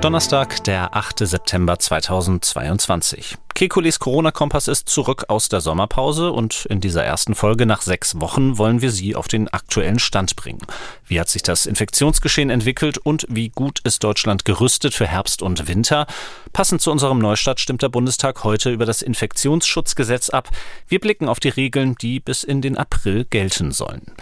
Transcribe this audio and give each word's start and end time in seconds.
Donnerstag, 0.00 0.64
der 0.64 0.96
8. 0.96 1.18
September 1.18 1.78
2022. 1.78 3.36
Kekulis 3.54 3.98
Corona-Kompass 3.98 4.66
ist 4.66 4.88
zurück 4.88 5.26
aus 5.28 5.50
der 5.50 5.60
Sommerpause 5.60 6.32
und 6.32 6.64
in 6.70 6.80
dieser 6.80 7.04
ersten 7.04 7.34
Folge 7.34 7.66
nach 7.66 7.82
sechs 7.82 8.18
Wochen 8.18 8.56
wollen 8.56 8.80
wir 8.80 8.92
Sie 8.92 9.14
auf 9.14 9.28
den 9.28 9.48
aktuellen 9.48 9.98
Stand 9.98 10.36
bringen. 10.36 10.62
Wie 11.06 11.20
hat 11.20 11.28
sich 11.28 11.42
das 11.42 11.66
Infektionsgeschehen 11.66 12.48
entwickelt 12.48 12.96
und 12.96 13.26
wie 13.28 13.50
gut 13.50 13.80
ist 13.80 14.02
Deutschland 14.02 14.46
gerüstet 14.46 14.94
für 14.94 15.06
Herbst 15.06 15.42
und 15.42 15.68
Winter? 15.68 16.06
Passend 16.54 16.80
zu 16.80 16.90
unserem 16.90 17.18
Neustart 17.18 17.60
stimmt 17.60 17.82
der 17.82 17.90
Bundestag 17.90 18.42
heute 18.42 18.70
über 18.70 18.86
das 18.86 19.02
Infektionsschutzgesetz 19.02 20.30
ab. 20.30 20.48
Wir 20.88 20.98
blicken 20.98 21.28
auf 21.28 21.40
die 21.40 21.50
Regeln, 21.50 21.94
die 22.00 22.20
bis 22.20 22.42
in 22.42 22.62
den 22.62 22.78
April 22.78 23.26
gelten 23.26 23.70
sollen. 23.70 24.14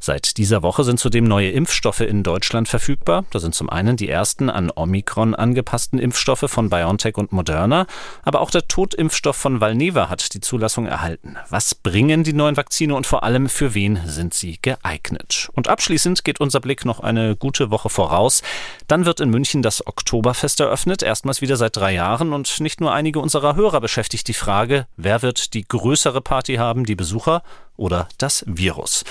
Seit 0.00 0.36
dieser 0.36 0.62
Woche 0.62 0.84
sind 0.84 1.00
zudem 1.00 1.24
neue 1.24 1.50
Impfstoffe 1.50 2.00
in 2.00 2.22
Deutschland 2.22 2.68
verfügbar. 2.68 3.24
Da 3.30 3.40
sind 3.40 3.54
zum 3.54 3.68
einen 3.68 3.96
die 3.96 4.08
ersten 4.08 4.48
an 4.48 4.70
Omikron 4.74 5.34
angepassten 5.34 5.98
Impfstoffe 5.98 6.44
von 6.46 6.70
BioNTech 6.70 7.16
und 7.16 7.32
Moderna, 7.32 7.86
aber 8.22 8.40
auch 8.40 8.50
der 8.50 8.68
Totimpfstoff 8.68 9.36
von 9.36 9.60
Valneva 9.60 10.08
hat 10.08 10.34
die 10.34 10.40
Zulassung 10.40 10.86
erhalten. 10.86 11.36
Was 11.50 11.74
bringen 11.74 12.22
die 12.22 12.32
neuen 12.32 12.56
Vakzine 12.56 12.94
und 12.94 13.06
vor 13.06 13.24
allem 13.24 13.48
für 13.48 13.74
wen 13.74 14.00
sind 14.06 14.34
sie 14.34 14.58
geeignet? 14.62 15.48
Und 15.54 15.68
abschließend 15.68 16.24
geht 16.24 16.40
unser 16.40 16.60
Blick 16.60 16.84
noch 16.84 17.00
eine 17.00 17.36
gute 17.36 17.70
Woche 17.70 17.88
voraus. 17.88 18.42
Dann 18.86 19.04
wird 19.04 19.20
in 19.20 19.30
München 19.30 19.62
das 19.62 19.86
Oktoberfest 19.86 20.60
eröffnet, 20.60 21.02
erstmals 21.02 21.40
wieder 21.40 21.56
seit 21.56 21.76
drei 21.76 21.92
Jahren 21.92 22.32
und 22.32 22.60
nicht 22.60 22.80
nur 22.80 22.92
einige 22.92 23.18
unserer 23.18 23.56
Hörer 23.56 23.80
beschäftigt 23.80 24.28
die 24.28 24.34
Frage, 24.34 24.86
wer 24.96 25.22
wird 25.22 25.54
die 25.54 25.66
größere 25.66 26.20
Party 26.20 26.54
haben, 26.54 26.84
die 26.84 26.96
Besucher 26.96 27.42
oder 27.76 28.08
das 28.18 28.44
Virus? 28.46 29.04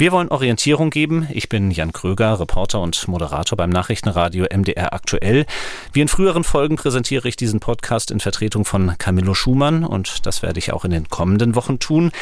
Wir 0.00 0.12
wollen 0.12 0.28
Orientierung 0.28 0.90
geben. 0.90 1.26
Ich 1.32 1.48
bin 1.48 1.72
Jan 1.72 1.92
Kröger, 1.92 2.38
Reporter 2.38 2.80
und 2.80 3.08
Moderator 3.08 3.56
beim 3.56 3.70
Nachrichtenradio 3.70 4.46
MDR 4.48 4.92
aktuell. 4.92 5.44
Wie 5.92 6.00
in 6.00 6.06
früheren 6.06 6.44
Folgen 6.44 6.76
präsentiere 6.76 7.26
ich 7.26 7.34
diesen 7.34 7.58
Podcast 7.58 8.12
in 8.12 8.20
Vertretung 8.20 8.64
von 8.64 8.96
Camillo 8.98 9.34
Schumann 9.34 9.82
und 9.82 10.24
das 10.24 10.40
werde 10.40 10.60
ich 10.60 10.72
auch 10.72 10.84
in 10.84 10.92
den 10.92 11.08
kommenden 11.08 11.56
Wochen 11.56 11.80
tun. 11.80 12.12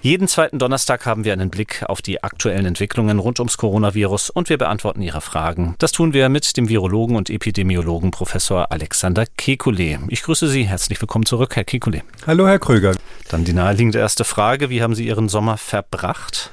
Jeden 0.00 0.28
zweiten 0.28 0.60
Donnerstag 0.60 1.06
haben 1.06 1.24
wir 1.24 1.32
einen 1.32 1.50
Blick 1.50 1.82
auf 1.88 2.02
die 2.02 2.22
aktuellen 2.22 2.66
Entwicklungen 2.66 3.18
rund 3.18 3.40
ums 3.40 3.56
Coronavirus 3.56 4.30
und 4.30 4.48
wir 4.48 4.56
beantworten 4.58 5.02
Ihre 5.02 5.20
Fragen. 5.20 5.74
Das 5.80 5.90
tun 5.90 6.12
wir 6.12 6.28
mit 6.28 6.56
dem 6.56 6.68
Virologen 6.68 7.16
und 7.16 7.30
Epidemiologen 7.30 8.12
Professor 8.12 8.70
Alexander 8.70 9.24
Kekulé. 9.36 9.98
Ich 10.06 10.22
grüße 10.22 10.46
Sie. 10.46 10.68
Herzlich 10.68 11.00
willkommen 11.00 11.26
zurück, 11.26 11.56
Herr 11.56 11.64
Kekulé. 11.64 12.02
Hallo, 12.28 12.46
Herr 12.46 12.60
Kröger. 12.60 12.92
Dann 13.28 13.44
die 13.44 13.54
naheliegende 13.54 13.98
erste 13.98 14.22
Frage. 14.22 14.70
Wie 14.70 14.82
haben 14.82 14.94
Sie 14.94 15.08
Ihren 15.08 15.28
Sommer 15.28 15.56
verbracht? 15.56 16.52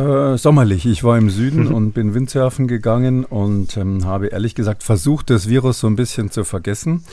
Äh, 0.00 0.38
sommerlich. 0.38 0.86
Ich 0.86 1.04
war 1.04 1.18
im 1.18 1.28
Süden 1.28 1.66
und 1.74 1.92
bin 1.92 2.14
Windsurfen 2.14 2.66
gegangen 2.66 3.24
und 3.24 3.76
ähm, 3.76 4.06
habe 4.06 4.28
ehrlich 4.28 4.54
gesagt 4.54 4.82
versucht, 4.82 5.28
das 5.28 5.46
Virus 5.46 5.80
so 5.80 5.88
ein 5.88 5.96
bisschen 5.96 6.30
zu 6.30 6.44
vergessen 6.44 7.04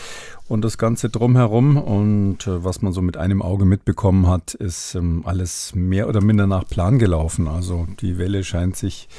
und 0.47 0.61
das 0.63 0.77
Ganze 0.77 1.09
drumherum. 1.09 1.75
Und 1.75 2.47
äh, 2.47 2.63
was 2.63 2.81
man 2.81 2.93
so 2.93 3.02
mit 3.02 3.17
einem 3.17 3.41
Auge 3.41 3.65
mitbekommen 3.65 4.27
hat, 4.27 4.53
ist 4.53 4.95
ähm, 4.95 5.23
alles 5.25 5.75
mehr 5.75 6.08
oder 6.08 6.23
minder 6.23 6.47
nach 6.47 6.65
Plan 6.65 6.97
gelaufen. 6.97 7.49
Also 7.49 7.88
die 7.99 8.17
Welle 8.17 8.45
scheint 8.45 8.77
sich 8.77 9.09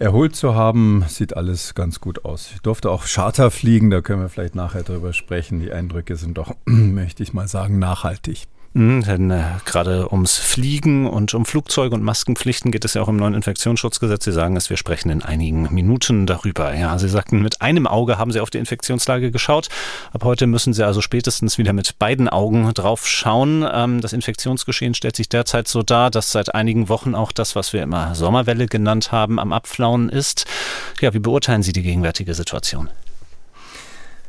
erholt 0.00 0.34
zu 0.34 0.56
haben, 0.56 1.04
sieht 1.06 1.36
alles 1.36 1.76
ganz 1.76 2.00
gut 2.00 2.24
aus. 2.24 2.50
Ich 2.54 2.60
durfte 2.60 2.90
auch 2.90 3.06
Charter 3.06 3.52
fliegen, 3.52 3.88
da 3.90 4.00
können 4.00 4.20
wir 4.20 4.28
vielleicht 4.28 4.56
nachher 4.56 4.82
drüber 4.82 5.12
sprechen. 5.12 5.60
Die 5.60 5.70
Eindrücke 5.70 6.16
sind 6.16 6.38
doch, 6.38 6.56
möchte 6.64 7.22
ich 7.22 7.32
mal 7.32 7.46
sagen, 7.46 7.78
nachhaltig. 7.78 8.48
Mhm, 8.76 9.04
denn 9.04 9.30
äh, 9.30 9.42
gerade 9.64 10.12
ums 10.12 10.36
Fliegen 10.36 11.06
und 11.06 11.32
um 11.32 11.46
Flugzeuge 11.46 11.94
und 11.94 12.02
Maskenpflichten 12.02 12.70
geht 12.70 12.84
es 12.84 12.92
ja 12.92 13.00
auch 13.00 13.08
im 13.08 13.16
neuen 13.16 13.32
Infektionsschutzgesetz. 13.32 14.26
Sie 14.26 14.32
sagen 14.32 14.54
es, 14.54 14.68
wir 14.68 14.76
sprechen 14.76 15.08
in 15.08 15.22
einigen 15.22 15.72
Minuten 15.72 16.26
darüber. 16.26 16.74
Ja, 16.74 16.98
Sie 16.98 17.08
sagten, 17.08 17.40
mit 17.40 17.62
einem 17.62 17.86
Auge 17.86 18.18
haben 18.18 18.32
Sie 18.32 18.40
auf 18.40 18.50
die 18.50 18.58
Infektionslage 18.58 19.30
geschaut. 19.30 19.70
Ab 20.12 20.24
heute 20.24 20.46
müssen 20.46 20.74
Sie 20.74 20.84
also 20.84 21.00
spätestens 21.00 21.56
wieder 21.56 21.72
mit 21.72 21.98
beiden 21.98 22.28
Augen 22.28 22.70
drauf 22.74 23.08
schauen. 23.08 23.66
Ähm, 23.66 24.02
das 24.02 24.12
Infektionsgeschehen 24.12 24.92
stellt 24.92 25.16
sich 25.16 25.30
derzeit 25.30 25.68
so 25.68 25.82
dar, 25.82 26.10
dass 26.10 26.32
seit 26.32 26.54
einigen 26.54 26.90
Wochen 26.90 27.14
auch 27.14 27.32
das, 27.32 27.56
was 27.56 27.72
wir 27.72 27.82
immer 27.82 28.14
Sommerwelle 28.14 28.66
genannt 28.66 29.10
haben, 29.10 29.40
am 29.40 29.54
Abflauen 29.54 30.10
ist. 30.10 30.44
Ja, 31.00 31.14
wie 31.14 31.18
beurteilen 31.18 31.62
Sie 31.62 31.72
die 31.72 31.82
gegenwärtige 31.82 32.34
Situation? 32.34 32.90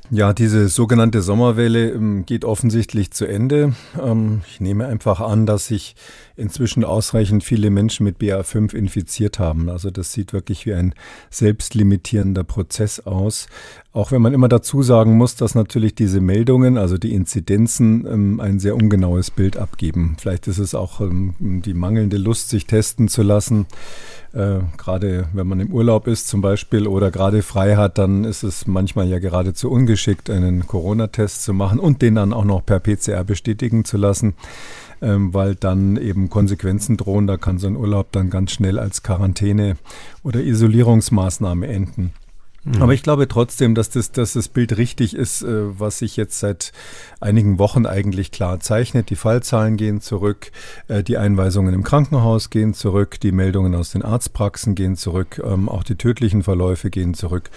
Ja, 0.09 0.31
diese 0.31 0.69
sogenannte 0.69 1.21
Sommerwelle 1.21 1.91
ähm, 1.91 2.25
geht 2.25 2.45
offensichtlich 2.45 3.11
zu 3.11 3.25
Ende. 3.25 3.73
Ähm, 4.01 4.41
ich 4.47 4.61
nehme 4.61 4.87
einfach 4.87 5.19
an, 5.19 5.45
dass 5.45 5.67
sich 5.67 5.95
inzwischen 6.37 6.83
ausreichend 6.83 7.43
viele 7.43 7.69
Menschen 7.69 8.03
mit 8.03 8.19
BA5 8.19 8.73
infiziert 8.73 9.39
haben. 9.39 9.69
Also 9.69 9.89
das 9.89 10.13
sieht 10.13 10.33
wirklich 10.33 10.65
wie 10.65 10.73
ein 10.73 10.93
selbstlimitierender 11.29 12.43
Prozess 12.43 12.99
aus. 12.99 13.47
Auch 13.91 14.11
wenn 14.11 14.21
man 14.21 14.33
immer 14.33 14.47
dazu 14.47 14.83
sagen 14.83 15.17
muss, 15.17 15.35
dass 15.35 15.55
natürlich 15.55 15.95
diese 15.95 16.21
Meldungen, 16.21 16.77
also 16.77 16.99
die 16.99 17.15
Inzidenzen, 17.15 18.05
ähm, 18.05 18.39
ein 18.39 18.59
sehr 18.59 18.75
ungenaues 18.75 19.31
Bild 19.31 19.57
abgeben. 19.57 20.15
Vielleicht 20.19 20.47
ist 20.47 20.59
es 20.59 20.75
auch 20.75 21.01
die 21.39 21.73
mangelnde 21.73 22.17
Lust, 22.17 22.49
sich 22.49 22.67
testen 22.67 23.07
zu 23.07 23.23
lassen. 23.23 23.65
Äh, 24.33 24.59
gerade 24.77 25.29
wenn 25.33 25.47
man 25.47 25.59
im 25.59 25.73
Urlaub 25.73 26.05
ist 26.05 26.27
zum 26.27 26.41
Beispiel 26.41 26.85
oder 26.85 27.09
gerade 27.09 27.41
frei 27.41 27.75
hat, 27.75 27.97
dann 27.97 28.23
ist 28.23 28.43
es 28.43 28.67
manchmal 28.67 29.07
ja 29.07 29.17
geradezu 29.17 29.71
ungeschickt, 29.71 30.29
einen 30.29 30.67
Corona-Test 30.67 31.43
zu 31.43 31.53
machen 31.53 31.79
und 31.79 32.03
den 32.03 32.15
dann 32.15 32.33
auch 32.33 32.45
noch 32.45 32.63
per 32.63 32.79
PCR 32.79 33.23
bestätigen 33.23 33.83
zu 33.83 33.97
lassen, 33.97 34.35
ähm, 35.01 35.33
weil 35.33 35.55
dann 35.55 35.97
eben 35.97 36.29
Konsequenzen 36.29 36.97
drohen. 36.97 37.27
Da 37.27 37.37
kann 37.37 37.57
so 37.57 37.67
ein 37.67 37.75
Urlaub 37.75 38.11
dann 38.11 38.29
ganz 38.29 38.51
schnell 38.51 38.79
als 38.79 39.03
Quarantäne 39.03 39.77
oder 40.23 40.41
Isolierungsmaßnahme 40.41 41.67
enden. 41.67 42.13
Mhm. 42.67 42.81
Aber 42.81 42.93
ich 42.93 43.03
glaube 43.03 43.27
trotzdem, 43.27 43.75
dass 43.75 43.89
das, 43.89 44.11
dass 44.11 44.33
das 44.33 44.49
Bild 44.49 44.77
richtig 44.77 45.15
ist, 45.15 45.41
äh, 45.41 45.79
was 45.79 45.99
sich 45.99 46.17
jetzt 46.17 46.39
seit 46.39 46.73
einigen 47.19 47.59
Wochen 47.59 47.85
eigentlich 47.85 48.31
klar 48.31 48.59
zeichnet. 48.59 49.09
Die 49.09 49.15
Fallzahlen 49.15 49.77
gehen 49.77 50.01
zurück, 50.01 50.51
äh, 50.87 51.03
die 51.03 51.17
Einweisungen 51.17 51.73
im 51.73 51.83
Krankenhaus 51.83 52.49
gehen 52.49 52.73
zurück, 52.73 53.19
die 53.21 53.31
Meldungen 53.31 53.73
aus 53.73 53.91
den 53.91 54.03
Arztpraxen 54.03 54.75
gehen 54.75 54.97
zurück, 54.97 55.41
ähm, 55.43 55.69
auch 55.69 55.83
die 55.83 55.95
tödlichen 55.95 56.43
Verläufe 56.43 56.89
gehen 56.89 57.13
zurück. 57.13 57.49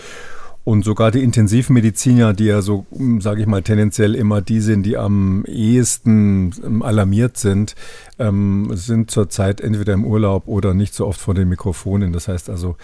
Und 0.71 0.85
sogar 0.85 1.11
die 1.11 1.25
Intensivmediziner, 1.25 2.33
die 2.33 2.45
ja 2.45 2.63
so, 2.63 2.87
hm, 2.93 3.21
sage 3.21 3.41
ich 3.41 3.49
mal, 3.49 3.61
tendenziell 3.61 4.15
immer 4.15 4.41
die 4.41 4.61
sind, 4.61 4.85
die 4.85 4.97
am 4.97 5.45
ehesten 5.47 6.55
ähm, 6.65 6.83
alarmiert 6.85 7.39
sind, 7.39 7.75
ähm, 8.21 8.71
sind 8.75 9.11
zurzeit 9.11 9.61
entweder 9.61 9.95
im 9.95 10.05
Urlaub 10.05 10.47
oder 10.47 10.73
nicht 10.73 10.95
so 10.95 11.09
oft 11.09 11.21
vor 11.21 11.35
den 11.35 11.49
Mikrofonen. 11.49 12.13
Das 12.13 12.29
heißt 12.29 12.49
also, 12.49 12.77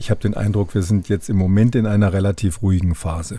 ich 0.00 0.10
habe 0.10 0.20
den 0.20 0.34
Eindruck, 0.34 0.74
wir 0.74 0.82
sind 0.82 1.08
jetzt 1.08 1.30
im 1.30 1.36
Moment 1.36 1.76
in 1.76 1.86
einer 1.86 2.12
relativ 2.12 2.60
ruhigen 2.60 2.96
Phase. 2.96 3.38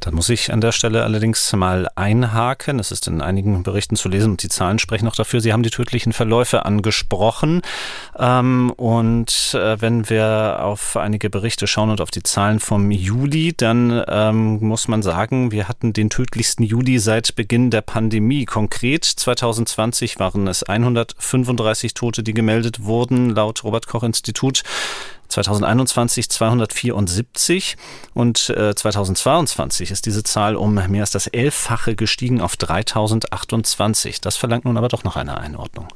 Dann 0.00 0.14
muss 0.14 0.28
ich 0.28 0.52
an 0.52 0.60
der 0.60 0.72
Stelle 0.72 1.02
allerdings 1.02 1.52
mal 1.52 1.88
einhaken. 1.96 2.78
Es 2.78 2.92
ist 2.92 3.08
in 3.08 3.20
einigen 3.20 3.62
Berichten 3.62 3.96
zu 3.96 4.08
lesen 4.08 4.32
und 4.32 4.42
die 4.42 4.48
Zahlen 4.48 4.78
sprechen 4.78 5.08
auch 5.08 5.16
dafür. 5.16 5.40
Sie 5.40 5.52
haben 5.52 5.62
die 5.62 5.70
tödlichen 5.70 6.12
Verläufe 6.12 6.64
angesprochen. 6.64 7.62
Ähm, 8.18 8.70
und 8.76 9.54
äh, 9.54 9.80
wenn 9.80 10.08
wir 10.08 10.58
auf 10.60 10.96
einige 10.96 11.30
Berichte 11.30 11.66
schauen 11.66 11.90
und 11.90 12.00
auf 12.00 12.10
die 12.10 12.22
Zahlen 12.22 12.60
vom 12.60 12.90
Juli, 12.90 13.54
dann 13.56 14.04
ähm, 14.06 14.58
muss 14.60 14.86
man 14.86 15.02
sagen, 15.02 15.50
wir 15.50 15.68
hatten 15.68 15.92
den 15.92 16.10
tödlichsten 16.10 16.62
Juli 16.62 16.98
seit 16.98 17.34
Beginn 17.34 17.70
der 17.70 17.80
Pandemie. 17.80 18.44
Konkret 18.44 19.04
2020 19.04 20.18
waren 20.20 20.46
es 20.46 20.62
135 20.62 21.94
Tote, 21.94 22.22
die 22.22 22.34
gemeldet 22.34 22.84
wurden, 22.84 23.30
laut 23.30 23.64
Robert 23.64 23.86
Koch 23.86 24.02
Institut. 24.02 24.62
2021 25.28 26.28
274 26.28 27.76
und 28.14 28.50
äh, 28.50 28.74
2022 28.74 29.90
ist 29.90 30.06
diese 30.06 30.22
Zahl 30.22 30.56
um 30.56 30.74
mehr 30.74 31.02
als 31.02 31.10
das 31.10 31.26
Elffache 31.26 31.96
gestiegen 31.96 32.40
auf 32.40 32.56
3028. 32.56 34.20
Das 34.20 34.36
verlangt 34.36 34.64
nun 34.64 34.76
aber 34.76 34.88
doch 34.88 35.04
noch 35.04 35.16
eine 35.16 35.38
Einordnung. 35.38 35.88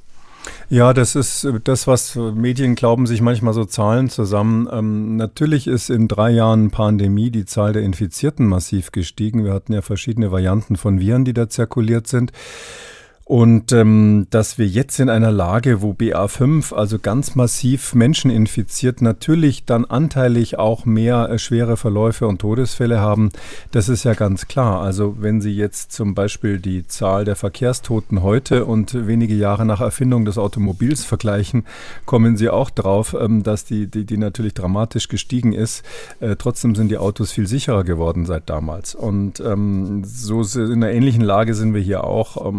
Ja, 0.68 0.94
das 0.94 1.16
ist 1.16 1.44
äh, 1.44 1.60
das, 1.62 1.86
was 1.86 2.14
Medien 2.16 2.74
glauben, 2.74 3.06
sich 3.06 3.20
manchmal 3.20 3.54
so 3.54 3.64
Zahlen 3.64 4.08
zusammen. 4.08 4.68
Ähm, 4.70 5.16
natürlich 5.16 5.66
ist 5.66 5.90
in 5.90 6.08
drei 6.08 6.30
Jahren 6.30 6.70
Pandemie 6.70 7.30
die 7.30 7.44
Zahl 7.44 7.72
der 7.72 7.82
Infizierten 7.82 8.46
massiv 8.46 8.92
gestiegen. 8.92 9.44
Wir 9.44 9.52
hatten 9.52 9.72
ja 9.72 9.82
verschiedene 9.82 10.30
Varianten 10.30 10.76
von 10.76 11.00
Viren, 11.00 11.24
die 11.24 11.34
da 11.34 11.48
zirkuliert 11.48 12.06
sind. 12.06 12.32
Und 13.30 13.70
ähm, 13.70 14.26
dass 14.30 14.58
wir 14.58 14.66
jetzt 14.66 14.98
in 14.98 15.08
einer 15.08 15.30
Lage, 15.30 15.82
wo 15.82 15.92
BA5 15.92 16.74
also 16.74 16.98
ganz 16.98 17.36
massiv 17.36 17.94
Menschen 17.94 18.28
infiziert, 18.28 19.02
natürlich 19.02 19.64
dann 19.64 19.84
anteilig 19.84 20.58
auch 20.58 20.84
mehr 20.84 21.30
äh, 21.30 21.38
schwere 21.38 21.76
Verläufe 21.76 22.26
und 22.26 22.40
Todesfälle 22.40 22.98
haben, 22.98 23.30
das 23.70 23.88
ist 23.88 24.02
ja 24.02 24.14
ganz 24.14 24.48
klar. 24.48 24.80
Also 24.80 25.14
wenn 25.20 25.40
Sie 25.40 25.52
jetzt 25.52 25.92
zum 25.92 26.16
Beispiel 26.16 26.58
die 26.58 26.88
Zahl 26.88 27.24
der 27.24 27.36
Verkehrstoten 27.36 28.24
heute 28.24 28.64
und 28.64 29.06
wenige 29.06 29.34
Jahre 29.34 29.64
nach 29.64 29.80
Erfindung 29.80 30.24
des 30.24 30.36
Automobils 30.36 31.04
vergleichen, 31.04 31.66
kommen 32.06 32.36
Sie 32.36 32.50
auch 32.50 32.70
drauf, 32.70 33.14
ähm, 33.16 33.44
dass 33.44 33.64
die, 33.64 33.86
die, 33.86 34.06
die 34.06 34.18
natürlich 34.18 34.54
dramatisch 34.54 35.06
gestiegen 35.06 35.52
ist. 35.52 35.84
Äh, 36.18 36.34
trotzdem 36.34 36.74
sind 36.74 36.88
die 36.88 36.98
Autos 36.98 37.30
viel 37.30 37.46
sicherer 37.46 37.84
geworden 37.84 38.26
seit 38.26 38.50
damals. 38.50 38.96
Und 38.96 39.38
ähm, 39.38 40.02
so 40.04 40.42
in 40.58 40.82
einer 40.82 40.90
ähnlichen 40.90 41.22
Lage 41.22 41.54
sind 41.54 41.74
wir 41.74 41.80
hier 41.80 42.02
auch. 42.02 42.50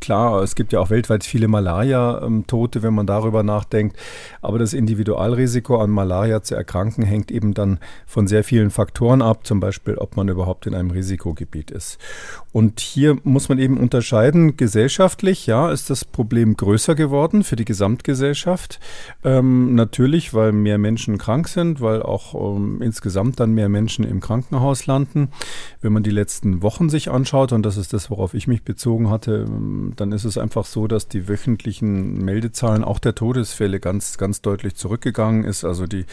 Klar, 0.00 0.42
es 0.42 0.54
gibt 0.54 0.72
ja 0.72 0.80
auch 0.80 0.90
weltweit 0.90 1.24
viele 1.24 1.48
Malaria-Tote, 1.48 2.82
wenn 2.82 2.94
man 2.94 3.06
darüber 3.06 3.42
nachdenkt. 3.42 3.96
Aber 4.40 4.58
das 4.58 4.74
Individualrisiko 4.74 5.78
an 5.78 5.90
Malaria 5.90 6.42
zu 6.42 6.54
erkranken 6.54 7.04
hängt 7.04 7.30
eben 7.30 7.54
dann 7.54 7.78
von 8.06 8.26
sehr 8.26 8.44
vielen 8.44 8.70
Faktoren 8.70 9.22
ab, 9.22 9.46
zum 9.46 9.60
Beispiel, 9.60 9.96
ob 9.96 10.16
man 10.16 10.28
überhaupt 10.28 10.66
in 10.66 10.74
einem 10.74 10.90
Risikogebiet 10.90 11.70
ist. 11.70 11.98
Und 12.52 12.80
hier 12.80 13.16
muss 13.24 13.48
man 13.48 13.58
eben 13.58 13.78
unterscheiden, 13.78 14.56
gesellschaftlich, 14.56 15.46
ja, 15.46 15.70
ist 15.70 15.90
das 15.90 16.04
Problem 16.04 16.56
größer 16.56 16.94
geworden 16.94 17.44
für 17.44 17.56
die 17.56 17.64
Gesamtgesellschaft. 17.64 18.78
Ähm, 19.24 19.74
natürlich, 19.74 20.34
weil 20.34 20.52
mehr 20.52 20.78
Menschen 20.78 21.18
krank 21.18 21.48
sind, 21.48 21.80
weil 21.80 22.02
auch 22.02 22.34
ähm, 22.56 22.82
insgesamt 22.82 23.40
dann 23.40 23.52
mehr 23.52 23.68
Menschen 23.68 24.04
im 24.04 24.20
Krankenhaus 24.20 24.86
landen. 24.86 25.30
Wenn 25.80 25.92
man 25.92 26.02
die 26.02 26.10
letzten 26.10 26.62
Wochen 26.62 26.90
sich 26.90 27.10
anschaut, 27.10 27.52
und 27.52 27.64
das 27.64 27.76
ist 27.76 27.92
das, 27.92 28.10
worauf 28.10 28.34
ich 28.34 28.46
mich 28.46 28.62
bezogen 28.62 29.10
hatte, 29.10 29.46
ähm, 29.72 29.92
dann 29.96 30.12
ist 30.12 30.24
es 30.24 30.38
einfach 30.38 30.64
so, 30.64 30.86
dass 30.86 31.08
die 31.08 31.28
wöchentlichen 31.28 32.24
Meldezahlen 32.24 32.84
auch 32.84 32.98
der 32.98 33.14
Todesfälle 33.14 33.80
ganz, 33.80 34.18
ganz 34.18 34.42
deutlich 34.42 34.74
zurückgegangen 34.74 35.44
ist. 35.44 35.64
Also 35.64 35.86
die 35.86 36.04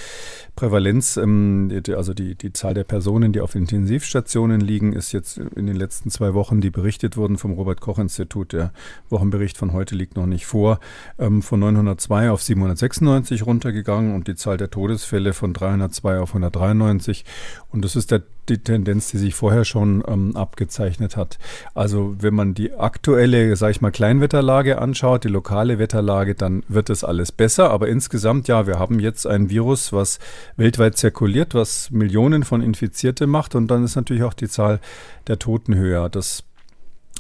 Prävalenz, 0.56 1.18
ähm, 1.18 1.72
also 1.96 2.14
die, 2.14 2.36
die 2.36 2.54
Zahl 2.54 2.74
der 2.74 2.84
Personen, 2.84 3.34
die 3.34 3.42
auf 3.42 3.56
Intensivstationen 3.56 4.62
liegen, 4.62 4.94
ist 4.94 5.12
jetzt 5.12 5.38
in 5.38 5.68
den 5.68 5.76
letzten 5.76 6.10
zwei 6.10 6.34
Wochen, 6.34 6.62
die 6.62 6.70
berichtet 6.70 7.18
wurden 7.18 7.38
vom 7.38 7.52
Robert-Koch-Institut. 7.54 8.54
Der 8.54 8.72
Wochenbericht 9.10 9.58
von 9.58 9.74
heute 9.74 9.96
liegt 9.96 10.16
noch 10.16 10.26
nicht 10.26 10.46
vor, 10.46 10.80
ähm, 11.18 11.42
von 11.42 11.60
902 11.60 12.32
auf 12.32 12.42
796 12.42 13.46
runtergegangen 13.46 14.16
und 14.16 14.28
die 14.28 14.36
Zahl 14.36 14.58
der 14.58 14.70
Todesfälle 14.70 15.34
von 15.34 15.54
302 15.54 16.20
auf 16.20 16.30
193. 16.30 17.26
Und 17.72 17.86
das 17.86 17.96
ist 17.96 18.12
der 18.12 18.24
die 18.50 18.58
Tendenz, 18.60 19.12
die 19.12 19.18
sich 19.18 19.36
vorher 19.36 19.66
schon 19.66 20.04
ähm, 20.08 20.36
abgezeichnet 20.36 21.16
hat. 21.16 21.38
Also 21.74 22.16
wenn 22.20 22.34
man 22.34 22.54
die 22.54 22.74
aktuelle, 22.74 23.56
sage 23.56 23.72
ich 23.72 23.82
mal, 23.82 23.92
Kleinwetterlage 23.92 24.80
anschaut, 24.80 25.24
die 25.24 25.30
lokale 25.30 25.80
Wetterlage, 25.80 26.36
dann 26.36 26.64
wird 26.68 26.90
es 26.90 27.04
alles 27.04 27.32
besser. 27.32 27.72
Aber 27.72 27.88
insgesamt, 27.88 28.48
ja, 28.48 28.68
wir 28.68 28.80
haben 28.80 29.00
jetzt 29.00 29.28
ein 29.28 29.50
Virus, 29.50 29.94
was 29.94 30.20
weltweit 30.58 30.98
zirkuliert, 30.98 31.54
was 31.54 31.92
Millionen 31.92 32.44
von 32.44 32.62
Infizierte 32.62 33.28
macht. 33.28 33.56
Und 33.56 33.68
dann 33.68 33.84
ist 33.84 33.96
natürlich 33.96 34.24
auch 34.24 34.34
die 34.34 34.50
Zahl 34.50 34.80
der 35.28 35.40
Toten 35.40 35.76
höher. 35.76 36.10
Das 36.10 36.44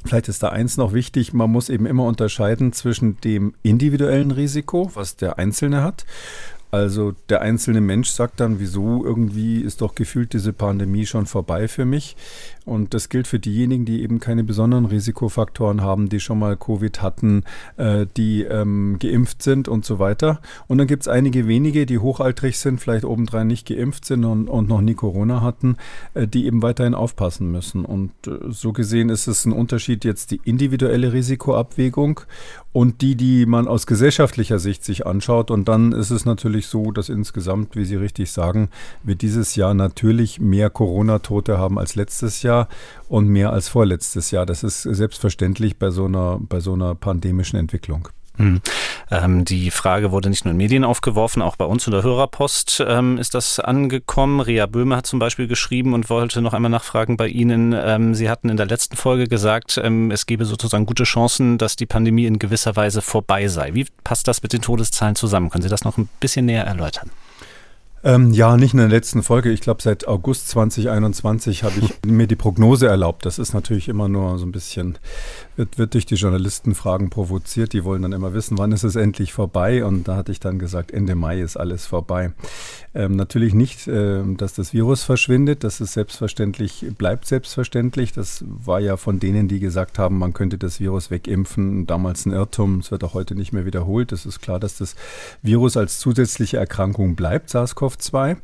Vielleicht 0.05 0.29
ist 0.29 0.41
da 0.43 0.49
eins 0.49 0.77
noch 0.77 0.93
wichtig, 0.93 1.33
man 1.33 1.51
muss 1.51 1.67
eben 1.67 1.85
immer 1.85 2.05
unterscheiden 2.05 2.71
zwischen 2.71 3.19
dem 3.19 3.53
individuellen 3.63 4.31
Risiko, 4.31 4.89
was 4.93 5.17
der 5.17 5.37
Einzelne 5.37 5.83
hat, 5.83 6.05
also 6.71 7.13
der 7.29 7.41
einzelne 7.41 7.81
Mensch 7.81 8.09
sagt 8.09 8.39
dann, 8.39 8.59
wieso 8.59 9.03
irgendwie 9.03 9.61
ist 9.61 9.81
doch 9.81 9.95
gefühlt 9.95 10.33
diese 10.33 10.53
Pandemie 10.53 11.05
schon 11.05 11.25
vorbei 11.25 11.67
für 11.67 11.85
mich. 11.85 12.15
Und 12.69 12.93
das 12.93 13.09
gilt 13.09 13.27
für 13.27 13.39
diejenigen, 13.39 13.83
die 13.83 14.03
eben 14.03 14.19
keine 14.19 14.43
besonderen 14.43 14.85
Risikofaktoren 14.85 15.81
haben, 15.81 16.07
die 16.07 16.19
schon 16.19 16.37
mal 16.39 16.55
Covid 16.55 17.01
hatten, 17.01 17.43
äh, 17.77 18.05
die 18.15 18.43
ähm, 18.43 18.97
geimpft 18.99 19.41
sind 19.41 19.67
und 19.67 19.85
so 19.85 19.97
weiter. 19.97 20.39
Und 20.67 20.77
dann 20.77 20.87
gibt 20.87 21.03
es 21.03 21.07
einige 21.07 21.47
wenige, 21.47 21.85
die 21.85 21.97
hochaltrig 21.97 22.59
sind, 22.59 22.79
vielleicht 22.79 23.05
obendrein 23.05 23.47
nicht 23.47 23.67
geimpft 23.67 24.05
sind 24.05 24.23
und, 24.23 24.47
und 24.47 24.69
noch 24.69 24.81
nie 24.81 24.93
Corona 24.93 25.41
hatten, 25.41 25.77
äh, 26.13 26.27
die 26.27 26.45
eben 26.45 26.61
weiterhin 26.61 26.93
aufpassen 26.93 27.51
müssen. 27.51 27.85
Und 27.85 28.11
äh, 28.27 28.37
so 28.49 28.71
gesehen 28.71 29.09
ist 29.09 29.27
es 29.27 29.45
ein 29.45 29.51
Unterschied 29.51 30.05
jetzt 30.05 30.31
die 30.31 30.41
individuelle 30.45 31.11
Risikoabwägung 31.11 32.21
und 32.71 33.01
die, 33.01 33.15
die 33.15 33.45
man 33.45 33.67
aus 33.67 33.87
gesellschaftlicher 33.87 34.59
Sicht 34.59 34.83
sich 34.83 35.07
anschaut. 35.07 35.49
Und 35.49 35.67
dann 35.67 35.91
ist 35.91 36.11
es 36.11 36.25
natürlich 36.25 36.67
so, 36.67 36.91
dass 36.91 37.09
insgesamt, 37.09 37.75
wie 37.75 37.85
Sie 37.85 37.95
richtig 37.95 38.31
sagen, 38.31 38.69
wir 39.01 39.15
dieses 39.15 39.55
Jahr 39.55 39.73
natürlich 39.73 40.39
mehr 40.39 40.69
Corona-Tote 40.69 41.57
haben 41.57 41.79
als 41.79 41.95
letztes 41.95 42.43
Jahr 42.43 42.58
und 43.07 43.27
mehr 43.27 43.51
als 43.51 43.69
vorletztes 43.69 44.31
Jahr. 44.31 44.45
Das 44.45 44.63
ist 44.63 44.83
selbstverständlich 44.83 45.77
bei 45.77 45.89
so 45.89 46.05
einer, 46.05 46.39
bei 46.41 46.59
so 46.59 46.73
einer 46.73 46.95
pandemischen 46.95 47.57
Entwicklung. 47.57 48.09
Hm. 48.39 48.61
Ähm, 49.11 49.43
die 49.43 49.69
Frage 49.69 50.11
wurde 50.11 50.29
nicht 50.29 50.45
nur 50.45 50.53
in 50.53 50.57
Medien 50.57 50.85
aufgeworfen, 50.85 51.41
auch 51.41 51.57
bei 51.57 51.65
uns 51.65 51.85
in 51.87 51.91
der 51.91 52.03
Hörerpost 52.03 52.81
ähm, 52.87 53.17
ist 53.17 53.35
das 53.35 53.59
angekommen. 53.59 54.39
Ria 54.39 54.65
Böhme 54.65 54.95
hat 54.95 55.05
zum 55.05 55.19
Beispiel 55.19 55.47
geschrieben 55.47 55.93
und 55.93 56.09
wollte 56.09 56.41
noch 56.41 56.53
einmal 56.53 56.71
nachfragen 56.71 57.17
bei 57.17 57.27
Ihnen. 57.27 57.75
Ähm, 57.77 58.15
Sie 58.15 58.29
hatten 58.29 58.47
in 58.47 58.55
der 58.55 58.65
letzten 58.65 58.95
Folge 58.95 59.27
gesagt, 59.27 59.77
es 59.77 60.25
gebe 60.25 60.45
sozusagen 60.45 60.85
gute 60.85 61.03
Chancen, 61.03 61.57
dass 61.57 61.75
die 61.75 61.85
Pandemie 61.85 62.25
in 62.25 62.39
gewisser 62.39 62.75
Weise 62.77 63.01
vorbei 63.01 63.49
sei. 63.49 63.73
Wie 63.73 63.85
passt 64.05 64.27
das 64.27 64.41
mit 64.41 64.53
den 64.53 64.61
Todeszahlen 64.61 65.15
zusammen? 65.15 65.49
Können 65.49 65.63
Sie 65.63 65.69
das 65.69 65.83
noch 65.83 65.97
ein 65.97 66.07
bisschen 66.21 66.45
näher 66.45 66.63
erläutern? 66.63 67.11
Ähm, 68.03 68.31
ja, 68.31 68.55
nicht 68.55 68.73
in 68.73 68.79
der 68.79 68.87
letzten 68.87 69.23
Folge. 69.23 69.51
Ich 69.51 69.61
glaube, 69.61 69.81
seit 69.81 70.07
August 70.07 70.47
2021 70.49 71.63
habe 71.63 71.79
ich 71.81 71.93
mir 72.05 72.27
die 72.27 72.35
Prognose 72.35 72.87
erlaubt. 72.87 73.25
Das 73.25 73.39
ist 73.39 73.53
natürlich 73.53 73.89
immer 73.89 74.07
nur 74.07 74.37
so 74.37 74.45
ein 74.45 74.51
bisschen, 74.51 74.97
wird, 75.59 75.77
wird 75.77 75.93
durch 75.93 76.05
die 76.07 76.15
Journalistenfragen 76.15 77.09
provoziert. 77.09 77.73
Die 77.73 77.83
wollen 77.83 78.01
dann 78.01 78.13
immer 78.13 78.33
wissen, 78.33 78.57
wann 78.57 78.71
ist 78.71 78.83
es 78.83 78.95
endlich 78.95 79.33
vorbei. 79.33 79.85
Und 79.85 80.07
da 80.07 80.15
hatte 80.15 80.31
ich 80.31 80.39
dann 80.39 80.57
gesagt, 80.57 80.91
Ende 80.91 81.15
Mai 81.15 81.41
ist 81.41 81.57
alles 81.57 81.85
vorbei. 81.85 82.31
Ähm, 82.95 83.15
natürlich 83.15 83.53
nicht, 83.53 83.87
äh, 83.87 84.23
dass 84.37 84.53
das 84.53 84.73
Virus 84.73 85.03
verschwindet. 85.03 85.63
Das 85.63 85.81
ist 85.81 85.93
selbstverständlich, 85.93 86.85
bleibt 86.97 87.25
selbstverständlich. 87.25 88.13
Das 88.13 88.43
war 88.47 88.79
ja 88.79 88.97
von 88.97 89.19
denen, 89.19 89.47
die 89.47 89.59
gesagt 89.59 89.99
haben, 89.99 90.17
man 90.17 90.33
könnte 90.33 90.57
das 90.57 90.79
Virus 90.79 91.11
wegimpfen, 91.11 91.85
damals 91.85 92.25
ein 92.25 92.31
Irrtum. 92.31 92.79
Es 92.79 92.89
wird 92.89 93.03
auch 93.03 93.13
heute 93.13 93.35
nicht 93.35 93.51
mehr 93.51 93.65
wiederholt. 93.65 94.13
Es 94.13 94.25
ist 94.25 94.39
klar, 94.39 94.59
dass 94.59 94.77
das 94.77 94.95
Virus 95.41 95.75
als 95.75 95.99
zusätzliche 95.99 96.57
Erkrankung 96.57 97.15
bleibt, 97.15 97.49
SARS-CoV 97.49 97.89
SARS-CoV-2. 97.89 98.37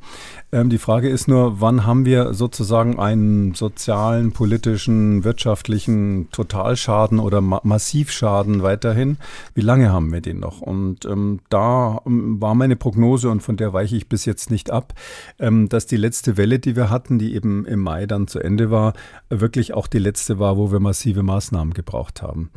Ähm, 0.51 0.69
die 0.69 0.77
Frage 0.77 1.09
ist 1.09 1.27
nur, 1.27 1.61
wann 1.61 1.85
haben 1.85 2.05
wir 2.05 2.33
sozusagen 2.33 2.99
einen 2.99 3.53
sozialen, 3.53 4.31
politischen, 4.31 5.23
wirtschaftlichen 5.23 6.29
Totalschaden 6.31 7.04
oder 7.11 7.41
Ma 7.41 7.61
Massivschaden 7.63 8.63
weiterhin? 8.63 9.17
Wie 9.53 9.61
lange 9.61 9.91
haben 9.91 10.11
wir 10.11 10.21
den 10.21 10.39
noch? 10.39 10.61
Und 10.61 11.05
ähm, 11.05 11.39
da 11.49 12.01
ähm, 12.05 12.41
war 12.41 12.55
meine 12.55 12.75
Prognose 12.75 13.29
und 13.29 13.41
von 13.41 13.57
der 13.57 13.73
weiche 13.73 13.95
ich 13.95 14.09
bis 14.09 14.25
jetzt 14.25 14.51
nicht 14.51 14.71
ab, 14.71 14.93
ähm, 15.39 15.69
dass 15.69 15.85
die 15.85 15.97
letzte 15.97 16.37
Welle, 16.37 16.59
die 16.59 16.75
wir 16.75 16.89
hatten, 16.89 17.19
die 17.19 17.35
eben 17.35 17.65
im 17.65 17.79
Mai 17.79 18.05
dann 18.05 18.27
zu 18.27 18.39
Ende 18.39 18.71
war, 18.71 18.93
wirklich 19.29 19.73
auch 19.73 19.87
die 19.87 19.99
letzte 19.99 20.39
war, 20.39 20.57
wo 20.57 20.71
wir 20.71 20.79
massive 20.79 21.23
Maßnahmen 21.23 21.73
gebraucht 21.73 22.21
haben. 22.21 22.51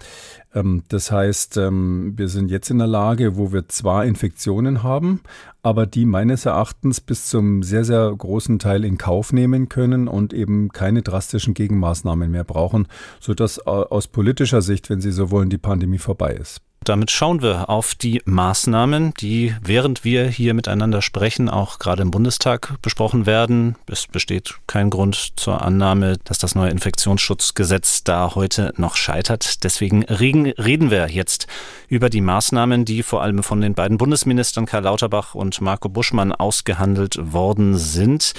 Ähm, 0.54 0.82
das 0.88 1.10
heißt, 1.10 1.56
ähm, 1.56 2.14
wir 2.16 2.28
sind 2.28 2.50
jetzt 2.50 2.70
in 2.70 2.78
der 2.78 2.86
Lage, 2.86 3.36
wo 3.36 3.52
wir 3.52 3.68
zwar 3.68 4.04
Infektionen 4.04 4.82
haben, 4.82 5.20
aber 5.68 5.84
die 5.84 6.06
meines 6.06 6.46
Erachtens 6.46 7.02
bis 7.02 7.26
zum 7.26 7.62
sehr, 7.62 7.84
sehr 7.84 8.10
großen 8.16 8.58
Teil 8.58 8.86
in 8.86 8.96
Kauf 8.96 9.34
nehmen 9.34 9.68
können 9.68 10.08
und 10.08 10.32
eben 10.32 10.70
keine 10.70 11.02
drastischen 11.02 11.52
Gegenmaßnahmen 11.52 12.30
mehr 12.30 12.44
brauchen, 12.44 12.88
sodass 13.20 13.58
äh, 13.58 13.64
aus 13.64 14.08
politischer 14.08 14.62
Sicht, 14.62 14.88
wenn 14.88 15.02
Sie 15.02 15.12
so 15.12 15.30
wollen, 15.30 15.50
die 15.50 15.58
Pandemie 15.58 15.98
vorbei 15.98 16.32
ist. 16.32 16.62
Damit 16.84 17.10
schauen 17.10 17.42
wir 17.42 17.68
auf 17.68 17.94
die 17.94 18.22
Maßnahmen, 18.24 19.12
die 19.20 19.54
während 19.62 20.04
wir 20.04 20.26
hier 20.26 20.54
miteinander 20.54 21.02
sprechen, 21.02 21.48
auch 21.50 21.78
gerade 21.78 22.02
im 22.02 22.10
Bundestag 22.10 22.80
besprochen 22.80 23.26
werden. 23.26 23.76
Es 23.86 24.06
besteht 24.06 24.54
kein 24.66 24.88
Grund 24.88 25.32
zur 25.36 25.60
Annahme, 25.60 26.16
dass 26.24 26.38
das 26.38 26.54
neue 26.54 26.70
Infektionsschutzgesetz 26.70 28.04
da 28.04 28.34
heute 28.34 28.72
noch 28.76 28.96
scheitert. 28.96 29.64
Deswegen 29.64 30.04
reden 30.04 30.90
wir 30.90 31.08
jetzt 31.08 31.46
über 31.88 32.08
die 32.08 32.20
Maßnahmen, 32.20 32.84
die 32.84 33.02
vor 33.02 33.22
allem 33.22 33.42
von 33.42 33.60
den 33.60 33.74
beiden 33.74 33.98
Bundesministern 33.98 34.64
Karl 34.64 34.84
Lauterbach 34.84 35.34
und 35.34 35.60
Marco 35.60 35.88
Buschmann 35.88 36.32
ausgehandelt 36.32 37.16
worden 37.32 37.76
sind. 37.76 38.32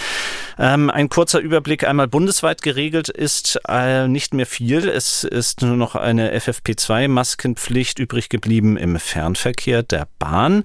Ähm, 0.58 0.90
ein 0.90 1.10
kurzer 1.10 1.40
Überblick 1.40 1.88
einmal 1.88 2.08
bundesweit 2.08 2.62
geregelt 2.62 3.10
ist 3.10 3.60
äh, 3.68 4.08
nicht 4.08 4.34
mehr 4.34 4.46
viel. 4.46 4.88
Es 4.90 5.24
ist 5.24 5.62
nur 5.62 5.76
noch 5.76 5.96
eine 5.96 6.36
FFP2-Maskenpflicht 6.36 8.00
übrig 8.00 8.29
geblieben 8.30 8.78
im 8.78 9.00
Fernverkehr 9.00 9.84
der 9.84 10.08
Bahn. 10.20 10.64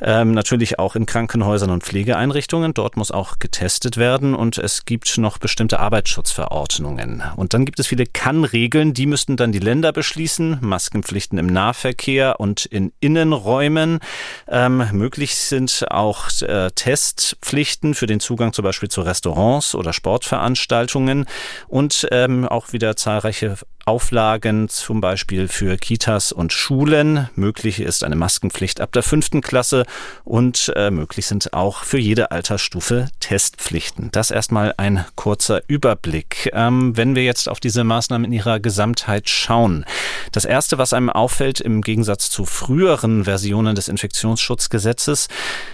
Ähm, 0.00 0.32
natürlich 0.32 0.78
auch 0.78 0.96
in 0.96 1.06
Krankenhäusern 1.06 1.70
und 1.70 1.82
Pflegeeinrichtungen. 1.82 2.74
Dort 2.74 2.96
muss 2.96 3.10
auch 3.10 3.38
getestet 3.38 3.96
werden 3.96 4.34
und 4.34 4.58
es 4.58 4.84
gibt 4.84 5.18
noch 5.18 5.38
bestimmte 5.38 5.80
Arbeitsschutzverordnungen. 5.80 7.22
Und 7.36 7.54
dann 7.54 7.64
gibt 7.64 7.78
es 7.80 7.86
viele 7.86 8.06
Kann-Regeln, 8.06 8.94
die 8.94 9.06
müssten 9.06 9.36
dann 9.36 9.52
die 9.52 9.58
Länder 9.58 9.92
beschließen. 9.92 10.58
Maskenpflichten 10.60 11.38
im 11.38 11.46
Nahverkehr 11.46 12.40
und 12.40 12.64
in 12.66 12.92
Innenräumen. 13.00 14.00
Ähm, 14.48 14.84
möglich 14.92 15.36
sind 15.36 15.84
auch 15.90 16.28
äh, 16.42 16.70
Testpflichten 16.74 17.94
für 17.94 18.06
den 18.06 18.20
Zugang 18.20 18.52
zum 18.52 18.64
Beispiel 18.64 18.88
zu 18.88 19.02
Restaurants 19.02 19.74
oder 19.74 19.92
Sportveranstaltungen 19.92 21.26
und 21.68 22.08
ähm, 22.10 22.46
auch 22.46 22.72
wieder 22.72 22.96
zahlreiche 22.96 23.56
Auflagen 23.84 24.68
zum 24.68 25.00
Beispiel 25.00 25.48
für 25.48 25.76
Kitas 25.76 26.30
und 26.30 26.52
Schulen. 26.52 27.28
Möglich 27.34 27.80
ist 27.80 28.04
eine 28.04 28.14
Maskenpflicht 28.14 28.80
ab 28.80 28.92
der 28.92 29.02
fünften 29.02 29.40
Klasse 29.40 29.84
und 30.24 30.72
äh, 30.76 30.90
möglich 30.90 31.26
sind 31.26 31.52
auch 31.52 31.82
für 31.84 31.98
jede 31.98 32.30
Altersstufe 32.30 33.08
Testpflichten. 33.20 34.10
Das 34.12 34.30
erstmal 34.30 34.74
ein 34.76 35.04
kurzer 35.16 35.62
Überblick. 35.66 36.50
Ähm, 36.52 36.96
wenn 36.96 37.16
wir 37.16 37.24
jetzt 37.24 37.48
auf 37.48 37.58
diese 37.58 37.82
Maßnahmen 37.82 38.26
in 38.26 38.32
ihrer 38.32 38.60
Gesamtheit 38.60 39.28
schauen. 39.28 39.84
Das 40.30 40.44
erste, 40.44 40.78
was 40.78 40.92
einem 40.92 41.10
auffällt 41.10 41.60
im 41.60 41.82
Gegensatz 41.82 42.30
zu 42.30 42.44
früheren 42.44 43.24
Versionen 43.24 43.74
des 43.74 43.88
Infektionsschutzgesetzes, 43.88 45.28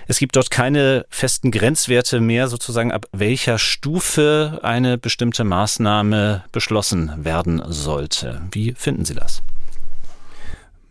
es 0.06 0.18
gibt 0.18 0.36
dort 0.36 0.50
keine 0.50 1.04
festen 1.10 1.50
Grenzwerte 1.50 2.20
mehr, 2.20 2.48
sozusagen 2.48 2.92
ab 2.92 3.06
welcher 3.12 3.58
Stufe 3.58 4.60
eine 4.62 4.96
bestimmte 4.96 5.44
Maßnahme 5.44 6.44
beschlossen 6.52 7.12
werden 7.16 7.62
soll 7.66 7.97
sollte. 7.98 8.40
Wie 8.52 8.72
finden 8.76 9.04
Sie 9.04 9.14
das? 9.14 9.42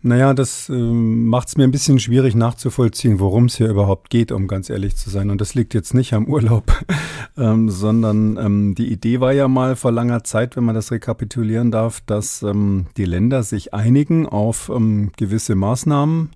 Naja, 0.00 0.32
das 0.32 0.68
äh, 0.68 0.72
macht 0.74 1.48
es 1.48 1.56
mir 1.56 1.64
ein 1.64 1.72
bisschen 1.72 1.98
schwierig 1.98 2.36
nachzuvollziehen, 2.36 3.18
worum 3.18 3.46
es 3.46 3.56
hier 3.56 3.68
überhaupt 3.68 4.10
geht, 4.10 4.30
um 4.30 4.46
ganz 4.46 4.70
ehrlich 4.70 4.94
zu 4.94 5.10
sein. 5.10 5.28
Und 5.28 5.40
das 5.40 5.54
liegt 5.54 5.74
jetzt 5.74 5.92
nicht 5.92 6.12
am 6.12 6.26
Urlaub, 6.26 6.72
ähm, 7.36 7.68
sondern 7.68 8.36
ähm, 8.36 8.74
die 8.76 8.92
Idee 8.92 9.18
war 9.20 9.32
ja 9.32 9.48
mal 9.48 9.74
vor 9.74 9.90
langer 9.90 10.22
Zeit, 10.22 10.54
wenn 10.54 10.62
man 10.62 10.76
das 10.76 10.92
rekapitulieren 10.92 11.72
darf, 11.72 12.00
dass 12.06 12.42
ähm, 12.44 12.86
die 12.96 13.06
Länder 13.06 13.42
sich 13.42 13.74
einigen 13.74 14.26
auf 14.26 14.70
ähm, 14.72 15.10
gewisse 15.16 15.56
Maßnahmen, 15.56 16.30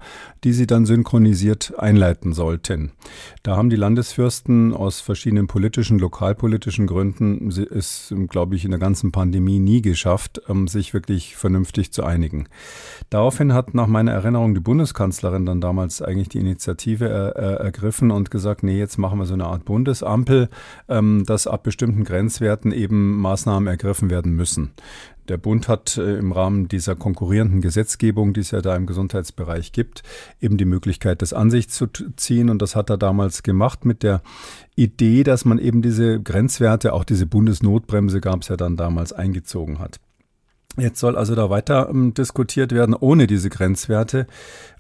die 0.44 0.52
sie 0.52 0.66
dann 0.66 0.87
synchronisiert 0.87 1.75
einleiten 1.78 2.32
sollten. 2.32 2.92
Da 3.42 3.56
haben 3.56 3.70
die 3.70 3.76
Landesfürsten 3.76 4.75
aus 4.75 5.00
verschiedenen 5.00 5.46
politischen, 5.46 5.99
lokalpolitischen 5.99 6.87
Gründen 6.87 7.49
es, 7.49 8.14
glaube 8.28 8.56
ich, 8.56 8.64
in 8.64 8.70
der 8.70 8.80
ganzen 8.80 9.12
Pandemie 9.12 9.58
nie 9.58 9.82
geschafft, 9.82 10.42
ähm, 10.49 10.66
sich 10.68 10.94
wirklich 10.94 11.37
vernünftig 11.37 11.92
zu 11.92 12.04
einigen. 12.04 12.49
Daraufhin 13.11 13.52
hat 13.52 13.75
nach 13.75 13.87
meiner 13.87 14.12
Erinnerung 14.12 14.54
die 14.54 14.61
Bundeskanzlerin 14.61 15.46
dann 15.46 15.61
damals 15.61 16.02
eigentlich 16.02 16.28
die 16.28 16.38
Initiative 16.38 17.08
er, 17.08 17.37
er, 17.37 17.61
ergriffen 17.61 18.11
und 18.11 18.30
gesagt, 18.30 18.62
nee, 18.62 18.78
jetzt 18.78 18.99
machen 18.99 19.18
wir 19.18 19.26
so 19.26 19.34
eine 19.34 19.46
Art 19.46 19.64
Bundesampel, 19.64 20.49
ähm, 20.88 21.25
dass 21.26 21.46
ab 21.46 21.62
bestimmten 21.62 22.04
Grenzwerten 22.04 22.72
eben 22.72 23.16
Maßnahmen 23.20 23.68
ergriffen 23.68 24.11
werden 24.11 24.34
müssen. 24.34 24.72
Der 25.28 25.36
Bund 25.36 25.68
hat 25.68 25.96
äh, 25.96 26.16
im 26.16 26.32
Rahmen 26.32 26.68
dieser 26.68 26.96
konkurrierenden 26.96 27.60
Gesetzgebung, 27.60 28.32
die 28.32 28.40
es 28.40 28.50
ja 28.50 28.60
da 28.60 28.74
im 28.74 28.86
Gesundheitsbereich 28.86 29.72
gibt, 29.72 30.02
eben 30.40 30.56
die 30.56 30.64
Möglichkeit, 30.64 31.22
das 31.22 31.32
an 31.32 31.50
sich 31.50 31.68
zu 31.68 31.86
ziehen. 32.16 32.50
Und 32.50 32.60
das 32.60 32.74
hat 32.74 32.90
er 32.90 32.98
damals 32.98 33.42
gemacht 33.42 33.84
mit 33.84 34.02
der 34.02 34.22
Idee, 34.74 35.22
dass 35.22 35.44
man 35.44 35.58
eben 35.58 35.82
diese 35.82 36.20
Grenzwerte, 36.20 36.92
auch 36.92 37.04
diese 37.04 37.26
Bundesnotbremse 37.26 38.20
gab 38.20 38.42
es 38.42 38.48
ja 38.48 38.56
dann 38.56 38.76
damals, 38.76 39.12
eingezogen 39.12 39.78
hat. 39.78 40.00
Jetzt 40.78 41.00
soll 41.00 41.18
also 41.18 41.34
da 41.34 41.50
weiter 41.50 41.88
ähm, 41.90 42.14
diskutiert 42.14 42.72
werden 42.72 42.94
ohne 42.94 43.26
diese 43.26 43.50
Grenzwerte 43.50 44.26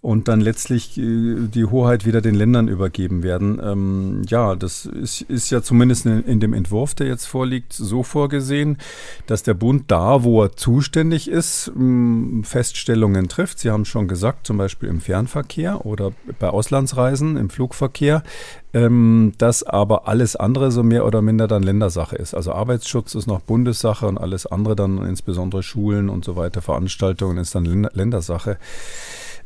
und 0.00 0.26
dann 0.26 0.40
letztlich 0.40 0.96
äh, 0.96 1.36
die 1.48 1.66
Hoheit 1.66 2.06
wieder 2.06 2.22
den 2.22 2.34
Ländern 2.34 2.66
übergeben 2.66 3.22
werden. 3.22 3.60
Ähm, 3.62 4.22
ja, 4.26 4.54
das 4.56 4.86
ist, 4.86 5.20
ist 5.22 5.50
ja 5.50 5.62
zumindest 5.62 6.06
in, 6.06 6.24
in, 6.24 6.40
dem 6.40 6.54
Entwurf, 6.54 6.94
der 6.94 7.08
jetzt 7.08 7.26
vorliegt, 7.26 7.74
so 7.74 8.02
vorgesehen, 8.02 8.78
dass 9.26 9.42
der 9.42 9.52
Bund 9.52 9.84
da, 9.88 10.24
wo 10.24 10.42
er 10.42 10.56
zuständig 10.56 11.28
ist, 11.28 11.70
ähm, 11.76 12.42
Feststellungen 12.42 13.28
trifft. 13.28 13.58
Sie 13.58 13.70
haben 13.70 13.84
schon 13.84 14.08
gesagt, 14.08 14.46
zum 14.46 14.56
Beispiel 14.56 14.88
im 14.88 15.02
Fernverkehr 15.02 15.84
oder 15.84 16.12
bei 16.38 16.48
Auslandsreisen, 16.48 17.36
im 17.36 17.50
Flugverkehr, 17.50 18.22
ähm, 18.74 19.32
dass 19.38 19.62
aber 19.62 20.08
alles 20.08 20.36
andere 20.36 20.70
so 20.70 20.82
mehr 20.82 21.06
oder 21.06 21.22
minder 21.22 21.48
dann 21.48 21.62
Ländersache 21.62 22.16
ist. 22.16 22.34
Also 22.34 22.52
Arbeitsschutz 22.52 23.14
ist 23.14 23.26
noch 23.26 23.40
Bundessache 23.40 24.06
und 24.06 24.18
alles 24.18 24.46
andere 24.46 24.76
dann 24.76 25.04
insbesondere 25.04 25.62
Schulen 25.62 26.08
und 26.08 26.24
so 26.24 26.36
weiter, 26.36 26.62
Veranstaltungen 26.62 27.38
ist 27.38 27.54
dann 27.54 27.64
Ländersache. 27.92 28.58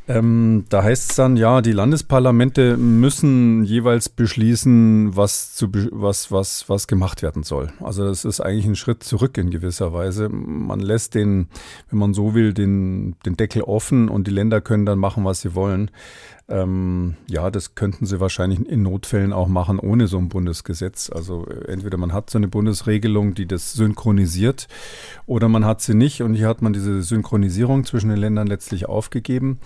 Ähm, 0.09 0.67
da 0.69 0.85
heißt 0.85 1.11
es 1.11 1.17
dann, 1.17 1.37
ja, 1.37 1.61
die 1.63 1.73
Landesparlamente 1.73 2.77
müssen 2.77 3.65
jeweils 3.65 4.09
beschließen, 4.09 5.17
was, 5.17 5.55
zu, 5.55 5.69
was, 5.91 6.31
was, 6.31 6.69
was 6.69 6.87
gemacht 6.87 7.23
werden 7.23 7.43
soll. 7.43 7.73
Also 7.83 8.07
das 8.07 8.25
ist 8.25 8.41
eigentlich 8.41 8.67
ein 8.67 8.77
Schritt 8.77 9.03
zurück 9.03 9.37
in 9.37 9.51
gewisser 9.51 9.93
Weise. 9.93 10.29
Man 10.29 10.79
lässt 10.79 11.17
den, 11.17 11.49
wenn 11.91 11.99
man 11.99 12.15
so 12.15 12.35
will, 12.35 12.55
den, 12.55 13.17
den 13.27 13.37
Deckel 13.37 13.63
offen 13.63 14.09
und 14.09 14.29
die 14.29 14.33
Länder 14.33 14.61
können 14.61 14.87
dann 14.87 15.01
machen, 15.01 15.25
was 15.25 15.41
sie 15.41 15.57
wollen. 15.57 15.91
Ähm, 16.49 17.17
ja, 17.29 17.51
das 17.51 17.75
könnten 17.75 18.07
sie 18.07 18.21
wahrscheinlich 18.21 18.61
in 18.69 18.83
Notfällen 18.83 19.33
auch 19.33 19.49
machen 19.49 19.81
ohne 19.81 20.07
so 20.07 20.19
ein 20.19 20.29
Bundesgesetz. 20.29 21.11
Also 21.11 21.47
äh, 21.47 21.73
entweder 21.73 21.99
man 21.99 22.13
hat 22.13 22.31
so 22.31 22.39
eine 22.39 22.47
Bundesregelung, 22.47 23.35
die 23.35 23.47
das 23.47 23.73
synchronisiert, 23.73 24.69
oder 25.27 25.49
man 25.49 25.65
hat 25.65 25.81
sie 25.81 25.95
nicht. 25.95 26.23
Und 26.23 26.35
hier 26.35 26.49
hat 26.49 26.63
man 26.63 26.73
diese 26.73 27.03
Synchronisierung 27.03 27.85
zwischen 27.85 28.11
den 28.11 28.19
Ländern 28.19 28.47
letztlich 28.47 28.89
aufgegeben 28.89 29.59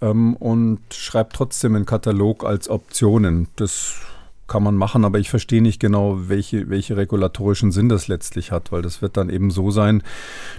ähm, 0.00 0.34
und 0.36 0.80
schreibt 0.90 1.36
trotzdem 1.36 1.76
einen 1.76 1.86
Katalog 1.86 2.44
als 2.44 2.70
Optionen. 2.70 3.48
Das 3.56 4.00
kann 4.48 4.62
man 4.62 4.76
machen, 4.76 5.04
aber 5.04 5.18
ich 5.18 5.30
verstehe 5.30 5.62
nicht 5.62 5.80
genau, 5.80 6.28
welche, 6.28 6.68
welche 6.68 6.96
regulatorischen 6.96 7.72
Sinn 7.72 7.88
das 7.88 8.08
letztlich 8.08 8.50
hat, 8.50 8.72
weil 8.72 8.82
das 8.82 9.00
wird 9.00 9.16
dann 9.16 9.30
eben 9.30 9.50
so 9.50 9.70
sein, 9.70 10.02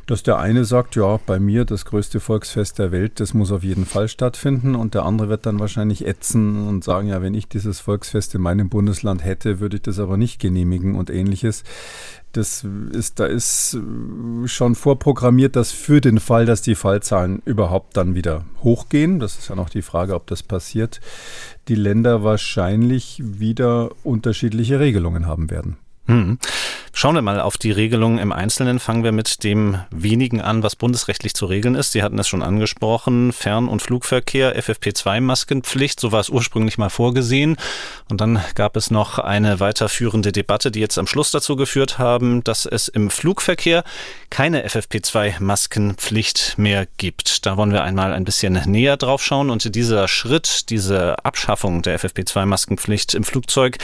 dass 0.07 0.23
der 0.23 0.39
eine 0.39 0.65
sagt, 0.65 0.95
ja, 0.95 1.19
bei 1.25 1.39
mir 1.39 1.65
das 1.65 1.85
größte 1.85 2.19
Volksfest 2.19 2.79
der 2.79 2.91
Welt, 2.91 3.19
das 3.19 3.33
muss 3.33 3.51
auf 3.51 3.63
jeden 3.63 3.85
Fall 3.85 4.07
stattfinden 4.07 4.75
und 4.75 4.93
der 4.95 5.03
andere 5.03 5.29
wird 5.29 5.45
dann 5.45 5.59
wahrscheinlich 5.59 6.07
ätzen 6.07 6.67
und 6.67 6.83
sagen, 6.83 7.09
ja, 7.09 7.21
wenn 7.21 7.33
ich 7.33 7.47
dieses 7.47 7.81
Volksfest 7.81 8.33
in 8.35 8.41
meinem 8.41 8.69
Bundesland 8.69 9.23
hätte, 9.23 9.59
würde 9.59 9.77
ich 9.77 9.83
das 9.83 9.99
aber 9.99 10.17
nicht 10.17 10.39
genehmigen 10.39 10.95
und 10.95 11.09
ähnliches. 11.09 11.63
Das 12.31 12.65
ist, 12.91 13.19
da 13.19 13.27
ist 13.27 13.77
schon 14.45 14.73
vorprogrammiert, 14.73 15.55
dass 15.55 15.71
für 15.71 16.01
den 16.01 16.19
Fall, 16.19 16.47
dass 16.47 16.63
die 16.63 16.73
Fallzahlen 16.73 17.43
überhaupt 17.45 17.95
dann 17.95 18.15
wieder 18.15 18.43
hochgehen, 18.63 19.19
das 19.19 19.37
ist 19.37 19.49
ja 19.49 19.55
noch 19.55 19.69
die 19.69 19.83
Frage, 19.83 20.15
ob 20.15 20.25
das 20.25 20.41
passiert, 20.41 20.99
die 21.67 21.75
Länder 21.75 22.23
wahrscheinlich 22.23 23.21
wieder 23.23 23.91
unterschiedliche 24.03 24.79
Regelungen 24.79 25.27
haben 25.27 25.49
werden. 25.49 25.77
Hm. 26.07 26.37
Schauen 26.95 27.15
wir 27.15 27.23
mal 27.23 27.41
auf 27.41 27.57
die 27.57 27.71
Regelungen 27.71 28.19
im 28.19 28.31
Einzelnen. 28.31 28.79
Fangen 28.79 29.03
wir 29.03 29.11
mit 29.11 29.43
dem 29.43 29.79
wenigen 29.89 30.41
an, 30.41 30.61
was 30.61 30.75
bundesrechtlich 30.75 31.33
zu 31.33 31.47
regeln 31.47 31.73
ist. 31.73 31.91
Sie 31.91 32.03
hatten 32.03 32.19
es 32.19 32.27
schon 32.27 32.43
angesprochen. 32.43 33.33
Fern- 33.33 33.67
und 33.67 33.81
Flugverkehr, 33.81 34.55
FFP2-Maskenpflicht, 34.61 35.99
so 35.99 36.11
war 36.11 36.19
es 36.19 36.29
ursprünglich 36.29 36.77
mal 36.77 36.91
vorgesehen. 36.91 37.57
Und 38.09 38.21
dann 38.21 38.43
gab 38.53 38.77
es 38.77 38.91
noch 38.91 39.17
eine 39.17 39.59
weiterführende 39.59 40.31
Debatte, 40.31 40.69
die 40.69 40.81
jetzt 40.81 40.99
am 40.99 41.07
Schluss 41.07 41.31
dazu 41.31 41.55
geführt 41.55 41.97
haben, 41.97 42.43
dass 42.43 42.67
es 42.67 42.89
im 42.89 43.09
Flugverkehr 43.09 43.83
keine 44.29 44.65
FFP2-Maskenpflicht 44.67 46.59
mehr 46.59 46.87
gibt. 46.97 47.47
Da 47.47 47.57
wollen 47.57 47.73
wir 47.73 47.83
einmal 47.83 48.13
ein 48.13 48.23
bisschen 48.23 48.53
näher 48.67 48.97
drauf 48.97 49.23
schauen. 49.23 49.49
Und 49.49 49.73
dieser 49.73 50.07
Schritt, 50.07 50.69
diese 50.69 51.25
Abschaffung 51.25 51.81
der 51.81 51.99
FFP2-Maskenpflicht 51.99 53.15
im 53.15 53.23
Flugzeug, 53.23 53.79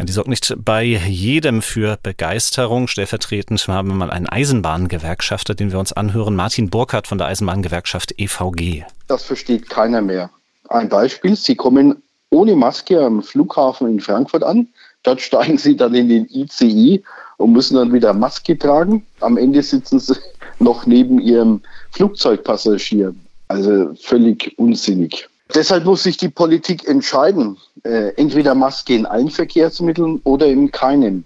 die 0.00 0.12
sorgt 0.12 0.28
nicht 0.28 0.54
bei 0.56 0.84
jedem 0.84 1.60
für 1.60 1.98
Begeisterung 2.00 2.43
Begeisterung. 2.44 2.88
Stellvertretend 2.88 3.66
haben 3.68 3.88
wir 3.88 3.94
mal 3.94 4.10
einen 4.10 4.28
Eisenbahngewerkschafter, 4.28 5.54
den 5.54 5.72
wir 5.72 5.78
uns 5.78 5.94
anhören, 5.94 6.36
Martin 6.36 6.68
Burkhardt 6.68 7.06
von 7.06 7.16
der 7.16 7.28
Eisenbahngewerkschaft 7.28 8.12
EVG. 8.18 8.84
Das 9.08 9.22
versteht 9.22 9.70
keiner 9.70 10.02
mehr. 10.02 10.28
Ein 10.68 10.90
Beispiel, 10.90 11.36
Sie 11.36 11.54
kommen 11.54 12.02
ohne 12.28 12.54
Maske 12.54 13.00
am 13.00 13.22
Flughafen 13.22 13.88
in 13.88 14.00
Frankfurt 14.00 14.42
an. 14.42 14.68
Dort 15.04 15.22
steigen 15.22 15.56
Sie 15.56 15.74
dann 15.74 15.94
in 15.94 16.10
den 16.10 16.26
ICI 16.28 17.02
und 17.38 17.52
müssen 17.52 17.76
dann 17.76 17.94
wieder 17.94 18.12
Maske 18.12 18.58
tragen. 18.58 19.06
Am 19.20 19.38
Ende 19.38 19.62
sitzen 19.62 19.98
Sie 19.98 20.14
noch 20.58 20.84
neben 20.84 21.20
Ihrem 21.20 21.62
Flugzeugpassagier. 21.92 23.14
Also 23.48 23.94
völlig 24.02 24.52
unsinnig. 24.58 25.28
Deshalb 25.54 25.86
muss 25.86 26.02
sich 26.02 26.18
die 26.18 26.28
Politik 26.28 26.86
entscheiden, 26.86 27.56
äh, 27.84 28.12
entweder 28.16 28.54
Maske 28.54 28.94
in 28.94 29.06
allen 29.06 29.30
Verkehrsmitteln 29.30 30.20
oder 30.24 30.46
in 30.46 30.70
keinen. 30.70 31.24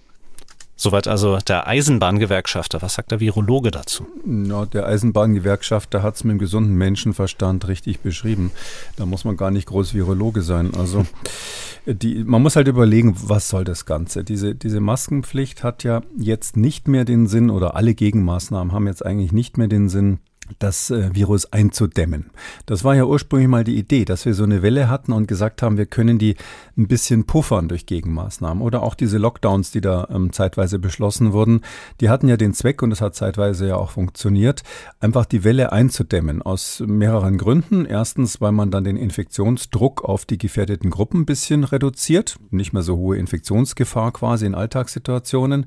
Soweit 0.81 1.09
also 1.09 1.39
der 1.39 1.67
Eisenbahngewerkschafter. 1.67 2.81
Was 2.81 2.93
sagt 2.93 3.11
der 3.11 3.19
Virologe 3.19 3.69
dazu? 3.69 4.07
Ja, 4.25 4.65
der 4.65 4.85
Eisenbahngewerkschafter 4.85 6.01
hat 6.01 6.15
es 6.15 6.23
mit 6.23 6.35
dem 6.35 6.39
gesunden 6.39 6.75
Menschenverstand 6.75 7.67
richtig 7.67 7.99
beschrieben. 7.99 8.51
Da 8.95 9.05
muss 9.05 9.25
man 9.25 9.35
gar 9.35 9.51
nicht 9.51 9.65
groß 9.65 9.93
Virologe 9.93 10.41
sein. 10.41 10.73
Also 10.73 11.05
die, 11.85 12.23
man 12.23 12.41
muss 12.41 12.55
halt 12.55 12.69
überlegen, 12.69 13.13
was 13.21 13.49
soll 13.49 13.65
das 13.65 13.85
Ganze? 13.85 14.23
Diese, 14.23 14.55
diese 14.55 14.79
Maskenpflicht 14.79 15.65
hat 15.65 15.83
ja 15.83 16.01
jetzt 16.17 16.55
nicht 16.55 16.87
mehr 16.87 17.03
den 17.03 17.27
Sinn 17.27 17.49
oder 17.49 17.75
alle 17.75 17.93
Gegenmaßnahmen 17.93 18.71
haben 18.71 18.87
jetzt 18.87 19.05
eigentlich 19.05 19.33
nicht 19.33 19.57
mehr 19.57 19.67
den 19.67 19.89
Sinn, 19.89 20.19
das 20.57 20.89
äh, 20.89 21.13
Virus 21.13 21.51
einzudämmen. 21.53 22.31
Das 22.65 22.83
war 22.83 22.95
ja 22.95 23.05
ursprünglich 23.05 23.49
mal 23.49 23.63
die 23.63 23.77
Idee, 23.77 24.05
dass 24.05 24.25
wir 24.25 24.33
so 24.33 24.43
eine 24.43 24.61
Welle 24.61 24.89
hatten 24.89 25.11
und 25.11 25.27
gesagt 25.27 25.61
haben, 25.61 25.77
wir 25.77 25.85
können 25.85 26.17
die 26.17 26.35
ein 26.79 26.87
bisschen 26.87 27.25
puffern 27.25 27.67
durch 27.67 27.85
Gegenmaßnahmen. 27.85 28.63
Oder 28.63 28.81
auch 28.81 28.95
diese 28.95 29.17
Lockdowns, 29.17 29.71
die 29.71 29.81
da 29.81 30.07
ähm, 30.09 30.31
zeitweise 30.31 30.79
beschlossen 30.79 31.33
wurden, 31.33 31.61
die 31.99 32.09
hatten 32.09 32.27
ja 32.27 32.37
den 32.37 32.53
Zweck, 32.53 32.81
und 32.81 32.89
das 32.89 33.01
hat 33.01 33.15
zeitweise 33.15 33.67
ja 33.67 33.75
auch 33.75 33.91
funktioniert, 33.91 34.63
einfach 34.99 35.25
die 35.25 35.43
Welle 35.43 35.71
einzudämmen. 35.71 36.41
Aus 36.41 36.81
mehreren 36.85 37.37
Gründen. 37.37 37.85
Erstens, 37.85 38.39
weil 38.41 38.53
man 38.53 38.71
dann 38.71 38.85
den 38.85 38.95
Infektionsdruck 38.95 40.03
auf 40.03 40.25
die 40.25 40.37
gefährdeten 40.37 40.89
Gruppen 40.89 41.21
ein 41.21 41.25
bisschen 41.25 41.65
reduziert. 41.65 42.37
Nicht 42.49 42.71
mehr 42.71 42.81
so 42.81 42.95
hohe 42.95 43.17
Infektionsgefahr 43.17 44.13
quasi 44.13 44.45
in 44.45 44.55
Alltagssituationen. 44.55 45.65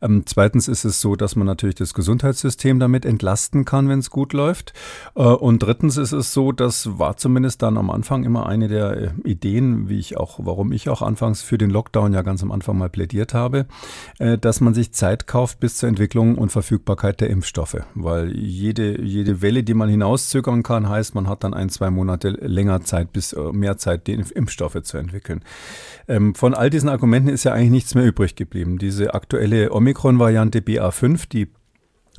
Ähm, 0.00 0.22
zweitens 0.24 0.68
ist 0.68 0.84
es 0.84 1.00
so, 1.00 1.14
dass 1.14 1.36
man 1.36 1.46
natürlich 1.46 1.76
das 1.76 1.92
Gesundheitssystem 1.92 2.80
damit 2.80 3.04
entlasten 3.04 3.66
kann, 3.66 3.88
wenn 3.88 3.98
es 3.98 4.10
gut 4.10 4.32
läuft. 4.32 4.72
Äh, 5.14 5.22
und 5.22 5.62
drittens 5.62 5.98
ist 5.98 6.12
es 6.12 6.32
so, 6.32 6.52
das 6.52 6.98
war 6.98 7.18
zumindest 7.18 7.60
dann 7.62 7.76
am 7.76 7.90
Anfang 7.90 8.24
immer 8.24 8.46
eine 8.46 8.68
der 8.68 8.96
äh, 8.96 9.10
Ideen, 9.24 9.88
wie 9.88 9.98
ich 9.98 10.16
auch, 10.16 10.38
warum 10.54 10.70
ich 10.70 10.88
auch 10.88 11.02
anfangs 11.02 11.42
für 11.42 11.58
den 11.58 11.70
Lockdown 11.70 12.12
ja 12.12 12.22
ganz 12.22 12.40
am 12.44 12.52
Anfang 12.52 12.78
mal 12.78 12.88
plädiert 12.88 13.34
habe, 13.34 13.66
äh, 14.20 14.38
dass 14.38 14.60
man 14.60 14.72
sich 14.72 14.92
Zeit 14.92 15.26
kauft 15.26 15.58
bis 15.58 15.78
zur 15.78 15.88
Entwicklung 15.88 16.38
und 16.38 16.52
Verfügbarkeit 16.52 17.20
der 17.20 17.28
Impfstoffe. 17.28 17.78
Weil 17.96 18.36
jede, 18.36 19.02
jede 19.02 19.42
Welle, 19.42 19.64
die 19.64 19.74
man 19.74 19.88
hinauszögern 19.88 20.62
kann, 20.62 20.88
heißt, 20.88 21.16
man 21.16 21.28
hat 21.28 21.42
dann 21.42 21.54
ein, 21.54 21.70
zwei 21.70 21.90
Monate 21.90 22.30
länger 22.30 22.82
Zeit, 22.82 23.12
bis 23.12 23.34
mehr 23.50 23.78
Zeit, 23.78 24.06
die 24.06 24.12
Impfstoffe 24.12 24.80
zu 24.84 24.96
entwickeln. 24.96 25.42
Ähm, 26.06 26.36
von 26.36 26.54
all 26.54 26.70
diesen 26.70 26.88
Argumenten 26.88 27.30
ist 27.30 27.42
ja 27.42 27.52
eigentlich 27.52 27.70
nichts 27.70 27.96
mehr 27.96 28.04
übrig 28.04 28.36
geblieben. 28.36 28.78
Diese 28.78 29.12
aktuelle 29.12 29.72
Omikron-Variante 29.72 30.60
BA5, 30.60 31.28
die 31.28 31.48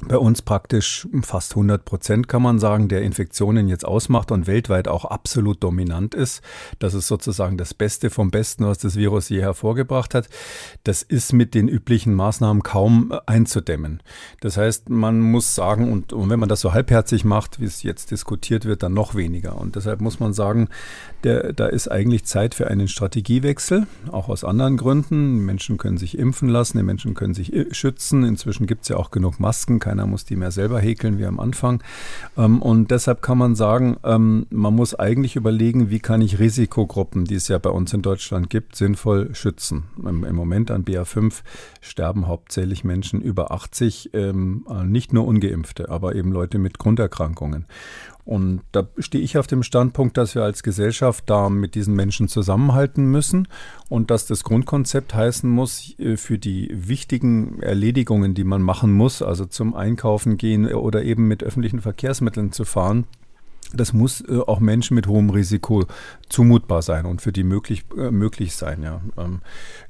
bei 0.02 0.18
uns 0.18 0.42
praktisch 0.42 1.08
fast 1.22 1.54
100 1.54 1.86
Prozent, 1.86 2.28
kann 2.28 2.42
man 2.42 2.60
sagen, 2.60 2.90
der 2.90 3.02
Infektionen 3.02 3.70
jetzt 3.70 3.86
ausmacht 3.86 4.32
und 4.32 4.46
weltweit 4.46 4.88
auch 4.90 5.06
absolut 5.06 5.64
dominant 5.64 6.14
ist. 6.14 6.42
Das 6.80 6.94
ist 6.94 7.08
sozusagen 7.08 7.58
das 7.58 7.74
Beste 7.74 8.10
vom 8.10 8.30
Besten, 8.30 8.66
was 8.66 8.78
das 8.78 8.98
Virus 8.98 9.30
je 9.30 9.42
hervorgebracht 9.42 10.14
hat. 10.14 10.28
Das 10.84 11.02
ist 11.02 11.32
mit 11.32 11.56
den 11.56 11.70
üblichen 11.70 12.14
Maßnahmen 12.14 12.62
kaum 12.62 13.14
einzudämmen. 13.25 14.04
Das 14.42 14.58
heißt, 14.58 14.90
man 14.90 15.22
muss 15.22 15.56
sagen, 15.56 15.92
und, 15.92 16.12
und 16.12 16.30
wenn 16.30 16.40
man 16.40 16.50
das 16.50 16.62
so 16.62 16.74
halbherzig 16.74 17.24
macht, 17.24 17.62
wie 17.62 17.66
es 17.66 17.82
jetzt 17.82 18.12
diskutiert 18.12 18.66
wird, 18.66 18.84
dann 18.84 18.94
noch 18.94 19.16
weniger. 19.16 19.58
Und 19.58 19.78
deshalb 19.78 20.02
muss 20.02 20.20
man 20.20 20.34
sagen, 20.34 20.68
der, 21.25 21.53
da 21.53 21.67
ist 21.67 21.88
eigentlich 21.88 22.25
Zeit 22.25 22.55
für 22.55 22.67
einen 22.67 22.88
Strategiewechsel, 22.88 23.88
auch 24.12 24.29
aus 24.29 24.44
anderen 24.44 24.77
Gründen. 24.77 25.46
Menschen 25.46 25.77
können 25.77 25.98
sich 25.98 26.17
impfen 26.17 26.50
lassen, 26.50 26.77
die 26.77 26.84
Menschen 26.84 27.13
können 27.13 27.34
sich 27.34 27.51
schützen. 27.72 28.24
Inzwischen 28.24 28.67
gibt 28.67 28.84
es 28.84 28.89
ja 28.89 28.98
auch 28.98 29.12
genug 29.12 29.39
Masken 29.39 29.79
keiner 29.79 30.08
muss 30.08 30.25
die 30.25 30.36
mehr 30.36 30.51
selber 30.51 30.79
häkeln 30.79 31.20
wie 31.20 31.25
am 31.25 31.39
Anfang. 31.39 31.84
Ähm, 32.38 32.62
und 32.62 32.91
deshalb 32.91 33.22
kann 33.22 33.38
man 33.38 33.55
sagen, 33.55 33.98
ähm, 34.03 34.48
man 34.50 34.75
muss 34.75 34.96
eigentlich 34.96 35.36
überlegen, 35.36 35.89
wie 35.89 36.00
kann 36.00 36.22
ich 36.22 36.39
Risikogruppen, 36.39 37.25
die 37.25 37.36
es 37.36 37.48
ja 37.48 37.58
bei 37.58 37.70
uns 37.70 37.94
in 37.94 38.01
Deutschland 38.01 38.50
gibt, 38.50 38.75
sinnvoll 38.75 39.34
schützen. 39.34 39.84
Im, 39.98 40.36
Moment 40.36 40.72
an 40.72 40.84
BA5 40.84 41.41
sterben 41.82 42.27
hauptsächlich 42.27 42.84
Menschen 42.84 43.22
über 43.22 43.51
80, 43.51 44.12
ähm, 44.13 44.65
nicht 44.86 45.13
nur 45.13 45.25
ungeimpfte, 45.25 45.89
aber 45.89 46.15
eben 46.15 46.32
Leute 46.32 46.58
mit 46.58 46.77
Grunderkrankungen. 46.77 47.65
Und 48.25 48.62
da 48.72 48.88
stehe 48.98 49.24
ich 49.24 49.38
auf 49.38 49.46
dem 49.46 49.62
Standpunkt, 49.62 50.17
dass 50.17 50.34
wir 50.34 50.44
als 50.44 50.63
Gesellschaft 50.63 51.25
da 51.27 51.48
mit 51.50 51.75
diesen 51.75 51.94
Menschen 51.94 52.27
zusammenhalten 52.27 53.05
müssen 53.05 53.48
und 53.88 54.10
dass 54.10 54.25
das 54.25 54.44
Grundkonzept 54.44 55.13
heißen 55.13 55.48
muss, 55.48 55.94
äh, 56.00 56.17
für 56.17 56.39
die 56.39 56.72
wichtigen 56.74 57.62
Erledigungen, 57.62 58.34
die 58.34 58.44
man 58.44 58.63
machen 58.63 58.91
muss, 58.94 59.22
also 59.22 59.46
zum 59.46 59.75
Einkaufen 59.75 60.38
gehen 60.38 60.65
oder 60.74 61.03
eben 61.03 61.27
mit 61.27 61.44
öffentlichen 61.44 61.82
Verkehrsmitteln 61.82 62.51
zu 62.51 62.65
fahren, 62.65 63.05
das 63.74 63.94
muss 63.94 64.22
äh, 64.22 64.40
auch 64.40 64.60
Menschen 64.60 64.96
mit 64.96 65.08
hohem 65.08 65.30
Risiko 65.30 65.86
zumutbar 66.30 66.82
sein 66.82 67.06
und 67.06 67.22
für 67.22 67.32
die 67.32 67.44
möglich, 67.44 67.86
äh, 67.98 68.12
möglich 68.12 68.56
sein. 68.56 68.84
Ja. 68.84 69.02
Ähm, 69.18 69.42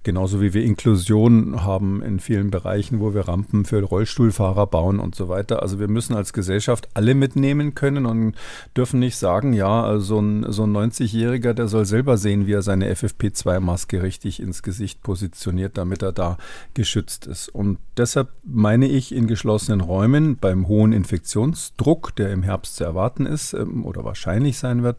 genauso 0.04 0.42
wie 0.42 0.54
wir 0.54 0.64
Inklusion 0.64 1.64
haben 1.64 2.02
in 2.02 2.20
vielen 2.20 2.52
Bereichen, 2.52 3.00
wo 3.00 3.14
wir 3.14 3.28
Rampen 3.28 3.66
für 3.66 3.82
Rollstuhlfahrer 3.82 4.68
bauen 4.68 5.00
und 5.00 5.16
so 5.16 5.30
weiter. 5.30 5.62
Also 5.62 5.80
wir 5.80 5.88
müssen 5.88 6.16
als 6.16 6.34
Gesellschaft 6.34 6.90
alle 6.94 7.16
mitnehmen 7.16 7.76
können 7.76 8.06
und 8.06 8.36
dürfen 8.76 9.00
nicht 9.00 9.18
sagen, 9.18 9.54
ja, 9.54 10.00
so 10.00 10.20
ein, 10.20 10.52
so 10.52 10.64
ein 10.64 10.76
90-Jähriger, 10.76 11.54
der 11.54 11.68
soll 11.68 11.86
selber 11.86 12.18
sehen, 12.18 12.48
wie 12.48 12.54
er 12.54 12.62
seine 12.62 12.94
FFP2-Maske 12.94 14.02
richtig 14.02 14.42
ins 14.42 14.64
Gesicht 14.64 15.02
positioniert, 15.04 15.78
damit 15.78 16.02
er 16.02 16.12
da 16.12 16.38
geschützt 16.74 17.28
ist. 17.28 17.50
Und 17.50 17.78
deshalb 17.98 18.30
meine 18.44 18.88
ich, 18.88 19.14
in 19.14 19.28
geschlossenen 19.28 19.82
Räumen 19.82 20.38
beim 20.38 20.68
hohen 20.68 20.94
Infektionsdruck, 20.94 22.16
der 22.16 22.32
im 22.32 22.44
Herbst 22.44 22.76
zu 22.78 22.84
erwarten 22.84 23.26
ist, 23.26 23.54
ähm, 23.54 23.65
oder 23.84 24.04
wahrscheinlich 24.04 24.58
sein 24.58 24.84
wird, 24.84 24.98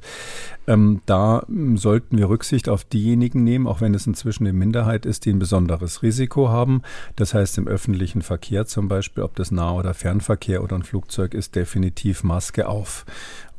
ähm, 0.66 1.00
da 1.06 1.44
ähm, 1.48 1.76
sollten 1.76 2.18
wir 2.18 2.28
Rücksicht 2.28 2.68
auf 2.68 2.84
diejenigen 2.84 3.44
nehmen, 3.44 3.66
auch 3.66 3.80
wenn 3.80 3.94
es 3.94 4.06
inzwischen 4.06 4.46
eine 4.46 4.52
Minderheit 4.52 5.06
ist, 5.06 5.24
die 5.24 5.30
ein 5.30 5.38
besonderes 5.38 6.02
Risiko 6.02 6.48
haben. 6.48 6.82
Das 7.16 7.34
heißt, 7.34 7.58
im 7.58 7.68
öffentlichen 7.68 8.22
Verkehr 8.22 8.66
zum 8.66 8.88
Beispiel, 8.88 9.22
ob 9.22 9.36
das 9.36 9.50
Nah- 9.50 9.72
oder 9.72 9.94
Fernverkehr 9.94 10.62
oder 10.62 10.76
ein 10.76 10.82
Flugzeug 10.82 11.34
ist, 11.34 11.54
definitiv 11.54 12.24
Maske 12.24 12.68
auf 12.68 13.04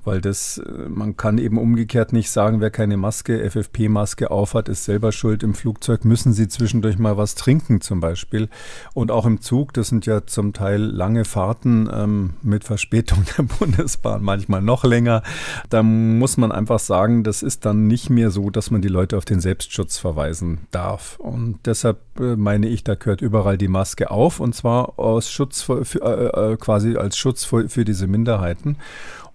weil 0.07 0.21
das, 0.21 0.57
äh, 0.57 0.87
man 0.87 1.17
kann 1.17 1.37
eben 1.37 1.57
umgekehrt 1.57 2.13
nicht 2.13 2.31
sagen, 2.31 2.61
wer 2.61 2.71
keine 2.71 2.95
Maske, 2.95 3.43
FFP-Maske 3.47 4.31
aufhat, 4.31 4.69
ist 4.69 4.85
selber 4.85 5.11
schuld. 5.11 5.43
Im 5.43 5.53
Flugzeug 5.53 6.05
müssen 6.05 6.31
sie 6.31 6.47
zwischendurch 6.47 6.97
mal 6.97 7.17
was 7.17 7.35
trinken 7.35 7.81
zum 7.81 7.99
Beispiel. 7.99 8.47
Und 8.93 9.11
auch 9.11 9.25
im 9.25 9.41
Zug, 9.41 9.73
das 9.73 9.89
sind 9.89 10.05
ja 10.05 10.25
zum 10.25 10.53
Teil 10.53 10.81
lange 10.81 11.25
Fahrten 11.25 11.89
ähm, 11.91 12.33
mit 12.41 12.63
Verspätung 12.63 13.25
der 13.37 13.43
Bundesbahn, 13.43 14.23
manchmal 14.23 14.61
noch 14.61 14.85
länger. 14.85 15.23
Da 15.69 15.83
muss 15.83 16.37
man 16.37 16.53
einfach 16.53 16.79
sagen, 16.79 17.25
das 17.25 17.43
ist 17.43 17.65
dann 17.65 17.87
nicht 17.87 18.09
mehr 18.09 18.31
so, 18.31 18.49
dass 18.49 18.71
man 18.71 18.81
die 18.81 18.87
Leute 18.87 19.17
auf 19.17 19.25
den 19.25 19.41
Selbstschutz 19.41 19.97
verweisen 19.97 20.59
darf. 20.71 21.19
Und 21.19 21.59
deshalb 21.65 21.99
äh, 22.17 22.37
meine 22.37 22.69
ich, 22.69 22.85
da 22.85 22.95
gehört 22.95 23.21
überall 23.21 23.57
die 23.57 23.67
Maske 23.67 24.09
auf 24.09 24.39
und 24.39 24.55
zwar 24.55 24.97
aus 24.97 25.29
Schutz 25.29 25.61
für, 25.61 25.81
äh, 26.01 26.53
äh 26.53 26.55
quasi 26.55 26.95
als 26.95 27.17
Schutz 27.17 27.43
für, 27.43 27.67
für 27.67 27.83
diese 27.83 28.07
Minderheiten. 28.07 28.77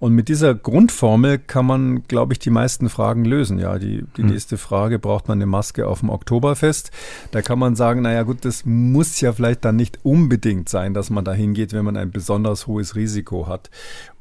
Und 0.03 0.15
mit 0.15 0.27
dieser 0.29 0.53
Grundformel 0.53 1.39
kann 1.39 1.65
man, 1.65 2.03
glaube 2.09 2.33
ich, 2.33 2.41
die 2.41 2.51
meisten 2.51 2.89
Fragen 2.89 3.25
lösen. 3.25 3.61
Ja, 3.61 3.79
die, 3.79 4.05
die 4.17 4.23
hm. 4.23 4.31
nächste 4.31 4.59
Frage, 4.59 4.99
braucht 4.99 5.29
man 5.29 5.39
eine 5.39 5.47
Maske 5.47 5.87
auf 5.87 6.01
dem 6.01 6.11
Oktoberfest? 6.11 6.91
Da 7.31 7.41
kann 7.41 7.61
man 7.61 7.77
sagen, 7.77 8.03
naja 8.03 8.25
gut, 8.25 8.45
das 8.45 8.65
muss 8.65 9.21
ja 9.21 9.33
vielleicht 9.33 9.65
dann 9.65 9.77
nicht 9.77 10.01
unbedingt 10.03 10.69
sein, 10.69 10.93
dass 10.93 11.11
man 11.11 11.25
da 11.25 11.33
hingeht, 11.33 11.73
wenn 11.73 11.85
man 11.85 11.97
ein 11.97 12.11
besonders 12.11 12.67
hohes 12.67 12.97
Risiko 12.97 13.47
hat. 13.47 13.71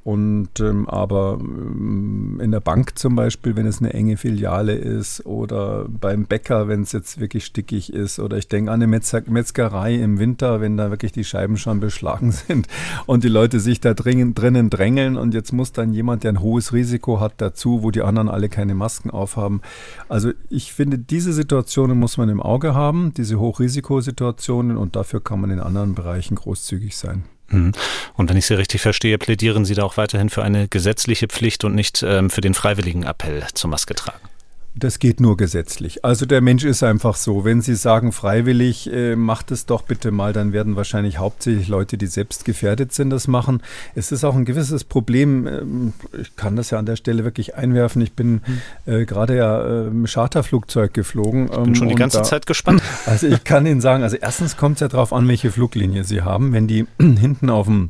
Und 0.04 0.60
ähm, 0.60 0.90
aber 0.90 1.38
ähm, 1.40 2.40
in 2.42 2.50
der 2.50 2.60
Bank 2.60 2.98
zum 2.98 3.16
Beispiel, 3.16 3.56
wenn 3.56 3.68
es 3.68 3.80
eine 3.80 3.94
enge 3.94 4.18
Filiale 4.18 4.74
ist, 4.74 5.26
oder 5.28 5.86
beim 5.88 6.26
Bäcker, 6.26 6.68
wenn 6.68 6.82
es 6.82 6.92
jetzt 6.92 7.20
wirklich 7.20 7.46
stickig 7.46 7.94
ist, 7.94 8.18
oder 8.18 8.38
ich 8.38 8.48
denke 8.48 8.72
an 8.72 8.82
eine 8.82 8.88
Metzer 8.88 9.22
Metzgerei 9.28 9.94
im 9.96 10.18
Winter, 10.18 10.60
wenn 10.60 10.76
da 10.76 10.90
wirklich 10.90 11.12
die 11.12 11.24
Scheiben 11.24 11.56
schon 11.58 11.80
beschlagen 11.80 12.32
sind 12.48 12.68
und 13.06 13.24
die 13.24 13.30
Leute 13.30 13.60
sich 13.60 13.80
da 13.80 13.94
dringend, 13.94 14.40
drinnen 14.40 14.72
drängeln 14.72 15.18
und 15.18 15.36
jetzt 15.36 15.52
muss 15.52 15.72
dann 15.72 15.94
jemand, 15.94 16.24
der 16.24 16.34
ein 16.34 16.42
hohes 16.42 16.74
Risiko 16.74 17.20
hat, 17.20 17.34
dazu, 17.38 17.84
wo 17.84 17.92
die 17.92 18.02
anderen 18.02 18.28
alle 18.28 18.50
keine 18.50 18.74
Masken 18.74 19.12
aufhaben. 19.12 19.62
Also 20.10 20.32
ich 20.50 20.74
finde, 20.74 20.98
diese 20.98 21.32
Situationen 21.32 22.00
muss 22.00 22.18
man 22.18 22.30
im 22.30 22.42
Auge 22.42 22.74
haben, 22.74 23.14
diese 23.16 23.40
Hochrisikosituationen 23.40 24.78
und 24.78 24.96
dafür 24.96 25.22
kann 25.22 25.42
man 25.42 25.52
in 25.52 25.60
anderen 25.60 25.94
Bereichen 25.94 26.36
großzügig 26.36 26.98
sein. 26.98 27.24
Mhm. 27.52 27.72
Und 28.16 28.30
wenn 28.30 28.38
ich 28.38 28.46
Sie 28.46 28.56
richtig 28.56 28.82
verstehe, 28.82 29.18
plädieren 29.18 29.66
Sie 29.66 29.76
da 29.76 29.84
auch 29.84 29.98
weiterhin 29.98 30.30
für 30.30 30.44
eine 30.44 30.68
gesetzliche 30.68 31.28
Pflicht 31.28 31.64
und 31.64 31.76
nicht 31.76 32.04
ähm, 32.04 32.30
für 32.30 32.42
den 32.42 32.54
freiwilligen 32.54 33.04
Appell 33.04 33.46
zum 33.54 33.72
Maske 33.72 33.96
tragen. 33.96 34.31
Das 34.74 35.00
geht 35.00 35.20
nur 35.20 35.36
gesetzlich. 35.36 36.06
Also 36.06 36.26
der 36.26 36.40
Mensch 36.40 36.64
ist 36.64 36.82
einfach 36.82 37.16
so. 37.16 37.44
Wenn 37.44 37.62
Sie 37.62 37.76
sagen 37.76 38.14
freiwillig, 38.14 38.92
äh, 38.92 39.18
macht 39.18 39.52
es 39.52 39.66
doch 39.66 39.82
bitte 39.82 40.12
mal, 40.12 40.32
dann 40.32 40.54
werden 40.54 40.78
wahrscheinlich 40.78 41.18
hauptsächlich 41.18 41.68
Leute, 41.68 41.98
die 41.98 42.08
selbst 42.08 42.46
gefährdet 42.46 42.94
sind, 42.94 43.10
das 43.10 43.28
machen. 43.28 43.62
Es 43.96 44.14
ist 44.14 44.24
auch 44.24 44.34
ein 44.34 44.46
gewisses 44.46 44.86
Problem. 44.86 45.46
Ähm, 45.46 45.94
ich 46.20 46.38
kann 46.38 46.56
das 46.56 46.70
ja 46.70 46.80
an 46.80 46.86
der 46.86 46.96
Stelle 46.96 47.26
wirklich 47.26 47.56
einwerfen. 47.56 48.02
Ich 48.02 48.14
bin 48.14 48.42
hm. 48.86 48.94
äh, 48.94 49.06
gerade 49.06 49.36
ja 49.36 49.88
im 49.88 50.06
Charterflugzeug 50.06 50.94
geflogen. 50.94 51.46
Ich 51.46 51.52
bin 51.52 51.66
ähm, 51.66 51.76
schon 51.76 51.90
die 51.90 51.96
ganze 51.96 52.20
da, 52.20 52.24
Zeit 52.24 52.46
gespannt. 52.46 52.82
Also 53.06 53.28
ich 53.28 53.44
kann 53.44 53.66
Ihnen 53.66 53.82
sagen, 53.82 54.04
also 54.04 54.16
erstens 54.16 54.56
kommt 54.56 54.76
es 54.76 54.82
ja 54.82 54.88
darauf 54.88 55.12
an, 55.12 55.28
welche 55.28 55.52
Fluglinie 55.52 56.04
Sie 56.04 56.22
haben. 56.22 56.54
Wenn 56.54 56.68
die 56.68 56.86
hinten 57.00 57.50
auf 57.50 57.66
dem 57.66 57.90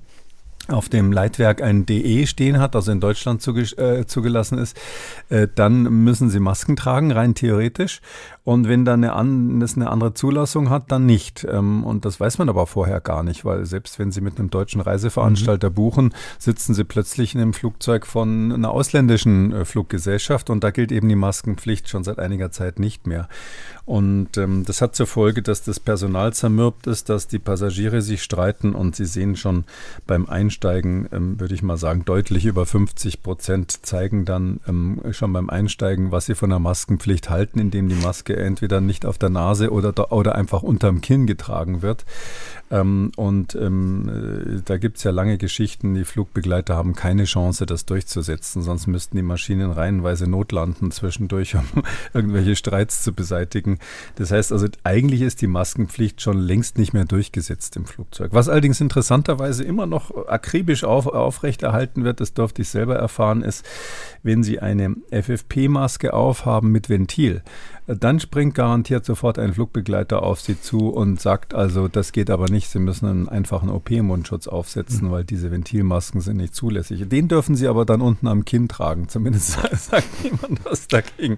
auf 0.72 0.90
dem 0.90 1.12
Leitwerk 1.12 1.62
ein 1.62 1.86
DE 1.86 2.26
stehen 2.28 2.60
hat, 2.60 2.76
also 2.76 2.92
in 2.92 3.00
Deutschland 3.00 3.42
zuge 3.42 3.62
äh, 3.78 4.06
zugelassen 4.06 4.58
ist, 4.58 4.80
äh, 5.30 5.48
dann 5.54 5.84
müssen 5.84 6.30
sie 6.30 6.40
Masken 6.40 6.76
tragen, 6.76 7.12
rein 7.12 7.36
theoretisch. 7.36 8.02
Und 8.44 8.68
wenn 8.68 8.86
dann 8.86 9.04
eine, 9.04 9.14
an, 9.14 9.62
eine 9.62 9.90
andere 9.90 10.16
Zulassung 10.16 10.72
hat, 10.72 10.92
dann 10.92 11.06
nicht. 11.06 11.46
Ähm, 11.50 11.84
und 11.84 12.06
das 12.06 12.20
weiß 12.20 12.40
man 12.40 12.50
aber 12.50 12.66
vorher 12.66 13.00
gar 13.00 13.22
nicht, 13.22 13.46
weil 13.46 13.66
selbst 13.66 14.00
wenn 14.00 14.12
Sie 14.12 14.22
mit 14.22 14.40
einem 14.40 14.50
deutschen 14.50 14.82
Reiseveranstalter 14.82 15.70
mhm. 15.70 15.74
buchen, 15.76 16.14
sitzen 16.40 16.74
Sie 16.74 16.84
plötzlich 16.84 17.36
in 17.36 17.42
einem 17.42 17.54
Flugzeug 17.54 18.08
von 18.08 18.52
einer 18.52 18.72
ausländischen 18.72 19.52
äh, 19.54 19.66
Fluggesellschaft 19.66 20.50
und 20.50 20.64
da 20.64 20.72
gilt 20.72 20.92
eben 20.92 21.08
die 21.08 21.16
Maskenpflicht 21.16 21.88
schon 21.88 22.04
seit 22.04 22.18
einiger 22.18 22.52
Zeit 22.52 22.80
nicht 22.80 23.06
mehr. 23.06 23.28
Und 23.86 24.38
ähm, 24.38 24.64
das 24.66 24.82
hat 24.82 24.96
zur 24.96 25.08
Folge, 25.08 25.42
dass 25.42 25.64
das 25.64 25.80
Personal 25.80 26.34
zermürbt 26.34 26.88
ist, 26.88 27.10
dass 27.10 27.28
die 27.28 27.40
Passagiere 27.40 28.02
sich 28.02 28.24
streiten 28.24 28.74
und 28.74 28.96
Sie 28.96 29.06
sehen 29.06 29.36
schon 29.36 29.66
beim 30.08 30.28
Einsteigen, 30.28 31.10
ähm, 31.12 31.40
würde 31.40 31.56
ich 31.56 31.64
mal 31.64 31.78
sagen, 31.78 32.06
deutlich 32.06 32.46
über 32.46 32.66
50 32.66 33.24
Prozent 33.24 33.86
zeigen 33.86 34.26
dann 34.26 34.60
ähm, 34.68 35.02
schon 35.12 35.34
beim 35.34 35.50
Einsteigen, 35.50 36.12
was 36.12 36.28
sie 36.28 36.36
von 36.36 36.50
der 36.50 36.60
Maskenpflicht 36.60 37.30
halten, 37.30 37.60
indem 37.60 37.90
die 37.90 37.96
Maske 37.96 38.36
entweder 38.36 38.82
nicht 38.82 39.06
auf 39.06 39.18
der 39.18 39.30
Nase 39.30 39.72
oder, 39.72 40.12
oder 40.12 40.36
einfach 40.36 40.64
unterm 40.64 41.02
Kinn 41.02 41.28
getragen 41.28 41.82
wird. 41.82 42.06
Ähm, 42.72 43.12
und 43.18 43.56
ähm, 43.56 44.10
äh, 44.10 44.62
da 44.64 44.78
gibt 44.78 44.98
es 44.98 45.04
ja 45.04 45.12
lange 45.12 45.38
Geschichten, 45.38 45.94
die 45.94 46.06
Flugbegleiter 46.06 46.76
haben 46.76 46.96
keine 46.96 47.26
Chance, 47.26 47.66
das 47.66 47.86
durchzusetzen, 47.86 48.62
sonst 48.62 48.88
müssten 48.88 49.18
die 49.18 49.24
Maschinen 49.24 49.72
reihenweise 49.72 50.30
notlanden 50.30 50.92
zwischendurch, 50.92 51.56
um 51.56 51.84
irgendwelche 52.14 52.56
Streits 52.56 53.04
zu 53.04 53.12
beseitigen. 53.12 53.80
Das 54.16 54.32
heißt 54.32 54.52
also, 54.52 54.68
eigentlich 54.84 55.22
ist 55.22 55.42
die 55.42 55.48
Maskenpflicht 55.48 56.22
schon 56.22 56.38
längst 56.38 56.78
nicht 56.78 56.94
mehr 56.94 57.06
durchgesetzt 57.06 57.76
im 57.76 57.86
Flugzeug. 57.86 58.32
Was 58.34 58.50
allerdings 58.50 58.82
interessanterweise 58.82 59.64
immer 59.64 59.86
noch 59.86 60.28
akribisch 60.28 60.84
auf, 60.84 61.08
aufrechterhalten 61.08 62.04
wird, 62.04 62.20
das 62.20 62.34
durfte 62.34 62.62
ich 62.62 62.70
selber 62.70 62.96
erfahren, 62.96 63.42
ist, 63.42 63.66
wenn 64.24 64.44
Sie 64.44 64.60
eine 64.60 64.96
FFP-Maske 65.12 66.14
aufhaben 66.14 66.72
mit 66.72 66.90
Ventil, 66.90 67.44
dann 67.88 68.20
springt 68.20 68.56
garantiert 68.56 69.06
sofort 69.06 69.40
ein 69.40 69.54
Flugbegleiter 69.54 70.22
auf 70.24 70.40
Sie 70.40 70.60
zu 70.60 70.90
und 70.90 71.20
sagt 71.20 71.54
also, 71.54 71.88
das 71.88 72.12
geht 72.12 72.30
aber 72.30 72.50
nicht, 72.50 72.70
Sie 72.70 72.80
müssen 72.80 73.08
einen 73.08 73.30
einfachen 73.30 73.70
OP-Mundschutz 73.70 74.48
aufsetzen, 74.48 75.08
mhm. 75.08 75.12
weil 75.12 75.24
diese 75.24 75.52
Ventilmasken 75.52 76.22
sind 76.22 76.38
nicht 76.38 76.56
zulässig. 76.56 77.10
Den 77.10 77.28
dürfen 77.28 77.56
Sie 77.56 77.68
aber 77.68 77.86
dann 77.86 78.02
unten 78.02 78.28
am 78.28 78.46
Kinn 78.46 78.68
tragen, 78.68 79.10
zumindest 79.10 79.52
sagt 79.72 80.24
niemand 80.24 80.64
was 80.64 80.88
dagegen. 80.88 81.38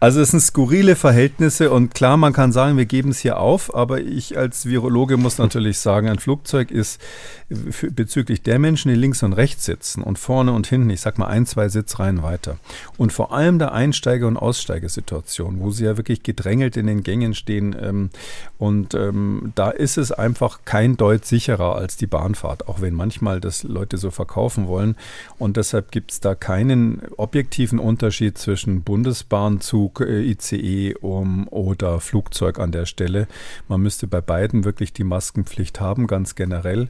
Also 0.00 0.20
es 0.20 0.30
sind 0.30 0.40
skurrile 0.40 0.96
Verhältnisse 0.96 1.70
und 1.70 1.94
klar, 1.94 2.16
man 2.16 2.32
kann 2.32 2.52
sagen, 2.52 2.76
wir 2.76 2.86
geben 2.86 3.10
es 3.10 3.18
hier 3.18 3.38
auf, 3.38 3.74
aber 3.74 4.00
ich 4.00 4.38
als 4.38 4.66
Virologe 4.66 5.16
muss 5.16 5.38
natürlich 5.38 5.78
sagen, 5.78 6.08
ein 6.08 6.18
Flugzeug 6.18 6.70
ist 6.70 7.00
bezüglich 7.48 8.42
der 8.42 8.58
Menschen, 8.58 8.88
die 8.88 8.94
links 8.94 9.22
und 9.22 9.34
rechts 9.34 9.66
sitzen 9.66 10.02
und 10.02 10.18
vorne 10.18 10.52
und 10.52 10.66
hinten, 10.66 10.90
ich 10.90 11.02
sag 11.02 11.18
mal 11.18 11.26
ein, 11.26 11.46
zwei 11.46 11.68
Sitzreihen 11.68 12.22
weiter 12.22 12.56
und 12.96 13.12
vor 13.12 13.32
allem 13.32 13.58
der 13.58 13.72
Einsteiger- 13.72 14.26
und 14.26 14.36
Aussteigesituation, 14.36 15.60
wo 15.60 15.70
sie 15.70 15.83
ja 15.84 15.96
wirklich 15.96 16.22
gedrängelt 16.22 16.76
in 16.76 16.86
den 16.86 17.02
Gängen 17.02 17.34
stehen 17.34 17.76
ähm, 17.80 18.10
und 18.58 18.94
ähm, 18.94 19.52
da 19.54 19.70
ist 19.70 19.96
es 19.98 20.12
einfach 20.12 20.60
kein 20.64 20.96
Deut 20.96 21.24
sicherer 21.24 21.76
als 21.76 21.96
die 21.96 22.06
Bahnfahrt, 22.06 22.68
auch 22.68 22.80
wenn 22.80 22.94
manchmal 22.94 23.40
das 23.40 23.62
Leute 23.62 23.98
so 23.98 24.10
verkaufen 24.10 24.66
wollen 24.66 24.96
und 25.38 25.56
deshalb 25.56 25.90
gibt 25.90 26.10
es 26.12 26.20
da 26.20 26.34
keinen 26.34 27.02
objektiven 27.16 27.78
Unterschied 27.78 28.38
zwischen 28.38 28.82
Bundesbahnzug, 28.82 30.00
äh, 30.00 30.22
ICE 30.22 30.94
um, 31.00 31.48
oder 31.48 32.00
Flugzeug 32.00 32.58
an 32.58 32.72
der 32.72 32.86
Stelle. 32.86 33.26
Man 33.68 33.80
müsste 33.80 34.06
bei 34.06 34.20
beiden 34.20 34.64
wirklich 34.64 34.92
die 34.92 35.04
Maskenpflicht 35.04 35.80
haben, 35.80 36.06
ganz 36.06 36.34
generell. 36.34 36.88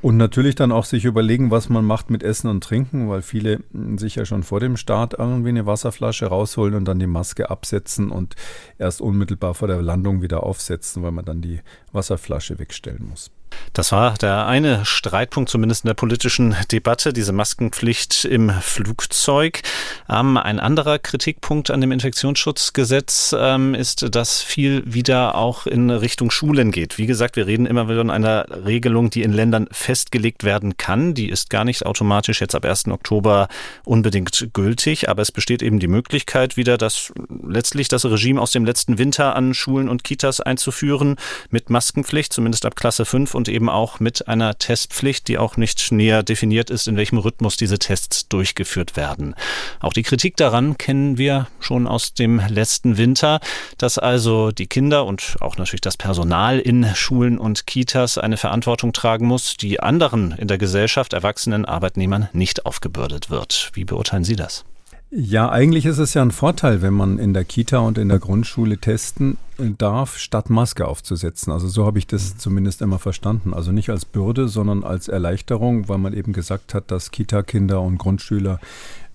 Und 0.00 0.16
natürlich 0.16 0.54
dann 0.54 0.70
auch 0.70 0.84
sich 0.84 1.04
überlegen, 1.04 1.50
was 1.50 1.68
man 1.68 1.84
macht 1.84 2.08
mit 2.08 2.22
Essen 2.22 2.48
und 2.48 2.62
Trinken, 2.62 3.08
weil 3.08 3.20
viele 3.20 3.60
hm, 3.72 3.98
sich 3.98 4.14
ja 4.14 4.24
schon 4.24 4.44
vor 4.44 4.60
dem 4.60 4.76
Start 4.76 5.14
irgendwie 5.18 5.48
eine 5.48 5.66
Wasserflasche 5.66 6.26
rausholen 6.26 6.74
und 6.74 6.84
dann 6.84 7.00
die 7.00 7.08
Maske 7.08 7.50
absetzen 7.50 8.10
und 8.10 8.36
erst 8.78 9.00
unmittelbar 9.00 9.54
vor 9.54 9.66
der 9.66 9.82
Landung 9.82 10.22
wieder 10.22 10.44
aufsetzen, 10.44 11.02
weil 11.02 11.10
man 11.10 11.24
dann 11.24 11.42
die 11.42 11.60
Wasserflasche 11.92 12.60
wegstellen 12.60 13.08
muss. 13.08 13.32
Das 13.72 13.92
war 13.92 14.14
der 14.14 14.46
eine 14.46 14.84
Streitpunkt, 14.84 15.48
zumindest 15.48 15.84
in 15.84 15.88
der 15.88 15.94
politischen 15.94 16.56
Debatte, 16.72 17.12
diese 17.12 17.32
Maskenpflicht 17.32 18.24
im 18.24 18.50
Flugzeug. 18.50 19.62
Ähm, 20.08 20.36
ein 20.36 20.58
anderer 20.60 20.98
Kritikpunkt 20.98 21.70
an 21.70 21.80
dem 21.80 21.92
Infektionsschutzgesetz 21.92 23.34
ähm, 23.38 23.74
ist, 23.74 24.14
dass 24.14 24.42
viel 24.42 24.82
wieder 24.86 25.36
auch 25.36 25.66
in 25.66 25.90
Richtung 25.90 26.30
Schulen 26.30 26.72
geht. 26.72 26.98
Wie 26.98 27.06
gesagt, 27.06 27.36
wir 27.36 27.46
reden 27.46 27.66
immer 27.66 27.88
wieder 27.88 28.08
von 28.08 28.10
einer 28.10 28.46
Regelung, 28.64 29.10
die 29.10 29.22
in 29.22 29.32
Ländern 29.32 29.68
festgelegt 29.70 30.44
werden 30.44 30.78
kann. 30.78 31.12
Die 31.12 31.28
ist 31.28 31.50
gar 31.50 31.64
nicht 31.64 31.84
automatisch 31.84 32.40
jetzt 32.40 32.54
ab 32.54 32.64
1. 32.64 32.88
Oktober 32.88 33.48
unbedingt 33.84 34.48
gültig, 34.54 35.10
aber 35.10 35.20
es 35.20 35.30
besteht 35.30 35.62
eben 35.62 35.78
die 35.78 35.88
Möglichkeit 35.88 36.56
wieder, 36.56 36.78
das 36.78 37.12
letztlich 37.46 37.88
das 37.88 38.06
Regime 38.06 38.40
aus 38.40 38.50
dem 38.52 38.64
letzten 38.64 38.96
Winter 38.96 39.36
an 39.36 39.52
Schulen 39.52 39.90
und 39.90 40.04
Kitas 40.04 40.40
einzuführen 40.40 41.16
mit 41.50 41.68
Maskenpflicht, 41.68 42.32
zumindest 42.32 42.64
ab 42.64 42.76
Klasse 42.76 43.04
5 43.04 43.34
und 43.38 43.48
eben 43.48 43.70
auch 43.70 44.00
mit 44.00 44.28
einer 44.28 44.58
Testpflicht, 44.58 45.28
die 45.28 45.38
auch 45.38 45.56
nicht 45.56 45.92
näher 45.92 46.22
definiert 46.22 46.68
ist, 46.68 46.88
in 46.88 46.96
welchem 46.96 47.18
Rhythmus 47.18 47.56
diese 47.56 47.78
Tests 47.78 48.28
durchgeführt 48.28 48.96
werden. 48.96 49.34
Auch 49.80 49.92
die 49.92 50.02
Kritik 50.02 50.36
daran 50.36 50.76
kennen 50.76 51.16
wir 51.16 51.46
schon 51.60 51.86
aus 51.86 52.12
dem 52.12 52.42
letzten 52.48 52.98
Winter, 52.98 53.40
dass 53.78 53.96
also 53.96 54.50
die 54.50 54.66
Kinder 54.66 55.06
und 55.06 55.36
auch 55.40 55.56
natürlich 55.56 55.80
das 55.80 55.96
Personal 55.96 56.58
in 56.58 56.84
Schulen 56.94 57.38
und 57.38 57.66
Kitas 57.66 58.18
eine 58.18 58.36
Verantwortung 58.36 58.92
tragen 58.92 59.26
muss, 59.26 59.56
die 59.56 59.80
anderen 59.80 60.32
in 60.32 60.48
der 60.48 60.58
Gesellschaft, 60.58 61.12
erwachsenen 61.12 61.64
Arbeitnehmern 61.64 62.28
nicht 62.32 62.66
aufgebürdet 62.66 63.30
wird. 63.30 63.70
Wie 63.74 63.84
beurteilen 63.84 64.24
Sie 64.24 64.36
das? 64.36 64.64
Ja, 65.10 65.48
eigentlich 65.48 65.86
ist 65.86 65.96
es 65.96 66.12
ja 66.12 66.20
ein 66.20 66.30
Vorteil, 66.30 66.82
wenn 66.82 66.92
man 66.92 67.18
in 67.18 67.32
der 67.32 67.44
Kita 67.44 67.78
und 67.78 67.96
in 67.96 68.10
der 68.10 68.18
Grundschule 68.18 68.76
testen 68.76 69.38
darf, 69.56 70.18
statt 70.18 70.50
Maske 70.50 70.86
aufzusetzen. 70.86 71.50
Also 71.50 71.66
so 71.68 71.86
habe 71.86 71.98
ich 71.98 72.06
das 72.06 72.36
zumindest 72.36 72.82
immer 72.82 72.98
verstanden. 72.98 73.54
Also 73.54 73.72
nicht 73.72 73.88
als 73.88 74.04
Bürde, 74.04 74.48
sondern 74.48 74.84
als 74.84 75.08
Erleichterung, 75.08 75.88
weil 75.88 75.96
man 75.96 76.12
eben 76.12 76.34
gesagt 76.34 76.74
hat, 76.74 76.90
dass 76.90 77.10
Kita-Kinder 77.10 77.80
und 77.80 77.96
Grundschüler 77.96 78.60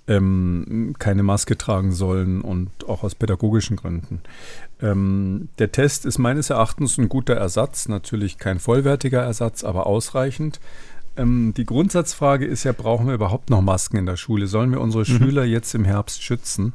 ähm, 0.08 0.95
keine 0.97 1.21
Maske 1.21 1.58
tragen 1.58 1.91
sollen 1.91 2.41
und 2.41 2.69
auch 2.89 3.03
aus 3.03 3.13
pädagogischen 3.13 3.77
Gründen. 3.77 4.21
Ähm, 4.82 5.49
der 5.60 5.71
Test 5.71 6.06
ist 6.06 6.17
meines 6.17 6.49
Erachtens 6.49 6.97
ein 6.97 7.08
guter 7.08 7.36
Ersatz, 7.36 7.88
natürlich 7.88 8.39
kein 8.39 8.60
vollwertiger 8.60 9.21
Ersatz, 9.21 9.63
aber 9.63 9.86
ausreichend. 9.86 10.60
Ähm, 11.15 11.54
die 11.56 11.65
Grundsatzfrage 11.65 12.45
ist 12.45 12.63
ja, 12.63 12.71
brauchen 12.71 13.08
wir 13.08 13.13
überhaupt 13.13 13.49
noch 13.49 13.62
Masken 13.62 13.97
in 13.97 14.06
der 14.06 14.17
Schule? 14.17 14.47
Sollen 14.47 14.71
wir 14.71 14.82
unsere 14.82 15.04
mhm. 15.04 15.17
Schüler 15.17 15.43
jetzt 15.45 15.76
im 15.76 15.86
Herbst 15.86 16.23
schützen? 16.23 16.73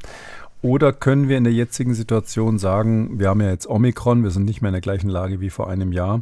Oder 0.61 0.91
können 0.91 1.29
wir 1.29 1.37
in 1.37 1.45
der 1.45 1.53
jetzigen 1.53 1.93
Situation 1.93 2.57
sagen, 2.57 3.17
wir 3.17 3.29
haben 3.29 3.39
ja 3.39 3.49
jetzt 3.49 3.69
Omikron, 3.69 4.23
wir 4.23 4.31
sind 4.31 4.43
nicht 4.43 4.61
mehr 4.61 4.69
in 4.69 4.73
der 4.73 4.81
gleichen 4.81 5.09
Lage 5.09 5.39
wie 5.39 5.49
vor 5.49 5.69
einem 5.69 5.93
Jahr. 5.93 6.21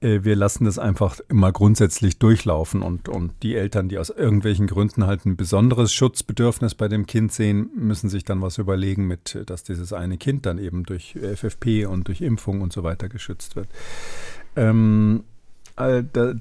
Äh, 0.00 0.24
wir 0.24 0.34
lassen 0.34 0.64
das 0.64 0.80
einfach 0.80 1.20
immer 1.28 1.52
grundsätzlich 1.52 2.18
durchlaufen 2.18 2.82
und, 2.82 3.08
und 3.08 3.32
die 3.44 3.54
Eltern, 3.54 3.88
die 3.88 3.98
aus 3.98 4.10
irgendwelchen 4.10 4.66
Gründen 4.66 5.06
halt 5.06 5.26
ein 5.26 5.36
besonderes 5.36 5.92
Schutzbedürfnis 5.92 6.74
bei 6.74 6.88
dem 6.88 7.06
Kind 7.06 7.32
sehen, 7.32 7.70
müssen 7.76 8.08
sich 8.08 8.24
dann 8.24 8.42
was 8.42 8.58
überlegen 8.58 9.06
mit, 9.06 9.38
dass 9.46 9.62
dieses 9.62 9.92
eine 9.92 10.18
Kind 10.18 10.44
dann 10.44 10.58
eben 10.58 10.82
durch 10.82 11.16
FFP 11.16 11.86
und 11.86 12.08
durch 12.08 12.20
Impfung 12.20 12.62
und 12.62 12.72
so 12.72 12.82
weiter 12.82 13.08
geschützt 13.08 13.54
wird. 13.54 13.68
Ähm, 14.56 15.22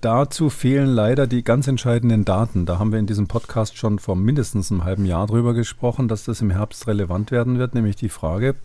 dazu 0.02 0.50
fehlen 0.50 0.88
leider 0.88 1.28
die 1.28 1.43
ganz 1.43 1.67
entscheidenden 1.67 2.26
Daten. 2.26 2.65
Da 2.65 2.80
haben 2.80 2.91
wir 2.91 3.00
in 3.00 3.08
diesem 3.08 3.28
Podcast 3.28 3.78
schon 3.78 4.00
vor 4.00 4.15
mindestens 4.15 4.71
einem 4.71 4.84
halben 4.84 5.06
Jahr 5.06 5.28
drüber 5.28 5.54
gesprochen, 5.54 6.08
dass 6.08 6.23
das 6.23 6.41
im 6.41 6.50
Herbst 6.50 6.88
relevant 6.88 7.32
werden 7.32 7.60
wird, 7.60 7.76
nämlich 7.76 7.95
die 7.95 8.10
Frage, 8.10 8.56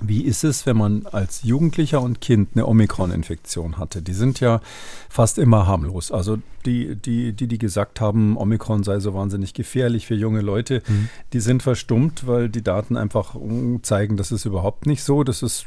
wie 0.00 0.22
ist 0.22 0.42
es, 0.42 0.66
wenn 0.66 0.76
man 0.76 1.06
als 1.06 1.42
Jugendlicher 1.44 2.00
und 2.00 2.20
Kind 2.20 2.50
eine 2.54 2.66
Omikron-Infektion 2.66 3.78
hatte? 3.78 4.02
Die 4.02 4.12
sind 4.12 4.40
ja 4.40 4.60
fast 5.08 5.38
immer 5.38 5.66
harmlos. 5.66 6.10
Also 6.10 6.38
die, 6.66 6.96
die, 6.96 7.32
die, 7.32 7.46
die 7.46 7.58
gesagt 7.58 8.00
haben, 8.00 8.36
Omikron 8.36 8.82
sei 8.82 9.00
so 9.00 9.14
wahnsinnig 9.14 9.54
gefährlich 9.54 10.06
für 10.06 10.14
junge 10.14 10.40
Leute, 10.40 10.82
mhm. 10.86 11.08
die 11.32 11.40
sind 11.40 11.62
verstummt, 11.62 12.26
weil 12.26 12.48
die 12.48 12.62
Daten 12.62 12.96
einfach 12.96 13.36
zeigen, 13.82 14.16
das 14.16 14.32
ist 14.32 14.44
überhaupt 14.44 14.86
nicht 14.86 15.02
so. 15.02 15.24
Das 15.24 15.42
ist, 15.42 15.66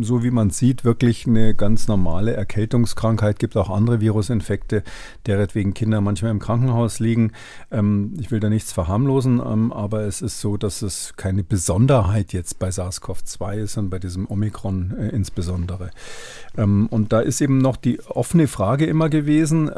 so 0.00 0.22
wie 0.22 0.30
man 0.30 0.50
sieht, 0.50 0.84
wirklich 0.84 1.26
eine 1.26 1.54
ganz 1.54 1.88
normale 1.88 2.34
Erkältungskrankheit. 2.34 3.38
Gibt 3.38 3.56
auch 3.56 3.70
andere 3.70 4.00
Virusinfekte, 4.00 4.82
deretwegen 5.26 5.74
Kinder 5.74 6.00
manchmal 6.00 6.30
im 6.30 6.38
Krankenhaus 6.38 7.00
liegen. 7.00 7.32
Ähm, 7.70 8.14
ich 8.18 8.30
will 8.30 8.40
da 8.40 8.48
nichts 8.48 8.72
verharmlosen, 8.72 9.40
ähm, 9.44 9.72
aber 9.72 10.02
es 10.02 10.22
ist 10.22 10.40
so, 10.40 10.56
dass 10.56 10.82
es 10.82 11.14
keine 11.16 11.42
Besonderheit 11.42 12.32
jetzt 12.32 12.58
bei 12.58 12.68
SARS-CoV-2 12.68 13.56
ist 13.56 13.76
und 13.76 13.90
bei 13.90 13.98
diesem 13.98 14.28
Omikron 14.30 14.94
äh, 14.98 15.08
insbesondere. 15.08 15.90
Ähm, 16.56 16.86
und 16.90 17.12
da 17.12 17.20
ist 17.20 17.40
eben 17.40 17.58
noch 17.58 17.76
die 17.76 18.00
offene 18.00 18.48
Frage 18.48 18.86
immer 18.86 19.08
gewesen, 19.08 19.70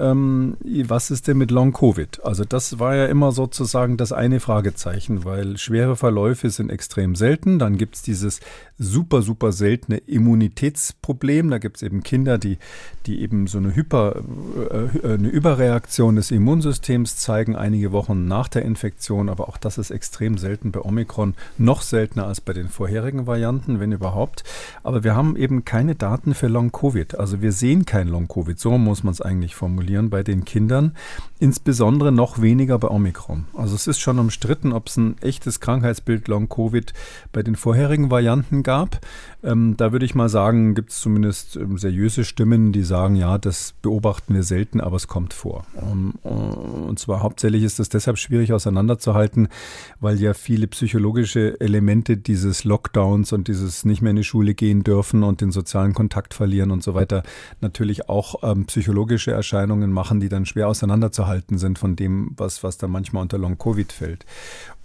ähm, 0.64 0.88
was 0.88 1.10
ist 1.10 1.28
denn 1.28 1.38
mit 1.38 1.50
Long-Covid? 1.50 2.24
Also 2.24 2.44
das 2.44 2.78
war 2.78 2.96
ja 2.96 3.06
immer 3.06 3.32
sozusagen 3.32 3.96
das 3.96 4.12
eine 4.12 4.40
Fragezeichen, 4.40 5.24
weil 5.24 5.58
schwere 5.58 5.96
Verläufe 5.96 6.50
sind 6.50 6.70
extrem 6.70 7.14
selten. 7.14 7.58
Dann 7.58 7.78
gibt 7.78 7.96
es 7.96 8.02
dieses 8.02 8.40
super, 8.78 9.22
super 9.22 9.52
seltene 9.52 9.98
Immunitätsproblem. 9.98 11.50
Da 11.50 11.58
gibt 11.58 11.76
es 11.76 11.82
eben 11.82 12.02
Kinder, 12.02 12.38
die, 12.38 12.58
die 13.06 13.20
eben 13.20 13.46
so 13.46 13.58
eine, 13.58 13.74
Hyper, 13.74 14.22
äh, 14.70 15.14
eine 15.14 15.28
Überreaktion 15.28 16.16
des 16.16 16.30
Immunsystems 16.30 17.16
zeigen, 17.16 17.56
einige 17.56 17.92
Wochen 17.92 18.28
nach 18.28 18.48
der 18.48 18.62
Infektion. 18.62 19.28
Aber 19.28 19.48
auch 19.48 19.56
das 19.56 19.78
ist 19.78 19.90
extrem 19.90 20.38
selten 20.38 20.70
bei 20.70 20.80
Omikron, 20.80 21.34
noch 21.58 21.82
seltener 21.82 22.26
als 22.26 22.40
bei 22.40 22.52
den 22.52 22.68
vorherigen 22.68 23.26
Varianten, 23.26 23.80
wenn 23.80 23.92
überhaupt. 23.92 24.44
Aber 24.82 25.04
wir 25.04 25.16
haben 25.16 25.36
eben 25.36 25.64
keine 25.64 25.94
Daten 25.94 26.34
für 26.34 26.48
Long-Covid. 26.48 27.18
Also 27.18 27.42
wir 27.42 27.52
sehen 27.52 27.84
kein 27.84 28.08
Long-Covid. 28.08 28.58
So 28.58 28.78
muss 28.78 29.02
man 29.02 29.12
es 29.12 29.20
eigentlich 29.20 29.54
formulieren 29.54 30.10
bei 30.10 30.22
den 30.22 30.37
Kindern. 30.44 30.92
Insbesondere 31.40 32.10
noch 32.10 32.42
weniger 32.42 32.78
bei 32.78 32.88
Omikron. 32.88 33.46
Also 33.54 33.74
es 33.74 33.86
ist 33.86 34.00
schon 34.00 34.18
umstritten, 34.18 34.72
ob 34.72 34.88
es 34.88 34.96
ein 34.96 35.16
echtes 35.20 35.60
Krankheitsbild 35.60 36.26
Long-Covid 36.26 36.92
bei 37.32 37.42
den 37.42 37.54
vorherigen 37.54 38.10
Varianten 38.10 38.62
gab. 38.62 39.00
Ähm, 39.44 39.76
da 39.76 39.92
würde 39.92 40.04
ich 40.04 40.16
mal 40.16 40.28
sagen, 40.28 40.74
gibt 40.74 40.90
es 40.90 41.00
zumindest 41.00 41.54
ähm, 41.54 41.78
seriöse 41.78 42.24
Stimmen, 42.24 42.72
die 42.72 42.82
sagen, 42.82 43.14
ja, 43.14 43.38
das 43.38 43.74
beobachten 43.82 44.34
wir 44.34 44.42
selten, 44.42 44.80
aber 44.80 44.96
es 44.96 45.06
kommt 45.06 45.32
vor. 45.32 45.64
Um, 45.74 46.14
ähm, 46.24 46.88
und 46.88 46.98
zwar 46.98 47.22
hauptsächlich 47.22 47.62
ist 47.62 47.78
es 47.78 47.88
deshalb 47.88 48.18
schwierig 48.18 48.52
auseinanderzuhalten, 48.52 49.48
weil 50.00 50.20
ja 50.20 50.34
viele 50.34 50.66
psychologische 50.66 51.60
Elemente 51.60 52.16
dieses 52.16 52.64
Lockdowns 52.64 53.32
und 53.32 53.46
dieses 53.46 53.84
nicht 53.84 54.02
mehr 54.02 54.10
in 54.10 54.16
die 54.16 54.24
Schule 54.24 54.54
gehen 54.54 54.82
dürfen 54.82 55.22
und 55.22 55.40
den 55.40 55.52
sozialen 55.52 55.94
Kontakt 55.94 56.34
verlieren 56.34 56.72
und 56.72 56.82
so 56.82 56.94
weiter 56.94 57.22
natürlich 57.60 58.08
auch 58.08 58.42
ähm, 58.42 58.66
psychologische 58.66 59.30
Erscheinungen 59.30 59.92
machen, 59.92 60.18
die 60.18 60.27
dann 60.28 60.46
schwer 60.46 60.68
auseinanderzuhalten 60.68 61.58
sind 61.58 61.78
von 61.78 61.96
dem, 61.96 62.32
was, 62.36 62.62
was 62.62 62.78
da 62.78 62.88
manchmal 62.88 63.22
unter 63.22 63.38
Long-Covid 63.38 63.92
fällt. 63.92 64.24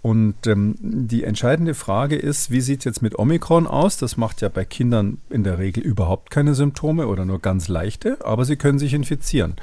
Und 0.02 0.46
ähm, 0.46 0.74
die 0.80 1.24
entscheidende 1.24 1.72
Frage 1.72 2.16
ist, 2.16 2.50
wie 2.50 2.60
sieht 2.60 2.80
es 2.80 2.84
jetzt 2.84 3.02
mit 3.02 3.18
Omikron 3.18 3.66
aus? 3.66 3.96
Das 3.96 4.18
macht 4.18 4.42
ja 4.42 4.50
bei 4.50 4.66
Kindern 4.66 5.18
in 5.30 5.44
der 5.44 5.58
Regel 5.58 5.82
überhaupt 5.82 6.30
keine 6.30 6.54
Symptome 6.54 7.06
oder 7.06 7.24
nur 7.24 7.40
ganz 7.40 7.68
leichte, 7.68 8.18
aber 8.22 8.44
sie 8.44 8.56
können 8.56 8.78
sich 8.78 8.92
infizieren. 8.92 9.56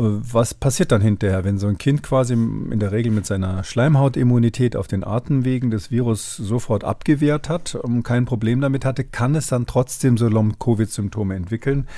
Was 0.00 0.54
passiert 0.54 0.92
dann 0.92 1.00
hinterher, 1.00 1.44
wenn 1.44 1.58
so 1.58 1.66
ein 1.66 1.78
Kind 1.78 2.04
quasi 2.04 2.34
in 2.34 2.78
der 2.78 2.92
Regel 2.92 3.10
mit 3.10 3.26
seiner 3.26 3.64
Schleimhautimmunität 3.64 4.76
auf 4.76 4.86
den 4.86 5.02
Atemwegen 5.02 5.72
das 5.72 5.90
Virus 5.90 6.36
sofort 6.36 6.84
abgewehrt 6.84 7.48
hat, 7.48 7.74
und 7.74 8.04
kein 8.04 8.24
Problem 8.24 8.60
damit 8.60 8.84
hatte, 8.84 9.02
kann 9.02 9.34
es 9.34 9.48
dann 9.48 9.66
trotzdem 9.66 10.16
so 10.16 10.28
Long-Covid-Symptome 10.28 11.34
entwickeln. 11.34 11.88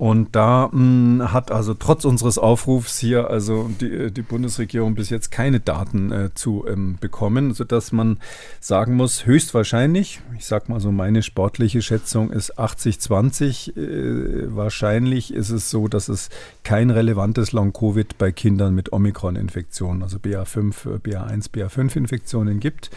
Und 0.00 0.34
da 0.34 0.70
mh, 0.72 0.72
hm, 0.72 1.32
hat 1.34 1.52
also 1.52 1.74
trotz 1.74 2.06
unseres 2.06 2.38
Aufrufs 2.38 2.98
hier 2.98 3.28
also 3.28 3.68
die, 3.82 4.10
die 4.10 4.22
Bundesregierung 4.22 4.94
bis 4.94 5.10
jetzt 5.10 5.30
keine 5.30 5.60
Daten 5.60 6.10
äh, 6.10 6.30
zu 6.32 6.64
ähm, 6.66 6.96
bekommen, 6.98 7.52
sodass 7.52 7.92
man 7.92 8.18
sagen 8.60 8.96
muss, 8.96 9.26
höchstwahrscheinlich, 9.26 10.22
ich 10.38 10.46
sag 10.46 10.70
mal 10.70 10.80
so, 10.80 10.90
meine 10.90 11.22
sportliche 11.22 11.82
Schätzung 11.82 12.30
ist 12.30 12.58
80-20. 12.58 13.76
Äh, 13.76 14.56
wahrscheinlich 14.56 15.34
ist 15.34 15.50
es 15.50 15.68
so, 15.68 15.86
dass 15.86 16.08
es 16.08 16.30
kein 16.64 16.88
relevantes 16.88 17.52
Long-Covid 17.52 18.16
bei 18.16 18.32
Kindern 18.32 18.74
mit 18.74 18.94
Omikron-Infektionen, 18.94 20.02
also 20.02 20.16
BA5, 20.16 20.98
BA1, 21.02 21.50
BA5-Infektionen 21.50 22.58
gibt. 22.58 22.90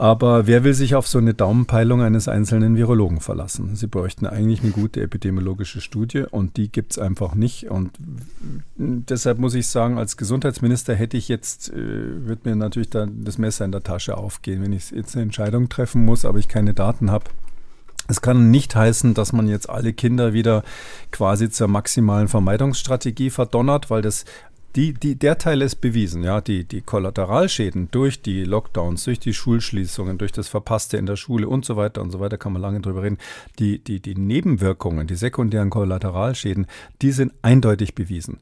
Aber 0.00 0.46
wer 0.46 0.64
will 0.64 0.72
sich 0.72 0.94
auf 0.94 1.06
so 1.06 1.18
eine 1.18 1.34
Daumenpeilung 1.34 2.00
eines 2.00 2.26
einzelnen 2.26 2.74
Virologen 2.74 3.20
verlassen? 3.20 3.76
Sie 3.76 3.86
bräuchten 3.86 4.24
eigentlich 4.24 4.62
eine 4.62 4.70
gute 4.70 5.02
epidemiologische 5.02 5.82
Studie 5.82 6.22
und 6.22 6.56
die 6.56 6.72
gibt 6.72 6.92
es 6.92 6.98
einfach 6.98 7.34
nicht. 7.34 7.70
Und 7.70 7.90
deshalb 8.78 9.36
muss 9.36 9.52
ich 9.52 9.66
sagen, 9.66 9.98
als 9.98 10.16
Gesundheitsminister 10.16 10.94
hätte 10.94 11.18
ich 11.18 11.28
jetzt, 11.28 11.70
äh, 11.74 12.26
wird 12.26 12.46
mir 12.46 12.56
natürlich 12.56 12.88
da 12.88 13.06
das 13.06 13.36
Messer 13.36 13.66
in 13.66 13.72
der 13.72 13.82
Tasche 13.82 14.16
aufgehen, 14.16 14.62
wenn 14.62 14.72
ich 14.72 14.90
jetzt 14.90 15.16
eine 15.16 15.24
Entscheidung 15.24 15.68
treffen 15.68 16.02
muss, 16.02 16.24
aber 16.24 16.38
ich 16.38 16.48
keine 16.48 16.72
Daten 16.72 17.10
habe. 17.10 17.26
Es 18.08 18.22
kann 18.22 18.50
nicht 18.50 18.74
heißen, 18.74 19.12
dass 19.12 19.34
man 19.34 19.48
jetzt 19.48 19.68
alle 19.68 19.92
Kinder 19.92 20.32
wieder 20.32 20.64
quasi 21.12 21.50
zur 21.50 21.68
maximalen 21.68 22.26
Vermeidungsstrategie 22.26 23.28
verdonnert, 23.28 23.90
weil 23.90 24.00
das 24.00 24.24
die, 24.76 24.92
die, 24.92 25.16
der 25.16 25.38
Teil 25.38 25.62
ist 25.62 25.76
bewiesen, 25.76 26.22
ja. 26.22 26.40
Die, 26.40 26.64
die 26.64 26.80
Kollateralschäden 26.80 27.88
durch 27.90 28.22
die 28.22 28.44
Lockdowns, 28.44 29.04
durch 29.04 29.18
die 29.18 29.34
Schulschließungen, 29.34 30.16
durch 30.18 30.32
das 30.32 30.48
Verpasste 30.48 30.96
in 30.96 31.06
der 31.06 31.16
Schule 31.16 31.48
und 31.48 31.64
so 31.64 31.76
weiter 31.76 32.02
und 32.02 32.10
so 32.10 32.20
weiter, 32.20 32.38
kann 32.38 32.52
man 32.52 32.62
lange 32.62 32.80
drüber 32.80 33.02
reden. 33.02 33.18
Die, 33.58 33.78
die, 33.78 34.00
die 34.00 34.14
Nebenwirkungen, 34.14 35.06
die 35.06 35.16
sekundären 35.16 35.70
Kollateralschäden, 35.70 36.66
die 37.02 37.10
sind 37.10 37.32
eindeutig 37.42 37.94
bewiesen. 37.94 38.38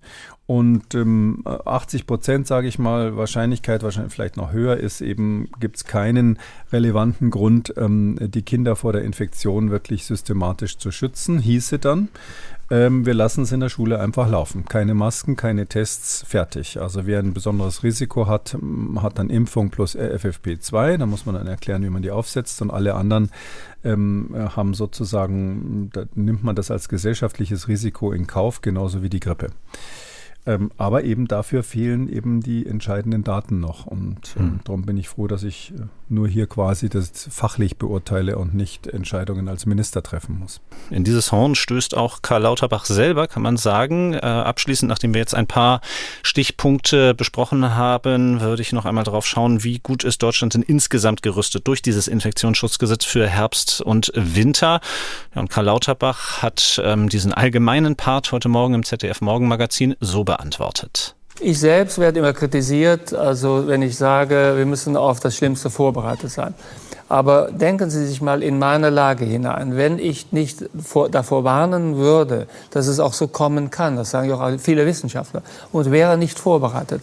Und 0.46 0.94
ähm, 0.94 1.42
80 1.44 2.06
Prozent, 2.06 2.46
sage 2.46 2.68
ich 2.68 2.78
mal, 2.78 3.18
Wahrscheinlichkeit, 3.18 3.82
wahrscheinlich 3.82 4.14
vielleicht 4.14 4.38
noch 4.38 4.52
höher 4.52 4.78
ist 4.78 5.02
eben, 5.02 5.50
gibt 5.60 5.76
es 5.76 5.84
keinen 5.84 6.38
relevanten 6.72 7.30
Grund, 7.30 7.74
ähm, 7.76 8.16
die 8.18 8.42
Kinder 8.42 8.74
vor 8.74 8.94
der 8.94 9.02
Infektion 9.02 9.70
wirklich 9.70 10.06
systematisch 10.06 10.78
zu 10.78 10.90
schützen. 10.90 11.38
Hieße 11.38 11.78
dann, 11.78 12.08
ähm, 12.70 13.06
wir 13.06 13.14
lassen 13.14 13.42
es 13.42 13.52
in 13.52 13.60
der 13.60 13.70
Schule 13.70 13.98
einfach 13.98 14.28
laufen. 14.28 14.66
Keine 14.66 14.94
Masken, 14.94 15.36
keine 15.36 15.66
Tests, 15.66 16.24
fertig. 16.26 16.80
Also 16.80 17.06
wer 17.06 17.18
ein 17.18 17.32
besonderes 17.32 17.82
Risiko 17.82 18.26
hat, 18.26 18.56
hat 18.96 19.18
dann 19.18 19.30
Impfung 19.30 19.70
plus 19.70 19.96
FFP2. 19.96 20.98
Da 20.98 21.06
muss 21.06 21.24
man 21.24 21.34
dann 21.34 21.46
erklären, 21.46 21.82
wie 21.82 21.90
man 21.90 22.02
die 22.02 22.10
aufsetzt. 22.10 22.60
Und 22.60 22.70
alle 22.70 22.94
anderen 22.94 23.30
ähm, 23.84 24.34
haben 24.34 24.74
sozusagen, 24.74 25.90
da 25.92 26.04
nimmt 26.14 26.44
man 26.44 26.56
das 26.56 26.70
als 26.70 26.88
gesellschaftliches 26.88 27.68
Risiko 27.68 28.12
in 28.12 28.26
Kauf, 28.26 28.60
genauso 28.60 29.02
wie 29.02 29.08
die 29.08 29.20
Grippe. 29.20 29.50
Ähm, 30.48 30.70
aber 30.78 31.04
eben 31.04 31.28
dafür 31.28 31.62
fehlen 31.62 32.08
eben 32.08 32.40
die 32.40 32.64
entscheidenden 32.64 33.22
Daten 33.22 33.60
noch. 33.60 33.84
Und 33.84 34.34
äh, 34.38 34.42
mhm. 34.42 34.60
darum 34.64 34.82
bin 34.86 34.96
ich 34.96 35.06
froh, 35.06 35.26
dass 35.26 35.42
ich 35.42 35.74
äh, 35.76 35.82
nur 36.08 36.26
hier 36.26 36.46
quasi 36.46 36.88
das 36.88 37.28
fachlich 37.30 37.76
beurteile 37.76 38.38
und 38.38 38.54
nicht 38.54 38.86
Entscheidungen 38.86 39.46
als 39.48 39.66
Minister 39.66 40.02
treffen 40.02 40.38
muss. 40.38 40.62
In 40.88 41.04
dieses 41.04 41.32
Horn 41.32 41.54
stößt 41.54 41.94
auch 41.94 42.22
Karl 42.22 42.44
Lauterbach 42.44 42.86
selber, 42.86 43.26
kann 43.26 43.42
man 43.42 43.58
sagen. 43.58 44.14
Äh, 44.14 44.20
abschließend, 44.20 44.88
nachdem 44.88 45.12
wir 45.12 45.18
jetzt 45.18 45.34
ein 45.34 45.46
paar 45.46 45.82
Stichpunkte 46.22 47.14
besprochen 47.14 47.74
haben, 47.74 48.40
würde 48.40 48.62
ich 48.62 48.72
noch 48.72 48.86
einmal 48.86 49.04
darauf 49.04 49.26
schauen, 49.26 49.64
wie 49.64 49.80
gut 49.80 50.02
ist 50.02 50.22
Deutschland 50.22 50.54
denn 50.54 50.62
insgesamt 50.62 51.22
gerüstet 51.22 51.68
durch 51.68 51.82
dieses 51.82 52.08
Infektionsschutzgesetz 52.08 53.04
für 53.04 53.26
Herbst 53.26 53.82
und 53.82 54.12
Winter. 54.14 54.80
Ja, 55.34 55.42
und 55.42 55.50
Karl 55.50 55.66
Lauterbach 55.66 56.40
hat 56.40 56.80
ähm, 56.82 57.10
diesen 57.10 57.34
allgemeinen 57.34 57.96
Part 57.96 58.32
heute 58.32 58.48
Morgen 58.48 58.72
im 58.72 58.82
ZDF 58.82 59.20
Morgenmagazin 59.20 59.94
so 60.00 60.24
beantwortet 60.24 60.37
beantwortet. 60.38 61.14
Ich 61.40 61.60
selbst 61.60 61.98
werde 61.98 62.18
immer 62.18 62.32
kritisiert, 62.32 63.12
also 63.12 63.68
wenn 63.68 63.82
ich 63.82 63.96
sage, 63.96 64.54
wir 64.56 64.66
müssen 64.66 64.96
auf 64.96 65.20
das 65.20 65.36
Schlimmste 65.36 65.70
vorbereitet 65.70 66.30
sein. 66.30 66.54
Aber 67.08 67.50
denken 67.52 67.90
Sie 67.90 68.06
sich 68.06 68.20
mal 68.20 68.42
in 68.42 68.58
meine 68.58 68.90
Lage 68.90 69.24
hinein. 69.24 69.76
Wenn 69.76 69.98
ich 69.98 70.32
nicht 70.32 70.64
vor, 70.82 71.08
davor 71.08 71.44
warnen 71.44 71.96
würde, 71.96 72.48
dass 72.70 72.86
es 72.86 73.00
auch 73.00 73.14
so 73.14 73.28
kommen 73.28 73.70
kann, 73.70 73.96
das 73.96 74.10
sagen 74.10 74.28
ja 74.28 74.34
auch 74.34 74.58
viele 74.58 74.84
Wissenschaftler, 74.84 75.42
und 75.72 75.90
wäre 75.90 76.18
nicht 76.18 76.38
vorbereitet, 76.38 77.02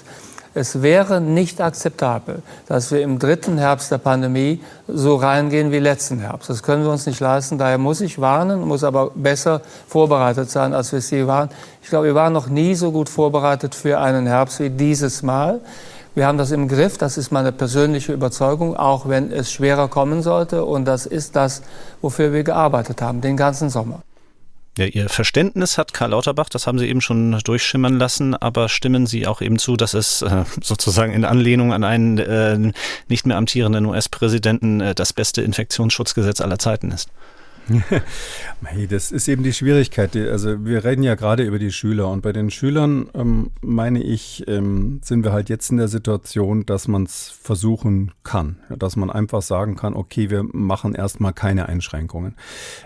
es 0.55 0.81
wäre 0.81 1.19
nicht 1.19 1.59
akzeptabel, 1.59 2.41
dass 2.67 2.89
wir 2.89 3.01
im 3.01 3.19
dritten 3.19 3.57
Herbst 3.57 3.91
der 3.91 3.97
Pandemie 3.97 4.61
so 4.87 5.17
reingehen 5.17 5.73
wie 5.73 5.79
letzten 5.79 6.19
Herbst. 6.19 6.49
Das 6.49 6.63
können 6.63 6.83
wir 6.83 6.91
uns 6.91 7.05
nicht 7.05 7.19
leisten. 7.19 7.57
Daher 7.57 7.77
muss 7.77 7.99
ich 7.99 8.21
warnen, 8.21 8.61
muss 8.61 8.85
aber 8.85 9.11
besser 9.13 9.61
vorbereitet 9.87 10.49
sein, 10.49 10.73
als 10.73 10.93
wir 10.93 10.99
es 10.99 11.11
je 11.11 11.27
waren. 11.27 11.49
Ich 11.83 11.89
glaube, 11.89 12.07
wir 12.07 12.15
waren 12.15 12.31
noch 12.31 12.47
nie 12.47 12.73
so 12.73 12.93
gut 12.93 13.09
vorbereitet 13.09 13.75
für 13.75 13.99
einen 13.99 14.27
Herbst 14.27 14.61
wie 14.61 14.69
dieses 14.69 15.23
Mal. 15.23 15.59
Wir 16.15 16.25
haben 16.25 16.37
das 16.37 16.51
im 16.51 16.69
Griff, 16.69 16.97
das 16.97 17.17
ist 17.17 17.33
meine 17.33 17.51
persönliche 17.51 18.13
Überzeugung, 18.13 18.77
auch 18.77 19.09
wenn 19.09 19.33
es 19.33 19.51
schwerer 19.51 19.89
kommen 19.89 20.21
sollte. 20.21 20.63
Und 20.63 20.85
das 20.85 21.05
ist 21.05 21.35
das, 21.35 21.63
wofür 22.01 22.31
wir 22.31 22.45
gearbeitet 22.45 23.01
haben, 23.01 23.19
den 23.19 23.35
ganzen 23.35 23.69
Sommer. 23.69 24.04
Ja, 24.77 24.85
Ihr 24.85 25.07
Verständnis 25.07 25.77
hat 25.77 25.93
Karl 25.93 26.09
Lauterbach, 26.11 26.49
das 26.49 26.67
haben 26.67 26.79
Sie 26.79 26.89
eben 26.89 26.99
schon 26.99 27.39
durchschimmern 27.45 27.97
lassen, 27.97 28.35
aber 28.35 28.67
stimmen 28.67 29.07
Sie 29.07 29.25
auch 29.25 29.41
eben 29.41 29.57
zu, 29.57 29.77
dass 29.77 29.93
es 29.93 30.21
äh, 30.21 30.43
sozusagen 30.61 31.13
in 31.13 31.23
Anlehnung 31.23 31.71
an 31.71 31.85
einen 31.85 32.17
äh, 32.17 32.73
nicht 33.07 33.25
mehr 33.25 33.37
amtierenden 33.37 33.85
US-Präsidenten 33.85 34.81
äh, 34.81 34.93
das 34.93 35.13
beste 35.13 35.41
Infektionsschutzgesetz 35.41 36.41
aller 36.41 36.59
Zeiten 36.59 36.91
ist? 36.91 37.09
das 38.89 39.11
ist 39.11 39.27
eben 39.27 39.43
die 39.43 39.53
Schwierigkeit. 39.53 40.15
Also 40.15 40.65
wir 40.65 40.83
reden 40.83 41.03
ja 41.03 41.15
gerade 41.15 41.43
über 41.43 41.59
die 41.59 41.71
Schüler 41.71 42.09
und 42.09 42.21
bei 42.21 42.31
den 42.31 42.51
Schülern 42.51 43.09
ähm, 43.13 43.51
meine 43.61 44.01
ich, 44.01 44.43
ähm, 44.47 44.99
sind 45.03 45.23
wir 45.23 45.31
halt 45.31 45.49
jetzt 45.49 45.71
in 45.71 45.77
der 45.77 45.87
Situation, 45.87 46.65
dass 46.65 46.87
man 46.87 47.03
es 47.03 47.29
versuchen 47.29 48.11
kann, 48.23 48.57
dass 48.69 48.95
man 48.95 49.09
einfach 49.09 49.41
sagen 49.41 49.75
kann, 49.75 49.95
okay, 49.95 50.29
wir 50.29 50.43
machen 50.43 50.93
erstmal 50.93 51.33
keine 51.33 51.67
Einschränkungen, 51.67 52.35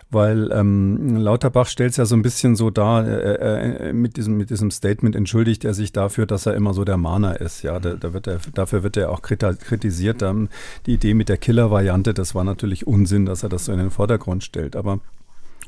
weil 0.09 0.51
ähm, 0.51 1.17
Lauterbach 1.17 1.67
stellt 1.67 1.91
es 1.91 1.97
ja 1.97 2.05
so 2.05 2.15
ein 2.15 2.21
bisschen 2.21 2.55
so 2.55 2.69
dar, 2.69 3.07
äh, 3.07 3.89
äh, 3.89 3.93
mit 3.93 4.17
diesem 4.17 4.37
mit 4.37 4.49
diesem 4.49 4.71
Statement 4.71 5.15
entschuldigt 5.15 5.65
er 5.65 5.73
sich 5.73 5.91
dafür, 5.91 6.25
dass 6.25 6.45
er 6.45 6.55
immer 6.55 6.73
so 6.73 6.85
der 6.85 6.97
Mahner 6.97 7.41
ist. 7.41 7.63
Ja, 7.63 7.79
da, 7.79 7.95
da 7.95 8.13
wird 8.13 8.27
er, 8.27 8.39
dafür 8.53 8.83
wird 8.83 8.95
er 8.97 9.11
auch 9.11 9.21
kritisiert. 9.21 10.23
die 10.85 10.93
Idee 10.93 11.13
mit 11.13 11.29
der 11.29 11.37
Killer-Variante, 11.37 12.13
das 12.13 12.35
war 12.35 12.43
natürlich 12.43 12.87
Unsinn, 12.87 13.25
dass 13.25 13.43
er 13.43 13.49
das 13.49 13.65
so 13.65 13.71
in 13.71 13.79
den 13.79 13.91
Vordergrund 13.91 14.43
stellt 14.43 14.68
darstellt. 14.69 14.75
Aber 14.75 14.99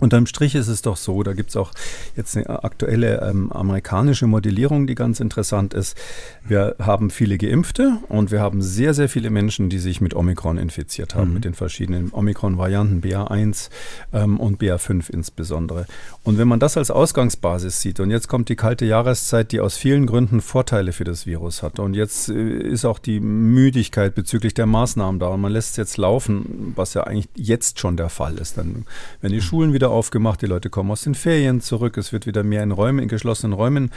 Unterm 0.02 0.26
Strich 0.26 0.56
ist 0.56 0.68
es 0.68 0.82
doch 0.82 0.98
so, 0.98 1.22
da 1.22 1.34
gibt 1.34 1.52
es 1.52 1.56
auch 1.56 1.72
jetzt 2.16 2.36
eine 2.36 2.64
aktuelle 2.64 3.22
ähm, 3.22 3.52
amerikanische 3.52 4.26
Modellierung, 4.26 4.88
die 4.88 4.96
ganz 4.96 5.20
interessant 5.20 5.76
ist. 5.76 5.96
Wir 6.44 6.76
haben 6.80 7.12
viele 7.12 7.38
Geimpfte 7.38 8.00
und 8.10 8.32
wir 8.32 8.42
haben 8.42 8.64
sehr, 8.64 8.96
sehr 8.96 9.10
viele 9.10 9.30
Menschen, 9.30 9.70
die 9.70 9.78
sich 9.78 10.02
mit 10.02 10.16
Omikron 10.16 10.58
infiziert 10.58 11.14
haben, 11.14 11.28
mhm. 11.28 11.34
mit 11.36 11.46
den 11.46 11.54
verschiedenen 11.54 12.12
Omikron-Varianten, 12.12 13.02
BA1 13.02 13.70
ähm, 14.12 14.40
und 14.40 14.60
BA5 14.60 15.12
insbesondere. 15.12 15.86
Und 16.24 16.40
wenn 16.40 16.48
man 16.48 16.60
das 16.60 16.78
als 16.78 16.90
Ausgangsbasis 16.90 17.80
sieht, 17.80 18.00
und 18.00 18.10
jetzt 18.10 18.28
kommt 18.28 18.50
die 18.50 18.56
kalte 18.56 18.86
Jahreszeit, 18.86 19.52
die 19.52 19.60
aus 19.60 19.78
vielen 19.78 20.08
Gründen 20.08 20.42
Vorteile 20.42 20.94
für 20.94 21.04
das 21.04 21.28
Virus 21.28 21.62
hat, 21.62 21.78
und 21.78 21.94
jetzt 21.94 22.28
äh, 22.28 22.58
ist 22.58 22.86
auch 22.86 22.98
die 22.98 23.20
Müdigkeit 23.20 24.16
bezüglich 24.16 24.56
der 24.56 24.66
Maßnahmen 24.66 25.20
da, 25.20 25.28
und 25.28 25.42
man 25.42 25.52
lässt 25.52 25.72
es 25.72 25.78
jetzt 25.78 25.98
laufen, 25.98 26.74
was 26.76 26.96
ja 26.96 27.04
eigentlich 27.04 27.30
jetzt 27.36 27.78
schon 27.80 27.98
der 27.98 28.10
Fall 28.10 28.40
ist. 28.40 28.58
Dann, 28.58 28.88
wenn 29.22 29.32
die 29.32 29.42
Schulen 29.42 29.74
wieder 29.74 29.91
aufgemacht, 29.92 30.42
die 30.42 30.48
Leute 30.48 30.70
kommen 30.70 30.92
aus 30.92 31.02
den 31.02 31.16
Ferien 31.16 31.62
zurück, 31.62 31.98
es 31.98 32.12
wird 32.12 32.26
wieder 32.26 32.44
mehr 32.44 32.64
in 32.64 32.72
Räumen, 32.72 33.00
in 33.00 33.08
geschlossenen 33.08 33.54
Räumen 33.54 33.92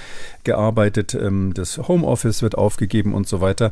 gearbeitet, 0.45 1.15
ähm, 1.15 1.53
das 1.55 1.79
Homeoffice 1.79 2.43
wird 2.43 2.57
aufgegeben 2.57 3.15
und 3.15 3.27
so 3.29 3.41
weiter. 3.41 3.71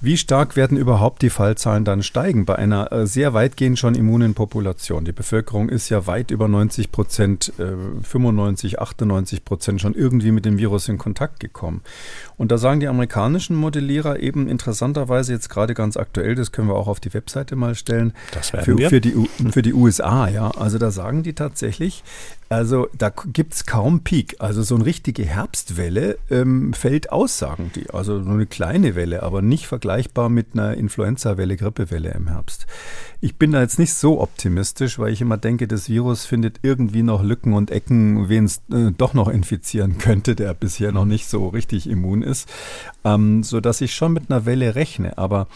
Wie 0.00 0.16
stark 0.18 0.56
werden 0.56 0.76
überhaupt 0.76 1.22
die 1.22 1.30
Fallzahlen 1.30 1.84
dann 1.84 2.02
steigen 2.02 2.44
bei 2.44 2.56
einer 2.56 2.92
äh, 2.92 3.06
sehr 3.06 3.32
weitgehend 3.32 3.78
schon 3.78 3.94
immunen 3.94 4.34
Population? 4.34 5.04
Die 5.04 5.12
Bevölkerung 5.12 5.70
ist 5.70 5.88
ja 5.88 6.06
weit 6.06 6.30
über 6.30 6.48
90 6.48 6.92
Prozent, 6.92 7.52
95, 7.56 8.78
98 8.78 9.44
Prozent 9.44 9.80
schon 9.80 9.94
irgendwie 9.94 10.32
mit 10.32 10.44
dem 10.44 10.58
Virus 10.58 10.88
in 10.88 10.98
Kontakt 10.98 11.40
gekommen. 11.40 11.80
Und 12.36 12.52
da 12.52 12.58
sagen 12.58 12.80
die 12.80 12.88
amerikanischen 12.88 13.56
Modellierer 13.56 14.20
eben 14.20 14.48
interessanterweise 14.48 15.32
jetzt 15.32 15.48
gerade 15.48 15.74
ganz 15.74 15.96
aktuell, 15.96 16.34
das 16.34 16.52
können 16.52 16.68
wir 16.68 16.74
auch 16.74 16.88
auf 16.88 17.00
die 17.00 17.12
Webseite 17.14 17.56
mal 17.56 17.74
stellen, 17.74 18.12
das 18.32 18.52
werden 18.52 18.64
für, 18.64 18.78
wir. 18.78 18.88
Für, 18.90 19.00
die, 19.00 19.14
für 19.50 19.62
die 19.62 19.72
USA, 19.72 20.28
ja. 20.28 20.50
Also 20.50 20.78
da 20.78 20.90
sagen 20.90 21.22
die 21.22 21.32
tatsächlich, 21.32 21.45
tatsächlich, 21.46 22.02
also 22.48 22.88
da 22.96 23.10
gibt 23.32 23.54
es 23.54 23.66
kaum 23.66 24.00
Peak. 24.00 24.36
Also 24.38 24.62
so 24.62 24.76
eine 24.76 24.84
richtige 24.84 25.24
Herbstwelle 25.24 26.18
ähm, 26.30 26.72
fällt 26.72 27.10
aus, 27.10 27.38
sagen 27.38 27.72
die. 27.74 27.90
Also 27.90 28.18
nur 28.18 28.34
eine 28.34 28.46
kleine 28.46 28.94
Welle, 28.94 29.22
aber 29.22 29.42
nicht 29.42 29.66
vergleichbar 29.66 30.28
mit 30.28 30.48
einer 30.52 30.74
Influenza-Welle, 30.74 31.56
Grippewelle 31.56 32.10
im 32.10 32.28
Herbst. 32.28 32.66
Ich 33.20 33.36
bin 33.36 33.50
da 33.50 33.62
jetzt 33.62 33.78
nicht 33.78 33.94
so 33.94 34.20
optimistisch, 34.20 34.98
weil 34.98 35.12
ich 35.12 35.20
immer 35.20 35.38
denke, 35.38 35.66
das 35.66 35.88
Virus 35.88 36.24
findet 36.24 36.60
irgendwie 36.62 37.02
noch 37.02 37.22
Lücken 37.22 37.52
und 37.52 37.70
Ecken, 37.70 38.28
wen 38.28 38.44
es 38.44 38.58
äh, 38.72 38.92
doch 38.96 39.14
noch 39.14 39.28
infizieren 39.28 39.98
könnte, 39.98 40.36
der 40.36 40.54
bisher 40.54 40.92
noch 40.92 41.04
nicht 41.04 41.28
so 41.28 41.48
richtig 41.48 41.88
immun 41.88 42.22
ist. 42.22 42.48
Ähm, 43.04 43.42
so 43.42 43.60
dass 43.60 43.80
ich 43.80 43.94
schon 43.94 44.12
mit 44.12 44.30
einer 44.30 44.46
Welle 44.46 44.76
rechne. 44.76 45.18
Aber 45.18 45.48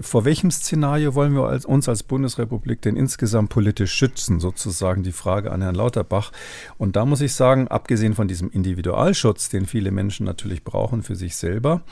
vor 0.00 0.24
welchem 0.24 0.50
Szenario 0.50 1.14
wollen 1.14 1.34
wir 1.34 1.68
uns 1.68 1.88
als 1.88 2.02
Bundesrepublik 2.02 2.82
denn 2.82 2.96
insgesamt 2.96 3.50
politisch 3.50 3.92
schützen? 3.92 4.40
Sozusagen 4.40 5.04
die 5.04 5.12
Frage 5.12 5.52
an 5.52 5.62
Herrn 5.62 5.76
Lauterbach. 5.76 6.32
Und 6.78 6.96
da 6.96 7.06
muss 7.06 7.20
ich 7.20 7.34
sagen, 7.34 7.68
abgesehen 7.68 8.14
von 8.14 8.26
diesem 8.26 8.50
Individualschutz, 8.50 9.50
den 9.50 9.66
viele 9.66 9.92
Menschen 9.92 10.26
natürlich 10.26 10.64
brauchen 10.64 11.04
für 11.04 11.14
sich 11.14 11.36
selber, 11.36 11.82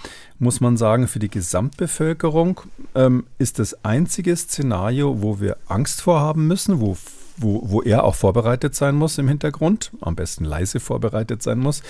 muss 0.41 0.61
man 0.61 0.77
sagen, 0.77 1.07
für 1.07 1.21
die 1.21 1.31
Gesamtbevölkerung 1.31 2.61
ähm, 2.97 3.27
ist 3.39 3.61
das 3.61 3.85
einzige 3.85 4.35
Szenario, 4.35 5.23
wo 5.23 5.39
wir 5.39 5.57
Angst 5.69 6.03
vorhaben 6.03 6.49
müssen, 6.49 6.81
wo 6.81 6.97
wo, 7.41 7.63
wo 7.65 7.83
er 7.83 8.05
auch 8.05 8.15
vorbereitet 8.15 8.75
sein 8.75 8.95
muss 8.95 9.19
im 9.19 9.29
Hintergrund, 9.29 9.91
am 10.01 10.17
besten 10.17 10.45
leise 10.45 10.81
vorbereitet 10.81 11.43
sein 11.43 11.59
muss, 11.59 11.83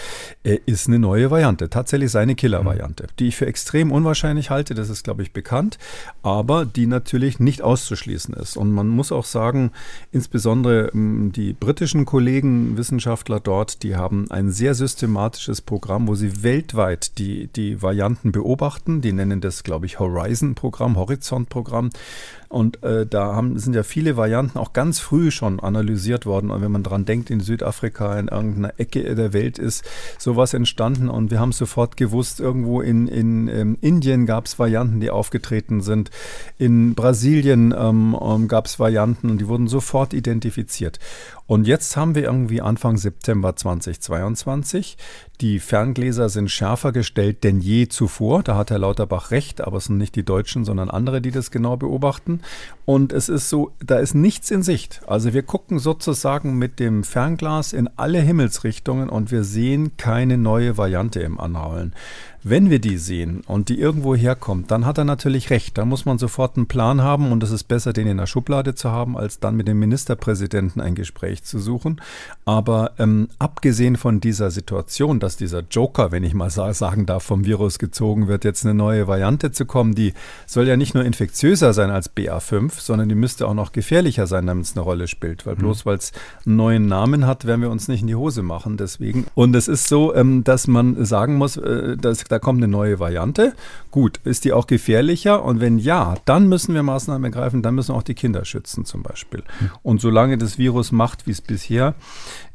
äh, 0.45 0.59
ist 0.67 0.89
eine 0.89 0.99
neue 0.99 1.31
Variante. 1.31 1.69
Tatsächlich 1.69 2.11
seine 2.11 2.35
Killer-Variante, 2.35 3.09
die 3.19 3.29
ich 3.29 3.37
für 3.37 3.47
extrem 3.47 3.93
unwahrscheinlich 3.93 4.51
halte, 4.51 4.75
das 4.75 4.89
ist, 4.89 5.05
glaube 5.05 5.23
ich, 5.23 5.33
bekannt, 5.33 5.79
aber 6.23 6.65
die 6.65 6.87
natürlich 6.87 7.41
nicht 7.41 7.63
auszuschließen 7.63 8.35
ist. 8.35 8.57
Und 8.57 8.73
man 8.73 8.89
muss 8.89 9.13
auch 9.13 9.25
sagen, 9.25 9.73
insbesondere 10.13 10.91
ähm, 10.95 11.33
die 11.35 11.53
britischen 11.53 12.05
Kollegen, 12.05 12.77
Wissenschaftler 12.77 13.41
dort, 13.41 13.83
die 13.83 13.97
haben 13.97 14.31
ein 14.31 14.51
sehr 14.51 14.75
systematisches 14.75 15.61
Programm, 15.61 16.09
wo 16.09 16.15
sie 16.15 16.43
weltweit 16.43 17.19
die, 17.19 17.49
die 17.49 17.83
Varianten 17.83 18.33
beobachten. 18.33 19.01
Die 19.01 19.13
nennen 19.13 19.41
das, 19.41 19.65
glaube 19.65 19.87
ich, 19.87 19.99
Horizon-Programm, 19.99 20.97
Horizont-Programm. 20.97 21.91
Und 22.51 22.83
äh, 22.83 23.07
da 23.07 23.37
haben, 23.37 23.61
sind 23.61 23.77
ja 23.77 23.85
viele 23.85 24.17
Varianten 24.17 24.59
auch 24.59 24.73
ganz 24.73 24.99
früh 24.99 25.31
schon 25.31 25.61
analysiert 25.61 26.27
worden. 26.27 26.51
Und 26.51 26.63
wenn 26.63 26.73
man 26.73 26.83
dran 26.83 27.05
denkt, 27.05 27.31
in 27.31 27.39
Südafrika, 27.39 28.19
in 28.19 28.27
irgendeiner 28.27 28.75
Ecke 28.77 29.15
der 29.15 29.33
Welt 29.33 29.57
ist 29.57 29.89
sowas 30.19 30.53
entstanden. 30.53 31.09
Und 31.09 31.31
wir 31.31 31.39
haben 31.39 31.53
sofort 31.53 31.97
gewusst, 31.97 32.41
irgendwo 32.41 32.81
in, 32.81 33.07
in 33.07 33.47
ähm, 33.47 33.79
Indien 33.81 34.27
gab 34.27 34.47
es 34.47 34.59
Varianten, 34.59 34.99
die 34.99 35.11
aufgetreten 35.11 35.81
sind. 35.81 36.11
In 36.59 36.97
Brasilien 36.97 37.73
ähm, 37.79 38.19
ähm, 38.21 38.49
gab 38.49 38.67
es 38.67 38.81
Varianten 38.81 39.31
und 39.31 39.41
die 39.41 39.47
wurden 39.47 39.69
sofort 39.69 40.13
identifiziert. 40.13 40.99
Und 41.51 41.67
jetzt 41.67 41.97
haben 41.97 42.15
wir 42.15 42.23
irgendwie 42.23 42.61
Anfang 42.61 42.97
September 42.97 43.57
2022. 43.57 44.97
Die 45.41 45.59
Ferngläser 45.59 46.29
sind 46.29 46.49
schärfer 46.49 46.93
gestellt 46.93 47.43
denn 47.43 47.59
je 47.59 47.89
zuvor. 47.89 48.45
Da 48.45 48.55
hat 48.55 48.71
Herr 48.71 48.79
Lauterbach 48.79 49.33
recht, 49.33 49.61
aber 49.61 49.79
es 49.79 49.87
sind 49.87 49.99
nicht 49.99 50.15
die 50.15 50.25
Deutschen, 50.25 50.65
sondern 50.65 50.91
andere, 50.91 51.21
die 51.21 51.33
das 51.33 51.51
genau 51.51 51.77
beobachten. 51.77 52.43
Und 52.85 53.13
es 53.13 53.29
ist 53.29 53.49
so, 53.49 53.73
da 53.85 53.99
ist 53.99 54.15
nichts 54.15 54.53
in 54.53 54.63
Sicht. 54.63 55.01
Also 55.09 55.35
wir 55.35 55.43
gucken 55.43 55.81
sozusagen 55.81 56.57
mit 56.57 56.79
dem 56.79 57.03
Fernglas 57.03 57.73
in 57.73 57.91
alle 57.97 58.21
Himmelsrichtungen 58.21 59.09
und 59.09 59.33
wir 59.33 59.43
sehen 59.43 59.97
keine 59.97 60.39
neue 60.39 60.79
Variante 60.79 61.19
im 61.19 61.41
Anrollen. 61.41 61.97
Wenn 62.43 62.71
wir 62.71 62.79
die 62.79 62.97
sehen 62.97 63.43
und 63.47 63.69
die 63.69 63.79
irgendwo 63.79 64.15
herkommt, 64.15 64.71
dann 64.71 64.87
hat 64.87 64.97
er 64.97 65.05
natürlich 65.05 65.51
recht. 65.51 65.77
Da 65.77 65.85
muss 65.85 66.07
man 66.07 66.17
sofort 66.17 66.57
einen 66.57 66.69
Plan 66.69 67.03
haben 67.03 67.33
und 67.33 67.43
es 67.43 67.51
ist 67.51 67.65
besser, 67.65 67.93
den 67.93 68.07
in 68.07 68.17
der 68.17 68.27
Schublade 68.27 68.75
zu 68.75 68.91
haben, 68.91 69.19
als 69.19 69.41
dann 69.41 69.57
mit 69.57 69.69
dem 69.69 69.79
Ministerpräsidenten 69.79 70.81
ein 70.81 70.95
Gespräch 70.95 71.45
zu 71.45 71.59
suchen. 71.59 72.01
Aber 72.47 72.93
ähm, 72.99 73.29
abgesehen 73.39 73.97
von 73.97 74.21
dieser 74.21 74.51
Situation, 74.51 75.21
dass 75.21 75.37
dieser 75.37 75.65
Joker, 75.71 76.13
wenn 76.13 76.25
ich 76.25 76.33
mal 76.33 76.49
sagen 76.51 77.05
darf, 77.05 77.25
vom 77.25 77.45
Virus 77.45 77.79
gezogen 77.79 78.27
wird, 78.27 78.45
jetzt 78.45 78.65
eine 78.65 78.75
neue 78.75 79.07
Variante 79.07 79.53
zu 79.53 79.67
kommen, 79.67 79.95
die 79.95 80.15
soll 80.47 80.67
ja 80.67 80.79
nicht 80.79 80.95
nur 80.95 81.05
infektiöser 81.05 81.75
sein 81.75 81.91
als 81.91 82.17
BA5, 82.17 82.81
sondern 82.81 83.11
die 83.11 83.15
müsste 83.15 83.47
auch 83.47 83.55
noch 83.55 83.73
gefährlicher 83.73 84.27
sein, 84.27 84.47
damit 84.47 84.65
es 84.65 84.77
eine 84.77 84.83
Rolle 84.83 85.09
spielt. 85.09 85.45
Weil 85.45 85.57
mhm. 85.57 85.61
bloß 85.61 85.85
weil 85.85 85.99
es 85.99 86.13
einen 86.47 86.57
neuen 86.57 86.87
Namen 86.87 87.27
hat, 87.27 87.45
werden 87.45 87.61
wir 87.61 87.71
uns 87.71 87.87
nicht 87.89 88.01
in 88.01 88.07
die 88.07 88.15
Hose 88.15 88.43
machen. 88.43 88.79
Deswegen. 88.79 89.27
Und 89.35 89.55
es 89.55 89.69
ist 89.69 89.89
so, 89.89 90.15
ähm, 90.15 90.43
dass 90.43 90.67
man 90.67 91.05
sagen 91.05 91.37
muss, 91.37 91.59
äh, 91.59 91.99
dass 91.99 92.30
da 92.31 92.39
kommt 92.39 92.63
eine 92.63 92.69
neue 92.69 93.01
Variante. 93.01 93.55
Gut, 93.91 94.21
ist 94.25 94.45
die 94.45 94.53
auch 94.53 94.67
gefährlicher? 94.67 95.45
Und 95.45 95.61
wenn 95.61 95.79
ja, 95.79 96.15
dann 96.25 96.49
müssen 96.49 96.75
wir 96.75 96.83
Maßnahmen 96.83 97.25
ergreifen, 97.25 97.63
dann 97.63 97.75
müssen 97.75 97.93
wir 97.93 97.97
auch 97.99 98.05
die 98.05 98.15
Kinder 98.15 98.45
schützen 98.45 98.85
zum 98.85 99.03
Beispiel. 99.03 99.43
Und 99.83 100.01
solange 100.01 100.39
das 100.39 100.57
Virus 100.57 100.93
macht, 100.93 101.27
wie 101.27 101.33
es 101.33 101.41
bisher 101.41 101.95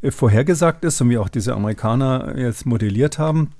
äh, 0.01 0.11
vorhergesagt 0.11 0.85
ist 0.85 1.01
und 1.01 1.09
wie 1.09 1.17
auch 1.17 1.29
diese 1.29 1.53
Amerikaner 1.53 2.38
jetzt 2.38 2.65
modelliert 2.65 3.19
haben, 3.19 3.51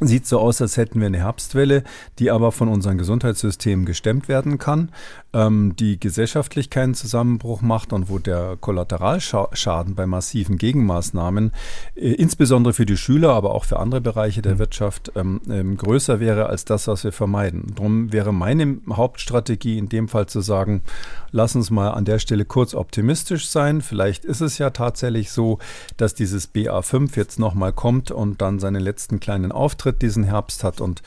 Sieht 0.00 0.26
so 0.26 0.40
aus, 0.40 0.62
als 0.62 0.78
hätten 0.78 1.00
wir 1.00 1.08
eine 1.08 1.18
Herbstwelle, 1.18 1.84
die 2.18 2.30
aber 2.30 2.52
von 2.52 2.68
unserem 2.68 2.96
Gesundheitssystem 2.96 3.84
gestemmt 3.84 4.28
werden 4.28 4.56
kann, 4.56 4.90
ähm, 5.34 5.76
die 5.76 6.00
gesellschaftlich 6.00 6.70
keinen 6.70 6.94
Zusammenbruch 6.94 7.60
macht 7.60 7.92
und 7.92 8.08
wo 8.08 8.18
der 8.18 8.56
Kollateralschaden 8.58 9.94
bei 9.94 10.06
massiven 10.06 10.56
Gegenmaßnahmen, 10.56 11.52
äh, 11.96 12.12
insbesondere 12.12 12.72
für 12.72 12.86
die 12.86 12.96
Schüler, 12.96 13.34
aber 13.34 13.54
auch 13.54 13.64
für 13.64 13.78
andere 13.78 14.00
Bereiche 14.00 14.40
der 14.40 14.54
mhm. 14.54 14.58
Wirtschaft, 14.60 15.12
ähm, 15.16 15.42
ähm, 15.50 15.76
größer 15.76 16.18
wäre 16.18 16.46
als 16.46 16.64
das, 16.64 16.88
was 16.88 17.04
wir 17.04 17.12
vermeiden. 17.12 17.74
Darum 17.76 18.10
wäre 18.10 18.32
meine 18.32 18.78
Hauptstrategie 18.90 19.76
in 19.76 19.90
dem 19.90 20.08
Fall 20.08 20.26
zu 20.26 20.40
sagen, 20.40 20.82
lass 21.30 21.54
uns 21.54 21.70
mal 21.70 21.90
an 21.90 22.06
der 22.06 22.18
Stelle 22.18 22.46
kurz 22.46 22.74
optimistisch 22.74 23.50
sein. 23.50 23.82
Vielleicht 23.82 24.24
ist 24.24 24.40
es 24.40 24.56
ja 24.56 24.70
tatsächlich 24.70 25.30
so, 25.30 25.58
dass 25.98 26.14
dieses 26.14 26.54
BA5 26.54 27.16
jetzt 27.16 27.38
nochmal 27.38 27.74
kommt 27.74 28.10
und 28.10 28.40
dann 28.40 28.58
seinen 28.58 28.82
letzten 28.82 29.20
kleinen 29.20 29.52
Auftritt 29.52 29.89
Auftritt 29.90 30.02
diesen 30.02 30.24
Herbst 30.24 30.64
hat 30.64 30.80
und 30.80 31.02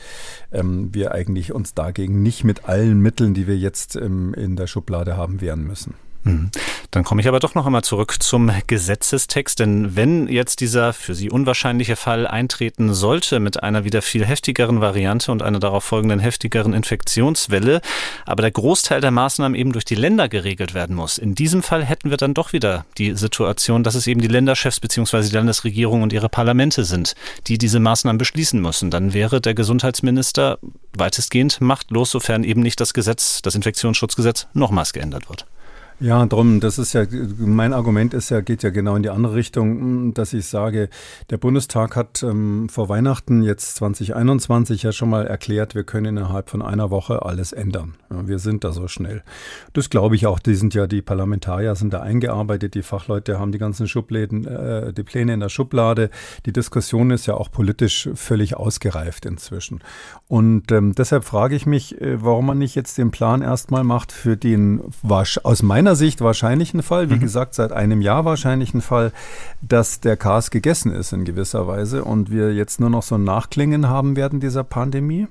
ähm, 0.52 0.94
wir 0.94 1.12
eigentlich 1.12 1.52
uns 1.52 1.74
dagegen 1.74 2.22
nicht 2.22 2.44
mit 2.44 2.68
allen 2.68 3.00
Mitteln, 3.00 3.34
die 3.34 3.46
wir 3.46 3.56
jetzt 3.56 3.96
ähm, 3.96 4.34
in 4.34 4.56
der 4.56 4.66
Schublade 4.66 5.16
haben, 5.16 5.40
wehren 5.40 5.64
müssen. 5.64 5.94
Mhm. 6.24 6.50
Dann 6.90 7.04
komme 7.04 7.20
ich 7.20 7.28
aber 7.28 7.38
doch 7.38 7.54
noch 7.54 7.66
einmal 7.66 7.84
zurück 7.84 8.16
zum 8.22 8.50
Gesetzestext, 8.66 9.60
denn 9.60 9.94
wenn 9.94 10.26
jetzt 10.28 10.60
dieser 10.60 10.92
für 10.92 11.14
Sie 11.14 11.30
unwahrscheinliche 11.30 11.96
Fall 11.96 12.26
eintreten 12.26 12.94
sollte 12.94 13.40
mit 13.40 13.62
einer 13.62 13.84
wieder 13.84 14.00
viel 14.00 14.24
heftigeren 14.24 14.80
Variante 14.80 15.30
und 15.30 15.42
einer 15.42 15.60
darauf 15.60 15.84
folgenden 15.84 16.20
heftigeren 16.20 16.72
Infektionswelle, 16.72 17.80
aber 18.24 18.42
der 18.42 18.50
Großteil 18.50 19.00
der 19.00 19.10
Maßnahmen 19.10 19.58
eben 19.58 19.72
durch 19.72 19.84
die 19.84 19.94
Länder 19.94 20.28
geregelt 20.28 20.72
werden 20.72 20.96
muss. 20.96 21.18
In 21.18 21.34
diesem 21.34 21.62
Fall 21.62 21.84
hätten 21.84 22.10
wir 22.10 22.16
dann 22.16 22.32
doch 22.32 22.52
wieder 22.52 22.86
die 22.96 23.14
Situation, 23.16 23.82
dass 23.82 23.94
es 23.94 24.06
eben 24.06 24.20
die 24.20 24.28
Länderchefs 24.28 24.80
bzw. 24.80 25.22
die 25.28 25.34
Landesregierung 25.34 26.02
und 26.02 26.12
ihre 26.12 26.30
Parlamente 26.30 26.84
sind, 26.84 27.14
die 27.46 27.58
diese 27.58 27.80
Maßnahmen 27.80 28.18
beschließen 28.18 28.60
müssen. 28.60 28.90
Dann 28.90 29.12
wäre 29.12 29.40
der 29.40 29.54
Gesundheitsminister 29.54 30.58
weitestgehend 30.96 31.60
machtlos, 31.60 32.10
sofern 32.10 32.44
eben 32.44 32.62
nicht 32.62 32.80
das 32.80 32.94
Gesetz, 32.94 33.42
das 33.42 33.54
Infektionsschutzgesetz, 33.54 34.46
nochmals 34.54 34.92
geändert 34.92 35.28
wird. 35.28 35.46
Ja, 36.00 36.26
drum, 36.26 36.58
das 36.58 36.78
ist 36.78 36.92
ja, 36.92 37.04
mein 37.38 37.72
Argument 37.72 38.14
ist 38.14 38.28
ja, 38.28 38.40
geht 38.40 38.64
ja 38.64 38.70
genau 38.70 38.96
in 38.96 39.04
die 39.04 39.10
andere 39.10 39.36
Richtung, 39.36 40.12
dass 40.12 40.32
ich 40.32 40.46
sage, 40.46 40.88
der 41.30 41.38
Bundestag 41.38 41.94
hat 41.94 42.20
ähm, 42.24 42.68
vor 42.68 42.88
Weihnachten 42.88 43.44
jetzt 43.44 43.76
2021 43.76 44.82
ja 44.82 44.90
schon 44.90 45.08
mal 45.08 45.24
erklärt, 45.24 45.76
wir 45.76 45.84
können 45.84 46.16
innerhalb 46.16 46.50
von 46.50 46.62
einer 46.62 46.90
Woche 46.90 47.22
alles 47.22 47.52
ändern. 47.52 47.94
Ja, 48.10 48.26
wir 48.26 48.40
sind 48.40 48.64
da 48.64 48.72
so 48.72 48.88
schnell. 48.88 49.22
Das 49.72 49.88
glaube 49.88 50.16
ich 50.16 50.26
auch, 50.26 50.40
die 50.40 50.56
sind 50.56 50.74
ja, 50.74 50.88
die 50.88 51.00
Parlamentarier 51.00 51.76
sind 51.76 51.94
da 51.94 52.00
eingearbeitet, 52.00 52.74
die 52.74 52.82
Fachleute 52.82 53.38
haben 53.38 53.52
die 53.52 53.58
ganzen 53.58 53.86
Schubläden, 53.86 54.46
äh, 54.48 54.92
die 54.92 55.04
Pläne 55.04 55.34
in 55.34 55.40
der 55.40 55.48
Schublade. 55.48 56.10
Die 56.44 56.52
Diskussion 56.52 57.12
ist 57.12 57.26
ja 57.26 57.34
auch 57.34 57.52
politisch 57.52 58.08
völlig 58.14 58.56
ausgereift 58.56 59.26
inzwischen. 59.26 59.80
Und 60.26 60.72
ähm, 60.72 60.92
deshalb 60.92 61.24
frage 61.24 61.54
ich 61.54 61.66
mich, 61.66 62.00
äh, 62.00 62.20
warum 62.20 62.46
man 62.46 62.58
nicht 62.58 62.74
jetzt 62.74 62.98
den 62.98 63.12
Plan 63.12 63.42
erstmal 63.42 63.84
macht 63.84 64.10
für 64.10 64.36
den, 64.36 64.82
aus 65.44 65.62
meiner 65.62 65.83
meiner 65.84 65.96
Sicht 65.96 66.22
wahrscheinlichen 66.22 66.82
Fall, 66.82 67.10
wie 67.10 67.16
mhm. 67.16 67.20
gesagt, 67.20 67.54
seit 67.54 67.70
einem 67.70 68.00
Jahr 68.00 68.24
wahrscheinlichen 68.24 68.80
Fall, 68.80 69.12
dass 69.60 70.00
der 70.00 70.16
Chaos 70.16 70.50
gegessen 70.50 70.92
ist 70.92 71.12
in 71.12 71.26
gewisser 71.26 71.66
Weise 71.66 72.04
und 72.04 72.30
wir 72.30 72.54
jetzt 72.54 72.80
nur 72.80 72.88
noch 72.88 73.02
so 73.02 73.16
ein 73.16 73.24
Nachklingen 73.24 73.86
haben 73.90 74.16
werden 74.16 74.40
dieser 74.40 74.64
Pandemie 74.64 75.26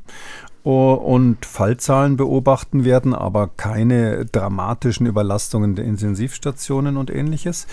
und 0.61 1.43
Fallzahlen 1.43 2.17
beobachten 2.17 2.85
werden, 2.85 3.15
aber 3.15 3.47
keine 3.47 4.25
dramatischen 4.25 5.07
Überlastungen 5.07 5.75
der 5.75 5.85
Intensivstationen 5.85 6.97
und 6.97 7.09
ähnliches. 7.09 7.65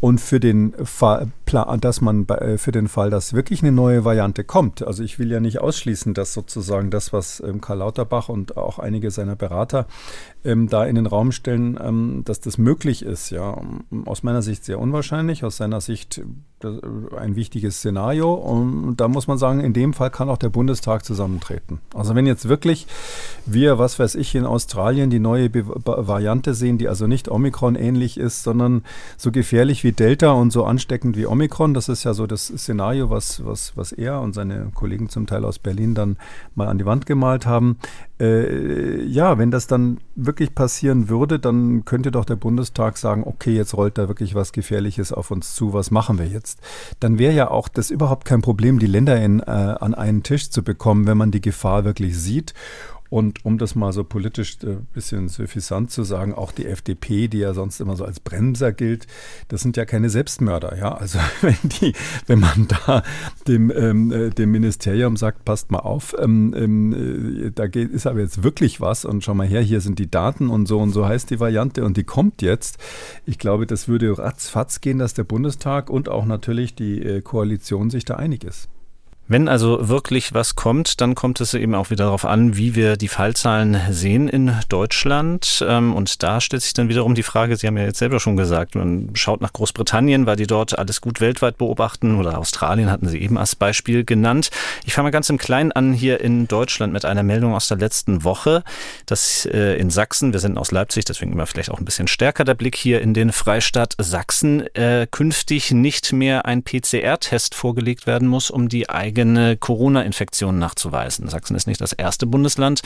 Und 0.00 0.20
für 0.20 0.40
den 0.40 0.72
Fall, 0.84 1.28
dass 1.52 2.00
man 2.00 2.26
äh, 2.28 2.58
für 2.58 2.72
den 2.72 2.88
Fall, 2.88 3.10
dass 3.10 3.32
wirklich 3.32 3.62
eine 3.62 3.72
neue 3.72 4.04
Variante 4.04 4.44
kommt, 4.44 4.86
also 4.86 5.02
ich 5.02 5.18
will 5.18 5.30
ja 5.30 5.40
nicht 5.40 5.60
ausschließen, 5.60 6.14
dass 6.14 6.32
sozusagen 6.32 6.90
das, 6.90 7.12
was 7.12 7.40
ähm, 7.40 7.60
Karl 7.60 7.78
Lauterbach 7.78 8.28
und 8.28 8.56
auch 8.56 8.78
einige 8.78 9.10
seiner 9.10 9.36
Berater 9.36 9.86
ähm, 10.44 10.68
da 10.68 10.84
in 10.84 10.96
den 10.96 11.06
Raum 11.06 11.32
stellen, 11.32 11.78
ähm, 11.82 12.22
dass 12.24 12.40
das 12.40 12.58
möglich 12.58 13.04
ist, 13.04 13.30
ja, 13.30 13.60
aus 14.04 14.22
meiner 14.22 14.42
Sicht 14.42 14.64
sehr 14.64 14.78
unwahrscheinlich, 14.78 15.44
aus 15.44 15.56
seiner 15.56 15.80
Sicht 15.80 16.22
ein 17.16 17.36
wichtiges 17.36 17.78
Szenario. 17.78 18.34
Und 18.34 18.96
da 18.96 19.08
muss 19.08 19.26
man 19.26 19.38
sagen, 19.38 19.60
in 19.60 19.72
dem 19.72 19.92
Fall 19.92 20.10
kann 20.10 20.28
auch 20.28 20.38
der 20.38 20.48
Bundestag 20.48 21.04
zusammentreten. 21.04 21.80
Also 21.94 22.14
wenn 22.14 22.26
jetzt 22.26 22.48
wirklich 22.48 22.86
wir, 23.46 23.78
was 23.78 23.98
weiß 23.98 24.14
ich, 24.14 24.34
in 24.34 24.46
Australien 24.46 25.10
die 25.10 25.18
neue 25.18 25.50
Be 25.50 25.64
Variante 25.66 26.54
sehen, 26.54 26.78
die 26.78 26.88
also 26.88 27.06
nicht 27.06 27.28
Omikron 27.28 27.74
ähnlich 27.74 28.18
ist, 28.18 28.42
sondern 28.42 28.84
so 29.16 29.30
gefährlich 29.32 29.84
wie 29.84 29.92
Delta 29.92 30.32
und 30.32 30.52
so 30.52 30.64
ansteckend 30.64 31.16
wie 31.16 31.26
Omikron, 31.26 31.41
das 31.48 31.88
ist 31.88 32.04
ja 32.04 32.14
so 32.14 32.26
das 32.26 32.46
Szenario, 32.46 33.10
was, 33.10 33.44
was, 33.44 33.76
was 33.76 33.92
er 33.92 34.20
und 34.20 34.34
seine 34.34 34.70
Kollegen 34.74 35.08
zum 35.08 35.26
Teil 35.26 35.44
aus 35.44 35.58
Berlin 35.58 35.94
dann 35.94 36.16
mal 36.54 36.68
an 36.68 36.78
die 36.78 36.86
Wand 36.86 37.06
gemalt 37.06 37.46
haben. 37.46 37.78
Äh, 38.20 39.02
ja, 39.04 39.38
wenn 39.38 39.50
das 39.50 39.66
dann 39.66 39.98
wirklich 40.14 40.54
passieren 40.54 41.08
würde, 41.08 41.38
dann 41.38 41.84
könnte 41.84 42.10
doch 42.10 42.24
der 42.24 42.36
Bundestag 42.36 42.98
sagen, 42.98 43.24
okay, 43.26 43.54
jetzt 43.54 43.74
rollt 43.74 43.98
da 43.98 44.08
wirklich 44.08 44.34
was 44.34 44.52
Gefährliches 44.52 45.12
auf 45.12 45.30
uns 45.30 45.54
zu, 45.54 45.72
was 45.72 45.90
machen 45.90 46.18
wir 46.18 46.26
jetzt? 46.26 46.60
Dann 47.00 47.18
wäre 47.18 47.34
ja 47.34 47.50
auch 47.50 47.68
das 47.68 47.90
überhaupt 47.90 48.24
kein 48.24 48.42
Problem, 48.42 48.78
die 48.78 48.86
Länder 48.86 49.20
in, 49.22 49.40
äh, 49.40 49.44
an 49.44 49.94
einen 49.94 50.22
Tisch 50.22 50.50
zu 50.50 50.62
bekommen, 50.62 51.06
wenn 51.06 51.18
man 51.18 51.30
die 51.30 51.40
Gefahr 51.40 51.84
wirklich 51.84 52.18
sieht 52.18 52.54
und 53.12 53.44
um 53.44 53.58
das 53.58 53.74
mal 53.74 53.92
so 53.92 54.04
politisch 54.04 54.56
ein 54.62 54.70
äh, 54.70 54.76
bisschen 54.94 55.28
suffisant 55.28 55.90
zu 55.90 56.02
sagen, 56.02 56.32
auch 56.32 56.50
die 56.50 56.64
FDP, 56.64 57.28
die 57.28 57.40
ja 57.40 57.52
sonst 57.52 57.78
immer 57.78 57.94
so 57.94 58.06
als 58.06 58.20
Bremser 58.20 58.72
gilt, 58.72 59.06
das 59.48 59.60
sind 59.60 59.76
ja 59.76 59.84
keine 59.84 60.08
Selbstmörder. 60.08 60.78
Ja, 60.78 60.94
also 60.94 61.18
wenn 61.42 61.58
die, 61.62 61.92
wenn 62.26 62.40
man 62.40 62.68
da 62.68 63.02
dem, 63.46 63.70
ähm, 63.70 64.12
äh, 64.12 64.30
dem 64.30 64.50
Ministerium 64.50 65.18
sagt, 65.18 65.44
passt 65.44 65.70
mal 65.70 65.80
auf, 65.80 66.16
ähm, 66.18 66.54
ähm, 66.56 67.48
äh, 67.48 67.50
da 67.50 67.66
geht, 67.66 67.90
ist 67.90 68.06
aber 68.06 68.20
jetzt 68.20 68.44
wirklich 68.44 68.80
was 68.80 69.04
und 69.04 69.22
schau 69.22 69.34
mal 69.34 69.46
her, 69.46 69.60
hier 69.60 69.82
sind 69.82 69.98
die 69.98 70.10
Daten 70.10 70.48
und 70.48 70.64
so 70.64 70.80
und 70.80 70.92
so 70.92 71.06
heißt 71.06 71.28
die 71.28 71.38
Variante 71.38 71.84
und 71.84 71.98
die 71.98 72.04
kommt 72.04 72.40
jetzt. 72.40 72.78
Ich 73.26 73.38
glaube, 73.38 73.66
das 73.66 73.88
würde 73.88 74.16
ratzfatz 74.16 74.80
gehen, 74.80 74.96
dass 74.96 75.12
der 75.12 75.24
Bundestag 75.24 75.90
und 75.90 76.08
auch 76.08 76.24
natürlich 76.24 76.74
die 76.76 77.20
Koalition 77.20 77.90
sich 77.90 78.06
da 78.06 78.16
einig 78.16 78.42
ist. 78.42 78.70
Wenn 79.28 79.48
also 79.48 79.88
wirklich 79.88 80.34
was 80.34 80.56
kommt, 80.56 81.00
dann 81.00 81.14
kommt 81.14 81.40
es 81.40 81.54
eben 81.54 81.76
auch 81.76 81.90
wieder 81.90 82.04
darauf 82.04 82.24
an, 82.24 82.56
wie 82.56 82.74
wir 82.74 82.96
die 82.96 83.08
Fallzahlen 83.08 83.80
sehen 83.88 84.28
in 84.28 84.52
Deutschland. 84.68 85.64
Ähm, 85.66 85.94
und 85.94 86.22
da 86.24 86.40
stellt 86.40 86.62
sich 86.62 86.74
dann 86.74 86.88
wiederum 86.88 87.14
die 87.14 87.22
Frage, 87.22 87.56
Sie 87.56 87.66
haben 87.66 87.76
ja 87.76 87.84
jetzt 87.84 88.00
selber 88.00 88.18
schon 88.18 88.36
gesagt, 88.36 88.74
man 88.74 89.10
schaut 89.14 89.40
nach 89.40 89.52
Großbritannien, 89.52 90.26
weil 90.26 90.36
die 90.36 90.48
dort 90.48 90.76
alles 90.76 91.00
gut 91.00 91.20
weltweit 91.20 91.56
beobachten 91.56 92.18
oder 92.18 92.36
Australien 92.36 92.90
hatten 92.90 93.08
Sie 93.08 93.22
eben 93.22 93.38
als 93.38 93.54
Beispiel 93.54 94.04
genannt. 94.04 94.50
Ich 94.84 94.92
fange 94.92 95.06
mal 95.06 95.12
ganz 95.12 95.30
im 95.30 95.38
Kleinen 95.38 95.70
an 95.70 95.92
hier 95.92 96.20
in 96.20 96.48
Deutschland 96.48 96.92
mit 96.92 97.04
einer 97.04 97.22
Meldung 97.22 97.54
aus 97.54 97.68
der 97.68 97.78
letzten 97.78 98.24
Woche, 98.24 98.64
dass 99.06 99.46
äh, 99.46 99.76
in 99.76 99.90
Sachsen, 99.90 100.32
wir 100.32 100.40
sind 100.40 100.58
aus 100.58 100.72
Leipzig, 100.72 101.04
deswegen 101.04 101.32
immer 101.32 101.46
vielleicht 101.46 101.70
auch 101.70 101.78
ein 101.78 101.84
bisschen 101.84 102.08
stärker 102.08 102.44
der 102.44 102.54
Blick 102.54 102.76
hier 102.76 103.00
in 103.00 103.14
den 103.14 103.30
Freistaat 103.30 103.94
Sachsen, 103.98 104.66
äh, 104.74 105.06
künftig 105.08 105.70
nicht 105.70 106.12
mehr 106.12 106.44
ein 106.44 106.64
PCR-Test 106.64 107.54
vorgelegt 107.54 108.08
werden 108.08 108.26
muss, 108.26 108.50
um 108.50 108.68
die 108.68 108.90
eigene 108.90 109.11
eigene 109.12 109.58
Corona-Infektion 109.58 110.58
nachzuweisen. 110.58 111.28
Sachsen 111.28 111.54
ist 111.54 111.66
nicht 111.66 111.82
das 111.82 111.92
erste 111.92 112.24
Bundesland, 112.24 112.80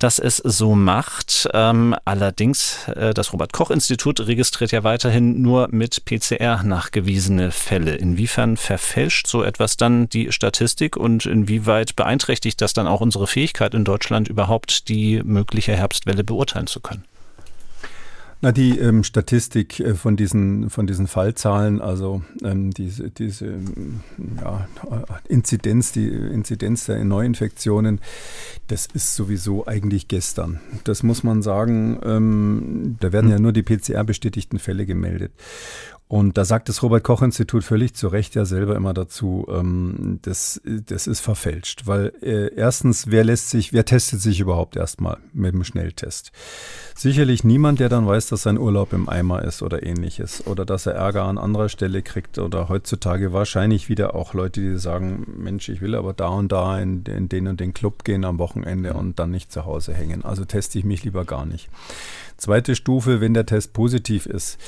das 0.00 0.18
es 0.18 0.38
so 0.38 0.74
macht. 0.74 1.48
Ähm, 1.54 1.94
allerdings, 2.04 2.88
äh, 2.88 3.14
das 3.14 3.32
Robert-Koch-Institut 3.32 4.26
registriert 4.26 4.72
ja 4.72 4.82
weiterhin 4.82 5.40
nur 5.40 5.68
mit 5.70 6.04
PCR 6.04 6.64
nachgewiesene 6.64 7.52
Fälle. 7.52 7.94
Inwiefern 7.94 8.56
verfälscht 8.56 9.28
so 9.28 9.44
etwas 9.44 9.76
dann 9.76 10.08
die 10.08 10.32
Statistik 10.32 10.96
und 10.96 11.26
inwieweit 11.26 11.94
beeinträchtigt 11.94 12.60
das 12.60 12.72
dann 12.72 12.88
auch 12.88 13.00
unsere 13.00 13.28
Fähigkeit 13.28 13.72
in 13.74 13.84
Deutschland 13.84 14.26
überhaupt 14.26 14.88
die 14.88 15.22
mögliche 15.22 15.76
Herbstwelle 15.76 16.24
beurteilen 16.24 16.66
zu 16.66 16.80
können? 16.80 17.04
Na, 18.40 18.52
die 18.52 18.78
ähm, 18.78 19.02
Statistik 19.02 19.80
äh, 19.80 19.94
von 19.94 20.16
diesen, 20.16 20.70
von 20.70 20.86
diesen 20.86 21.08
Fallzahlen, 21.08 21.80
also 21.80 22.22
ähm, 22.44 22.70
diese, 22.70 23.10
diese 23.10 23.46
ähm, 23.46 24.00
ja, 24.40 24.68
Inzidenz, 25.28 25.90
die 25.90 26.06
Inzidenz 26.06 26.86
der 26.86 27.04
Neuinfektionen, 27.04 28.00
das 28.68 28.86
ist 28.86 29.16
sowieso 29.16 29.66
eigentlich 29.66 30.06
gestern. 30.06 30.60
Das 30.84 31.02
muss 31.02 31.24
man 31.24 31.42
sagen. 31.42 31.98
Ähm, 32.04 32.96
da 33.00 33.12
werden 33.12 33.28
ja 33.28 33.40
nur 33.40 33.52
die 33.52 33.64
PCR-bestätigten 33.64 34.60
Fälle 34.60 34.86
gemeldet. 34.86 35.32
Und 36.08 36.38
da 36.38 36.46
sagt 36.46 36.70
das 36.70 36.82
Robert-Koch-Institut 36.82 37.62
völlig 37.62 37.94
zu 37.94 38.08
Recht 38.08 38.34
ja 38.34 38.46
selber 38.46 38.76
immer 38.76 38.94
dazu, 38.94 39.46
ähm, 39.50 40.20
das, 40.22 40.58
das 40.64 41.06
ist 41.06 41.20
verfälscht. 41.20 41.82
Weil 41.84 42.14
äh, 42.22 42.54
erstens, 42.54 43.10
wer 43.10 43.24
lässt 43.24 43.50
sich, 43.50 43.74
wer 43.74 43.84
testet 43.84 44.22
sich 44.22 44.40
überhaupt 44.40 44.76
erstmal 44.76 45.18
mit 45.34 45.52
dem 45.52 45.64
Schnelltest? 45.64 46.32
Sicherlich 46.94 47.44
niemand, 47.44 47.78
der 47.78 47.90
dann 47.90 48.06
weiß, 48.06 48.28
dass 48.28 48.44
sein 48.44 48.56
Urlaub 48.56 48.94
im 48.94 49.06
Eimer 49.06 49.44
ist 49.44 49.62
oder 49.62 49.82
ähnliches. 49.82 50.46
Oder 50.46 50.64
dass 50.64 50.86
er 50.86 50.94
Ärger 50.94 51.24
an 51.24 51.36
anderer 51.36 51.68
Stelle 51.68 52.00
kriegt. 52.00 52.38
Oder 52.38 52.70
heutzutage 52.70 53.34
wahrscheinlich 53.34 53.90
wieder 53.90 54.14
auch 54.14 54.32
Leute, 54.32 54.62
die 54.62 54.78
sagen, 54.78 55.26
Mensch, 55.36 55.68
ich 55.68 55.82
will 55.82 55.94
aber 55.94 56.14
da 56.14 56.28
und 56.28 56.50
da 56.50 56.80
in, 56.80 57.04
in 57.04 57.28
den 57.28 57.48
und 57.48 57.60
den 57.60 57.74
Club 57.74 58.04
gehen 58.04 58.24
am 58.24 58.38
Wochenende 58.38 58.94
und 58.94 59.18
dann 59.18 59.30
nicht 59.30 59.52
zu 59.52 59.66
Hause 59.66 59.92
hängen. 59.92 60.24
Also 60.24 60.46
teste 60.46 60.78
ich 60.78 60.86
mich 60.86 61.04
lieber 61.04 61.26
gar 61.26 61.44
nicht. 61.44 61.68
Zweite 62.38 62.76
Stufe, 62.76 63.20
wenn 63.20 63.34
der 63.34 63.46
Test 63.46 63.72
positiv 63.72 64.24
ist. 64.24 64.58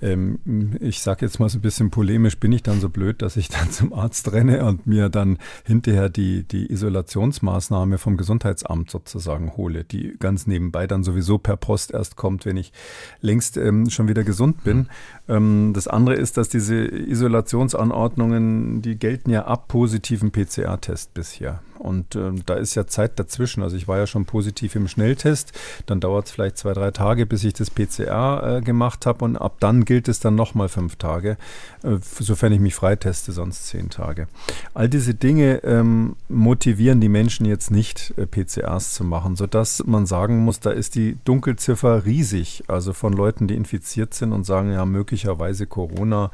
Ähm, 0.00 0.76
ich 0.80 1.00
sage 1.00 1.26
jetzt 1.26 1.40
mal 1.40 1.48
so 1.48 1.58
ein 1.58 1.62
bisschen 1.62 1.90
polemisch, 1.90 2.38
bin 2.38 2.52
ich 2.52 2.62
dann 2.62 2.80
so 2.80 2.88
blöd, 2.88 3.22
dass 3.22 3.36
ich 3.36 3.48
dann 3.48 3.70
zum 3.70 3.92
Arzt 3.92 4.32
renne 4.32 4.64
und 4.64 4.86
mir 4.86 5.08
dann 5.08 5.38
hinterher 5.64 6.08
die, 6.08 6.44
die 6.44 6.70
Isolationsmaßnahme 6.70 7.98
vom 7.98 8.16
Gesundheitsamt 8.16 8.90
sozusagen 8.90 9.56
hole, 9.56 9.84
die 9.84 10.16
ganz 10.18 10.46
nebenbei 10.46 10.86
dann 10.86 11.04
sowieso 11.04 11.38
per 11.38 11.56
Post 11.56 11.92
erst 11.92 12.16
kommt, 12.16 12.46
wenn 12.46 12.56
ich 12.56 12.72
längst 13.20 13.56
ähm, 13.56 13.90
schon 13.90 14.08
wieder 14.08 14.24
gesund 14.24 14.64
bin. 14.64 14.88
Ähm, 15.28 15.72
das 15.74 15.88
andere 15.88 16.16
ist, 16.16 16.36
dass 16.36 16.48
diese 16.48 16.76
Isolationsanordnungen, 16.76 18.82
die 18.82 18.96
gelten 18.96 19.30
ja 19.30 19.46
ab 19.46 19.68
positiven 19.68 20.30
PCR-Test 20.30 21.14
bisher. 21.14 21.60
Und 21.78 22.16
ähm, 22.16 22.42
da 22.44 22.54
ist 22.54 22.74
ja 22.74 22.86
Zeit 22.86 23.18
dazwischen. 23.18 23.62
Also 23.62 23.76
ich 23.76 23.88
war 23.88 23.98
ja 23.98 24.06
schon 24.06 24.24
positiv 24.24 24.74
im 24.74 24.88
Schnelltest. 24.88 25.52
Dann 25.86 26.00
dauert 26.00 26.26
es 26.26 26.32
vielleicht 26.32 26.58
zwei, 26.58 26.72
drei 26.72 26.90
Tage, 26.90 27.26
bis 27.26 27.44
ich 27.44 27.54
das 27.54 27.70
PCR 27.70 28.58
äh, 28.58 28.60
gemacht 28.60 29.06
habe. 29.06 29.24
Und 29.24 29.36
ab 29.36 29.56
dann 29.60 29.84
gilt 29.88 30.06
es 30.06 30.20
dann 30.20 30.34
nochmal 30.34 30.68
fünf 30.68 30.96
Tage, 30.96 31.38
äh, 31.82 31.96
sofern 32.02 32.52
ich 32.52 32.60
mich 32.60 32.74
freiteste, 32.74 33.32
sonst 33.32 33.68
zehn 33.68 33.88
Tage. 33.88 34.28
All 34.74 34.86
diese 34.86 35.14
Dinge 35.14 35.64
ähm, 35.64 36.14
motivieren 36.28 37.00
die 37.00 37.08
Menschen 37.08 37.46
jetzt 37.46 37.70
nicht, 37.70 38.12
äh, 38.18 38.26
PCRs 38.26 38.92
zu 38.92 39.02
machen, 39.02 39.34
sodass 39.34 39.82
man 39.86 40.04
sagen 40.04 40.44
muss, 40.44 40.60
da 40.60 40.72
ist 40.72 40.94
die 40.94 41.16
Dunkelziffer 41.24 42.04
riesig. 42.04 42.64
Also 42.68 42.92
von 42.92 43.14
Leuten, 43.14 43.48
die 43.48 43.54
infiziert 43.54 44.12
sind 44.12 44.32
und 44.32 44.44
sagen, 44.44 44.70
ja, 44.70 44.84
möglicherweise 44.84 45.66
Corona 45.66 46.30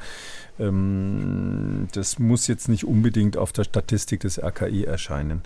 das 0.56 2.18
muss 2.20 2.46
jetzt 2.46 2.68
nicht 2.68 2.84
unbedingt 2.84 3.36
auf 3.36 3.52
der 3.52 3.64
Statistik 3.64 4.20
des 4.20 4.40
RKI 4.40 4.84
erscheinen. 4.84 5.42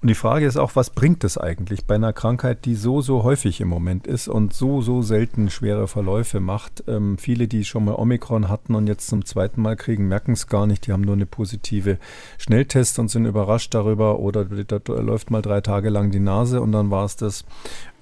Und 0.00 0.08
die 0.08 0.14
Frage 0.14 0.46
ist 0.46 0.56
auch, 0.56 0.76
was 0.76 0.90
bringt 0.90 1.24
es 1.24 1.36
eigentlich 1.36 1.84
bei 1.84 1.96
einer 1.96 2.14
Krankheit, 2.14 2.64
die 2.64 2.74
so, 2.74 3.02
so 3.02 3.22
häufig 3.22 3.60
im 3.60 3.68
Moment 3.68 4.06
ist 4.06 4.28
und 4.28 4.54
so, 4.54 4.80
so 4.80 5.02
selten 5.02 5.50
schwere 5.50 5.88
Verläufe 5.88 6.40
macht? 6.40 6.84
Ähm, 6.88 7.18
viele, 7.18 7.48
die 7.48 7.66
schon 7.66 7.84
mal 7.84 7.96
Omikron 7.96 8.48
hatten 8.48 8.74
und 8.74 8.86
jetzt 8.86 9.08
zum 9.08 9.26
zweiten 9.26 9.60
Mal 9.60 9.76
kriegen, 9.76 10.08
merken 10.08 10.32
es 10.32 10.46
gar 10.46 10.66
nicht. 10.66 10.86
Die 10.86 10.92
haben 10.92 11.02
nur 11.02 11.14
eine 11.14 11.26
positive 11.26 11.98
Schnelltest 12.38 12.98
und 12.98 13.08
sind 13.08 13.26
überrascht 13.26 13.74
darüber 13.74 14.20
oder 14.20 14.46
da 14.46 14.80
läuft 14.94 15.30
mal 15.30 15.42
drei 15.42 15.60
Tage 15.60 15.90
lang 15.90 16.10
die 16.10 16.20
Nase 16.20 16.62
und 16.62 16.72
dann 16.72 16.90
war 16.90 17.04
es 17.04 17.16
das. 17.16 17.44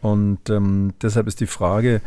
Und 0.03 0.51
ähm, 0.51 0.93
deshalb 1.01 1.27
ist 1.27 1.41
die 1.41 1.47
Frage, 1.47 2.03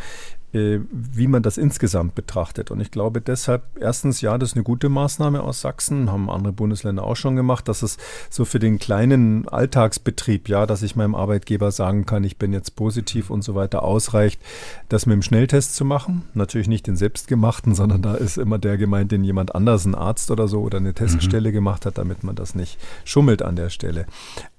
wie 0.53 1.27
man 1.27 1.43
das 1.43 1.57
insgesamt 1.57 2.15
betrachtet. 2.15 2.71
Und 2.71 2.79
ich 2.79 2.89
glaube 2.89 3.19
deshalb, 3.19 3.63
erstens, 3.79 4.21
ja, 4.21 4.37
das 4.37 4.51
ist 4.51 4.55
eine 4.55 4.63
gute 4.63 4.87
Maßnahme 4.87 5.43
aus 5.43 5.59
Sachsen, 5.59 6.09
haben 6.09 6.29
andere 6.29 6.53
Bundesländer 6.53 7.03
auch 7.03 7.17
schon 7.17 7.35
gemacht, 7.35 7.67
dass 7.67 7.83
es 7.83 7.97
so 8.29 8.45
für 8.45 8.59
den 8.59 8.79
kleinen 8.79 9.47
Alltagsbetrieb, 9.49 10.47
ja, 10.47 10.65
dass 10.65 10.83
ich 10.83 10.95
meinem 10.95 11.15
Arbeitgeber 11.15 11.71
sagen 11.71 12.05
kann, 12.05 12.23
ich 12.23 12.37
bin 12.37 12.53
jetzt 12.53 12.77
positiv 12.77 13.29
und 13.29 13.43
so 13.43 13.55
weiter, 13.55 13.83
ausreicht, 13.83 14.39
das 14.87 15.05
mit 15.05 15.15
dem 15.15 15.21
Schnelltest 15.21 15.75
zu 15.75 15.83
machen. 15.83 16.23
Natürlich 16.33 16.69
nicht 16.69 16.87
den 16.87 16.95
selbstgemachten, 16.95 17.75
sondern 17.75 18.01
da 18.01 18.15
ist 18.15 18.37
immer 18.37 18.57
der 18.57 18.77
gemeint, 18.77 19.11
den 19.11 19.25
jemand 19.25 19.53
anders, 19.53 19.85
ein 19.85 19.95
Arzt 19.95 20.31
oder 20.31 20.47
so, 20.47 20.61
oder 20.61 20.77
eine 20.77 20.93
Teststelle 20.93 21.49
mhm. 21.49 21.53
gemacht 21.53 21.85
hat, 21.85 21.97
damit 21.97 22.23
man 22.23 22.35
das 22.35 22.55
nicht 22.55 22.79
schummelt 23.03 23.41
an 23.41 23.57
der 23.57 23.69
Stelle 23.69 24.05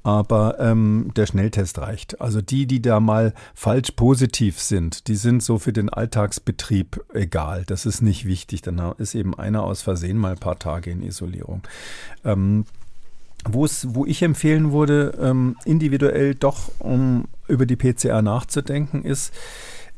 aber 0.03 0.59
ähm, 0.59 1.11
der 1.17 1.27
Schnelltest 1.27 1.79
reicht. 1.79 2.21
Also 2.21 2.41
die, 2.41 2.67
die 2.67 2.81
da 2.81 3.01
mal 3.01 3.35
falsch 3.55 3.91
positiv 3.93 4.61
sind, 4.61 5.09
die 5.09 5.17
sind 5.17 5.43
so 5.43 5.59
für 5.59 5.73
den 5.73 5.89
Alltagsbetrieb 5.89 7.05
egal. 7.13 7.65
Das 7.67 7.87
ist 7.87 8.01
nicht 8.01 8.27
wichtig. 8.27 8.63
Dann 8.63 8.81
ist 8.99 9.15
eben 9.15 9.39
einer 9.39 9.65
aus 9.65 9.83
Versehen 9.83 10.17
mal 10.17 10.33
ein 10.33 10.39
paar 10.39 10.59
Tage 10.59 10.91
in 10.91 11.03
Isolierung. 11.03 11.63
Ähm, 12.25 12.65
wo 13.45 14.05
ich 14.05 14.23
empfehlen 14.23 14.73
würde, 14.73 15.17
ähm, 15.21 15.57
individuell 15.65 16.35
doch 16.35 16.73
um 16.81 17.27
über 17.47 17.67
die 17.67 17.77
PCR 17.77 18.21
nachzudenken, 18.21 19.05
ist, 19.05 19.33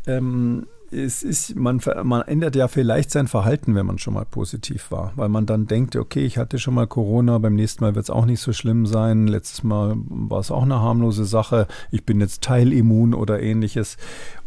ähm, 0.07 0.67
es 0.93 1.23
ist, 1.23 1.57
man, 1.57 1.81
man 2.03 2.23
ändert 2.23 2.57
ja 2.57 2.69
vielleicht 2.69 3.11
sein 3.11 3.29
Verhalten, 3.29 3.75
wenn 3.75 3.87
man 3.87 3.99
schon 3.99 4.15
mal 4.15 4.25
positiv 4.25 4.91
war, 4.91 5.13
weil 5.17 5.29
man 5.29 5.47
dann 5.47 5.67
denkt, 5.67 5.97
okay, 5.97 6.25
ich 6.25 6.39
hatte 6.39 6.59
schon 6.59 6.75
mal 6.75 6.87
Corona, 6.87 7.39
beim 7.39 7.55
nächsten 7.55 7.85
Mal 7.85 7.95
wird 7.95 8.05
es 8.05 8.11
auch 8.11 8.27
nicht 8.27 8.41
so 8.41 8.53
schlimm 8.53 8.87
sein, 8.87 9.27
letztes 9.27 9.63
Mal 9.63 9.95
war 9.97 10.41
es 10.41 10.51
auch 10.51 10.65
eine 10.65 10.81
harmlose 10.81 11.25
Sache, 11.25 11.69
ich 11.91 12.05
bin 12.05 12.21
jetzt 12.21 12.43
teilimmun 12.43 13.15
oder 13.15 13.41
ähnliches. 13.41 13.97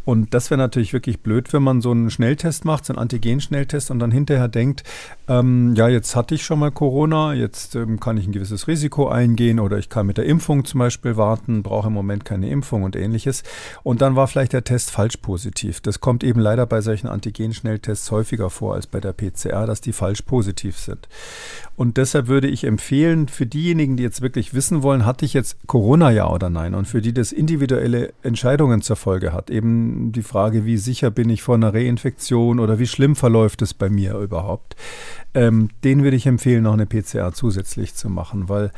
Und 0.05 0.33
das 0.33 0.49
wäre 0.49 0.57
natürlich 0.57 0.91
wirklich 0.91 1.21
blöd, 1.21 1.53
wenn 1.53 1.63
man 1.63 1.81
so 1.81 1.91
einen 1.91 2.09
Schnelltest 2.09 2.65
macht, 2.65 2.85
so 2.85 2.93
einen 2.93 2.99
Antigen-Schnelltest 2.99 3.89
und 3.89 3.99
dann 3.99 4.11
hinterher 4.11 4.49
denkt, 4.49 4.83
ähm, 5.29 5.73
ja, 5.75 5.87
jetzt 5.87 6.15
hatte 6.15 6.35
ich 6.35 6.43
schon 6.43 6.59
mal 6.59 6.71
Corona, 6.71 7.33
jetzt 7.33 7.75
ähm, 7.75 7.99
kann 7.99 8.17
ich 8.17 8.27
ein 8.27 8.33
gewisses 8.33 8.67
Risiko 8.67 9.07
eingehen 9.07 9.59
oder 9.59 9.77
ich 9.77 9.87
kann 9.87 10.05
mit 10.05 10.17
der 10.17 10.25
Impfung 10.25 10.65
zum 10.65 10.79
Beispiel 10.79 11.15
warten, 11.15 11.63
brauche 11.63 11.87
im 11.87 11.93
Moment 11.93 12.25
keine 12.25 12.49
Impfung 12.49 12.83
und 12.83 12.95
ähnliches. 12.95 13.43
Und 13.83 14.01
dann 14.01 14.15
war 14.15 14.27
vielleicht 14.27 14.53
der 14.53 14.65
Test 14.65 14.91
falsch 14.91 15.17
positiv. 15.17 15.79
Das 15.79 16.01
kommt 16.01 16.23
eben 16.23 16.41
leider 16.41 16.65
bei 16.65 16.81
solchen 16.81 17.07
Antigen-Schnelltests 17.07 18.11
häufiger 18.11 18.49
vor 18.49 18.75
als 18.75 18.87
bei 18.87 18.99
der 18.99 19.13
PCR, 19.13 19.65
dass 19.65 19.79
die 19.79 19.93
falsch 19.93 20.23
positiv 20.23 20.77
sind. 20.77 21.07
Und 21.75 21.97
deshalb 21.97 22.27
würde 22.27 22.47
ich 22.47 22.65
empfehlen, 22.65 23.27
für 23.29 23.45
diejenigen, 23.45 23.97
die 23.97 24.03
jetzt 24.03 24.21
wirklich 24.21 24.53
wissen 24.53 24.83
wollen, 24.83 25.05
hatte 25.05 25.25
ich 25.25 25.33
jetzt 25.33 25.57
Corona 25.65 26.11
ja 26.11 26.29
oder 26.29 26.49
nein? 26.49 26.75
Und 26.75 26.87
für 26.87 27.01
die 27.01 27.13
das 27.13 27.31
individuelle 27.31 28.13
Entscheidungen 28.21 28.81
zur 28.81 28.95
Folge 28.95 29.33
hat, 29.33 29.49
eben 29.49 29.92
die 30.11 30.23
Frage, 30.23 30.65
wie 30.65 30.77
sicher 30.77 31.11
bin 31.11 31.29
ich 31.29 31.41
vor 31.41 31.55
einer 31.55 31.73
Reinfektion 31.73 32.59
oder 32.59 32.79
wie 32.79 32.87
schlimm 32.87 33.15
verläuft 33.15 33.61
es 33.61 33.73
bei 33.73 33.89
mir 33.89 34.17
überhaupt, 34.17 34.75
ähm, 35.33 35.69
den 35.83 36.03
würde 36.03 36.17
ich 36.17 36.25
empfehlen, 36.25 36.63
noch 36.63 36.73
eine 36.73 36.85
PCR 36.85 37.33
zusätzlich 37.33 37.95
zu 37.95 38.09
machen, 38.09 38.49
weil 38.49 38.71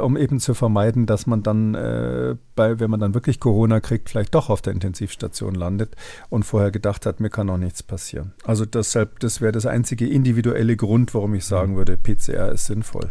um 0.00 0.16
eben 0.16 0.40
zu 0.40 0.54
vermeiden, 0.54 1.04
dass 1.04 1.26
man 1.26 1.42
dann, 1.42 1.74
äh, 1.74 2.36
bei, 2.54 2.80
wenn 2.80 2.90
man 2.90 3.00
dann 3.00 3.14
wirklich 3.14 3.40
Corona 3.40 3.80
kriegt, 3.80 4.08
vielleicht 4.08 4.34
doch 4.34 4.50
auf 4.50 4.62
der 4.62 4.72
Intensivstation 4.72 5.54
landet 5.54 5.94
und 6.30 6.44
vorher 6.44 6.70
gedacht 6.70 7.06
hat, 7.06 7.20
mir 7.20 7.30
kann 7.30 7.50
auch 7.50 7.58
nichts 7.58 7.82
passieren. 7.82 8.32
Also 8.44 8.64
deshalb, 8.64 9.20
das 9.20 9.40
wäre 9.40 9.52
das 9.52 9.66
einzige 9.66 10.06
individuelle 10.06 10.76
Grund, 10.76 11.14
warum 11.14 11.34
ich 11.34 11.44
sagen 11.44 11.76
würde, 11.76 11.96
PCR 11.96 12.52
ist 12.52 12.66
sinnvoll. 12.66 13.10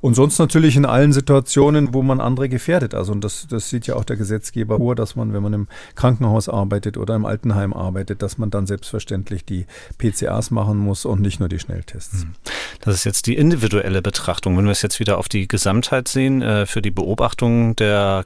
Und 0.00 0.14
sonst 0.14 0.38
natürlich 0.38 0.76
in 0.76 0.84
allen 0.84 1.12
Situationen, 1.12 1.94
wo 1.94 2.02
man 2.02 2.20
andere 2.20 2.48
gefährdet. 2.48 2.94
Also 2.94 3.12
und 3.12 3.22
das, 3.22 3.46
das 3.48 3.70
sieht 3.70 3.86
ja 3.86 3.96
auch 3.96 4.04
der 4.04 4.16
Gesetzgeber 4.16 4.78
vor, 4.78 4.94
dass 4.94 5.16
man, 5.16 5.32
wenn 5.32 5.42
man 5.42 5.52
im 5.52 5.68
Krankenhaus 5.94 6.48
arbeitet 6.48 6.96
oder 6.96 7.14
im 7.14 7.24
Altenheim 7.24 7.72
arbeitet, 7.72 8.22
dass 8.22 8.38
man 8.38 8.50
dann 8.50 8.66
selbstverständlich 8.66 9.44
die 9.44 9.66
PCRs 9.98 10.50
machen 10.50 10.78
muss 10.78 11.04
und 11.04 11.20
nicht 11.20 11.40
nur 11.40 11.48
die 11.48 11.58
Schnelltests. 11.58 12.22
Hm. 12.22 12.34
Das 12.80 12.94
ist 12.94 13.04
jetzt 13.04 13.26
die 13.26 13.36
individuelle 13.36 14.02
Betrachtung. 14.02 14.56
Wenn 14.58 14.64
wir 14.64 14.72
es 14.72 14.82
jetzt 14.82 14.98
wieder 14.98 15.18
auf 15.18 15.28
die 15.28 15.46
Gesamtheit 15.46 16.08
sehen, 16.08 16.42
äh, 16.42 16.66
für 16.66 16.82
die 16.82 16.90
Beobachtung 16.90 17.76
der 17.76 18.24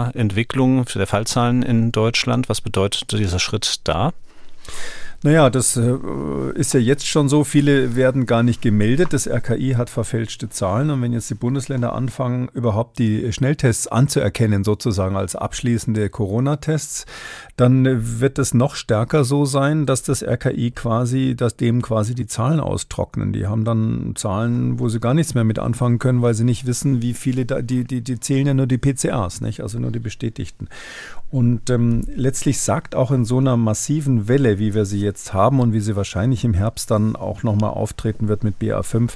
Corona-Entwicklung, 0.00 0.86
für 0.86 0.98
der 0.98 1.06
Fallzahlen 1.06 1.62
in 1.62 1.92
Deutschland, 1.92 2.48
was 2.48 2.60
bedeutet 2.60 3.12
dieser 3.12 3.38
Schritt 3.38 3.80
da? 3.84 4.12
Naja, 5.22 5.50
das 5.50 5.76
äh, 5.76 5.98
ist 6.54 6.72
ja 6.72 6.80
jetzt 6.80 7.06
schon 7.06 7.28
so, 7.28 7.44
viele 7.44 7.94
werden 7.94 8.24
gar 8.24 8.42
nicht 8.42 8.62
gemeldet. 8.62 9.12
Das 9.12 9.28
RKI 9.28 9.74
hat 9.76 9.90
verfälschte 9.90 10.48
Zahlen 10.48 10.88
und 10.88 11.02
wenn 11.02 11.12
jetzt 11.12 11.28
die 11.28 11.34
Bundesländer 11.34 11.92
anfangen, 11.92 12.48
überhaupt 12.54 12.98
die 12.98 13.30
Schnelltests 13.30 13.86
anzuerkennen, 13.86 14.64
sozusagen 14.64 15.16
als 15.16 15.36
abschließende 15.36 16.08
Corona-Tests, 16.08 17.04
dann 17.58 18.20
wird 18.20 18.38
es 18.38 18.54
noch 18.54 18.74
stärker 18.74 19.24
so 19.24 19.44
sein, 19.44 19.84
dass 19.84 20.02
das 20.02 20.22
RKI 20.22 20.70
quasi, 20.70 21.34
dass 21.36 21.54
dem 21.54 21.82
quasi 21.82 22.14
die 22.14 22.26
Zahlen 22.26 22.58
austrocknen. 22.58 23.34
Die 23.34 23.46
haben 23.46 23.66
dann 23.66 24.12
Zahlen, 24.16 24.78
wo 24.78 24.88
sie 24.88 25.00
gar 25.00 25.12
nichts 25.12 25.34
mehr 25.34 25.44
mit 25.44 25.58
anfangen 25.58 25.98
können, 25.98 26.22
weil 26.22 26.32
sie 26.32 26.44
nicht 26.44 26.64
wissen, 26.64 27.02
wie 27.02 27.12
viele, 27.12 27.44
da, 27.44 27.60
die, 27.60 27.84
die, 27.84 28.00
die 28.00 28.20
zählen 28.20 28.46
ja 28.46 28.54
nur 28.54 28.66
die 28.66 28.78
PCAs, 28.78 29.42
nicht? 29.42 29.60
Also 29.60 29.78
nur 29.78 29.90
die 29.90 29.98
bestätigten. 29.98 30.68
Und 31.30 31.70
ähm, 31.70 32.02
letztlich 32.12 32.60
sagt 32.60 32.96
auch 32.96 33.12
in 33.12 33.24
so 33.24 33.38
einer 33.38 33.56
massiven 33.56 34.26
Welle, 34.26 34.58
wie 34.58 34.74
wir 34.74 34.84
sie 34.84 35.00
jetzt 35.00 35.32
haben 35.32 35.60
und 35.60 35.72
wie 35.72 35.78
sie 35.78 35.94
wahrscheinlich 35.94 36.44
im 36.44 36.54
Herbst 36.54 36.90
dann 36.90 37.14
auch 37.14 37.44
nochmal 37.44 37.70
auftreten 37.70 38.26
wird 38.26 38.42
mit 38.42 38.56
BA5, 38.60 39.12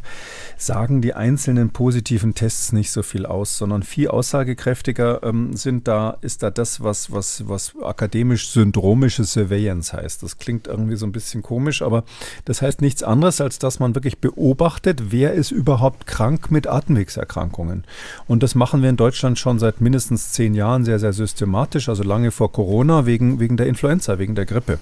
sagen 0.57 1.03
die 1.03 1.15
einzelnen 1.15 1.71
positiven 1.71 2.35
Tests 2.35 2.73
nicht 2.73 2.93
so 2.93 3.03
viel 3.03 3.27
aus, 3.27 3.59
sondern 3.59 3.83
viel 3.83 4.09
aussagekräftiger 4.09 5.25
ähm, 5.25 5.57
sind 5.57 5.89
da, 5.89 6.17
ist 6.21 6.45
da 6.45 6.51
das, 6.51 6.85
was, 6.85 7.11
was, 7.11 7.49
was 7.49 7.73
akademisch 7.83 8.51
syndromische 8.51 9.25
Surveillance 9.25 9.93
heißt. 9.93 10.23
Das 10.23 10.39
klingt 10.39 10.69
irgendwie 10.69 10.97
so 10.97 11.07
ein 11.07 11.13
bisschen 11.13 11.43
komisch, 11.43 11.83
aber 11.83 12.05
das 12.45 12.63
heißt 12.63 12.81
nichts 12.81 13.03
anderes, 13.03 13.41
als 13.41 13.59
dass 13.59 13.81
man 13.81 13.97
wirklich 13.97 14.19
beobachtet, 14.19 15.11
wer 15.11 15.33
ist 15.33 15.51
überhaupt 15.51 16.07
krank 16.07 16.53
mit 16.53 16.69
Atemwegserkrankungen. 16.69 17.83
Und 18.29 18.45
das 18.45 18.55
machen 18.55 18.83
wir 18.83 18.91
in 18.91 18.97
Deutschland 18.97 19.37
schon 19.37 19.59
seit 19.59 19.81
mindestens 19.81 20.31
zehn 20.31 20.55
Jahren 20.55 20.85
sehr, 20.85 21.01
sehr 21.01 21.13
systematisch. 21.13 21.89
Also 21.89 22.04
lange 22.05 22.31
vor 22.31 22.53
Corona 22.53 23.07
wegen, 23.07 23.41
wegen 23.41 23.57
der 23.57 23.67
Influenza, 23.67 24.19
wegen 24.19 24.35
der 24.35 24.47
Grippe. 24.47 24.79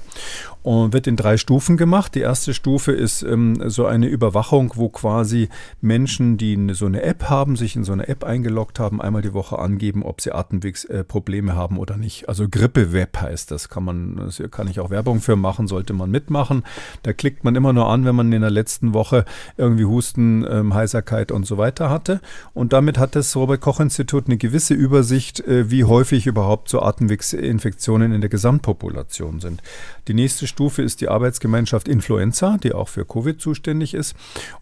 Und 0.62 0.92
wird 0.92 1.08
in 1.08 1.16
drei 1.16 1.38
Stufen 1.38 1.76
gemacht. 1.76 2.14
Die 2.14 2.20
erste 2.20 2.54
Stufe 2.54 2.92
ist 2.92 3.22
ähm, 3.22 3.68
so 3.68 3.84
eine 3.84 4.06
Überwachung, 4.06 4.72
wo 4.76 4.88
quasi 4.88 5.48
Menschen, 5.80 6.36
die 6.36 6.72
so 6.72 6.86
eine 6.86 7.02
App 7.02 7.24
haben, 7.24 7.56
sich 7.56 7.74
in 7.74 7.82
so 7.82 7.92
eine 7.92 8.06
App 8.06 8.22
eingeloggt 8.22 8.78
haben, 8.78 9.02
einmal 9.02 9.22
die 9.22 9.32
Woche 9.32 9.58
angeben, 9.58 10.04
ob 10.04 10.20
sie 10.20 10.30
Atemwegsprobleme 10.30 11.52
äh, 11.52 11.54
haben 11.54 11.78
oder 11.78 11.96
nicht. 11.96 12.28
Also 12.28 12.48
Grippe-Web 12.48 13.20
heißt 13.20 13.50
das. 13.50 13.68
Kann 13.70 13.84
man, 13.84 14.16
das 14.16 14.40
kann 14.52 14.68
ich 14.68 14.78
auch 14.78 14.90
Werbung 14.90 15.20
für 15.20 15.34
machen, 15.34 15.66
sollte 15.66 15.94
man 15.94 16.12
mitmachen. 16.12 16.62
Da 17.02 17.12
klickt 17.12 17.42
man 17.42 17.56
immer 17.56 17.72
nur 17.72 17.88
an, 17.88 18.04
wenn 18.04 18.14
man 18.14 18.32
in 18.32 18.42
der 18.42 18.50
letzten 18.50 18.94
Woche 18.94 19.24
irgendwie 19.56 19.84
Husten, 19.84 20.46
ähm, 20.48 20.74
Heiserkeit 20.74 21.32
und 21.32 21.44
so 21.44 21.58
weiter 21.58 21.90
hatte. 21.90 22.20
Und 22.54 22.72
damit 22.72 22.98
hat 22.98 23.16
das 23.16 23.34
Robert-Koch-Institut 23.34 24.26
eine 24.26 24.36
gewisse 24.36 24.74
Übersicht, 24.74 25.40
äh, 25.40 25.70
wie 25.72 25.82
häufig 25.82 26.28
überhaupt 26.28 26.68
so 26.68 26.82
Atemwegsinfektionen 26.82 28.12
in 28.12 28.20
der 28.20 28.30
Gesamtpopulation 28.30 29.40
sind. 29.40 29.60
Die 30.06 30.14
nächste 30.14 30.46
Stufe 30.52 30.82
ist 30.82 31.00
die 31.00 31.08
Arbeitsgemeinschaft 31.08 31.88
Influenza, 31.88 32.58
die 32.62 32.74
auch 32.74 32.88
für 32.88 33.06
Covid 33.06 33.40
zuständig 33.40 33.94
ist. 33.94 34.14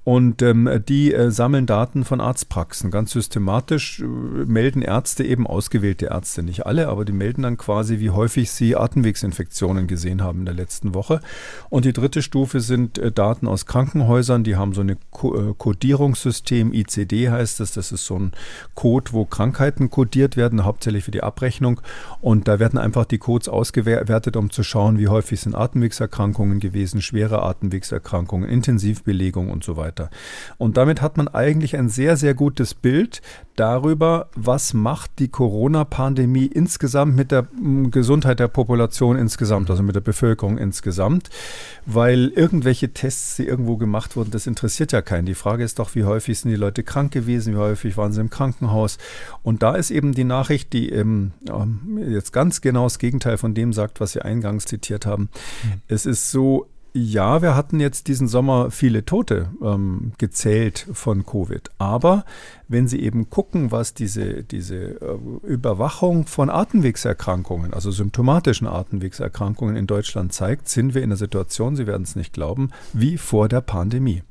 Und 0.05 0.41
ähm, 0.41 0.83
die 0.89 1.13
äh, 1.13 1.31
sammeln 1.31 1.67
Daten 1.67 2.05
von 2.05 2.21
Arztpraxen. 2.21 2.91
Ganz 2.91 3.11
systematisch 3.11 4.01
äh, 4.01 4.05
melden 4.05 4.83
Ärzte 4.83 5.25
eben 5.25 5.47
ausgewählte 5.47 6.07
Ärzte, 6.07 6.43
nicht 6.43 6.65
alle, 6.65 6.89
aber 6.89 7.05
die 7.05 7.13
melden 7.13 7.43
dann 7.43 7.57
quasi, 7.57 7.99
wie 7.99 8.11
häufig 8.11 8.53
sie 8.53 8.77
Atemwegsinfektionen 8.77 9.89
gesehen 9.89 10.23
haben 10.23 10.41
in 10.41 10.45
der 10.45 10.55
letzten 10.55 10.95
Woche. 10.95 11.21
Und 11.71 11.85
die 11.85 11.93
dritte 11.93 12.23
Stufe 12.23 12.61
sind 12.61 12.99
äh, 12.99 13.11
Daten 13.11 13.49
aus 13.49 13.67
Krankenhäusern. 13.67 14.45
Die 14.45 14.55
haben 14.55 14.73
so 14.73 14.83
ein 14.83 14.97
Ko 15.11 15.37
äh, 15.37 15.55
Codierungssystem, 15.59 16.73
ICD 16.73 17.31
heißt 17.31 17.59
das. 17.59 17.73
Das 17.73 17.91
ist 17.91 18.07
so 18.07 18.17
ein 18.17 18.33
Code, 18.75 19.13
wo 19.13 19.25
Krankheiten 19.25 19.91
kodiert 19.91 20.37
werden, 20.37 20.65
hauptsächlich 20.65 21.03
für 21.03 21.11
die 21.11 21.25
Abrechnung. 21.25 21.81
Und 22.21 22.47
da 22.47 22.61
werden 22.61 22.79
einfach 22.79 23.07
die 23.07 23.19
Codes 23.19 23.49
ausgewertet, 23.49 24.37
um 24.37 24.51
zu 24.51 24.63
schauen, 24.63 24.99
wie 24.99 25.09
häufig 25.09 25.41
sind 25.41 25.57
Atemwegserkrankungen 25.81 26.61
gewesen, 26.61 27.01
schwere 27.01 27.43
Atemwegserkrankungen, 27.43 28.49
Intensivbelegung 28.49 29.51
und 29.51 29.65
so 29.65 29.77
weiter. 29.77 30.11
Und 30.59 30.77
damit 30.77 31.01
hat 31.01 31.17
man 31.17 31.29
eigentlich 31.29 31.77
ein 31.77 31.89
sehr, 31.89 32.17
sehr 32.17 32.35
gutes 32.35 32.75
Bild 32.75 33.23
darüber, 33.57 34.29
was 34.35 34.75
macht 34.75 35.19
die 35.19 35.29
Corona-Pandemie 35.29 36.47
insgesamt 36.47 37.17
mit 37.17 37.31
der 37.31 37.43
mm, 37.43 37.91
Gesundheit 37.91 38.41
der 38.41 38.49
Population 38.49 39.17
insgesamt, 39.17 39.71
also 39.71 39.83
mit 39.83 39.95
der 39.95 40.01
Bevölkerung 40.01 40.59
insgesamt, 40.59 41.31
weil 41.87 42.29
irgendwelche 42.29 42.93
Tests, 42.93 43.37
die 43.37 43.47
irgendwo 43.47 43.77
gemacht 43.77 44.17
wurden, 44.17 44.31
das 44.31 44.47
interessiert 44.47 44.93
ja 44.93 45.03
keinen. 45.03 45.27
Die 45.27 45.35
Frage 45.35 45.65
ist 45.65 45.79
doch, 45.79 45.95
wie 45.95 46.05
häufig 46.05 46.39
sind 46.39 46.51
die 46.51 46.57
Leute 46.57 46.83
krank 46.83 47.13
gewesen, 47.13 47.55
wie 47.55 47.59
häufig 47.59 47.97
waren 47.97 48.13
sie 48.13 48.21
im 48.21 48.31
Krankenhaus. 48.31 48.99
Und 49.43 49.63
da 49.63 49.75
ist 49.75 49.91
eben 49.91 50.13
die 50.13 50.25
Nachricht, 50.25 50.73
die 50.73 50.91
ähm, 50.91 51.33
jetzt 52.09 52.33
ganz 52.33 52.61
genau 52.61 52.85
das 52.85 52.99
Gegenteil 52.99 53.37
von 53.37 53.55
dem 53.55 53.73
sagt, 53.73 54.01
was 54.01 54.13
Sie 54.13 54.23
eingangs 54.23 54.65
zitiert 54.65 55.07
haben. 55.07 55.29
Mhm. 55.63 55.70
Es 55.89 56.07
ist 56.07 56.31
so, 56.31 56.67
ja, 56.93 57.41
wir 57.41 57.55
hatten 57.55 57.79
jetzt 57.79 58.09
diesen 58.09 58.27
Sommer 58.27 58.71
viele 58.71 59.05
Tote 59.05 59.51
ähm, 59.63 60.13
gezählt 60.19 60.87
von 60.93 61.25
Covid. 61.25 61.71
Aber 61.79 62.25
wenn 62.69 62.89
Sie 62.89 63.01
eben 63.01 63.31
gucken, 63.31 63.71
was 63.71 63.95
diese, 63.95 64.43
diese 64.43 65.01
äh, 65.01 65.19
Überwachung 65.47 66.27
von 66.27 66.51
Atemwegserkrankungen, 66.51 67.73
also 67.73 67.91
symptomatischen 67.91 68.67
Atemwegserkrankungen 68.67 69.77
in 69.77 69.87
Deutschland 69.87 70.33
zeigt, 70.33 70.69
sind 70.69 70.95
wir 70.95 71.03
in 71.03 71.11
der 71.11 71.17
Situation, 71.17 71.77
Sie 71.77 71.87
werden 71.87 72.03
es 72.03 72.17
nicht 72.17 72.33
glauben, 72.33 72.71
wie 72.93 73.19
vor 73.19 73.49
der 73.49 73.61
Pandemie. 73.61 74.23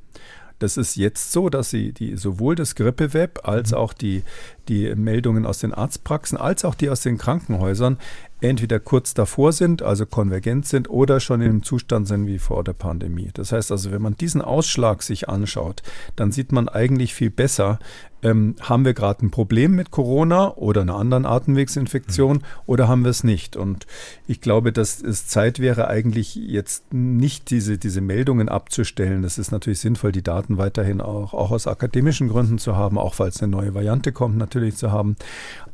Das 0.60 0.76
ist 0.76 0.98
jetzt 0.98 1.32
so, 1.32 1.50
dass 1.50 1.70
sie 1.70 1.94
die, 1.94 2.18
sowohl 2.18 2.56
das 2.56 2.76
Grippeweb 2.76 3.48
als 3.48 3.72
mhm. 3.72 3.78
auch 3.78 3.94
die, 3.94 4.24
die 4.70 4.96
Meldungen 4.96 5.46
aus 5.46 5.60
den 5.60 5.74
Arztpraxen 5.74 6.38
als 6.38 6.64
auch 6.64 6.76
die 6.76 6.90
aus 6.90 7.02
den 7.02 7.18
Krankenhäusern 7.18 7.98
entweder 8.42 8.80
kurz 8.80 9.14
davor 9.14 9.52
sind, 9.52 9.82
also 9.82 10.06
konvergent 10.06 10.66
sind, 10.66 10.90
oder 10.90 11.20
schon 11.20 11.42
in 11.42 11.50
einem 11.50 11.64
Zustand 11.64 12.08
sind 12.08 12.26
wie 12.28 12.40
vor 12.40 12.64
der 12.64 12.74
Pandemie. 12.74 13.30
Das 13.34 13.52
heißt 13.52 13.72
also, 13.72 13.92
wenn 13.92 14.02
man 14.02 14.16
diesen 14.16 14.42
Ausschlag 14.42 15.04
sich 15.04 15.28
anschaut, 15.28 15.84
dann 16.16 16.32
sieht 16.32 16.52
man 16.52 16.70
eigentlich 16.70 17.14
viel 17.14 17.32
besser, 17.32 17.80
ähm, 18.22 18.56
haben 18.60 18.84
wir 18.84 18.94
gerade 18.94 19.26
ein 19.26 19.32
Problem 19.32 19.76
mit 19.76 19.92
Corona 19.92 20.54
oder 20.56 20.82
einer 20.82 20.96
anderen 20.96 21.26
Atemwegsinfektion 21.26 22.38
mhm. 22.38 22.44
oder 22.66 22.88
haben 22.88 23.04
wir 23.04 23.12
es 23.12 23.24
nicht? 23.24 23.56
Und 23.56 23.88
ich 24.28 24.42
glaube, 24.42 24.74
dass 24.74 25.02
es 25.02 25.28
Zeit 25.28 25.60
wäre, 25.60 25.88
eigentlich 25.88 26.36
jetzt 26.36 26.94
nicht 26.94 27.50
diese, 27.50 27.78
diese 27.78 28.02
Meldungen 28.02 28.50
abzustellen. 28.50 29.22
Das 29.22 29.38
ist 29.38 29.52
natürlich 29.52 29.80
sinnvoll, 29.80 30.12
die 30.12 30.24
Daten 30.24 30.58
weiterhin 30.58 31.00
auch, 31.00 31.34
auch 31.34 31.52
aus 31.52 31.66
akademischen 31.66 32.28
Gründen 32.28 32.58
zu 32.58 32.76
haben, 32.76 32.98
auch 32.98 33.18
es 33.20 33.42
eine 33.42 33.52
neue 33.52 33.74
Variante 33.74 34.12
kommt, 34.12 34.38
natürlich 34.38 34.59
zu 34.76 34.92
haben. 34.92 35.16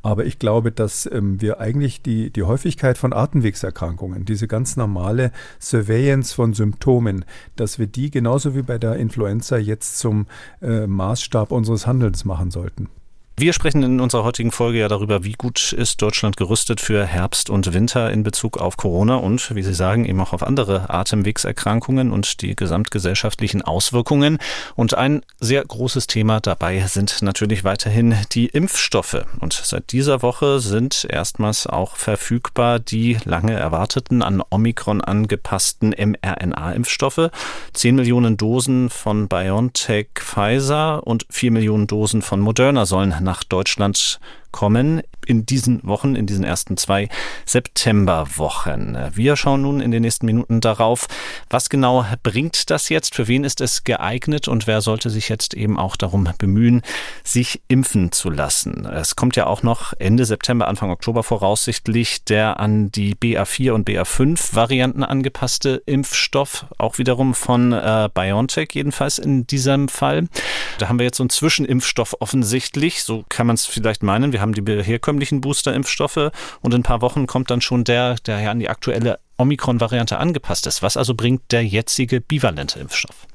Aber 0.02 0.26
ich 0.26 0.38
glaube, 0.38 0.72
dass 0.72 1.10
ähm, 1.12 1.42
wir 1.42 1.60
eigentlich 1.60 2.02
die, 2.02 2.30
die 2.30 2.44
Häufigkeit 2.44 2.98
von 2.98 3.12
Atemwegserkrankungen, 3.12 4.26
diese 4.26 4.48
ganz 4.48 4.78
normale 4.78 5.32
Surveillance 5.60 6.34
von 6.36 6.54
Symptomen, 6.54 7.26
dass 7.56 7.80
wir 7.80 7.88
die 7.88 8.12
genauso 8.12 8.56
wie 8.56 8.62
bei 8.62 8.78
der 8.78 8.98
Influenza 8.98 9.58
jetzt 9.58 9.98
zum 9.98 10.28
äh, 10.62 10.86
Maßstab 10.86 11.52
unseres 11.52 11.88
Handelns 11.88 12.24
machen 12.24 12.52
sollten. 12.52 12.90
Wir 13.38 13.52
sprechen 13.52 13.84
in 13.84 14.00
unserer 14.00 14.24
heutigen 14.24 14.54
Folge 14.54 14.80
ja 14.80 14.88
darüber, 14.88 15.26
wie 15.26 15.34
gut 15.34 15.74
ist 15.74 16.02
Deutschland 16.02 16.38
gerüstet 16.38 16.80
für 16.80 17.06
Herbst 17.06 17.50
und 17.50 17.74
Winter 17.74 18.10
in 18.10 18.24
Bezug 18.24 18.58
auf 18.58 18.78
Corona 18.78 19.18
und, 19.18 19.54
wie 19.54 19.62
Sie 19.62 19.74
sagen, 19.74 20.06
eben 20.06 20.22
auch 20.22 20.32
auf 20.32 20.42
andere 20.42 20.90
Atemwegserkrankungen 20.90 22.14
und 22.14 22.42
die 22.42 22.56
gesamtgesellschaftlichen 22.56 23.62
Auswirkungen. 23.62 24.38
Und 24.76 24.98
ein 24.98 25.22
sehr 25.38 25.66
großes 25.66 26.08
Thema 26.08 26.40
dabei 26.40 26.80
sind 26.88 27.22
natürlich 27.24 27.66
weiterhin 27.66 28.16
die 28.32 28.46
Impfstoffe. 28.46 29.26
Und 29.42 29.52
seit 29.52 29.92
dieser 29.92 30.22
Woche 30.22 30.62
sind 30.62 31.06
erstmals 31.10 31.68
auch 31.68 31.98
verfügbar 31.98 32.80
die 32.80 33.18
lange 33.26 33.52
erwarteten 33.52 34.22
an 34.22 34.42
Omikron 34.50 35.02
angepassten 35.02 35.90
mRNA-Impfstoffe. 35.90 37.32
Zehn 37.74 37.96
Millionen 37.96 38.38
Dosen 38.38 38.90
von 38.90 39.28
BioNTech 39.28 40.08
Pfizer 40.16 41.06
und 41.06 41.26
vier 41.30 41.52
Millionen 41.52 41.88
Dosen 41.88 42.22
von 42.22 42.40
Moderna 42.40 42.86
sollen 42.86 43.25
nach 43.26 43.44
Deutschland 43.44 44.20
kommen 44.56 45.02
in 45.26 45.46
diesen 45.46 45.84
Wochen, 45.84 46.16
in 46.16 46.28
diesen 46.28 46.46
ersten 46.46 46.78
zwei 46.78 47.10
Septemberwochen. 47.46 48.98
Wir 49.14 49.36
schauen 49.36 49.64
nun 49.64 49.82
in 49.82 49.92
den 49.92 50.02
nächsten 50.02 50.26
Minuten 50.26 50.62
darauf, 50.62 51.08
was 51.50 51.70
genau 51.70 52.06
bringt 52.24 52.70
das 52.70 52.88
jetzt, 52.88 53.16
für 53.16 53.28
wen 53.28 53.44
ist 53.44 53.60
es 53.60 53.84
geeignet 53.84 54.48
und 54.48 54.66
wer 54.66 54.80
sollte 54.80 55.10
sich 55.10 55.28
jetzt 55.28 55.56
eben 55.56 55.78
auch 55.78 55.98
darum 55.98 56.30
bemühen, 56.38 56.84
sich 57.26 57.64
impfen 57.68 58.14
zu 58.14 58.30
lassen. 58.30 58.86
Es 58.86 59.18
kommt 59.18 59.36
ja 59.36 59.46
auch 59.46 59.62
noch 59.62 59.92
Ende 60.00 60.24
September, 60.24 60.70
Anfang 60.70 60.90
Oktober 60.90 61.24
voraussichtlich 61.24 62.24
der 62.24 62.58
an 62.62 62.90
die 62.92 63.14
BA4 63.14 63.72
und 63.72 63.90
BA5 63.90 64.56
Varianten 64.56 65.04
angepasste 65.04 65.84
Impfstoff, 65.86 66.66
auch 66.78 66.98
wiederum 66.98 67.34
von 67.34 67.74
äh, 67.74 68.08
BioNTech 68.14 68.70
jedenfalls 68.72 69.20
in 69.20 69.48
diesem 69.48 69.90
Fall. 69.90 70.30
Da 70.78 70.88
haben 70.88 70.98
wir 70.98 71.06
jetzt 71.06 71.18
so 71.18 71.24
einen 71.24 71.30
Zwischenimpfstoff 71.30 72.16
offensichtlich, 72.22 73.04
so 73.04 73.26
kann 73.28 73.48
man 73.48 73.56
es 73.56 73.66
vielleicht 73.66 74.02
meinen. 74.02 74.32
Wir 74.32 74.45
haben 74.46 74.54
die 74.54 74.84
herkömmlichen 74.84 75.42
Booster-Impfstoffe 75.42 76.32
und 76.62 76.74
in 76.74 76.82
ein 76.82 76.84
paar 76.84 77.02
Wochen 77.02 77.26
kommt 77.26 77.50
dann 77.50 77.62
schon 77.62 77.84
der, 77.84 78.16
der 78.26 78.40
ja 78.40 78.52
an 78.52 78.60
die 78.60 78.70
aktuelle 78.70 79.20
Omikron-Variante 79.38 80.18
angepasst 80.18 80.68
ist. 80.68 80.82
Was 80.82 80.98
also 80.98 81.16
bringt 81.16 81.52
der 81.52 81.66
jetzige 81.66 82.22
bivalente 82.22 82.80
Impfstoff? 82.80 83.28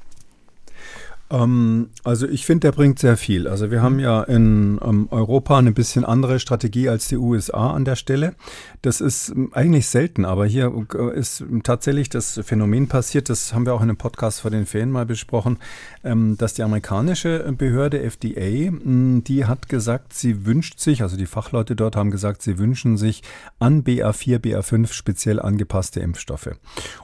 Ähm, 1.31 1.89
also 2.03 2.27
ich 2.27 2.45
finde, 2.45 2.67
der 2.67 2.71
bringt 2.73 2.99
sehr 2.99 3.17
viel. 3.17 3.47
Also 3.47 3.71
wir 3.71 3.81
haben 3.81 3.99
ja 3.99 4.23
in 4.23 4.79
ähm, 4.83 5.07
Europa 5.11 5.57
eine 5.57 5.71
bisschen 5.71 6.03
andere 6.03 6.39
Strategie 6.39 6.89
als 6.89 7.07
die 7.07 7.17
USA 7.17 7.71
an 7.71 7.85
der 7.85 7.95
Stelle. 7.95 8.35
Das 8.81 9.01
ist 9.01 9.29
ähm, 9.29 9.49
eigentlich 9.53 9.87
selten, 9.87 10.25
aber 10.25 10.45
hier 10.45 10.71
äh, 10.93 11.17
ist 11.17 11.43
tatsächlich 11.63 12.09
das 12.09 12.39
Phänomen 12.43 12.87
passiert, 12.87 13.29
das 13.29 13.53
haben 13.53 13.65
wir 13.65 13.73
auch 13.73 13.81
in 13.81 13.89
einem 13.89 13.97
Podcast 13.97 14.41
vor 14.41 14.51
den 14.51 14.65
Ferien 14.65 14.91
mal 14.91 15.05
besprochen, 15.05 15.57
dass 16.03 16.55
die 16.55 16.63
amerikanische 16.63 17.53
Behörde 17.57 18.01
FDA, 18.01 18.71
die 18.83 19.45
hat 19.45 19.69
gesagt, 19.69 20.13
sie 20.13 20.45
wünscht 20.45 20.79
sich, 20.79 21.03
also 21.03 21.15
die 21.15 21.27
Fachleute 21.27 21.75
dort 21.75 21.95
haben 21.95 22.11
gesagt, 22.11 22.41
sie 22.41 22.57
wünschen 22.57 22.97
sich 22.97 23.21
an 23.59 23.83
BA4, 23.83 24.39
BA5 24.39 24.91
speziell 24.93 25.39
angepasste 25.39 25.99
Impfstoffe. 25.99 26.49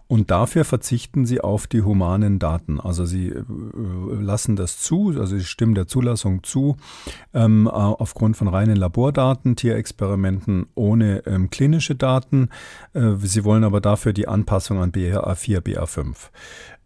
Und 0.07 0.31
dafür 0.31 0.65
verzichten 0.65 1.25
sie 1.25 1.41
auf 1.41 1.67
die 1.67 1.83
humanen 1.83 2.39
Daten. 2.39 2.79
Also 2.79 3.05
sie 3.05 3.27
äh, 3.27 3.43
lassen 4.21 4.55
das 4.55 4.79
zu, 4.79 5.09
also 5.09 5.37
sie 5.37 5.45
stimmen 5.45 5.75
der 5.75 5.87
Zulassung 5.87 6.43
zu, 6.43 6.77
ähm, 7.33 7.67
aufgrund 7.67 8.37
von 8.37 8.47
reinen 8.47 8.75
Labordaten, 8.75 9.55
Tierexperimenten 9.55 10.67
ohne 10.75 11.25
ähm, 11.25 11.49
klinische 11.49 11.95
Daten. 11.95 12.49
Äh, 12.93 13.15
sie 13.19 13.43
wollen 13.43 13.63
aber 13.63 13.81
dafür 13.81 14.13
die 14.13 14.27
Anpassung 14.27 14.81
an 14.81 14.91
BA4, 14.91 15.61
BA5. 15.61 16.15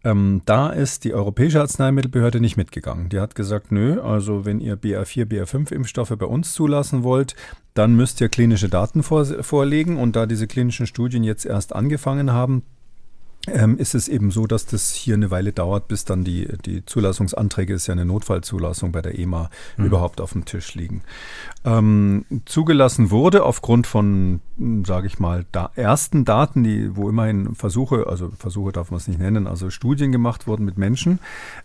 Ähm, 0.04 0.42
da 0.46 0.70
ist 0.70 1.04
die 1.04 1.14
Europäische 1.14 1.60
Arzneimittelbehörde 1.60 2.40
nicht 2.40 2.56
mitgegangen. 2.56 3.08
Die 3.08 3.20
hat 3.20 3.34
gesagt, 3.34 3.70
nö, 3.70 4.00
also 4.00 4.44
wenn 4.44 4.60
ihr 4.60 4.76
BA4, 4.76 5.26
BA5 5.26 5.72
Impfstoffe 5.72 6.14
bei 6.18 6.26
uns 6.26 6.54
zulassen 6.54 7.04
wollt, 7.04 7.36
dann 7.74 7.94
müsst 7.94 8.20
ihr 8.20 8.28
klinische 8.28 8.68
Daten 8.68 9.02
vor, 9.02 9.24
vorlegen. 9.24 9.96
Und 9.98 10.16
da 10.16 10.26
diese 10.26 10.46
klinischen 10.48 10.86
Studien 10.86 11.22
jetzt 11.22 11.46
erst 11.46 11.74
angefangen 11.74 12.32
haben, 12.32 12.64
ähm, 13.48 13.76
ist 13.78 13.94
es 13.94 14.06
eben 14.08 14.30
so, 14.30 14.46
dass 14.46 14.66
das 14.66 14.92
hier 14.92 15.14
eine 15.14 15.30
Weile 15.32 15.52
dauert, 15.52 15.88
bis 15.88 16.04
dann 16.04 16.22
die, 16.22 16.46
die 16.64 16.86
Zulassungsanträge, 16.86 17.74
ist 17.74 17.88
ja 17.88 17.92
eine 17.92 18.04
Notfallzulassung 18.04 18.92
bei 18.92 19.02
der 19.02 19.18
EMA, 19.18 19.50
mhm. 19.76 19.86
überhaupt 19.86 20.20
auf 20.20 20.32
dem 20.32 20.44
Tisch 20.44 20.74
liegen. 20.74 21.02
Ähm, 21.64 22.24
zugelassen 22.44 23.10
wurde 23.10 23.44
aufgrund 23.44 23.86
von, 23.86 24.40
sage 24.84 25.06
ich 25.06 25.18
mal, 25.18 25.44
da 25.52 25.70
ersten 25.74 26.24
Daten, 26.24 26.62
die, 26.62 26.96
wo 26.96 27.08
immerhin 27.08 27.54
Versuche, 27.54 28.06
also 28.08 28.30
Versuche 28.36 28.72
darf 28.72 28.90
man 28.90 28.98
es 28.98 29.08
nicht 29.08 29.20
nennen, 29.20 29.46
also 29.46 29.70
Studien 29.70 30.12
gemacht 30.12 30.46
wurden 30.46 30.64
mit 30.64 30.78
Menschen, 30.78 31.18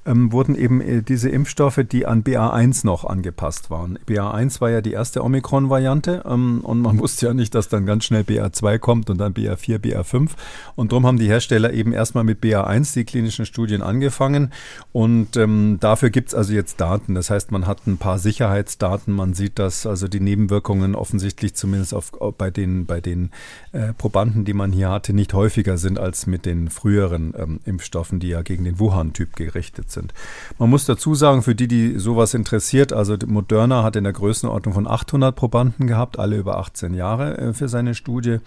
ähm, 0.05 0.31
wurden 0.31 0.55
eben 0.55 0.81
äh, 0.81 1.01
diese 1.03 1.29
Impfstoffe, 1.29 1.81
die 1.91 2.05
an 2.05 2.23
BA1 2.23 2.85
noch 2.85 3.05
angepasst 3.05 3.69
waren. 3.69 3.99
BA1 4.07 4.61
war 4.61 4.69
ja 4.69 4.81
die 4.81 4.91
erste 4.91 5.23
Omikron-Variante 5.23 6.23
ähm, 6.27 6.61
und 6.61 6.81
man 6.81 6.99
wusste 6.99 7.27
ja 7.27 7.33
nicht, 7.33 7.53
dass 7.53 7.69
dann 7.69 7.85
ganz 7.85 8.05
schnell 8.05 8.23
BA2 8.23 8.79
kommt 8.79 9.09
und 9.09 9.17
dann 9.17 9.33
BA4, 9.33 9.79
BA5 9.79 10.29
und 10.75 10.91
darum 10.91 11.05
haben 11.05 11.17
die 11.17 11.27
Hersteller 11.27 11.66
Hersteller 11.67 11.73
eben 11.73 11.93
erstmal 11.93 12.23
mit 12.23 12.41
BA1 12.41 12.93
die 12.93 13.05
klinischen 13.05 13.45
Studien 13.45 13.81
angefangen 13.81 14.51
und 14.91 15.37
ähm, 15.37 15.77
dafür 15.79 16.09
gibt 16.09 16.29
es 16.29 16.35
also 16.35 16.53
jetzt 16.53 16.79
Daten. 16.79 17.15
Das 17.15 17.29
heißt, 17.29 17.51
man 17.51 17.67
hat 17.67 17.85
ein 17.87 17.97
paar 17.97 18.19
Sicherheitsdaten, 18.19 19.13
man 19.13 19.33
sieht, 19.33 19.59
dass 19.59 19.85
also 19.85 20.07
die 20.07 20.19
Nebenwirkungen 20.19 20.95
offensichtlich 20.95 21.53
zumindest 21.55 21.93
auf, 21.93 22.11
bei 22.37 22.49
den, 22.49 22.85
bei 22.85 23.01
den 23.01 23.31
äh, 23.71 23.93
Probanden, 23.93 24.45
die 24.45 24.53
man 24.53 24.71
hier 24.71 24.89
hatte, 24.89 25.13
nicht 25.13 25.33
häufiger 25.33 25.77
sind 25.77 25.99
als 25.99 26.27
mit 26.27 26.45
den 26.45 26.69
früheren 26.69 27.33
ähm, 27.37 27.59
Impfstoffen, 27.65 28.19
die 28.19 28.29
ja 28.29 28.41
gegen 28.41 28.63
den 28.63 28.79
Wuhan-Typ 28.79 29.35
gerichtet 29.35 29.91
sind. 29.91 30.13
Man 30.57 30.69
muss 30.69 30.85
dazu 30.85 31.15
sagen, 31.15 31.41
für 31.41 31.55
die, 31.55 31.67
die 31.67 31.99
sowas 31.99 32.33
interessiert, 32.33 32.93
also 32.93 33.17
Moderna 33.25 33.83
hat 33.83 33.95
in 33.95 34.03
der 34.03 34.13
Größenordnung 34.13 34.73
von 34.73 34.87
800 34.87 35.35
Probanden 35.35 35.87
gehabt, 35.87 36.19
alle 36.19 36.37
über 36.37 36.57
18 36.57 36.93
Jahre 36.93 37.37
äh, 37.37 37.53
für 37.53 37.67
seine 37.67 37.95
Studie 37.95 38.37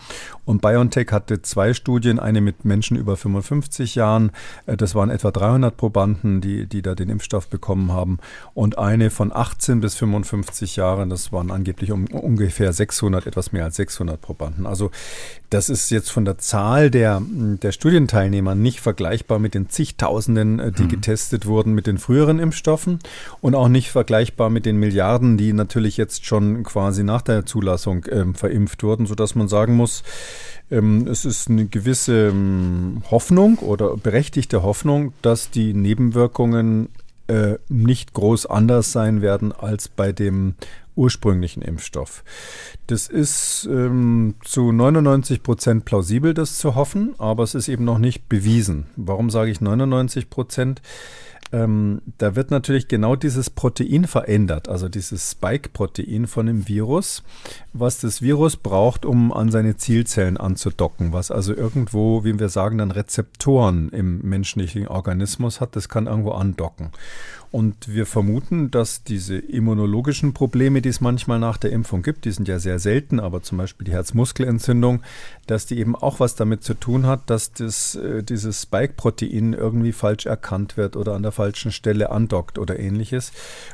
und 0.45 0.63
BioNTech 0.63 1.09
hatte 1.11 1.43
zwei 1.43 1.75
Studien, 1.75 2.19
eine 2.19 2.41
mit 2.41 2.65
Menschen 2.65 2.97
über 2.97 3.10
über 3.11 3.17
55 3.17 3.95
Jahren. 3.95 4.31
Äh, 4.67 4.77
das 4.77 4.95
waren 4.95 5.11
etwa 5.11 5.31
300 5.31 5.77
Probanden, 5.77 6.41
die, 6.41 6.67
die 6.67 6.83
da 6.83 6.95
den 6.95 7.09
Impfstoff 7.09 7.49
bekommen 7.49 7.93
haben. 7.93 8.19
Und 8.55 8.79
eine 8.79 9.11
von 9.11 9.33
18 9.33 9.81
bis 9.81 9.97
55 9.97 10.77
Jahren, 10.77 11.11
das 11.11 11.33
waren 11.33 11.51
angeblich 11.51 11.93
um, 11.93 12.07
ungefähr 12.07 12.73
600, 12.73 13.27
etwas 13.27 13.53
mehr 13.53 13.65
als 13.65 13.77
600 13.77 14.21
Probanden. 14.21 14.67
Also 14.67 14.91
das 15.51 15.69
ist 15.69 15.91
jetzt 15.91 16.11
von 16.11 16.25
der 16.25 16.39
Zahl 16.39 16.91
der, 16.91 17.21
der 17.25 17.73
Studienteilnehmer 17.73 18.55
nicht 18.55 18.81
vergleichbar 18.81 19.39
mit 19.39 19.55
den 19.55 19.69
zigtausenden, 19.69 20.61
äh, 20.61 20.73
die 20.73 20.85
mhm. 20.85 20.89
getestet 20.89 21.47
wurden 21.47 21.75
mit 21.75 21.87
den 21.87 21.99
früheren 21.99 22.39
Impfstoffen 22.39 23.01
und 23.41 23.55
auch 23.55 23.69
nicht 23.69 23.91
vergleichbar 23.91 24.51
mit 24.51 24.67
den 24.67 24.77
Milliarden, 24.77 25.37
die 25.37 25.53
natürlich 25.53 25.97
jetzt 25.97 26.25
schon 26.25 26.63
quasi 26.63 27.03
nach 27.03 27.23
der 27.23 27.47
Zulassung 27.47 28.05
äh, 28.05 28.25
verimpft 28.35 28.83
wurden, 28.83 29.07
sodass 29.07 29.35
man 29.35 29.49
sagen 29.49 29.77
muss, 29.77 30.03
es 30.71 31.25
ist 31.25 31.51
eine 31.51 31.67
gewisse 31.67 32.29
ähm, 32.29 33.03
Hoffnung 33.11 33.59
oder 33.59 33.97
berechtigte 33.97 34.63
Hoffnung, 34.63 35.13
dass 35.21 35.51
die 35.51 35.75
Nebenwirkungen 35.75 36.89
äh, 37.27 37.59
nicht 37.69 38.13
groß 38.13 38.47
anders 38.47 38.93
sein 38.93 39.21
werden 39.21 39.53
als 39.53 39.89
bei 39.89 40.13
dem 40.13 40.55
ursprünglichen 40.97 41.63
Impfstoff. 41.63 42.23
Das 42.87 43.09
ist 43.09 43.69
ähm, 43.71 44.35
zu 44.45 44.71
99 44.71 45.43
Prozent 45.43 45.85
plausibel, 45.85 46.35
das 46.35 46.59
zu 46.59 46.75
hoffen, 46.75 47.15
aber 47.19 47.43
es 47.43 47.55
ist 47.55 47.69
eben 47.69 47.85
noch 47.85 47.99
nicht 47.99 48.29
bewiesen. 48.29 48.87
Warum 48.97 49.31
sage 49.31 49.51
ich 49.51 49.61
99 49.61 50.31
Prozent? 50.31 50.83
Ähm, 51.53 52.03
da 52.19 52.37
wird 52.37 52.51
natürlich 52.51 52.87
genau 52.87 53.17
dieses 53.17 53.51
Protein 53.51 54.07
verändert, 54.07 54.69
also 54.69 54.89
dieses 54.89 55.33
Spike-Protein 55.33 56.27
von 56.27 56.47
dem 56.47 56.69
Virus, 56.69 57.23
was 57.73 58.01
das 58.01 58.23
Virus 58.23 58.57
braucht, 58.57 59.05
um 59.05 59.33
an 59.33 59.51
seine 59.51 59.77
Zielzellen 59.77 60.37
anzudocken, 60.37 61.13
was 61.13 61.31
also 61.31 61.55
irgendwo, 61.55 62.25
wie 62.25 62.39
wir 62.39 62.49
sagen, 62.49 62.79
dann 62.79 62.93
Rezeptoren 62.93 63.89
im 63.91 64.21
menschlichen 64.23 64.87
Organismus 64.87 65.61
hat, 65.61 65.75
das 65.75 65.89
kann 65.89 66.07
irgendwo 66.07 66.33
andocken. 66.33 66.91
Und 67.53 67.93
wir 67.93 68.07
vermuten, 68.07 68.71
dass 68.71 69.03
diese 69.03 69.37
immunologischen 69.37 70.33
Probleme, 70.33 70.83
die 70.83 70.89
es 70.89 71.01
manchmal 71.01 71.41
nach 71.41 71.57
der 71.57 71.73
Impfung 71.73 72.03
gibt, 72.03 72.25
die 72.25 72.31
sind 72.31 72.47
ja 72.47 72.61
sehr 72.61 72.79
selten, 72.79 73.19
aber 73.19 73.43
zum 73.43 73.59
Beispiel 73.59 73.87
die 73.87 73.93
Herzmuskelentzündung, 73.93 75.03
dass 75.49 75.67
die 75.67 75.79
eben 75.79 75.97
auch 75.97 76.21
was 76.21 76.37
damit 76.37 76.63
zu 76.63 76.75
tun 76.75 77.07
hat, 77.07 77.29
dass 77.29 77.53
das, 77.53 77.97
äh, 77.97 78.23
dieses 78.23 78.63
Spike-Protein 78.63 79.53
irgendwie 79.53 79.91
falsch 79.91 80.27
erkannt 80.27 80.77
wird 80.77 80.95
oder 80.95 81.15
an 81.15 81.25
der 81.25 81.33
falschen 81.33 81.73
Stelle 81.73 82.11
andockt 82.11 82.57
oder 82.57 82.79
ähnliches. 82.79 83.33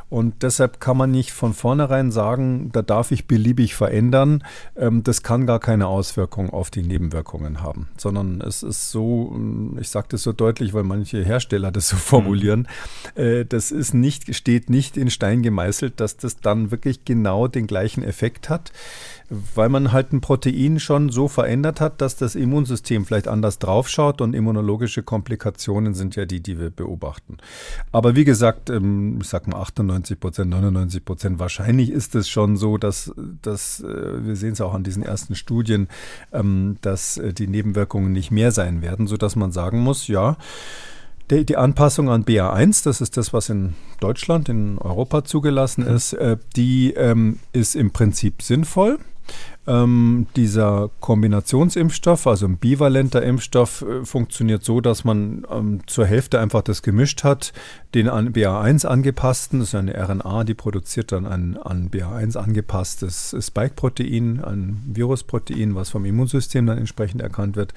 Und 0.09 0.43
deshalb 0.43 0.81
kann 0.81 0.97
man 0.97 1.11
nicht 1.11 1.33
von 1.33 1.53
vornherein 1.53 2.11
sagen, 2.11 2.71
da 2.73 2.81
darf 2.81 3.11
ich 3.11 3.27
beliebig 3.27 3.75
verändern. 3.75 4.43
Ähm, 4.77 5.03
das 5.05 5.23
kann 5.23 5.47
gar 5.47 5.61
keine 5.61 5.87
Auswirkung 5.87 6.49
auf 6.49 6.71
die 6.71 6.83
Nebenwirkungen 6.83 7.61
haben, 7.61 7.89
sondern 7.99 8.41
es 8.41 8.63
ist 8.63 8.91
so, 8.91 9.39
ich 9.79 9.91
sage 9.91 10.07
das 10.11 10.23
so 10.23 10.33
deutlich, 10.33 10.73
weil 10.73 10.85
manche 10.85 11.23
Hersteller 11.23 11.71
das 11.71 11.89
so 11.91 11.97
formulieren, 11.97 12.69
mhm. 13.17 13.49
Das 13.71 13.73
ist 13.73 13.95
nicht, 13.95 14.33
steht 14.35 14.71
nicht 14.71 14.97
in 14.97 15.11
Stein 15.11 15.43
gemeißelt, 15.43 15.99
dass 15.99 16.17
das 16.17 16.37
dann 16.41 16.71
wirklich 16.71 17.05
genau 17.05 17.49
den 17.49 17.67
gleichen 17.67 18.03
Effekt 18.05 18.49
hat 18.49 18.71
weil 19.29 19.69
man 19.69 19.93
halt 19.93 20.13
ein 20.13 20.21
Protein 20.21 20.79
schon 20.79 21.11
so 21.11 21.27
verändert 21.27 21.81
hat, 21.81 22.01
dass 22.01 22.17
das 22.17 22.35
Immunsystem 22.35 23.05
vielleicht 23.05 23.27
anders 23.27 23.59
draufschaut 23.59 24.21
und 24.21 24.35
immunologische 24.35 25.03
Komplikationen 25.03 25.95
sind 25.95 26.15
ja 26.15 26.27
die, 26.27 26.41
die 26.41 26.61
wir 26.61 26.71
beobachten. 26.71 27.39
Aber 27.91 28.15
wie 28.15 28.25
gesagt, 28.25 28.71
ähm, 28.71 29.19
ich 29.21 29.29
sag 29.29 29.49
mal 29.49 29.61
98 29.61 30.21
Prozent, 30.21 30.51
99 30.51 31.05
Prozent, 31.05 31.39
wahrscheinlich 31.39 31.91
ist 31.91 32.15
es 32.15 32.29
schon 32.29 32.57
so, 32.57 32.79
dass, 32.79 33.13
dass 33.43 33.81
äh, 33.81 34.25
wir 34.25 34.37
sehen 34.37 34.53
es 34.53 34.61
auch 34.61 34.75
an 34.75 34.85
diesen 34.85 35.03
ersten 35.03 35.35
Studien, 35.35 35.89
ähm, 36.33 36.77
dass 36.83 37.19
äh, 37.19 37.33
die 37.33 37.49
Nebenwirkungen 37.49 38.13
nicht 38.13 38.31
mehr 38.31 38.53
sein 38.53 38.81
werden, 38.81 39.09
sodass 39.09 39.35
man 39.35 39.51
sagen 39.51 39.81
muss, 39.81 40.07
ja, 40.07 40.37
die, 41.31 41.45
die, 41.45 41.57
Anpassung 41.57 42.11
an 42.11 42.25
BA1, 42.25 42.85
das 42.85 43.01
ist 43.01 43.17
das, 43.17 43.33
was 43.33 43.49
in 43.49 43.75
Deutschland, 44.01 44.49
in 44.49 44.79
Europa 44.79 45.25
zugelassen 45.25 45.85
mhm. 45.85 45.97
ist, 45.97 46.13
äh, 46.15 46.37
die 46.57 46.93
ähm, 46.95 47.39
ist 47.53 47.75
im 47.75 47.91
Prinzip 47.91 48.43
sinnvoll. 48.43 48.99
Ähm, 49.69 50.29
dieser 50.37 50.91
Kombinationsimpfstoff, 51.01 52.29
also 52.29 52.47
ein 52.47 52.57
bivalenter 52.57 53.23
Impfstoff, 53.23 53.83
äh, 53.83 54.05
funktioniert 54.05 54.65
so, 54.65 54.81
dass 54.81 55.05
man 55.05 55.45
ähm, 55.51 55.81
zur 55.87 56.07
Hälfte 56.07 56.39
einfach 56.39 56.63
das 56.63 56.83
gemischt 56.83 57.25
hat, 57.25 57.53
den 57.93 58.09
an 58.09 58.33
BA1 58.33 58.87
angepassten, 58.87 59.59
das 59.59 59.69
ist 59.71 59.75
eine 59.75 59.95
RNA, 59.95 60.45
die 60.45 60.55
produziert 60.55 61.11
dann 61.11 61.27
ein 61.27 61.57
an 61.57 61.91
BA1 61.91 62.37
angepasstes 62.37 63.35
Spike-Protein, 63.41 64.45
ein 64.45 64.83
Virusprotein, 64.87 65.75
was 65.75 65.91
vom 65.91 66.05
Immunsystem 66.05 66.67
dann 66.67 66.79
entsprechend 66.79 67.23
erkannt 67.23 67.57
wird. 67.57 67.75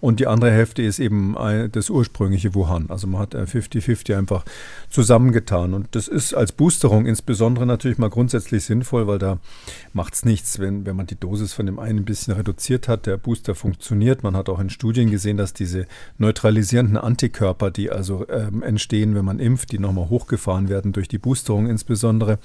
Und 0.00 0.20
die 0.20 0.26
andere 0.26 0.50
Hälfte 0.50 0.82
ist 0.82 0.98
eben 0.98 1.34
das 1.72 1.90
ursprüngliche 1.90 2.54
Wuhan. 2.54 2.86
Also 2.88 3.06
man 3.06 3.22
hat 3.22 3.34
50-50 3.34 4.16
einfach 4.16 4.44
zusammengetan. 4.90 5.74
Und 5.74 5.88
das 5.92 6.06
ist 6.06 6.34
als 6.34 6.52
Boosterung 6.52 7.06
insbesondere 7.06 7.66
natürlich 7.66 7.98
mal 7.98 8.10
grundsätzlich 8.10 8.64
sinnvoll, 8.64 9.06
weil 9.06 9.18
da 9.18 9.38
macht 9.92 10.14
es 10.14 10.24
nichts, 10.24 10.58
wenn, 10.58 10.84
wenn 10.84 10.96
man 10.96 11.06
die 11.06 11.18
Dosis 11.18 11.31
von 11.52 11.66
dem 11.66 11.78
einen 11.78 12.00
ein 12.00 12.04
bisschen 12.04 12.34
reduziert 12.34 12.88
hat. 12.88 13.06
Der 13.06 13.16
Booster 13.16 13.54
funktioniert. 13.54 14.22
Man 14.22 14.36
hat 14.36 14.48
auch 14.48 14.60
in 14.60 14.70
Studien 14.70 15.10
gesehen, 15.10 15.36
dass 15.36 15.54
diese 15.54 15.86
neutralisierenden 16.18 16.96
Antikörper, 16.96 17.70
die 17.70 17.90
also 17.90 18.26
ähm, 18.28 18.62
entstehen, 18.62 19.14
wenn 19.14 19.24
man 19.24 19.38
impft, 19.38 19.72
die 19.72 19.78
nochmal 19.78 20.08
hochgefahren 20.08 20.68
werden 20.68 20.92
durch 20.92 21.08
die 21.08 21.18
Boosterung 21.18 21.68
insbesondere, 21.68 22.38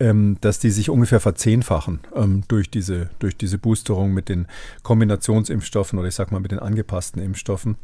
ähm, 0.00 0.36
dass 0.40 0.58
die 0.58 0.70
sich 0.70 0.90
ungefähr 0.90 1.20
verzehnfachen 1.20 2.00
ähm, 2.14 2.44
durch, 2.48 2.70
diese, 2.70 3.10
durch 3.18 3.36
diese 3.36 3.58
Boosterung 3.58 4.12
mit 4.12 4.28
den 4.28 4.46
Kombinationsimpfstoffen 4.82 5.98
oder 5.98 6.08
ich 6.08 6.14
sag 6.14 6.32
mal 6.32 6.40
mit 6.40 6.52
den 6.52 6.58
angepassten 6.58 7.22
Impfstoffen. 7.22 7.76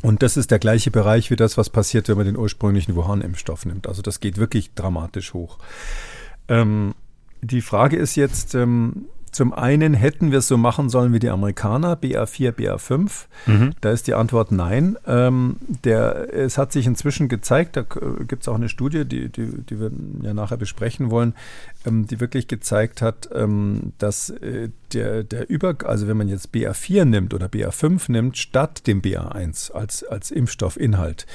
Und 0.00 0.22
das 0.22 0.36
ist 0.36 0.50
der 0.50 0.60
gleiche 0.60 0.90
Bereich 0.90 1.30
wie 1.30 1.36
das, 1.36 1.58
was 1.58 1.70
passiert, 1.70 2.08
wenn 2.08 2.16
man 2.16 2.26
den 2.26 2.36
ursprünglichen 2.36 2.94
Wuhan-Impfstoff 2.94 3.66
nimmt. 3.66 3.88
Also 3.88 4.00
das 4.00 4.20
geht 4.20 4.36
wirklich 4.36 4.74
dramatisch 4.74 5.34
hoch. 5.34 5.58
Ähm, 6.48 6.94
die 7.42 7.62
Frage 7.62 7.96
ist 7.96 8.16
jetzt, 8.16 8.54
ähm, 8.54 9.06
zum 9.38 9.52
einen 9.52 9.94
hätten 9.94 10.32
wir 10.32 10.40
es 10.40 10.48
so 10.48 10.56
machen 10.56 10.88
sollen 10.88 11.12
wie 11.12 11.20
die 11.20 11.30
Amerikaner, 11.30 11.94
BA4, 11.94 12.50
BA5. 12.50 13.26
Mhm. 13.46 13.72
Da 13.80 13.92
ist 13.92 14.08
die 14.08 14.14
Antwort 14.14 14.50
nein. 14.50 14.98
Ähm, 15.06 15.58
der, 15.84 16.34
es 16.34 16.58
hat 16.58 16.72
sich 16.72 16.88
inzwischen 16.88 17.28
gezeigt, 17.28 17.76
da 17.76 17.82
gibt 18.26 18.42
es 18.42 18.48
auch 18.48 18.56
eine 18.56 18.68
Studie, 18.68 19.04
die, 19.04 19.28
die, 19.28 19.46
die 19.62 19.78
wir 19.78 19.92
ja 20.22 20.34
nachher 20.34 20.56
besprechen 20.56 21.12
wollen, 21.12 21.34
die 21.84 22.20
wirklich 22.20 22.48
gezeigt 22.48 23.02
hat, 23.02 23.28
ähm, 23.32 23.92
dass 23.98 24.30
äh, 24.30 24.70
der, 24.92 25.22
der 25.22 25.48
Über, 25.48 25.76
also 25.84 26.08
wenn 26.08 26.16
man 26.16 26.28
jetzt 26.28 26.52
BA4 26.52 27.04
nimmt 27.04 27.34
oder 27.34 27.46
BA5 27.46 28.10
nimmt, 28.10 28.38
statt 28.38 28.86
dem 28.86 29.02
BA1 29.02 29.72
als, 29.72 30.02
als 30.04 30.30
Impfstoffinhalt, 30.30 31.26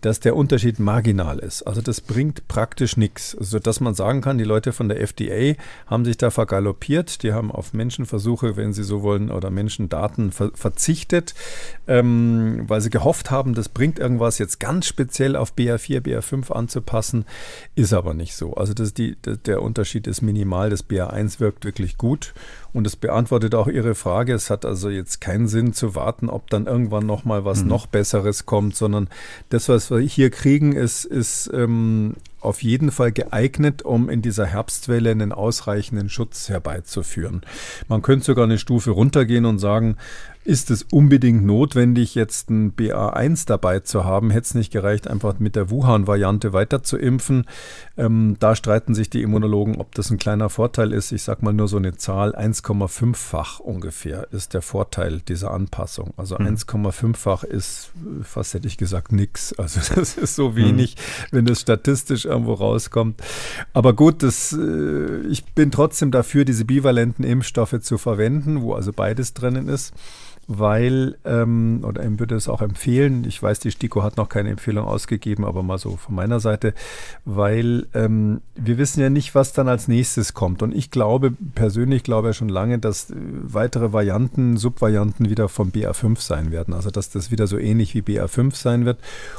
dass 0.00 0.20
der 0.20 0.36
Unterschied 0.36 0.78
marginal 0.78 1.38
ist. 1.38 1.62
Also 1.62 1.80
das 1.80 2.00
bringt 2.00 2.48
praktisch 2.48 2.96
nichts. 2.96 3.36
Also 3.36 3.58
dass 3.58 3.80
man 3.80 3.94
sagen 3.94 4.20
kann, 4.20 4.38
die 4.38 4.44
Leute 4.44 4.72
von 4.72 4.88
der 4.88 5.00
FDA 5.00 5.54
haben 5.86 6.04
sich 6.04 6.16
da 6.16 6.30
vergaloppiert, 6.30 7.22
die 7.22 7.32
haben 7.32 7.52
auf 7.52 7.72
Menschenversuche, 7.72 8.56
wenn 8.56 8.72
sie 8.72 8.84
so 8.84 9.02
wollen, 9.02 9.30
oder 9.30 9.50
Menschendaten 9.50 10.32
ver 10.32 10.50
verzichtet, 10.54 11.34
ähm, 11.86 12.64
weil 12.66 12.80
sie 12.80 12.90
gehofft 12.90 13.30
haben, 13.30 13.54
das 13.54 13.68
bringt 13.68 13.98
irgendwas 13.98 14.38
jetzt 14.38 14.58
ganz 14.60 14.86
speziell 14.86 15.36
auf 15.36 15.54
BA4, 15.54 16.00
BA5 16.00 16.52
anzupassen, 16.52 17.24
ist 17.74 17.92
aber 17.92 18.14
nicht 18.14 18.34
so. 18.34 18.54
Also 18.54 18.74
das 18.74 18.94
die, 18.94 19.16
der 19.16 19.62
Unterschied 19.62 19.91
ist 19.94 20.22
minimal, 20.22 20.70
das 20.70 20.88
BA1 20.88 21.40
wirkt 21.40 21.64
wirklich 21.64 21.98
gut 21.98 22.34
und 22.72 22.86
es 22.86 22.96
beantwortet 22.96 23.54
auch 23.54 23.68
Ihre 23.68 23.94
Frage. 23.94 24.32
Es 24.34 24.50
hat 24.50 24.64
also 24.64 24.88
jetzt 24.88 25.20
keinen 25.20 25.48
Sinn 25.48 25.72
zu 25.72 25.94
warten, 25.94 26.28
ob 26.28 26.50
dann 26.50 26.66
irgendwann 26.66 27.06
noch 27.06 27.24
mal 27.24 27.44
was 27.44 27.62
mhm. 27.62 27.68
noch 27.68 27.86
Besseres 27.86 28.46
kommt, 28.46 28.74
sondern 28.74 29.08
das, 29.50 29.68
was 29.68 29.90
wir 29.90 29.98
hier 29.98 30.30
kriegen, 30.30 30.72
ist, 30.72 31.04
ist 31.04 31.50
ähm, 31.52 32.14
auf 32.40 32.62
jeden 32.62 32.90
Fall 32.90 33.12
geeignet, 33.12 33.82
um 33.82 34.08
in 34.08 34.22
dieser 34.22 34.46
Herbstwelle 34.46 35.10
einen 35.10 35.32
ausreichenden 35.32 36.08
Schutz 36.08 36.48
herbeizuführen. 36.48 37.42
Man 37.88 38.02
könnte 38.02 38.24
sogar 38.24 38.44
eine 38.44 38.58
Stufe 38.58 38.90
runtergehen 38.90 39.44
und 39.44 39.58
sagen, 39.58 39.96
ist 40.44 40.70
es 40.70 40.84
unbedingt 40.90 41.44
notwendig, 41.44 42.14
jetzt 42.14 42.50
ein 42.50 42.74
BA1 42.74 43.46
dabei 43.46 43.80
zu 43.80 44.04
haben? 44.04 44.30
Hätte 44.30 44.46
es 44.46 44.54
nicht 44.54 44.72
gereicht, 44.72 45.06
einfach 45.06 45.38
mit 45.38 45.54
der 45.54 45.70
Wuhan-Variante 45.70 46.52
weiter 46.52 46.82
zu 46.82 46.96
impfen? 46.96 47.44
Ähm, 47.96 48.36
da 48.40 48.56
streiten 48.56 48.94
sich 48.94 49.08
die 49.08 49.22
Immunologen, 49.22 49.76
ob 49.76 49.94
das 49.94 50.10
ein 50.10 50.18
kleiner 50.18 50.48
Vorteil 50.48 50.92
ist. 50.92 51.12
Ich 51.12 51.22
sage 51.22 51.44
mal 51.44 51.52
nur 51.52 51.68
so 51.68 51.76
eine 51.76 51.96
Zahl, 51.96 52.34
1,5-fach 52.34 53.60
ungefähr 53.60 54.32
ist 54.32 54.54
der 54.54 54.62
Vorteil 54.62 55.20
dieser 55.20 55.52
Anpassung. 55.52 56.12
Also 56.16 56.36
mhm. 56.36 56.48
1,5-fach 56.48 57.44
ist, 57.44 57.92
fast 58.22 58.54
hätte 58.54 58.66
ich 58.66 58.76
gesagt, 58.76 59.12
nichts. 59.12 59.56
Also 59.58 59.80
das 59.94 60.16
ist 60.16 60.34
so 60.34 60.56
wenig, 60.56 60.96
mhm. 60.96 61.36
wenn 61.36 61.44
das 61.44 61.60
statistisch 61.60 62.24
irgendwo 62.24 62.54
rauskommt. 62.54 63.22
Aber 63.74 63.92
gut, 63.92 64.24
das, 64.24 64.52
äh, 64.52 65.20
ich 65.28 65.44
bin 65.54 65.70
trotzdem 65.70 66.10
dafür, 66.10 66.44
diese 66.44 66.64
bivalenten 66.64 67.24
Impfstoffe 67.24 67.80
zu 67.80 67.96
verwenden, 67.96 68.62
wo 68.62 68.74
also 68.74 68.92
beides 68.92 69.34
drinnen 69.34 69.68
ist 69.68 69.92
weil, 70.58 71.16
ähm, 71.24 71.80
oder 71.86 72.04
ihm 72.04 72.18
würde 72.18 72.34
es 72.34 72.48
auch 72.48 72.62
empfehlen, 72.62 73.24
ich 73.26 73.42
weiß, 73.42 73.60
die 73.60 73.70
STIKO 73.70 74.02
hat 74.02 74.16
noch 74.16 74.28
keine 74.28 74.50
Empfehlung 74.50 74.86
ausgegeben, 74.86 75.44
aber 75.44 75.62
mal 75.62 75.78
so 75.78 75.96
von 75.96 76.14
meiner 76.14 76.40
Seite, 76.40 76.74
weil 77.24 77.86
ähm, 77.94 78.40
wir 78.54 78.78
wissen 78.78 79.00
ja 79.00 79.10
nicht, 79.10 79.34
was 79.34 79.52
dann 79.52 79.68
als 79.68 79.88
nächstes 79.88 80.34
kommt. 80.34 80.62
Und 80.62 80.74
ich 80.74 80.90
glaube, 80.90 81.32
persönlich 81.54 82.02
glaube 82.02 82.28
ja 82.28 82.32
schon 82.32 82.48
lange, 82.48 82.78
dass 82.78 83.10
äh, 83.10 83.14
weitere 83.16 83.92
Varianten, 83.92 84.56
Subvarianten 84.56 85.30
wieder 85.30 85.48
vom 85.48 85.70
BA5 85.70 86.20
sein 86.20 86.50
werden. 86.50 86.74
Also 86.74 86.90
dass 86.90 87.10
das 87.10 87.30
wieder 87.30 87.46
so 87.46 87.58
ähnlich 87.58 87.94
wie 87.94 88.02
BA5 88.02 88.54
sein 88.54 88.84
wird. 88.84 88.98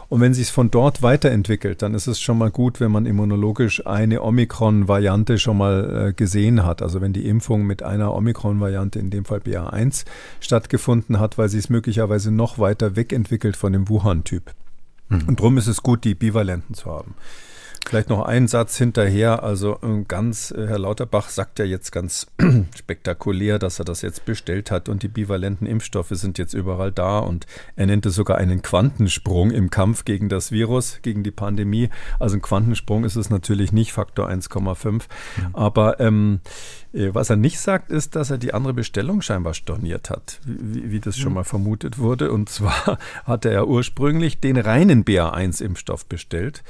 Und 0.10 0.22
wenn 0.22 0.34
sich 0.34 0.48
es 0.48 0.50
von 0.50 0.72
dort 0.72 1.02
weiterentwickelt, 1.02 1.82
dann 1.82 1.94
ist 1.94 2.08
es 2.08 2.20
schon 2.20 2.38
mal 2.38 2.52
gut, 2.52 2.80
wenn 2.80 2.92
man 2.92 3.06
immunologisch 3.06 3.86
eine 3.86 4.22
Omikron-Variante 4.22 5.38
schon 5.38 5.58
mal 5.58 6.08
äh, 6.10 6.14
gesehen 6.14 6.66
hat. 6.66 6.82
Also 6.82 7.02
wenn 7.02 7.14
die 7.14 7.28
Impfung 7.28 7.66
mit 7.66 7.84
einer 7.84 8.14
Omikron-Variante, 8.14 9.00
in 9.00 9.10
dem 9.10 9.26
Fall 9.26 9.40
BA1, 9.40 10.06
stattgefunden 10.40 11.03
gefunden 11.04 11.20
hat, 11.20 11.38
weil 11.38 11.50
sie 11.50 11.58
es 11.58 11.70
möglicherweise 11.70 12.32
noch 12.32 12.60
weiter 12.60 12.96
wegentwickelt 12.96 13.58
von 13.58 13.74
dem 13.74 13.90
Wuhan-Typ. 13.90 14.54
Mhm. 15.10 15.28
Und 15.28 15.40
darum 15.40 15.58
ist 15.58 15.68
es 15.68 15.84
gut, 15.84 16.04
die 16.04 16.16
Bivalenten 16.16 16.76
zu 16.76 16.90
haben. 16.90 17.16
Vielleicht 17.86 18.10
noch 18.10 18.26
ein 18.26 18.48
Satz 18.48 18.78
hinterher. 18.78 19.44
Also 19.44 19.78
äh, 19.82 20.04
ganz, 20.08 20.52
äh, 20.52 20.68
Herr 20.68 20.80
Lauterbach 20.80 21.30
sagt 21.30 21.60
ja 21.60 21.66
jetzt 21.66 21.92
ganz 21.92 22.28
spektakulär, 22.76 23.60
dass 23.60 23.80
er 23.80 23.86
das 23.86 24.02
jetzt 24.02 24.26
bestellt 24.26 24.72
hat 24.72 24.90
und 24.90 25.04
die 25.04 25.10
bivalenten 25.10 25.68
Impfstoffe 25.68 26.12
sind 26.12 26.38
jetzt 26.38 26.54
überall 26.54 26.92
da 26.92 27.20
und 27.20 27.46
er 27.76 27.86
nennt 27.86 28.06
es 28.06 28.16
sogar 28.16 28.38
einen 28.38 28.62
Quantensprung 28.62 29.52
im 29.52 29.70
Kampf 29.70 30.06
gegen 30.06 30.30
das 30.30 30.52
Virus, 30.52 31.00
gegen 31.02 31.24
die 31.24 31.32
Pandemie. 31.32 31.90
Also 32.20 32.38
ein 32.38 32.42
Quantensprung 32.42 33.04
ist 33.04 33.16
es 33.16 33.30
natürlich 33.30 33.72
nicht, 33.74 33.92
Faktor 33.92 34.30
1,5. 34.30 34.92
Mhm. 34.92 35.02
Aber 35.54 36.00
ähm, 36.00 36.40
äh, 36.94 37.10
was 37.14 37.30
er 37.30 37.36
nicht 37.36 37.60
sagt, 37.60 37.92
ist, 37.92 38.16
dass 38.16 38.30
er 38.32 38.38
die 38.38 38.54
andere 38.54 38.74
Bestellung 38.74 39.22
scheinbar 39.22 39.54
storniert 39.54 40.10
hat, 40.10 40.40
wie, 40.46 40.92
wie 40.92 41.00
das 41.00 41.18
schon 41.18 41.30
mhm. 41.30 41.36
mal 41.36 41.44
vermutet 41.44 41.98
wurde. 41.98 42.32
Und 42.32 42.50
zwar 42.50 42.98
hatte 43.26 43.50
er 43.50 43.68
ursprünglich 43.68 44.40
den 44.40 44.58
reinen 44.58 45.04
BA1-Impfstoff 45.04 46.06
bestellt 46.08 46.64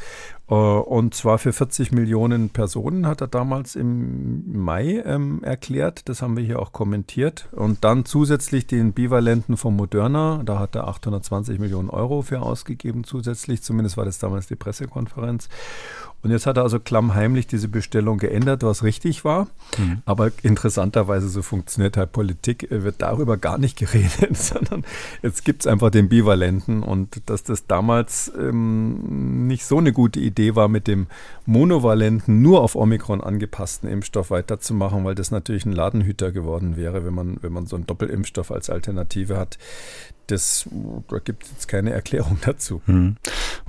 und 0.52 1.14
zwar 1.16 1.38
für 1.38 1.54
40 1.54 1.94
Millionen 1.94 2.50
Personen 2.50 3.08
hat 3.08 3.22
er 3.22 3.28
damals 3.28 3.76
im 3.76 4.62
Mai 4.62 5.02
ähm, 5.06 5.42
erklärt. 5.42 6.10
Das 6.10 6.22
haben 6.22 6.36
wir 6.36 6.44
hier 6.44 6.60
auch 6.60 6.74
kommentiert. 6.74 7.48
Und 7.54 7.84
dann 7.86 8.04
zusätzlich 8.04 8.68
den 8.68 8.92
Bivalenten 8.92 9.56
von 9.56 9.76
Moderna. 9.76 10.42
Da 10.44 10.60
hat 10.60 10.76
er 10.76 10.88
820 10.88 11.60
Millionen 11.60 11.90
Euro 11.90 12.24
für 12.24 12.42
ausgegeben 12.42 13.06
zusätzlich. 13.06 13.64
Zumindest 13.64 13.96
war 13.96 14.06
das 14.06 14.20
damals 14.20 14.48
die 14.48 14.58
Pressekonferenz. 14.58 15.48
Und 16.24 16.32
jetzt 16.32 16.46
hat 16.46 16.56
er 16.56 16.64
also 16.64 16.80
klammheimlich 16.80 17.48
diese 17.48 17.68
Bestellung 17.68 18.18
geändert, 18.18 18.64
was 18.64 18.82
richtig 18.84 19.26
war. 19.26 19.48
Mhm. 19.78 20.02
Aber 20.06 20.32
interessanterweise, 20.42 21.28
so 21.28 21.42
funktioniert 21.42 21.98
halt 21.98 22.14
Politik, 22.14 22.72
äh, 22.72 22.84
wird 22.84 23.02
darüber 23.02 23.36
gar 23.36 23.58
nicht 23.58 23.78
geredet, 23.78 24.38
sondern 24.38 24.86
jetzt 25.22 25.44
gibt 25.44 25.64
es 25.64 25.68
einfach 25.68 25.90
den 25.90 26.08
Bivalenten. 26.08 26.82
Und 26.82 27.22
dass 27.26 27.44
das 27.44 27.68
damals 27.68 28.32
ähm, 28.40 29.48
nicht 29.48 29.66
so 29.66 29.78
eine 29.78 29.92
gute 29.92 30.22
Idee 30.22 30.56
war, 30.56 30.70
mit 30.70 30.88
dem 30.88 31.08
monovalenten, 31.46 32.42
nur 32.42 32.62
auf 32.62 32.76
Omikron 32.76 33.20
angepassten 33.22 33.90
Impfstoff 33.90 34.32
weiterzumachen, 34.32 35.04
weil 35.04 35.16
das 35.16 35.30
natürlich 35.30 35.66
ein 35.66 35.74
Ladenhüter 35.74 36.32
geworden 36.32 36.78
wäre, 36.78 37.06
wenn 37.06 37.14
man, 37.14 37.38
wenn 37.42 37.52
man 37.52 37.68
so 37.68 37.76
einen 37.76 37.86
Doppelimpfstoff 37.86 38.50
als 38.50 38.70
Alternative 38.70 39.38
hat 39.38 39.58
das, 40.28 40.68
da 41.10 41.20
gibt 41.20 41.44
es 41.44 41.52
jetzt 41.52 41.68
keine 41.68 41.92
Erklärung 41.92 42.38
dazu. 42.46 42.82
Hm. 42.86 43.18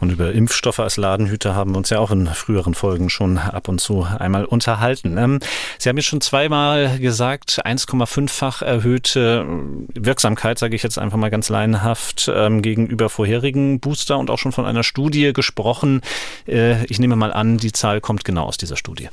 Und 0.01 0.11
über 0.11 0.33
Impfstoffe 0.33 0.81
als 0.81 0.97
Ladenhüter 0.97 1.55
haben 1.55 1.73
wir 1.73 1.79
uns 1.79 1.91
ja 1.91 1.99
auch 1.99 2.11
in 2.11 2.27
früheren 2.27 2.75
Folgen 2.75 3.11
schon 3.11 3.39
ab 3.39 3.69
und 3.69 3.81
zu 3.81 4.05
einmal 4.05 4.45
unterhalten. 4.45 5.17
Ähm, 5.19 5.41
Sie 5.79 5.89
haben 5.89 5.97
jetzt 5.97 6.07
schon 6.07 6.21
zweimal 6.21 6.99
gesagt, 6.99 7.65
1,5-fach 7.65 8.63
erhöhte 8.63 9.47
Wirksamkeit, 9.95 10.59
sage 10.59 10.77
ich 10.77 10.83
jetzt 10.83 10.99
einfach 10.99 11.19
mal 11.19 11.31
ganz 11.31 11.49
laienhaft, 11.49 12.31
ähm, 12.35 12.63
gegenüber 12.63 13.09
vorherigen 13.09 13.81
Booster 13.81 14.19
und 14.19 14.31
auch 14.31 14.39
schon 14.39 14.53
von 14.53 14.67
einer 14.67 14.83
Studie 14.83 15.33
gesprochen. 15.33 16.01
Äh, 16.47 16.85
ich 16.87 16.99
nehme 16.99 17.17
mal 17.17 17.33
an, 17.33 17.59
die 17.59 17.73
Zahl 17.73 18.01
kommt 18.01 18.25
genau 18.25 18.45
aus 18.45 18.57
dieser 18.57 18.77
Studie. 18.77 19.09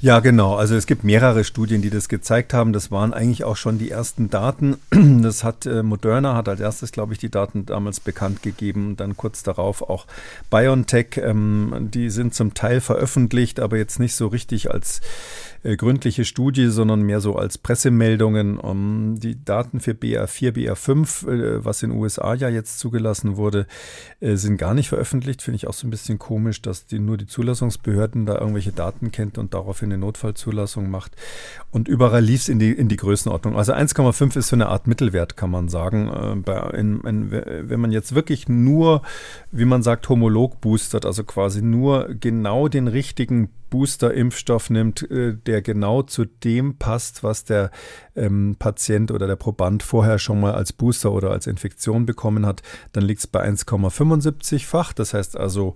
Ja, 0.00 0.20
genau. 0.20 0.56
Also 0.56 0.74
es 0.74 0.86
gibt 0.86 1.04
mehrere 1.04 1.44
Studien, 1.44 1.82
die 1.82 1.90
das 1.90 2.08
gezeigt 2.08 2.54
haben. 2.54 2.72
Das 2.72 2.90
waren 2.90 3.12
eigentlich 3.12 3.44
auch 3.44 3.56
schon 3.56 3.78
die 3.78 3.90
ersten 3.90 4.30
Daten. 4.30 4.76
Das 5.26 5.44
hat 5.44 5.66
äh, 5.66 5.82
Moderna 5.82 6.34
hat 6.34 6.48
als 6.48 6.60
erstes, 6.60 6.92
glaube 6.92 7.12
ich, 7.12 7.18
die 7.18 7.30
Daten 7.30 7.66
damals 7.66 8.00
bekannt 8.00 8.42
gegeben. 8.42 8.96
Dann 8.96 9.16
kurz 9.16 9.42
darauf 9.42 9.82
auch 9.82 10.06
BioNTech. 10.50 11.16
Ähm, 11.16 11.88
die 11.92 12.10
sind 12.10 12.34
zum 12.34 12.54
Teil 12.54 12.80
veröffentlicht, 12.80 13.60
aber 13.60 13.76
jetzt 13.76 13.98
nicht 13.98 14.14
so 14.14 14.28
richtig 14.28 14.70
als 14.70 15.00
äh, 15.66 15.76
gründliche 15.76 16.24
Studie, 16.24 16.68
sondern 16.68 17.02
mehr 17.02 17.20
so 17.20 17.36
als 17.36 17.58
Pressemeldungen. 17.58 18.58
Um, 18.58 19.18
die 19.18 19.42
Daten 19.44 19.80
für 19.80 19.92
BA4, 19.92 20.52
BA5, 20.52 21.28
äh, 21.28 21.64
was 21.64 21.82
in 21.82 21.90
den 21.90 21.98
USA 21.98 22.34
ja 22.34 22.48
jetzt 22.48 22.78
zugelassen 22.78 23.36
wurde, 23.36 23.66
äh, 24.20 24.36
sind 24.36 24.58
gar 24.58 24.74
nicht 24.74 24.88
veröffentlicht. 24.88 25.42
Finde 25.42 25.56
ich 25.56 25.66
auch 25.66 25.74
so 25.74 25.86
ein 25.86 25.90
bisschen 25.90 26.18
komisch, 26.18 26.62
dass 26.62 26.86
die, 26.86 27.00
nur 27.00 27.16
die 27.16 27.26
Zulassungsbehörden 27.26 28.26
da 28.26 28.38
irgendwelche 28.38 28.72
Daten 28.72 29.10
kennt 29.10 29.38
und 29.38 29.54
daraufhin 29.66 29.92
eine 29.92 29.98
Notfallzulassung 29.98 30.88
macht. 30.88 31.12
Und 31.70 31.88
überall 31.88 32.22
lief 32.22 32.42
es 32.42 32.48
in 32.48 32.58
die, 32.58 32.72
in 32.72 32.88
die 32.88 32.96
Größenordnung. 32.96 33.56
Also 33.56 33.72
1,5 33.72 34.38
ist 34.38 34.48
so 34.48 34.56
eine 34.56 34.68
Art 34.68 34.86
Mittelwert, 34.86 35.36
kann 35.36 35.50
man 35.50 35.68
sagen. 35.68 36.08
Äh, 36.08 36.36
bei, 36.36 36.58
in, 36.70 37.00
in, 37.00 37.30
wenn 37.30 37.80
man 37.80 37.90
jetzt 37.90 38.14
wirklich 38.14 38.48
nur, 38.48 39.02
wie 39.50 39.64
man 39.64 39.82
sagt, 39.82 40.08
homolog 40.08 40.60
boostert, 40.60 41.04
also 41.04 41.24
quasi 41.24 41.62
nur 41.62 42.14
genau 42.14 42.68
den 42.68 42.88
richtigen 42.88 43.50
Booster-Impfstoff 43.70 44.70
nimmt, 44.70 45.10
äh, 45.10 45.34
der 45.34 45.60
genau 45.62 46.02
zu 46.02 46.24
dem 46.24 46.76
passt, 46.78 47.24
was 47.24 47.44
der 47.44 47.70
ähm, 48.14 48.54
Patient 48.58 49.10
oder 49.10 49.26
der 49.26 49.36
Proband 49.36 49.82
vorher 49.82 50.20
schon 50.20 50.40
mal 50.40 50.54
als 50.54 50.72
Booster 50.72 51.12
oder 51.12 51.32
als 51.32 51.48
Infektion 51.48 52.06
bekommen 52.06 52.46
hat, 52.46 52.62
dann 52.92 53.02
liegt 53.02 53.20
es 53.20 53.26
bei 53.26 53.44
1,75-fach. 53.44 54.92
Das 54.92 55.12
heißt 55.12 55.36
also, 55.36 55.74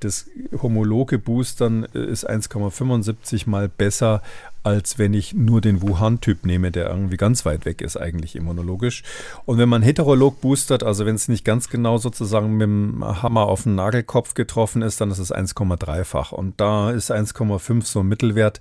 das 0.00 0.26
homologe 0.62 1.18
Boostern 1.18 1.86
äh, 1.94 2.04
ist 2.04 2.28
1,75 2.28 3.48
mal 3.48 3.68
besser 3.68 4.22
als 4.68 4.98
wenn 4.98 5.14
ich 5.14 5.34
nur 5.34 5.60
den 5.60 5.80
Wuhan-Typ 5.80 6.44
nehme, 6.44 6.70
der 6.70 6.90
irgendwie 6.90 7.16
ganz 7.16 7.46
weit 7.46 7.64
weg 7.64 7.80
ist, 7.80 7.96
eigentlich 7.96 8.36
immunologisch. 8.36 9.02
Und 9.46 9.56
wenn 9.56 9.68
man 9.68 9.82
heterolog 9.82 10.40
boostert, 10.40 10.82
also 10.82 11.06
wenn 11.06 11.14
es 11.14 11.28
nicht 11.28 11.44
ganz 11.44 11.70
genau 11.70 11.96
sozusagen 11.96 12.52
mit 12.52 12.62
dem 12.62 13.22
Hammer 13.22 13.46
auf 13.46 13.62
den 13.62 13.76
Nagelkopf 13.76 14.34
getroffen 14.34 14.82
ist, 14.82 15.00
dann 15.00 15.10
ist 15.10 15.20
es 15.20 15.34
1,3-fach. 15.34 16.32
Und 16.32 16.60
da 16.60 16.90
ist 16.90 17.10
1,5 17.10 17.84
so 17.84 18.00
ein 18.00 18.08
Mittelwert. 18.08 18.60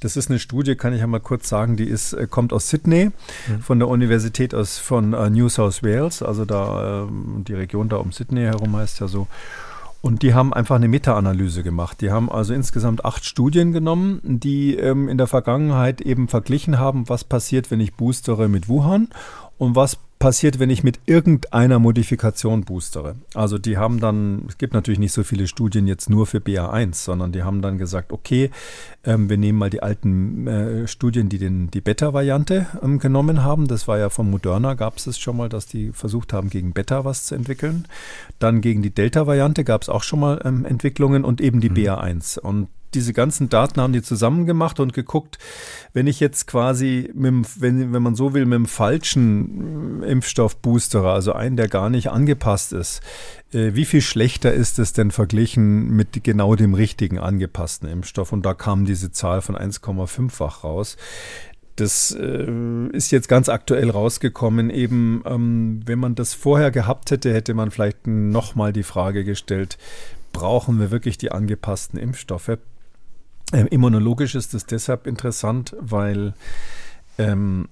Das 0.00 0.16
ist 0.16 0.28
eine 0.28 0.40
Studie, 0.40 0.74
kann 0.74 0.92
ich 0.92 1.00
ja 1.00 1.06
mal 1.06 1.20
kurz 1.20 1.48
sagen, 1.48 1.76
die 1.76 1.88
ist, 1.88 2.14
äh, 2.14 2.26
kommt 2.28 2.52
aus 2.52 2.68
Sydney, 2.68 3.10
mhm. 3.46 3.60
von 3.60 3.78
der 3.78 3.88
Universität 3.88 4.54
aus, 4.54 4.78
von 4.78 5.14
uh, 5.14 5.28
New 5.28 5.48
South 5.48 5.82
Wales, 5.82 6.22
also 6.22 6.44
da 6.44 7.04
ähm, 7.04 7.44
die 7.46 7.54
Region 7.54 7.88
da 7.88 7.96
um 7.96 8.12
Sydney 8.12 8.42
herum 8.42 8.76
heißt 8.76 9.00
ja 9.00 9.08
so. 9.08 9.28
Und 10.04 10.20
die 10.20 10.34
haben 10.34 10.52
einfach 10.52 10.76
eine 10.76 10.86
Meta-Analyse 10.86 11.62
gemacht. 11.62 12.02
Die 12.02 12.10
haben 12.10 12.30
also 12.30 12.52
insgesamt 12.52 13.06
acht 13.06 13.24
Studien 13.24 13.72
genommen, 13.72 14.20
die 14.22 14.76
ähm, 14.76 15.08
in 15.08 15.16
der 15.16 15.26
Vergangenheit 15.26 16.02
eben 16.02 16.28
verglichen 16.28 16.78
haben, 16.78 17.08
was 17.08 17.24
passiert, 17.24 17.70
wenn 17.70 17.80
ich 17.80 17.94
boostere 17.94 18.50
mit 18.50 18.68
Wuhan 18.68 19.08
und 19.56 19.76
was 19.76 19.96
passiert, 20.24 20.58
wenn 20.58 20.70
ich 20.70 20.82
mit 20.82 21.00
irgendeiner 21.04 21.78
Modifikation 21.78 22.64
boostere. 22.64 23.16
Also 23.34 23.58
die 23.58 23.76
haben 23.76 24.00
dann, 24.00 24.46
es 24.48 24.56
gibt 24.56 24.72
natürlich 24.72 24.98
nicht 24.98 25.12
so 25.12 25.22
viele 25.22 25.46
Studien 25.46 25.86
jetzt 25.86 26.08
nur 26.08 26.26
für 26.26 26.38
BA1, 26.38 26.94
sondern 26.94 27.30
die 27.30 27.42
haben 27.42 27.60
dann 27.60 27.76
gesagt, 27.76 28.10
okay, 28.10 28.50
ähm, 29.04 29.28
wir 29.28 29.36
nehmen 29.36 29.58
mal 29.58 29.68
die 29.68 29.82
alten 29.82 30.46
äh, 30.46 30.88
Studien, 30.88 31.28
die 31.28 31.36
den, 31.36 31.70
die 31.70 31.82
Beta-Variante 31.82 32.66
ähm, 32.82 33.00
genommen 33.00 33.44
haben. 33.44 33.68
Das 33.68 33.86
war 33.86 33.98
ja 33.98 34.08
von 34.08 34.30
Moderna, 34.30 34.72
gab 34.72 34.96
es 34.96 35.06
es 35.06 35.18
schon 35.18 35.36
mal, 35.36 35.50
dass 35.50 35.66
die 35.66 35.92
versucht 35.92 36.32
haben, 36.32 36.48
gegen 36.48 36.72
Beta 36.72 37.04
was 37.04 37.26
zu 37.26 37.34
entwickeln. 37.34 37.86
Dann 38.38 38.62
gegen 38.62 38.80
die 38.80 38.94
Delta-Variante 38.94 39.62
gab 39.62 39.82
es 39.82 39.90
auch 39.90 40.02
schon 40.02 40.20
mal 40.20 40.40
ähm, 40.46 40.64
Entwicklungen 40.64 41.22
und 41.22 41.42
eben 41.42 41.60
die 41.60 41.68
mhm. 41.68 41.76
BA1. 41.76 42.38
Und 42.38 42.68
diese 42.94 43.12
ganzen 43.12 43.48
Daten 43.48 43.80
haben 43.80 43.92
die 43.92 44.02
zusammen 44.02 44.46
gemacht 44.46 44.80
und 44.80 44.92
geguckt, 44.92 45.38
wenn 45.92 46.06
ich 46.06 46.20
jetzt 46.20 46.46
quasi, 46.46 47.10
mit, 47.14 47.60
wenn, 47.60 47.92
wenn 47.92 48.02
man 48.02 48.14
so 48.14 48.34
will, 48.34 48.46
mit 48.46 48.56
dem 48.56 48.66
falschen 48.66 50.02
äh, 50.02 50.10
Impfstoff 50.10 50.56
boostere, 50.56 51.12
also 51.12 51.32
einen, 51.32 51.56
der 51.56 51.68
gar 51.68 51.90
nicht 51.90 52.10
angepasst 52.10 52.72
ist, 52.72 53.00
äh, 53.52 53.74
wie 53.74 53.84
viel 53.84 54.00
schlechter 54.00 54.52
ist 54.52 54.78
es 54.78 54.92
denn 54.92 55.10
verglichen 55.10 55.90
mit 55.90 56.24
genau 56.24 56.54
dem 56.54 56.74
richtigen 56.74 57.18
angepassten 57.18 57.88
Impfstoff? 57.88 58.32
Und 58.32 58.44
da 58.44 58.54
kam 58.54 58.84
diese 58.84 59.12
Zahl 59.12 59.42
von 59.42 59.56
1,5-fach 59.56 60.64
raus. 60.64 60.96
Das 61.76 62.12
äh, 62.12 62.46
ist 62.92 63.10
jetzt 63.10 63.28
ganz 63.28 63.48
aktuell 63.48 63.90
rausgekommen. 63.90 64.70
Eben, 64.70 65.22
ähm, 65.26 65.80
wenn 65.84 65.98
man 65.98 66.14
das 66.14 66.34
vorher 66.34 66.70
gehabt 66.70 67.10
hätte, 67.10 67.32
hätte 67.32 67.54
man 67.54 67.70
vielleicht 67.70 68.06
nochmal 68.06 68.72
die 68.72 68.84
Frage 68.84 69.24
gestellt, 69.24 69.76
brauchen 70.32 70.78
wir 70.78 70.90
wirklich 70.90 71.18
die 71.18 71.32
angepassten 71.32 71.98
Impfstoffe? 71.98 72.58
Ähm, 73.54 73.68
immunologisch 73.68 74.34
ist 74.34 74.52
das 74.52 74.66
deshalb 74.66 75.06
interessant, 75.06 75.76
weil 75.78 76.34
ähm, 77.18 77.68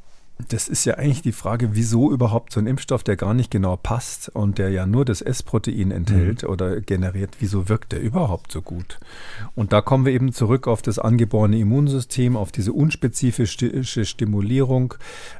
das 0.48 0.68
ist 0.68 0.84
ja 0.84 0.94
eigentlich 0.94 1.22
die 1.22 1.32
Frage, 1.32 1.74
wieso 1.74 2.10
überhaupt 2.10 2.52
so 2.52 2.60
ein 2.60 2.66
Impfstoff, 2.66 3.02
der 3.02 3.16
gar 3.16 3.34
nicht 3.34 3.50
genau 3.50 3.76
passt 3.76 4.28
und 4.28 4.58
der 4.58 4.70
ja 4.70 4.86
nur 4.86 5.04
das 5.04 5.20
S-Protein 5.20 5.90
enthält 5.90 6.42
mhm. 6.42 6.48
oder 6.48 6.80
generiert, 6.80 7.36
wieso 7.40 7.68
wirkt 7.68 7.92
der 7.92 8.00
überhaupt 8.00 8.52
so 8.52 8.62
gut? 8.62 8.98
Und 9.54 9.72
da 9.72 9.80
kommen 9.80 10.04
wir 10.04 10.12
eben 10.12 10.32
zurück 10.32 10.66
auf 10.66 10.82
das 10.82 10.98
angeborene 10.98 11.58
Immunsystem, 11.58 12.36
auf 12.36 12.52
diese 12.52 12.72
unspezifische 12.72 14.04
Stimulierung. 14.04 14.94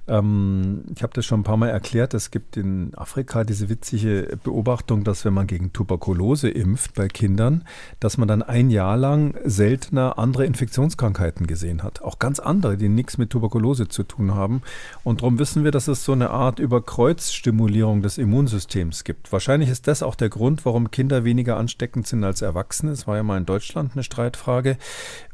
Ähm, 0.09 0.84
ich 0.95 1.03
habe 1.03 1.12
das 1.14 1.24
schon 1.24 1.40
ein 1.40 1.45
paar 1.45 1.57
Mal 1.57 1.68
erklärt, 1.68 2.14
es 2.14 2.30
gibt 2.30 2.57
in 2.57 2.93
Afrika 2.95 3.45
diese 3.45 3.68
witzige 3.68 4.38
Beobachtung, 4.45 5.05
dass 5.05 5.24
wenn 5.24 5.34
man 5.34 5.47
gegen 5.47 5.72
Tuberkulose 5.72 6.49
impft 6.49 6.95
bei 6.95 7.09
Kindern, 7.09 7.64
dass 8.01 8.18
man 8.18 8.28
dann 8.28 8.43
ein 8.43 8.70
Jahr 8.70 8.97
lang 8.97 9.34
seltener 9.45 10.18
andere 10.18 10.47
Infektionskrankheiten 10.47 11.47
gesehen 11.47 11.82
hat. 11.82 12.03
Auch 12.03 12.18
ganz 12.18 12.38
andere, 12.38 12.76
die 12.76 12.88
nichts 12.88 13.18
mit 13.18 13.30
Tuberkulose 13.30 13.88
zu 13.88 14.03
tun 14.05 14.34
haben. 14.34 14.62
Und 15.05 15.20
darum 15.20 15.39
wissen 15.39 15.64
wir, 15.64 15.70
dass 15.70 15.89
es 15.89 16.05
so 16.05 16.12
eine 16.12 16.30
Art 16.30 16.59
Überkreuzstimulierung 16.59 18.03
des 18.03 18.18
Immunsystems 18.18 19.05
gibt. 19.05 19.33
Wahrscheinlich 19.33 19.70
ist 19.70 19.89
das 19.89 20.03
auch 20.03 20.14
der 20.14 20.28
Grund, 20.28 20.64
warum 20.64 20.91
Kinder 20.91 21.24
weniger 21.24 21.57
ansteckend 21.57 22.07
sind 22.07 22.24
als 22.24 22.43
Erwachsene. 22.43 22.93
Es 22.93 23.07
war 23.07 23.16
ja 23.16 23.22
mal 23.22 23.39
in 23.39 23.47
Deutschland 23.47 23.93
eine 23.95 24.03
Streitfrage, 24.03 24.76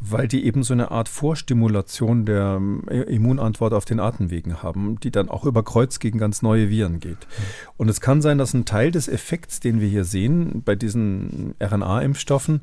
weil 0.00 0.28
die 0.28 0.44
eben 0.44 0.62
so 0.62 0.72
eine 0.72 0.90
Art 0.90 1.08
Vorstimulation 1.08 2.24
der 2.24 2.56
ähm, 2.56 2.82
Immunantwort 2.88 3.72
auf 3.72 3.84
den 3.84 4.00
Atemwegen 4.00 4.62
haben, 4.62 4.98
die 5.00 5.10
dann 5.10 5.28
auch 5.28 5.44
über 5.44 5.62
Kreuz 5.62 5.98
gegen 5.98 6.18
ganz 6.18 6.42
neue 6.42 6.70
Viren 6.70 7.00
geht. 7.00 7.26
Und 7.76 7.88
es 7.88 8.00
kann 8.00 8.22
sein, 8.22 8.38
dass 8.38 8.54
ein 8.54 8.64
Teil 8.64 8.90
des 8.90 9.08
Effekts, 9.08 9.60
den 9.60 9.80
wir 9.80 9.88
hier 9.88 10.04
sehen 10.04 10.62
bei 10.64 10.74
diesen 10.74 11.54
RNA-Impfstoffen, 11.60 12.62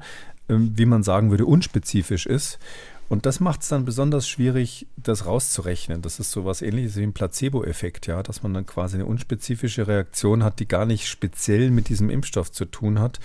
ähm, 0.50 0.74
wie 0.76 0.86
man 0.86 1.04
sagen 1.04 1.32
würde, 1.32 1.46
unspezifisch 1.46 2.26
ist. 2.26 2.60
Und 3.08 3.26
das 3.26 3.40
macht 3.40 3.62
es 3.62 3.70
dann 3.70 3.86
besonders 3.86 4.28
schwierig, 4.28 4.88
das 4.98 5.26
rauszurechnen. 5.26 6.02
Das 6.02 6.20
ist 6.20 6.32
so 6.32 6.46
was 6.46 6.62
ähnliches 6.62 6.96
wie 6.96 7.04
ein 7.04 7.14
Placebo-Effekt, 7.14 8.08
ja, 8.08 8.24
dass 8.24 8.42
man 8.42 8.54
dann 8.54 8.66
quasi 8.66 8.96
eine 8.96 9.06
unspezifische 9.06 9.88
Reaktion 9.88 10.44
hat, 10.44 10.60
die 10.60 10.68
gar 10.68 10.86
nicht 10.86 11.08
speziell 11.08 11.70
mit 11.70 11.90
diesem 11.90 12.10
Impfstoff 12.10 12.52
zu 12.52 12.66
tun 12.66 13.00
hat. 13.00 13.20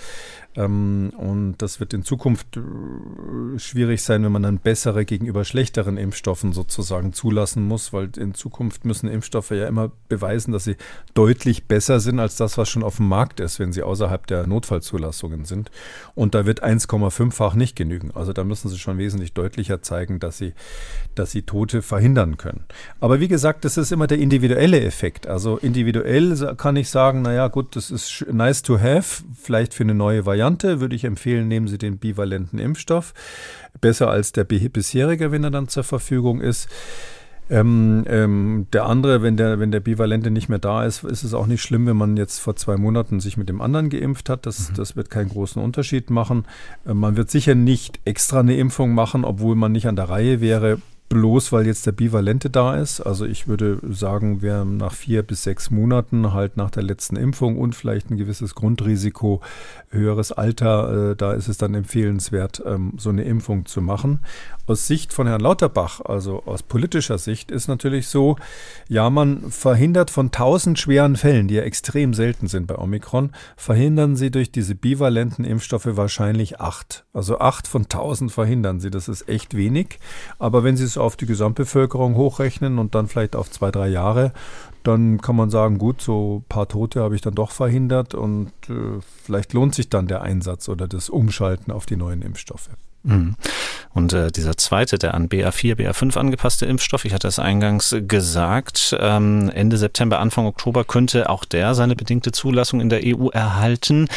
Ähm, 0.55 1.11
und 1.17 1.55
das 1.59 1.79
wird 1.79 1.93
in 1.93 2.03
Zukunft 2.03 2.57
äh, 2.57 3.57
schwierig 3.57 4.03
sein, 4.03 4.23
wenn 4.23 4.31
man 4.31 4.43
dann 4.43 4.59
bessere 4.59 5.05
gegenüber 5.05 5.45
schlechteren 5.45 5.97
Impfstoffen 5.97 6.51
sozusagen 6.53 7.13
zulassen 7.13 7.67
muss, 7.67 7.93
weil 7.93 8.09
in 8.17 8.33
Zukunft 8.33 8.85
müssen 8.85 9.09
Impfstoffe 9.09 9.51
ja 9.51 9.67
immer 9.67 9.91
beweisen, 10.09 10.51
dass 10.51 10.65
sie 10.65 10.75
deutlich 11.13 11.65
besser 11.67 11.99
sind 11.99 12.19
als 12.19 12.35
das, 12.35 12.57
was 12.57 12.69
schon 12.69 12.83
auf 12.83 12.97
dem 12.97 13.07
Markt 13.07 13.39
ist, 13.39 13.59
wenn 13.59 13.71
sie 13.71 13.81
außerhalb 13.81 14.27
der 14.27 14.45
Notfallzulassungen 14.45 15.45
sind. 15.45 15.71
Und 16.15 16.35
da 16.35 16.45
wird 16.45 16.63
1,5-fach 16.63 17.55
nicht 17.55 17.75
genügen. 17.75 18.11
Also 18.13 18.33
da 18.33 18.43
müssen 18.43 18.69
sie 18.69 18.77
schon 18.77 18.97
wesentlich 18.97 19.33
deutlicher 19.33 19.70
zeigen, 19.79 20.19
dass 20.19 20.37
sie, 20.37 20.53
dass 21.15 21.31
sie 21.31 21.43
Tote 21.43 21.81
verhindern 21.81 22.37
können. 22.37 22.65
Aber 22.99 23.19
wie 23.21 23.29
gesagt, 23.29 23.63
das 23.63 23.77
ist 23.77 23.91
immer 23.91 24.07
der 24.07 24.17
individuelle 24.17 24.81
Effekt. 24.81 25.27
Also 25.27 25.57
individuell 25.57 26.55
kann 26.57 26.75
ich 26.75 26.89
sagen, 26.89 27.21
naja, 27.21 27.47
gut, 27.47 27.75
das 27.75 27.91
ist 27.91 28.25
nice 28.29 28.61
to 28.61 28.79
have, 28.79 29.23
vielleicht 29.41 29.73
für 29.73 29.83
eine 29.83 29.93
neue 29.93 30.25
Variante 30.25 30.81
würde 30.81 30.95
ich 30.95 31.05
empfehlen, 31.05 31.47
nehmen 31.47 31.67
Sie 31.67 31.77
den 31.77 31.97
bivalenten 31.97 32.59
Impfstoff. 32.59 33.13
Besser 33.79 34.09
als 34.09 34.33
der 34.33 34.43
bisherige, 34.43 35.31
wenn 35.31 35.43
er 35.43 35.51
dann 35.51 35.69
zur 35.69 35.83
Verfügung 35.83 36.41
ist. 36.41 36.67
Ähm, 37.51 38.05
ähm, 38.07 38.67
der 38.71 38.85
andere, 38.85 39.21
wenn 39.21 39.35
der, 39.35 39.59
wenn 39.59 39.71
der 39.71 39.81
Bivalente 39.81 40.31
nicht 40.31 40.47
mehr 40.47 40.57
da 40.57 40.85
ist, 40.85 41.03
ist 41.03 41.23
es 41.23 41.33
auch 41.33 41.47
nicht 41.47 41.61
schlimm, 41.61 41.85
wenn 41.85 41.97
man 41.97 42.15
jetzt 42.15 42.39
vor 42.39 42.55
zwei 42.55 42.77
Monaten 42.77 43.19
sich 43.19 43.35
mit 43.35 43.49
dem 43.49 43.59
anderen 43.59 43.89
geimpft 43.89 44.29
hat. 44.29 44.45
Das, 44.45 44.69
mhm. 44.69 44.75
das 44.75 44.95
wird 44.95 45.09
keinen 45.09 45.27
großen 45.27 45.61
Unterschied 45.61 46.09
machen. 46.09 46.45
Äh, 46.87 46.93
man 46.93 47.17
wird 47.17 47.29
sicher 47.29 47.53
nicht 47.53 47.99
extra 48.05 48.39
eine 48.39 48.55
Impfung 48.55 48.93
machen, 48.93 49.25
obwohl 49.25 49.55
man 49.55 49.73
nicht 49.73 49.87
an 49.87 49.97
der 49.97 50.07
Reihe 50.07 50.39
wäre 50.39 50.77
bloß 51.11 51.51
weil 51.51 51.67
jetzt 51.67 51.85
der 51.85 51.91
Bivalente 51.91 52.49
da 52.49 52.77
ist. 52.77 53.01
Also 53.01 53.25
ich 53.25 53.45
würde 53.45 53.79
sagen, 53.89 54.41
wer 54.41 54.63
nach 54.63 54.93
vier 54.93 55.23
bis 55.23 55.43
sechs 55.43 55.69
Monaten 55.69 56.31
halt 56.31 56.55
nach 56.55 56.71
der 56.71 56.83
letzten 56.83 57.17
Impfung 57.17 57.59
und 57.59 57.75
vielleicht 57.75 58.09
ein 58.09 58.17
gewisses 58.17 58.55
Grundrisiko, 58.55 59.41
höheres 59.89 60.31
Alter, 60.31 61.11
äh, 61.11 61.15
da 61.17 61.33
ist 61.33 61.49
es 61.49 61.57
dann 61.57 61.75
empfehlenswert, 61.75 62.63
ähm, 62.65 62.93
so 62.97 63.09
eine 63.09 63.23
Impfung 63.23 63.65
zu 63.65 63.81
machen. 63.81 64.21
Aus 64.71 64.87
Sicht 64.87 65.11
von 65.11 65.27
Herrn 65.27 65.41
Lauterbach, 65.41 65.99
also 65.99 66.43
aus 66.45 66.63
politischer 66.63 67.17
Sicht, 67.17 67.51
ist 67.51 67.67
natürlich 67.67 68.07
so, 68.07 68.37
ja, 68.87 69.09
man 69.09 69.51
verhindert 69.51 70.09
von 70.09 70.31
tausend 70.31 70.79
schweren 70.79 71.17
Fällen, 71.17 71.49
die 71.49 71.55
ja 71.55 71.63
extrem 71.63 72.13
selten 72.13 72.47
sind 72.47 72.67
bei 72.67 72.77
Omikron, 72.77 73.31
verhindern 73.57 74.15
sie 74.15 74.31
durch 74.31 74.49
diese 74.49 74.73
bivalenten 74.73 75.43
Impfstoffe 75.43 75.97
wahrscheinlich 75.97 76.61
acht. 76.61 77.03
Also 77.11 77.39
acht 77.39 77.67
von 77.67 77.89
tausend 77.89 78.31
verhindern 78.31 78.79
sie. 78.79 78.89
Das 78.91 79.09
ist 79.09 79.27
echt 79.27 79.57
wenig. 79.57 79.99
Aber 80.39 80.63
wenn 80.63 80.77
Sie 80.77 80.85
es 80.85 80.97
auf 80.97 81.17
die 81.17 81.25
Gesamtbevölkerung 81.25 82.15
hochrechnen 82.15 82.79
und 82.79 82.95
dann 82.95 83.07
vielleicht 83.07 83.35
auf 83.35 83.51
zwei, 83.51 83.71
drei 83.71 83.89
Jahre, 83.89 84.31
dann 84.83 85.19
kann 85.19 85.35
man 85.35 85.49
sagen, 85.49 85.79
gut, 85.79 86.01
so 86.01 86.37
ein 86.37 86.47
paar 86.47 86.69
Tote 86.69 87.01
habe 87.01 87.15
ich 87.15 87.21
dann 87.21 87.35
doch 87.35 87.51
verhindert 87.51 88.13
und 88.13 88.53
äh, 88.69 89.01
vielleicht 89.25 89.51
lohnt 89.51 89.75
sich 89.75 89.89
dann 89.89 90.07
der 90.07 90.21
Einsatz 90.21 90.69
oder 90.69 90.87
das 90.87 91.09
Umschalten 91.09 91.73
auf 91.73 91.85
die 91.85 91.97
neuen 91.97 92.21
Impfstoffe. 92.21 92.69
Mhm. 93.03 93.35
Und 93.93 94.13
äh, 94.13 94.31
dieser 94.31 94.55
zweite, 94.55 94.97
der 94.97 95.13
an 95.13 95.27
BA4, 95.27 95.75
BA5 95.75 96.17
angepasste 96.17 96.65
Impfstoff, 96.65 97.03
ich 97.03 97.13
hatte 97.13 97.27
es 97.27 97.39
eingangs 97.39 97.95
gesagt, 98.07 98.95
ähm, 98.97 99.51
Ende 99.53 99.77
September, 99.77 100.19
Anfang 100.19 100.45
Oktober 100.45 100.85
könnte 100.85 101.29
auch 101.29 101.43
der 101.43 101.75
seine 101.75 101.95
bedingte 101.95 102.31
Zulassung 102.31 102.79
in 102.79 102.87
der 102.89 103.01
EU 103.03 103.27
erhalten. 103.29 104.07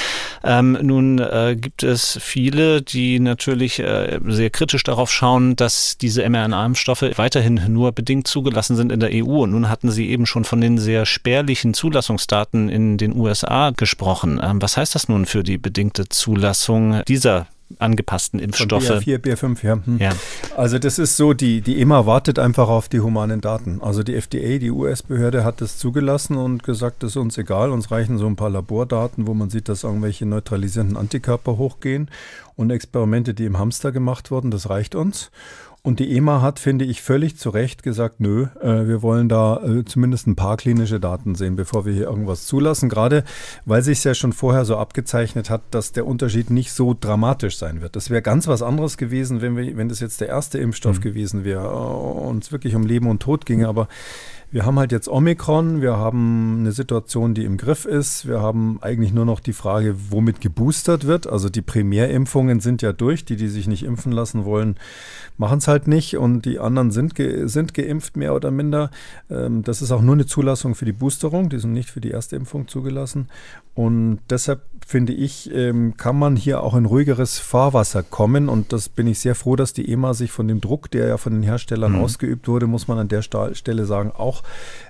Ähm, 0.45 0.79
nun 0.81 1.19
äh, 1.19 1.57
gibt 1.59 1.83
es 1.83 2.19
viele, 2.21 2.83
die 2.83 3.19
natürlich 3.19 3.81
äh, 3.81 4.21
sehr 4.27 4.51
kritisch 4.51 4.85
darauf 4.85 5.11
schauen, 5.11 5.57
dass 5.57 5.99
diese 5.99 6.23
mRNA-Impfstoffe 6.29 7.17
weiterhin 7.17 7.61
nur 7.69 7.91
bedingt 7.93 8.29
zugelassen 8.29 8.77
sind 8.77 8.93
in 8.93 9.01
der 9.01 9.11
EU. 9.13 9.43
Und 9.43 9.51
nun 9.51 9.69
hatten 9.69 9.91
Sie 9.91 10.09
eben 10.09 10.27
schon 10.27 10.45
von 10.45 10.61
den 10.61 10.79
sehr 10.79 11.05
spärlichen 11.05 11.75
Zulassungsdaten 11.75 12.69
in 12.69 12.97
den 12.97 13.17
USA 13.17 13.71
gesprochen. 13.71 14.41
Ähm, 14.41 14.63
was 14.63 14.77
heißt 14.77 14.95
das 14.95 15.09
nun 15.09 15.27
für 15.27 15.43
die 15.43 15.59
bedingte 15.59 16.09
Zulassung 16.09 17.03
dieser 17.09 17.49
angepassten 17.79 18.41
Impfstoffe. 18.41 18.87
Von 18.87 18.99
BA4, 18.99 19.19
BA5, 19.19 19.65
ja. 19.67 19.79
Hm. 19.85 19.99
ja. 19.99 20.13
Also 20.57 20.79
das 20.79 20.99
ist 20.99 21.17
so, 21.17 21.33
die, 21.33 21.61
die 21.61 21.81
EMA 21.81 22.07
wartet 22.07 22.39
einfach 22.39 22.69
auf 22.69 22.89
die 22.89 23.01
humanen 23.01 23.41
Daten. 23.41 23.81
Also 23.83 24.03
die 24.03 24.15
FDA, 24.15 24.59
die 24.59 24.71
US-Behörde, 24.71 25.45
hat 25.45 25.61
das 25.61 25.79
zugelassen 25.79 26.37
und 26.37 26.63
gesagt, 26.63 27.03
das 27.03 27.13
ist 27.13 27.17
uns 27.17 27.39
egal, 27.39 27.71
uns 27.71 27.91
reichen 27.91 28.19
so 28.19 28.27
ein 28.27 28.37
paar 28.37 28.51
Labordaten, 28.51 29.27
wo 29.27 29.35
man 29.35 29.51
sieht, 29.51 29.69
dass 29.69 29.85
irgendwelche 29.85 30.27
neutralisierenden 30.27 30.97
Antikörper 30.97 31.57
hochgehen 31.57 32.11
und 32.57 32.71
Experimente, 32.71 33.35
die 33.35 33.45
im 33.45 33.59
Hamster 33.59 33.93
gemacht 33.93 34.31
wurden, 34.31 34.51
das 34.51 34.69
reicht 34.71 34.95
uns. 34.95 35.31
Und 35.87 36.01
die 36.01 36.17
EMA 36.17 36.41
hat, 36.41 36.61
finde 36.61 36.87
ich, 36.87 37.03
völlig 37.03 37.37
zu 37.37 37.51
Recht 37.51 37.83
gesagt, 37.83 38.19
nö, 38.19 38.47
äh, 38.63 38.89
wir 38.89 39.03
wollen 39.03 39.29
da 39.29 39.63
äh, 39.63 39.85
zumindest 39.85 40.27
ein 40.27 40.35
paar 40.35 40.57
klinische 40.57 40.99
Daten 40.99 41.35
sehen, 41.35 41.57
bevor 41.57 41.85
wir 41.85 41.93
hier 41.93 42.05
irgendwas 42.05 42.47
zulassen. 42.47 42.89
Gerade 42.89 43.23
weil 43.67 43.83
sich 43.83 44.03
ja 44.03 44.15
schon 44.15 44.33
vorher 44.33 44.65
so 44.65 44.79
abgezeichnet 44.79 45.51
hat, 45.51 45.61
dass 45.73 45.93
der 45.93 46.07
Unterschied 46.07 46.49
nicht 46.49 46.73
so 46.73 46.97
dramatisch 46.99 47.59
sein 47.59 47.83
wird. 47.83 47.97
Das 47.97 48.09
wäre 48.09 48.23
ganz 48.23 48.47
was 48.47 48.63
anderes 48.63 48.97
gewesen, 48.97 49.43
wenn 49.43 49.59
wir, 49.59 49.77
wenn 49.77 49.91
das 49.91 50.01
jetzt 50.01 50.23
der 50.23 50.29
erste 50.29 50.57
Impfstoff 50.57 51.01
mhm. 51.01 51.03
gewesen 51.03 51.45
wäre 51.45 51.67
äh, 51.67 52.29
und 52.29 52.45
es 52.45 52.51
wirklich 52.51 52.75
um 52.75 52.87
Leben 52.87 53.11
und 53.11 53.21
Tod 53.21 53.45
ginge. 53.45 53.69
Aber 53.69 53.89
wir 54.55 54.65
haben 54.65 54.79
halt 54.79 54.93
jetzt 54.93 55.09
Omikron, 55.09 55.83
wir 55.83 55.97
haben 55.97 56.59
eine 56.61 56.71
Situation, 56.71 57.35
die 57.35 57.45
im 57.45 57.57
Griff 57.57 57.87
ist. 57.87 58.29
Wir 58.29 58.41
haben 58.41 58.79
eigentlich 58.83 59.13
nur 59.13 59.25
noch 59.25 59.41
die 59.41 59.53
Frage, 59.53 59.97
womit 60.11 60.41
geboostert 60.41 61.09
wird. 61.09 61.27
Also 61.27 61.49
die 61.49 61.61
Primärimpfungen 61.61 62.61
sind 62.61 62.81
ja 62.81 62.93
durch. 62.93 63.25
Die, 63.25 63.35
die 63.35 63.49
sich 63.49 63.67
nicht 63.67 63.83
impfen 63.83 64.13
lassen 64.13 64.45
wollen, 64.45 64.77
machen 65.39 65.59
es 65.59 65.67
halt 65.67 65.89
nicht. 65.89 66.19
Und 66.19 66.43
die 66.45 66.61
anderen 66.61 66.93
sind, 66.93 67.17
ge 67.17 67.49
sind 67.49 67.75
geimpft, 67.75 68.17
mehr 68.17 68.33
oder 68.33 68.53
minder. 68.53 68.93
Ähm, 69.29 69.65
das 69.65 69.83
ist 69.83 69.91
auch 69.91 70.03
nur 70.03 70.15
eine 70.15 70.27
Zulassung 70.27 70.77
für 70.77 70.85
die 70.85 70.93
Boosterung. 70.93 71.49
Die 71.49 71.59
sind 71.59 71.73
nicht 71.73 71.91
für 71.91 72.01
die 72.01 72.11
erste 72.11 72.37
Impfung 72.37 72.69
zugelassen. 72.69 73.31
Und 73.75 74.21
deshalb 74.31 74.63
finde 74.87 75.15
ich, 75.15 75.53
ähm, 75.53 75.97
kann 75.97 76.17
man 76.17 76.37
hier 76.37 76.63
auch 76.63 76.77
in 76.77 76.85
ruhigeres 76.85 77.41
Fahrwasser 77.41 78.05
kommen. 78.05 78.49
Und 78.49 78.73
das 78.73 78.89
bin 78.89 79.09
ich 79.09 79.19
sehr 79.19 79.35
froh, 79.35 79.57
dass 79.57 79.73
die 79.73 79.91
EMA 79.91 80.15
sich 80.15 80.31
von 80.31 80.47
dem 80.47 80.61
Druck, 80.61 80.93
der 80.93 81.09
ja 81.09 81.17
von 81.17 81.33
den 81.33 81.43
Herstellern 81.43 81.95
mhm. 81.95 82.05
ausgeübt 82.05 82.47
wurde, 82.47 82.69
muss 82.69 82.87
man 82.87 82.99
an 82.99 83.09
der 83.09 83.23
Stelle 83.23 83.85
sagen, 83.87 84.13
auch 84.13 84.44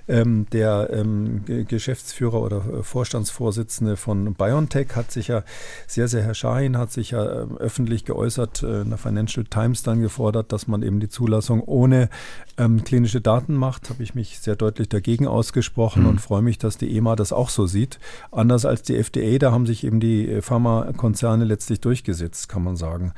ähm, 0.07 0.45
der 0.51 0.89
ähm, 0.91 1.43
Geschäftsführer 1.67 2.41
oder 2.41 2.57
äh, 2.57 2.83
Vorstandsvorsitzende 2.83 3.97
von 3.97 4.35
BioNTech 4.35 4.95
hat 4.95 5.11
sich 5.11 5.29
ja 5.29 5.43
sehr, 5.87 6.07
sehr, 6.07 6.23
Herr 6.23 6.35
Schahin 6.35 6.77
hat 6.77 6.91
sich 6.91 7.11
ja 7.11 7.23
äh, 7.23 7.47
öffentlich 7.57 8.05
geäußert, 8.05 8.61
äh, 8.63 8.81
in 8.81 8.89
der 8.89 8.97
Financial 8.97 9.45
Times 9.45 9.83
dann 9.83 10.01
gefordert, 10.01 10.51
dass 10.51 10.67
man 10.67 10.83
eben 10.83 10.99
die 10.99 11.09
Zulassung 11.09 11.61
ohne 11.61 12.09
ähm, 12.57 12.83
klinische 12.83 13.19
Daten 13.21 13.55
macht. 13.55 13.89
Habe 13.89 14.03
ich 14.03 14.13
mich 14.13 14.39
sehr 14.39 14.55
deutlich 14.55 14.89
dagegen 14.89 15.27
ausgesprochen 15.27 16.03
mhm. 16.03 16.09
und 16.09 16.21
freue 16.21 16.41
mich, 16.41 16.59
dass 16.59 16.77
die 16.77 16.95
EMA 16.95 17.15
das 17.15 17.33
auch 17.33 17.49
so 17.49 17.65
sieht. 17.65 17.99
Anders 18.31 18.65
als 18.65 18.83
die 18.83 18.95
FDA, 18.97 19.39
da 19.39 19.51
haben 19.51 19.65
sich 19.65 19.83
eben 19.83 19.99
die 19.99 20.29
äh, 20.29 20.41
Pharmakonzerne 20.41 21.45
letztlich 21.45 21.81
durchgesetzt, 21.81 22.47
kann 22.47 22.63
man 22.63 22.75
sagen. 22.75 23.13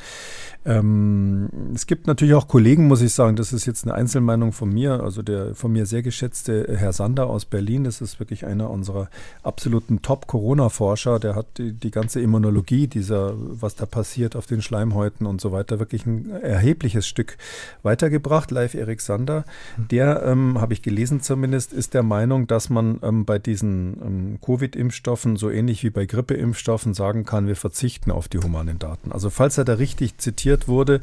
Ähm, 0.64 1.50
es 1.74 1.86
gibt 1.86 2.08
natürlich 2.08 2.34
auch 2.34 2.48
Kollegen, 2.48 2.88
muss 2.88 3.02
ich 3.02 3.14
sagen, 3.14 3.36
das 3.36 3.52
ist 3.52 3.66
jetzt 3.66 3.84
eine 3.84 3.94
Einzelmeinung 3.94 4.54
von 4.54 4.70
mir, 4.70 5.02
also 5.02 5.22
der 5.22 5.54
von 5.56 5.72
mir 5.72 5.86
sehr 5.86 6.02
geschätzte 6.02 6.27
Herr 6.48 6.94
Sander 6.94 7.28
aus 7.28 7.46
Berlin, 7.46 7.84
das 7.84 8.02
ist 8.02 8.20
wirklich 8.20 8.46
einer 8.46 8.70
unserer 8.70 9.10
absoluten 9.44 10.02
Top-Corona-Forscher, 10.02 11.20
der 11.20 11.36
hat 11.36 11.46
die, 11.58 11.72
die, 11.72 11.92
ganze 11.92 12.22
Immunologie 12.22 12.88
dieser, 12.88 13.34
was 13.36 13.76
da 13.76 13.86
passiert 13.86 14.36
auf 14.36 14.46
den 14.46 14.62
Schleimhäuten 14.62 15.26
und 15.26 15.42
so 15.42 15.52
weiter, 15.52 15.80
wirklich 15.80 16.06
ein 16.06 16.30
erhebliches 16.30 17.08
Stück 17.08 17.38
weitergebracht. 17.84 18.52
Live 18.52 18.74
Erik 18.74 19.02
Sander, 19.02 19.46
der, 19.78 20.24
ähm, 20.24 20.60
habe 20.60 20.74
ich 20.74 20.82
gelesen 20.82 21.22
zumindest, 21.22 21.74
ist 21.74 21.94
der 21.94 22.04
Meinung, 22.04 22.48
dass 22.48 22.70
man 22.70 23.00
ähm, 23.04 23.26
bei 23.26 23.40
diesen 23.40 23.98
ähm, 24.02 24.38
Covid-Impfstoffen 24.42 25.38
so 25.38 25.50
ähnlich 25.50 25.84
wie 25.84 25.90
bei 25.90 26.06
Grippeimpfstoffen 26.06 26.94
sagen 26.94 27.26
kann, 27.26 27.48
wir 27.48 27.56
verzichten 27.56 28.12
auf 28.12 28.28
die 28.28 28.40
humanen 28.40 28.80
Daten. 28.80 29.12
Also 29.12 29.30
falls 29.30 29.58
er 29.58 29.66
da 29.66 29.74
richtig 29.74 30.18
zitiert 30.18 30.68
wurde, 30.68 31.02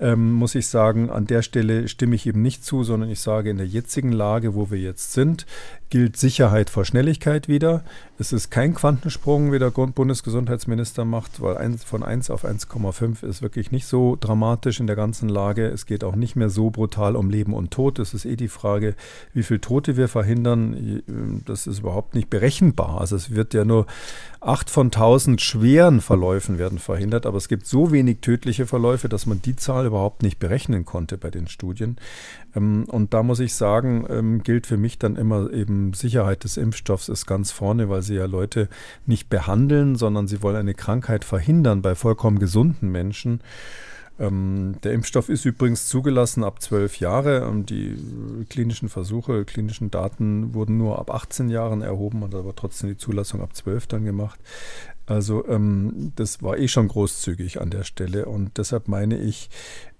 ähm, 0.00 0.32
muss 0.32 0.54
ich 0.54 0.66
sagen, 0.66 1.10
an 1.10 1.26
der 1.26 1.42
Stelle 1.42 1.88
stimme 1.88 2.14
ich 2.14 2.26
eben 2.26 2.42
nicht 2.42 2.64
zu, 2.64 2.84
sondern 2.84 3.10
ich 3.10 3.20
sage, 3.20 3.50
in 3.50 3.58
der 3.58 3.66
jetzigen 3.66 4.12
Lage, 4.12 4.54
wo 4.54 4.70
wir 4.70 4.78
jetzt 4.78 5.12
sind, 5.12 5.46
gilt 5.90 6.16
Sicherheit 6.16 6.70
vor 6.70 6.84
Schnelligkeit 6.84 7.48
wieder. 7.48 7.84
Es 8.16 8.32
ist 8.32 8.50
kein 8.50 8.74
Quantensprung, 8.74 9.50
wie 9.50 9.58
der 9.58 9.70
Bundesgesundheitsminister 9.70 11.04
macht, 11.04 11.42
weil 11.42 11.76
von 11.78 12.04
1 12.04 12.30
auf 12.30 12.44
1,5 12.44 13.26
ist 13.26 13.42
wirklich 13.42 13.72
nicht 13.72 13.86
so 13.88 14.16
dramatisch 14.18 14.78
in 14.78 14.86
der 14.86 14.94
ganzen 14.94 15.28
Lage. 15.28 15.66
Es 15.66 15.84
geht 15.84 16.04
auch 16.04 16.14
nicht 16.14 16.36
mehr 16.36 16.48
so 16.48 16.70
brutal 16.70 17.16
um 17.16 17.28
Leben 17.28 17.52
und 17.52 17.72
Tod. 17.72 17.98
Es 17.98 18.14
ist 18.14 18.24
eh 18.24 18.36
die 18.36 18.46
Frage, 18.46 18.94
wie 19.32 19.42
viele 19.42 19.60
Tote 19.60 19.96
wir 19.96 20.06
verhindern. 20.06 21.02
Das 21.44 21.66
ist 21.66 21.80
überhaupt 21.80 22.14
nicht 22.14 22.30
berechenbar. 22.30 23.00
Also 23.00 23.16
es 23.16 23.34
wird 23.34 23.52
ja 23.52 23.64
nur 23.64 23.86
acht 24.40 24.70
von 24.70 24.92
tausend 24.92 25.40
schweren 25.40 26.00
Verläufen 26.00 26.56
werden 26.56 26.78
verhindert, 26.78 27.26
aber 27.26 27.38
es 27.38 27.48
gibt 27.48 27.66
so 27.66 27.90
wenig 27.90 28.18
tödliche 28.20 28.66
Verläufe, 28.66 29.08
dass 29.08 29.26
man 29.26 29.42
die 29.42 29.56
Zahl 29.56 29.86
überhaupt 29.86 30.22
nicht 30.22 30.38
berechnen 30.38 30.84
konnte 30.84 31.18
bei 31.18 31.30
den 31.30 31.48
Studien. 31.48 31.96
Ähm, 32.54 32.84
und 32.84 33.14
da 33.14 33.22
muss 33.22 33.40
ich 33.40 33.54
sagen, 33.54 34.06
ähm, 34.08 34.42
gilt 34.42 34.66
für 34.66 34.76
mich 34.76 34.98
dann 34.98 35.16
immer 35.16 35.52
eben 35.52 35.92
Sicherheit 35.92 36.44
des 36.44 36.56
Impfstoffs 36.56 37.08
ist 37.08 37.26
ganz 37.26 37.50
vorne, 37.50 37.88
weil 37.88 38.02
sie 38.02 38.14
ja 38.14 38.26
Leute 38.26 38.68
nicht 39.06 39.28
behandeln, 39.28 39.96
sondern 39.96 40.26
sie 40.26 40.42
wollen 40.42 40.56
eine 40.56 40.74
Krankheit 40.74 41.24
verhindern 41.24 41.82
bei 41.82 41.94
vollkommen 41.94 42.38
gesunden 42.38 42.90
Menschen. 42.90 43.40
Ähm, 44.18 44.76
der 44.84 44.92
Impfstoff 44.92 45.28
ist 45.28 45.44
übrigens 45.44 45.88
zugelassen 45.88 46.44
ab 46.44 46.62
zwölf 46.62 47.00
Jahre. 47.00 47.52
die 47.64 47.96
klinischen 48.48 48.88
Versuche, 48.88 49.44
klinischen 49.44 49.90
Daten 49.90 50.54
wurden 50.54 50.78
nur 50.78 50.98
ab 50.98 51.10
18 51.10 51.48
Jahren 51.48 51.82
erhoben 51.82 52.22
und 52.22 52.34
aber 52.34 52.54
trotzdem 52.54 52.90
die 52.90 52.96
Zulassung 52.96 53.40
ab 53.40 53.56
zwölf 53.56 53.86
dann 53.86 54.04
gemacht. 54.04 54.38
Also 55.06 55.46
ähm, 55.48 56.12
das 56.16 56.42
war 56.42 56.56
eh 56.56 56.66
schon 56.66 56.88
großzügig 56.88 57.60
an 57.60 57.68
der 57.68 57.84
Stelle 57.84 58.24
und 58.24 58.56
deshalb 58.56 58.88
meine 58.88 59.18
ich, 59.18 59.50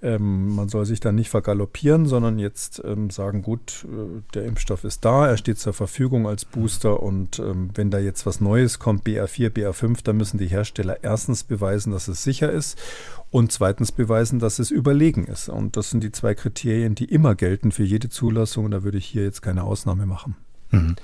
ähm, 0.01 0.55
man 0.55 0.71
soll 0.71 0.87
sich 0.87 0.99
da 0.99 1.13
nicht 1.13 1.29
vergaloppieren, 1.29 2.07
sondern 2.07 2.39
jetzt 2.39 2.83
ähm, 2.85 3.11
sagen, 3.11 3.43
gut, 3.43 3.85
äh, 3.85 4.23
der 4.33 4.47
Impfstoff 4.47 4.83
ist 4.85 5.05
da, 5.05 5.29
er 5.29 5.37
steht 5.37 5.59
zur 5.59 5.75
Verfügung 5.75 6.27
als 6.27 6.47
Booster 6.47 7.03
und 7.03 7.39
ähm, 7.39 7.71
wenn 7.75 7.91
da 7.91 7.99
jetzt 7.99 8.25
was 8.25 8.41
Neues 8.41 8.79
kommt, 8.79 9.07
BA4, 9.07 9.51
BA5, 9.51 10.05
dann 10.05 10.17
müssen 10.17 10.39
die 10.39 10.47
Hersteller 10.47 11.03
erstens 11.03 11.45
beweisen, 11.45 11.93
dass 11.93 12.09
es 12.09 12.23
sicher 12.23 12.51
ist 12.51 12.79
und 13.31 13.53
zweitens 13.53 13.93
beweisen, 13.93 14.39
dass 14.39 14.59
es 14.59 14.71
überlegen 14.71 15.25
ist. 15.25 15.51
Und 15.51 15.77
das 15.77 15.91
sind 15.91 16.03
die 16.03 16.13
zwei 16.13 16.35
Kriterien, 16.35 16.95
die 16.95 17.07
immer 17.07 17.35
gelten 17.35 17.73
für 17.73 17.85
jede 17.85 18.09
Zulassung 18.09 18.65
und 18.65 18.71
da 18.71 18.85
würde 18.85 18.97
ich 18.97 19.07
hier 19.07 19.25
jetzt 19.25 19.43
keine 19.43 19.65
Ausnahme 19.65 20.07
machen. 20.07 20.37
Mhm. 20.71 20.97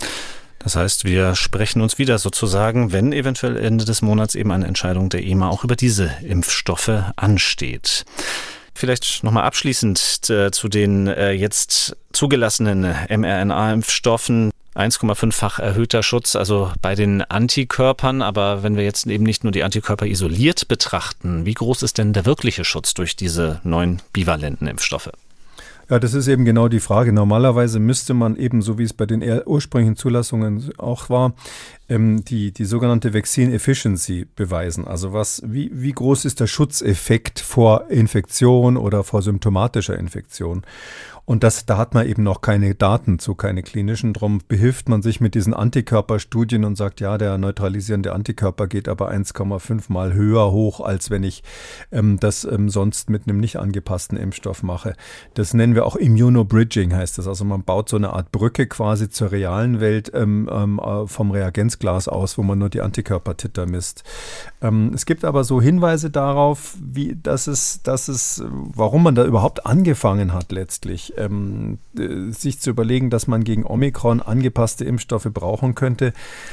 Das 0.62 0.76
heißt, 0.76 1.04
wir 1.04 1.34
sprechen 1.34 1.80
uns 1.80 1.98
wieder 1.98 2.18
sozusagen, 2.18 2.92
wenn 2.92 3.12
eventuell 3.12 3.56
Ende 3.56 3.86
des 3.86 4.02
Monats 4.02 4.34
eben 4.34 4.52
eine 4.52 4.66
Entscheidung 4.66 5.08
der 5.08 5.24
EMA 5.24 5.48
auch 5.48 5.64
über 5.64 5.74
diese 5.74 6.12
Impfstoffe 6.22 7.02
ansteht. 7.16 8.04
Vielleicht 8.74 9.24
nochmal 9.24 9.44
abschließend 9.44 10.30
äh, 10.30 10.50
zu 10.50 10.68
den 10.68 11.06
äh, 11.06 11.32
jetzt 11.32 11.96
zugelassenen 12.12 12.82
mRNA-Impfstoffen. 13.08 14.50
1,5-fach 14.76 15.58
erhöhter 15.58 16.02
Schutz, 16.02 16.36
also 16.36 16.72
bei 16.80 16.94
den 16.94 17.22
Antikörpern. 17.22 18.22
Aber 18.22 18.62
wenn 18.62 18.76
wir 18.76 18.84
jetzt 18.84 19.06
eben 19.06 19.24
nicht 19.24 19.44
nur 19.44 19.52
die 19.52 19.64
Antikörper 19.64 20.06
isoliert 20.06 20.68
betrachten, 20.68 21.46
wie 21.46 21.54
groß 21.54 21.82
ist 21.82 21.98
denn 21.98 22.12
der 22.12 22.26
wirkliche 22.26 22.64
Schutz 22.64 22.94
durch 22.94 23.16
diese 23.16 23.61
neuen 23.64 24.02
bivalenten 24.12 24.68
Impfstoffe? 24.68 25.11
Ja, 25.91 25.99
das 25.99 26.14
ist 26.14 26.28
eben 26.28 26.45
genau 26.45 26.68
die 26.68 26.78
Frage. 26.78 27.12
Normalerweise 27.12 27.80
müsste 27.80 28.14
man 28.14 28.36
eben, 28.36 28.62
so 28.62 28.78
wie 28.78 28.84
es 28.84 28.93
bei 28.93 29.07
den 29.07 29.24
ursprünglichen 29.45 29.97
Zulassungen 29.97 30.70
auch 30.78 31.11
war, 31.11 31.34
ähm, 31.88 32.24
die, 32.24 32.53
die 32.53 32.64
sogenannte 32.64 33.12
Vaccine 33.12 33.53
Efficiency 33.53 34.24
beweisen. 34.36 34.86
Also 34.86 35.12
was, 35.12 35.43
wie, 35.45 35.68
wie 35.74 35.91
groß 35.91 36.26
ist 36.26 36.38
der 36.38 36.47
Schutzeffekt 36.47 37.41
vor 37.41 37.91
Infektion 37.91 38.76
oder 38.76 39.03
vor 39.03 39.20
symptomatischer 39.22 39.99
Infektion? 39.99 40.62
Und 41.30 41.44
das, 41.44 41.64
da 41.64 41.76
hat 41.76 41.94
man 41.94 42.08
eben 42.08 42.24
noch 42.24 42.40
keine 42.40 42.74
Daten 42.74 43.20
zu, 43.20 43.36
keine 43.36 43.62
klinischen. 43.62 44.14
Drum 44.14 44.40
behilft 44.48 44.88
man 44.88 45.00
sich 45.00 45.20
mit 45.20 45.36
diesen 45.36 45.54
Antikörperstudien 45.54 46.64
und 46.64 46.74
sagt, 46.74 46.98
ja, 46.98 47.18
der 47.18 47.38
neutralisierende 47.38 48.12
Antikörper 48.14 48.66
geht 48.66 48.88
aber 48.88 49.12
1,5 49.12 49.92
mal 49.92 50.12
höher 50.12 50.50
hoch, 50.50 50.80
als 50.80 51.08
wenn 51.08 51.22
ich 51.22 51.44
ähm, 51.92 52.18
das 52.18 52.42
ähm, 52.42 52.68
sonst 52.68 53.10
mit 53.10 53.28
einem 53.28 53.38
nicht 53.38 53.60
angepassten 53.60 54.18
Impfstoff 54.18 54.64
mache. 54.64 54.96
Das 55.34 55.54
nennen 55.54 55.76
wir 55.76 55.86
auch 55.86 55.94
Immunobridging, 55.94 56.96
heißt 56.96 57.18
das. 57.18 57.28
Also 57.28 57.44
man 57.44 57.62
baut 57.62 57.88
so 57.90 57.96
eine 57.96 58.12
Art 58.12 58.32
Brücke 58.32 58.66
quasi 58.66 59.08
zur 59.08 59.30
realen 59.30 59.78
Welt 59.78 60.10
ähm, 60.12 60.50
ähm 60.52 60.80
äh, 60.80 61.06
vom 61.06 61.30
Reagenzglas 61.30 62.08
aus, 62.08 62.38
wo 62.38 62.42
man 62.42 62.58
nur 62.58 62.70
die 62.70 62.80
Antikörpertitter 62.80 63.66
misst. 63.66 64.02
Ähm, 64.60 64.90
es 64.96 65.06
gibt 65.06 65.24
aber 65.24 65.44
so 65.44 65.62
Hinweise 65.62 66.10
darauf, 66.10 66.76
wie, 66.82 67.14
dass 67.14 67.46
es, 67.46 67.84
dass 67.84 68.08
es, 68.08 68.42
warum 68.50 69.04
man 69.04 69.14
da 69.14 69.24
überhaupt 69.24 69.64
angefangen 69.64 70.32
hat 70.32 70.50
letztlich 70.50 71.19
ähm, 71.20 71.78
äh, 71.96 72.32
sich 72.32 72.60
zu 72.60 72.70
überlegen, 72.70 73.10
dass 73.10 73.26
man 73.26 73.44
gegen 73.44 73.64
Omikron 73.64 74.20
angepasste 74.20 74.84
Impfstoffe 74.84 75.28
brauchen 75.32 75.74
könnte, 75.74 76.12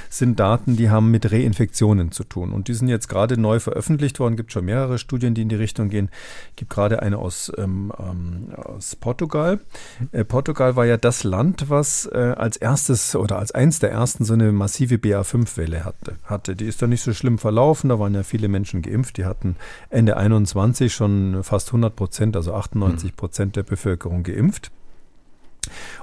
sind 0.10 0.40
Daten, 0.40 0.76
die 0.76 0.90
haben 0.90 1.12
mit 1.12 1.32
Reinfektionen 1.32 2.12
zu 2.12 2.24
tun. 2.24 2.54
Und 2.54 2.68
die 2.68 2.74
sind 2.74 2.88
jetzt 2.88 3.08
gerade 3.08 3.40
neu 3.40 3.60
veröffentlicht 3.60 4.20
worden. 4.20 4.34
Es 4.34 4.38
gibt 4.38 4.52
schon 4.52 4.66
mehrere 4.66 4.98
Studien, 4.98 5.34
die 5.34 5.42
in 5.42 5.50
die 5.50 5.56
Richtung 5.56 5.90
gehen. 5.90 6.10
Es 6.52 6.56
gibt 6.58 6.72
gerade 6.72 7.02
eine 7.02 7.18
aus, 7.18 7.52
ähm, 7.58 7.92
ähm, 8.00 8.54
aus 8.56 8.96
Portugal. 8.96 9.60
Äh, 10.12 10.24
Portugal 10.24 10.76
war 10.76 10.86
ja 10.86 10.98
das 10.98 11.24
Land, 11.24 11.70
was 11.70 12.06
äh, 12.12 12.34
als 12.38 12.58
erstes 12.58 13.16
oder 13.16 13.40
als 13.40 13.52
eins 13.52 13.80
der 13.80 13.92
ersten 13.92 14.26
so 14.26 14.34
eine 14.34 14.52
massive 14.52 14.96
BA5-Welle 14.96 15.86
hatte. 15.86 16.16
hatte. 16.24 16.56
Die 16.56 16.66
ist 16.66 16.82
dann 16.82 16.90
nicht 16.90 17.02
so 17.02 17.14
schlimm 17.14 17.38
verlaufen. 17.38 17.90
Da 17.90 18.00
waren 18.00 18.14
ja 18.14 18.24
viele 18.24 18.48
Menschen 18.48 18.82
geimpft. 18.82 19.18
Die 19.18 19.26
hatten 19.26 19.56
Ende 19.90 20.18
21 20.18 20.94
schon 20.94 21.44
fast 21.44 21.70
100 21.70 21.96
Prozent, 21.96 22.36
also 22.36 22.54
98 22.54 23.16
Prozent 23.16 23.56
der 23.56 23.64
Bevölkerung 23.64 24.24
geimpft 24.24 24.47
geimpft. 24.48 24.72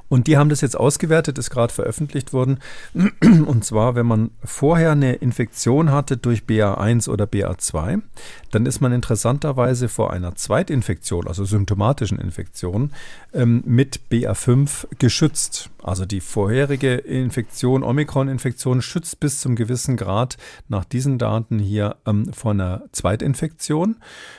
Und 0.09 0.27
die 0.27 0.37
haben 0.37 0.49
das 0.49 0.61
jetzt 0.61 0.77
ausgewertet, 0.79 1.39
ist 1.39 1.51
gerade 1.51 1.73
veröffentlicht 1.73 2.33
worden. 2.33 2.59
Und 3.23 3.65
zwar, 3.65 3.95
wenn 3.95 4.07
man 4.07 4.31
vorher 4.45 4.93
eine 4.93 5.15
Infektion 5.15 5.91
hatte 5.91 6.17
durch 6.17 6.43
BA1 6.43 7.09
oder 7.09 7.25
BA2, 7.25 8.03
dann 8.51 8.67
ist 8.67 8.81
man 8.81 8.93
interessanterweise 8.93 9.89
vor 9.89 10.13
einer 10.13 10.37
Zweitinfektion, 10.37 11.27
also 11.27 11.45
symptomatischen 11.45 12.19
Infektion, 12.19 12.93
ähm, 13.33 13.63
mit 13.67 14.01
BA5 14.11 14.87
geschützt. 14.99 15.71
Also 15.83 16.07
die 16.07 16.21
vorherige 16.21 16.95
Infektion, 16.95 17.83
Omikron-Infektion, 17.83 18.81
schützt 18.81 19.21
bis 19.21 19.41
zum 19.41 19.55
gewissen 19.55 19.97
Grad 19.97 20.39
nach 20.69 20.85
diesen 20.85 21.19
Daten 21.19 21.59
hier 21.59 21.97
ähm, 22.07 22.33
vor 22.33 22.53
einer 22.53 22.85
Zweitinfektion. 22.93 23.97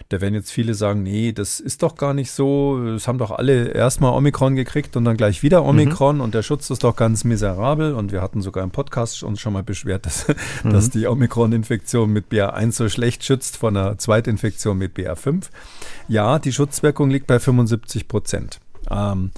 Da 0.10 0.22
werden 0.22 0.34
jetzt 0.34 0.52
viele 0.52 0.74
sagen, 0.74 1.04
nee, 1.04 1.34
das 1.34 1.60
ist 1.60 1.84
doch 1.84 1.96
gar 1.96 2.14
nicht 2.14 2.32
so. 2.32 2.82
Es 2.96 3.08
haben 3.08 3.20
doch 3.20 3.32
alle 3.32 3.70
erstmal 3.70 4.14
Omikron 4.14 4.56
gekriegt 4.56 4.96
und 4.96 5.06
dann 5.06 5.18
gleich 5.18 5.44
wieder 5.44 5.55
Omikron 5.64 6.18
mhm. 6.18 6.22
und 6.22 6.34
der 6.34 6.44
Schutz 6.44 6.70
ist 6.70 6.84
doch 6.84 6.96
ganz 6.96 7.24
miserabel. 7.24 7.94
Und 7.94 8.12
wir 8.12 8.22
hatten 8.22 8.42
sogar 8.42 8.64
im 8.64 8.72
Podcast 8.72 9.24
uns 9.24 9.40
schon 9.40 9.54
mal 9.54 9.64
beschwert, 9.64 10.06
dass, 10.06 10.28
mhm. 10.64 10.72
dass 10.72 10.90
die 10.90 11.08
Omikron-Infektion 11.08 12.12
mit 12.12 12.32
BA1 12.32 12.72
so 12.74 12.90
schlecht 12.90 13.24
schützt 13.24 13.58
vor 13.58 13.70
einer 13.70 13.98
Zweitinfektion 13.98 14.78
mit 14.78 14.96
BA5. 14.98 15.46
Ja, 16.08 16.40
die 16.40 16.52
Schutzwirkung 16.52 17.10
liegt 17.10 17.28
bei 17.28 17.40
75 17.40 18.08
Prozent. 18.08 18.60
Ähm, 18.90 19.32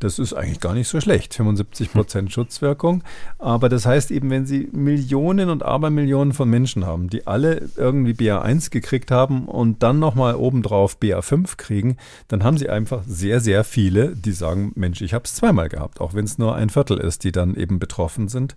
das 0.00 0.18
ist 0.18 0.32
eigentlich 0.32 0.60
gar 0.60 0.72
nicht 0.72 0.88
so 0.88 0.98
schlecht, 1.00 1.34
75 1.34 1.92
Prozent 1.92 2.32
Schutzwirkung. 2.32 3.04
Aber 3.38 3.68
das 3.68 3.84
heißt 3.84 4.10
eben, 4.10 4.30
wenn 4.30 4.46
Sie 4.46 4.68
Millionen 4.72 5.50
und 5.50 5.62
Abermillionen 5.62 6.32
von 6.32 6.48
Menschen 6.48 6.86
haben, 6.86 7.10
die 7.10 7.26
alle 7.26 7.68
irgendwie 7.76 8.12
BA1 8.12 8.70
gekriegt 8.70 9.10
haben 9.10 9.44
und 9.44 9.82
dann 9.82 9.98
nochmal 9.98 10.36
obendrauf 10.36 10.96
BA5 10.96 11.56
kriegen, 11.58 11.98
dann 12.28 12.42
haben 12.42 12.56
Sie 12.56 12.70
einfach 12.70 13.02
sehr, 13.06 13.40
sehr 13.40 13.62
viele, 13.62 14.16
die 14.16 14.32
sagen, 14.32 14.72
Mensch, 14.74 15.02
ich 15.02 15.12
habe 15.12 15.24
es 15.24 15.34
zweimal 15.34 15.68
gehabt, 15.68 16.00
auch 16.00 16.14
wenn 16.14 16.24
es 16.24 16.38
nur 16.38 16.54
ein 16.54 16.70
Viertel 16.70 16.96
ist, 16.96 17.24
die 17.24 17.32
dann 17.32 17.54
eben 17.54 17.78
betroffen 17.78 18.28
sind. 18.28 18.54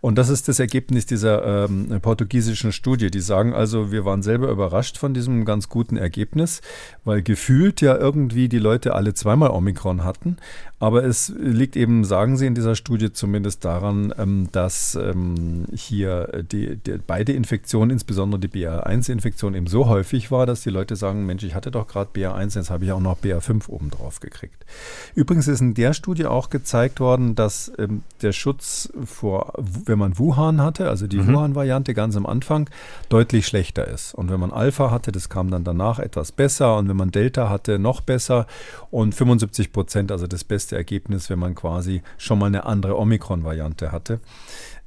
Und 0.00 0.16
das 0.16 0.30
ist 0.30 0.48
das 0.48 0.58
Ergebnis 0.58 1.04
dieser 1.04 1.66
ähm, 1.66 2.00
portugiesischen 2.00 2.72
Studie. 2.72 3.10
Die 3.10 3.20
sagen 3.20 3.52
also, 3.52 3.92
wir 3.92 4.06
waren 4.06 4.22
selber 4.22 4.48
überrascht 4.48 4.96
von 4.96 5.12
diesem 5.12 5.44
ganz 5.44 5.68
guten 5.68 5.98
Ergebnis, 5.98 6.62
weil 7.04 7.20
gefühlt 7.20 7.82
ja 7.82 7.96
irgendwie 7.98 8.48
die 8.48 8.58
Leute 8.58 8.94
alle 8.94 9.12
zweimal 9.12 9.50
Omikron 9.50 10.02
hatten. 10.02 10.38
Aber 10.78 11.04
es 11.04 11.32
liegt 11.38 11.74
eben, 11.74 12.04
sagen 12.04 12.36
Sie 12.36 12.46
in 12.46 12.54
dieser 12.54 12.74
Studie 12.74 13.10
zumindest 13.10 13.64
daran, 13.64 14.12
ähm, 14.18 14.48
dass 14.52 14.94
ähm, 14.94 15.64
hier 15.72 16.44
die, 16.52 16.76
die, 16.76 16.98
beide 16.98 17.32
Infektionen, 17.32 17.90
insbesondere 17.90 18.38
die 18.38 18.48
BA1-Infektion, 18.48 19.54
eben 19.54 19.68
so 19.68 19.88
häufig 19.88 20.30
war, 20.30 20.44
dass 20.44 20.60
die 20.60 20.70
Leute 20.70 20.94
sagen, 20.94 21.24
Mensch, 21.24 21.44
ich 21.44 21.54
hatte 21.54 21.70
doch 21.70 21.86
gerade 21.86 22.10
BA1, 22.14 22.56
jetzt 22.56 22.68
habe 22.68 22.84
ich 22.84 22.92
auch 22.92 23.00
noch 23.00 23.18
BA5 23.18 23.70
obendrauf 23.70 24.20
gekriegt. 24.20 24.66
Übrigens 25.14 25.48
ist 25.48 25.62
in 25.62 25.72
der 25.72 25.94
Studie 25.94 26.26
auch 26.26 26.50
gezeigt 26.50 27.00
worden, 27.00 27.34
dass 27.34 27.72
ähm, 27.78 28.02
der 28.20 28.32
Schutz 28.32 28.92
vor, 29.04 29.54
wenn 29.56 29.98
man 29.98 30.18
Wuhan 30.18 30.60
hatte, 30.60 30.90
also 30.90 31.06
die 31.06 31.18
mhm. 31.18 31.32
Wuhan-Variante 31.32 31.94
ganz 31.94 32.16
am 32.16 32.26
Anfang, 32.26 32.68
deutlich 33.08 33.46
schlechter 33.46 33.88
ist. 33.88 34.14
Und 34.14 34.30
wenn 34.30 34.40
man 34.40 34.52
Alpha 34.52 34.90
hatte, 34.90 35.10
das 35.10 35.30
kam 35.30 35.50
dann 35.50 35.64
danach 35.64 36.00
etwas 36.00 36.32
besser. 36.32 36.76
Und 36.76 36.90
wenn 36.90 36.96
man 36.96 37.12
Delta 37.12 37.48
hatte, 37.48 37.78
noch 37.78 38.02
besser. 38.02 38.46
Und 38.90 39.14
75 39.14 39.72
Prozent, 39.72 40.12
also 40.12 40.26
das 40.26 40.44
beste 40.44 40.65
beste 40.66 40.76
Ergebnis, 40.76 41.30
wenn 41.30 41.38
man 41.38 41.54
quasi 41.54 42.02
schon 42.18 42.40
mal 42.40 42.46
eine 42.46 42.66
andere 42.66 42.98
Omikron-Variante 42.98 43.92
hatte. 43.92 44.20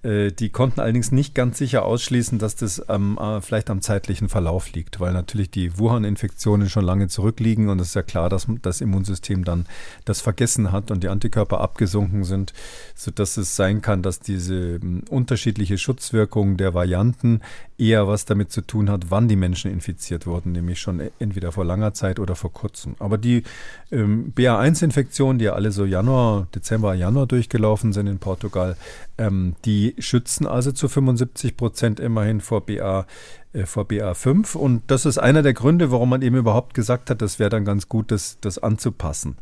Äh, 0.04 0.32
die 0.32 0.50
konnten 0.50 0.82
allerdings 0.82 1.12
nicht 1.12 1.36
ganz 1.36 1.58
sicher 1.58 1.86
ausschließen, 1.86 2.38
dass 2.38 2.56
das 2.56 2.82
ähm, 2.90 3.18
äh, 3.18 3.40
vielleicht 3.40 3.70
am 3.70 3.82
zeitlichen 3.82 4.28
Verlauf 4.28 4.72
liegt, 4.74 5.00
weil 5.00 5.14
natürlich 5.14 5.52
die 5.52 5.78
Wuhan-Infektionen 5.78 6.70
schon 6.70 6.86
lange 6.86 7.08
zurückliegen 7.08 7.70
und 7.70 7.80
es 7.80 7.90
ist 7.90 7.96
ja 7.96 8.02
klar, 8.02 8.30
dass 8.30 8.48
das 8.62 8.82
Immunsystem 8.82 9.46
dann 9.46 9.66
das 10.04 10.22
vergessen 10.22 10.72
hat 10.72 10.92
und 10.92 11.04
die 11.04 11.10
Antikörper 11.10 11.62
abgesunken 11.62 12.24
sind, 12.24 12.54
sodass 12.96 13.38
es 13.38 13.56
sein 13.56 13.82
kann, 13.82 14.02
dass 14.02 14.20
diese 14.20 14.80
unterschiedliche 15.10 15.78
Schutzwirkung 15.78 16.58
der 16.58 16.74
Varianten 16.74 17.42
eher 17.80 18.08
was 18.08 18.26
damit 18.26 18.52
zu 18.52 18.62
tun 18.62 18.90
hat, 18.90 19.10
wann 19.10 19.28
die 19.28 19.36
Menschen 19.36 19.72
infiziert 19.72 20.28
wurden, 20.28 20.52
nämlich 20.52 20.80
schon 20.80 21.02
entweder 21.20 21.52
vor 21.52 21.66
langer 21.66 21.94
Zeit 21.94 22.20
oder 22.20 22.36
vor 22.36 22.52
kurzem. 22.52 22.96
Aber 23.00 23.18
die 23.18 23.44
ähm, 23.92 24.34
BA1-Infektionen, 24.36 25.40
die 25.40 25.46
ja 25.46 25.54
alle 25.54 25.72
so 25.72 25.86
Januar, 25.86 26.48
Dezember, 26.54 26.94
Januar 26.94 27.28
durchgelaufen 27.28 27.94
sind 27.94 28.08
in 28.08 28.20
Portugal, 28.20 28.76
ähm, 29.18 29.56
die 29.66 29.96
schützen 30.00 30.46
also 30.46 30.72
zu 30.72 30.88
75 30.88 31.56
Prozent 31.56 32.00
immerhin 32.00 32.42
vor 32.42 32.66
BA 32.66 33.06
äh, 33.54 33.66
vor 33.66 33.86
BA5. 33.86 34.56
Und 34.56 34.84
das 34.88 35.06
ist 35.06 35.18
einer 35.18 35.42
der 35.42 35.54
Gründe, 35.54 35.92
warum 35.92 36.10
man 36.10 36.22
eben 36.22 36.36
überhaupt 36.36 36.74
gesagt 36.74 37.10
hat, 37.10 37.22
das 37.22 37.40
wäre 37.40 37.50
dann 37.50 37.66
ganz 37.66 37.90
gut, 37.90 38.12
das, 38.12 38.38
das 38.42 38.60
anzupassen. 38.60 39.38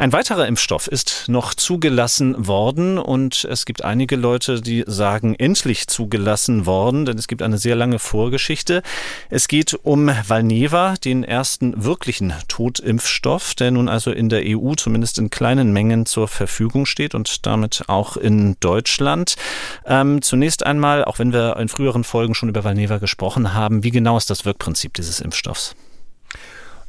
Ein 0.00 0.14
weiterer 0.14 0.46
Impfstoff 0.46 0.86
ist 0.86 1.26
noch 1.28 1.52
zugelassen 1.52 2.46
worden 2.46 2.96
und 2.96 3.44
es 3.44 3.66
gibt 3.66 3.84
einige 3.84 4.16
Leute, 4.16 4.62
die 4.62 4.82
sagen, 4.86 5.34
endlich 5.34 5.88
zugelassen 5.88 6.64
worden, 6.64 7.04
denn 7.04 7.18
es 7.18 7.28
gibt 7.28 7.42
eine 7.42 7.58
sehr 7.58 7.76
lange 7.76 7.98
Vorgeschichte. 7.98 8.82
Es 9.28 9.46
geht 9.46 9.78
um 9.82 10.10
Valneva, 10.26 10.94
den 10.94 11.22
ersten 11.22 11.84
wirklichen 11.84 12.32
Totimpfstoff, 12.48 13.54
der 13.54 13.72
nun 13.72 13.90
also 13.90 14.10
in 14.10 14.30
der 14.30 14.40
EU 14.46 14.72
zumindest 14.74 15.18
in 15.18 15.28
kleinen 15.28 15.70
Mengen 15.74 16.06
zur 16.06 16.28
Verfügung 16.28 16.86
steht 16.86 17.14
und 17.14 17.44
damit 17.44 17.82
auch 17.88 18.16
in 18.16 18.56
Deutschland. 18.60 19.36
Ähm, 19.84 20.22
zunächst 20.22 20.64
einmal, 20.64 21.04
auch 21.04 21.18
wenn 21.18 21.34
wir 21.34 21.58
in 21.58 21.68
früheren 21.68 22.04
Folgen 22.04 22.34
schon 22.34 22.48
über 22.48 22.64
Valneva 22.64 22.96
gesprochen 22.96 23.52
haben. 23.52 23.84
Wie 23.84 23.90
genau 23.90 24.16
ist 24.16 24.30
das 24.30 24.46
Wirkprinzip 24.46 24.94
dieses 24.94 25.20
Impfstoffs? 25.20 25.76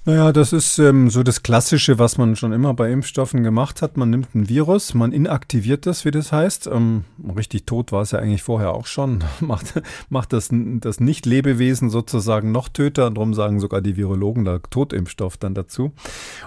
Naja, 0.04 0.32
das 0.32 0.52
ist 0.52 0.80
ähm, 0.80 1.12
so 1.12 1.22
das 1.22 1.44
Klassische, 1.44 2.00
was 2.00 2.18
man 2.18 2.36
schon 2.36 2.54
immer 2.54 2.74
bei 2.74 2.92
Impfstoffen 2.92 3.44
gemacht 3.44 3.84
hat. 3.84 3.98
Man 3.98 4.10
nimmt 4.10 4.34
ein 4.34 4.50
Virus, 4.50 4.96
man 4.96 5.12
inaktiviert 5.12 5.86
das, 5.86 6.06
wie 6.06 6.12
das 6.12 6.32
heißt. 6.32 6.66
Ähm, 6.66 7.06
richtig 7.38 7.68
tot 7.68 7.92
war 7.92 8.02
es 8.02 8.10
ja 8.10 8.18
eigentlich 8.18 8.42
vorher 8.42 8.74
auch 8.74 8.88
schon. 8.88 9.24
macht, 9.42 9.80
macht 10.10 10.34
das, 10.34 10.50
das 10.52 11.00
Nicht-Lebewesen 11.00 11.92
sozusagen 11.92 12.52
noch 12.52 12.68
töter. 12.68 13.06
Und 13.06 13.16
darum 13.16 13.36
sagen 13.36 13.60
sogar 13.60 13.82
die 13.82 13.96
Virologen 13.96 14.44
da 14.44 14.58
Totimpfstoff 14.58 15.38
dann 15.38 15.54
dazu. 15.54 15.92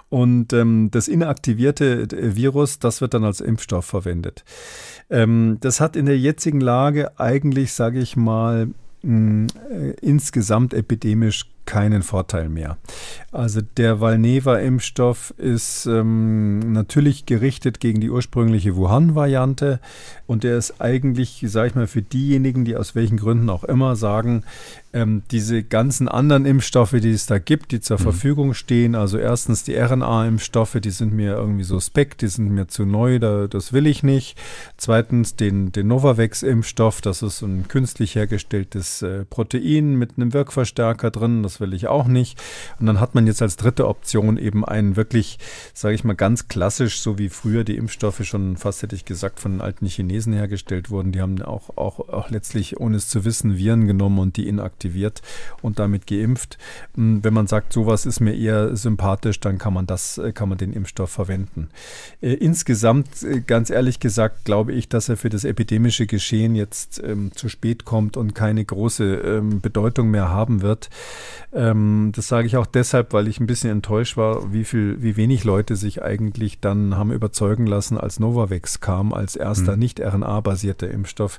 Und 0.08 0.52
ähm, 0.52 0.88
das 0.90 1.06
inaktivierte 1.06 2.08
äh, 2.10 2.34
Virus, 2.34 2.80
das 2.80 3.00
wird 3.00 3.14
dann 3.14 3.22
als 3.22 3.40
Impfstoff 3.40 3.84
verwendet. 3.84 4.44
Ähm, 5.10 5.58
das 5.60 5.80
hat 5.80 5.94
in 5.94 6.06
der 6.06 6.18
jetzigen 6.18 6.60
Lage 6.60 7.20
eigentlich, 7.20 7.72
sage 7.72 8.00
ich 8.00 8.16
mal, 8.16 8.70
mh, 9.02 9.46
äh, 9.70 9.90
insgesamt 10.00 10.74
epidemisch 10.74 11.53
keinen 11.66 12.02
Vorteil 12.02 12.48
mehr. 12.48 12.76
Also 13.32 13.60
der 13.76 14.00
Valneva-Impfstoff 14.00 15.34
ist 15.38 15.86
ähm, 15.86 16.72
natürlich 16.72 17.26
gerichtet 17.26 17.80
gegen 17.80 18.00
die 18.00 18.10
ursprüngliche 18.10 18.76
Wuhan-Variante 18.76 19.80
und 20.26 20.44
der 20.44 20.56
ist 20.56 20.80
eigentlich, 20.80 21.44
sage 21.48 21.68
ich 21.68 21.74
mal, 21.74 21.86
für 21.86 22.02
diejenigen, 22.02 22.64
die 22.64 22.76
aus 22.76 22.94
welchen 22.94 23.16
Gründen 23.16 23.50
auch 23.50 23.64
immer 23.64 23.96
sagen, 23.96 24.44
ähm, 24.94 25.22
diese 25.32 25.62
ganzen 25.62 26.08
anderen 26.08 26.46
Impfstoffe, 26.46 26.92
die 26.92 27.10
es 27.10 27.26
da 27.26 27.38
gibt, 27.38 27.72
die 27.72 27.80
zur 27.80 27.98
mhm. 27.98 28.02
Verfügung 28.02 28.54
stehen, 28.54 28.94
also 28.94 29.18
erstens 29.18 29.64
die 29.64 29.76
RNA-Impfstoffe, 29.76 30.78
die 30.80 30.90
sind 30.90 31.12
mir 31.12 31.34
irgendwie 31.34 31.64
suspekt, 31.64 32.22
die 32.22 32.28
sind 32.28 32.50
mir 32.50 32.68
zu 32.68 32.86
neu, 32.86 33.18
da, 33.18 33.48
das 33.48 33.72
will 33.72 33.86
ich 33.86 34.02
nicht. 34.02 34.38
Zweitens 34.76 35.34
den, 35.34 35.72
den 35.72 35.88
Novavax-Impfstoff, 35.88 37.00
das 37.00 37.22
ist 37.22 37.42
ein 37.42 37.66
künstlich 37.66 38.14
hergestelltes 38.14 39.02
äh, 39.02 39.24
Protein 39.24 39.96
mit 39.96 40.12
einem 40.16 40.32
Wirkverstärker 40.32 41.10
drin, 41.10 41.42
das 41.42 41.53
will 41.60 41.74
ich 41.74 41.86
auch 41.88 42.06
nicht. 42.06 42.40
Und 42.78 42.86
dann 42.86 43.00
hat 43.00 43.14
man 43.14 43.26
jetzt 43.26 43.42
als 43.42 43.56
dritte 43.56 43.88
Option 43.88 44.36
eben 44.36 44.64
einen 44.64 44.96
wirklich, 44.96 45.38
sage 45.72 45.94
ich 45.94 46.04
mal, 46.04 46.14
ganz 46.14 46.48
klassisch, 46.48 47.00
so 47.00 47.18
wie 47.18 47.28
früher 47.28 47.64
die 47.64 47.76
Impfstoffe 47.76 48.24
schon 48.24 48.56
fast 48.56 48.82
hätte 48.82 48.96
ich 48.96 49.04
gesagt 49.04 49.40
von 49.40 49.52
den 49.52 49.60
alten 49.60 49.86
Chinesen 49.86 50.32
hergestellt 50.32 50.90
wurden. 50.90 51.12
Die 51.12 51.20
haben 51.20 51.40
auch, 51.42 51.76
auch, 51.76 52.08
auch 52.08 52.30
letztlich, 52.30 52.80
ohne 52.80 52.96
es 52.96 53.08
zu 53.08 53.24
wissen, 53.24 53.56
Viren 53.56 53.86
genommen 53.86 54.18
und 54.18 54.36
die 54.36 54.48
inaktiviert 54.48 55.22
und 55.62 55.78
damit 55.78 56.06
geimpft. 56.06 56.58
Hm, 56.94 57.22
wenn 57.24 57.34
man 57.34 57.46
sagt, 57.46 57.72
sowas 57.72 58.06
ist 58.06 58.20
mir 58.20 58.34
eher 58.34 58.76
sympathisch, 58.76 59.40
dann 59.40 59.58
kann 59.58 59.74
man 59.74 59.86
das, 59.86 60.18
äh, 60.18 60.32
kann 60.32 60.48
man 60.48 60.58
den 60.58 60.72
Impfstoff 60.72 61.10
verwenden. 61.10 61.68
Äh, 62.20 62.34
insgesamt, 62.34 63.22
äh, 63.22 63.40
ganz 63.40 63.70
ehrlich 63.70 64.00
gesagt, 64.00 64.44
glaube 64.44 64.72
ich, 64.72 64.88
dass 64.88 65.08
er 65.08 65.16
für 65.16 65.28
das 65.28 65.44
epidemische 65.44 66.06
Geschehen 66.06 66.54
jetzt 66.54 67.02
ähm, 67.02 67.32
zu 67.34 67.48
spät 67.48 67.84
kommt 67.84 68.16
und 68.16 68.34
keine 68.34 68.64
große 68.64 69.04
ähm, 69.04 69.60
Bedeutung 69.60 70.10
mehr 70.10 70.28
haben 70.28 70.62
wird. 70.62 70.90
Ähm, 71.54 72.10
das 72.14 72.26
sage 72.26 72.48
ich 72.48 72.56
auch 72.56 72.66
deshalb, 72.66 73.12
weil 73.12 73.28
ich 73.28 73.38
ein 73.38 73.46
bisschen 73.46 73.70
enttäuscht 73.70 74.16
war, 74.16 74.52
wie 74.52 74.64
viel, 74.64 75.00
wie 75.00 75.16
wenig 75.16 75.44
Leute 75.44 75.76
sich 75.76 76.02
eigentlich 76.02 76.58
dann 76.58 76.96
haben 76.96 77.12
überzeugen 77.12 77.66
lassen, 77.66 77.96
als 77.96 78.18
Novavax 78.18 78.80
kam, 78.80 79.12
als 79.12 79.36
erster 79.36 79.74
mhm. 79.74 79.78
nicht 79.78 80.00
RNA-basierter 80.00 80.90
Impfstoff, 80.90 81.38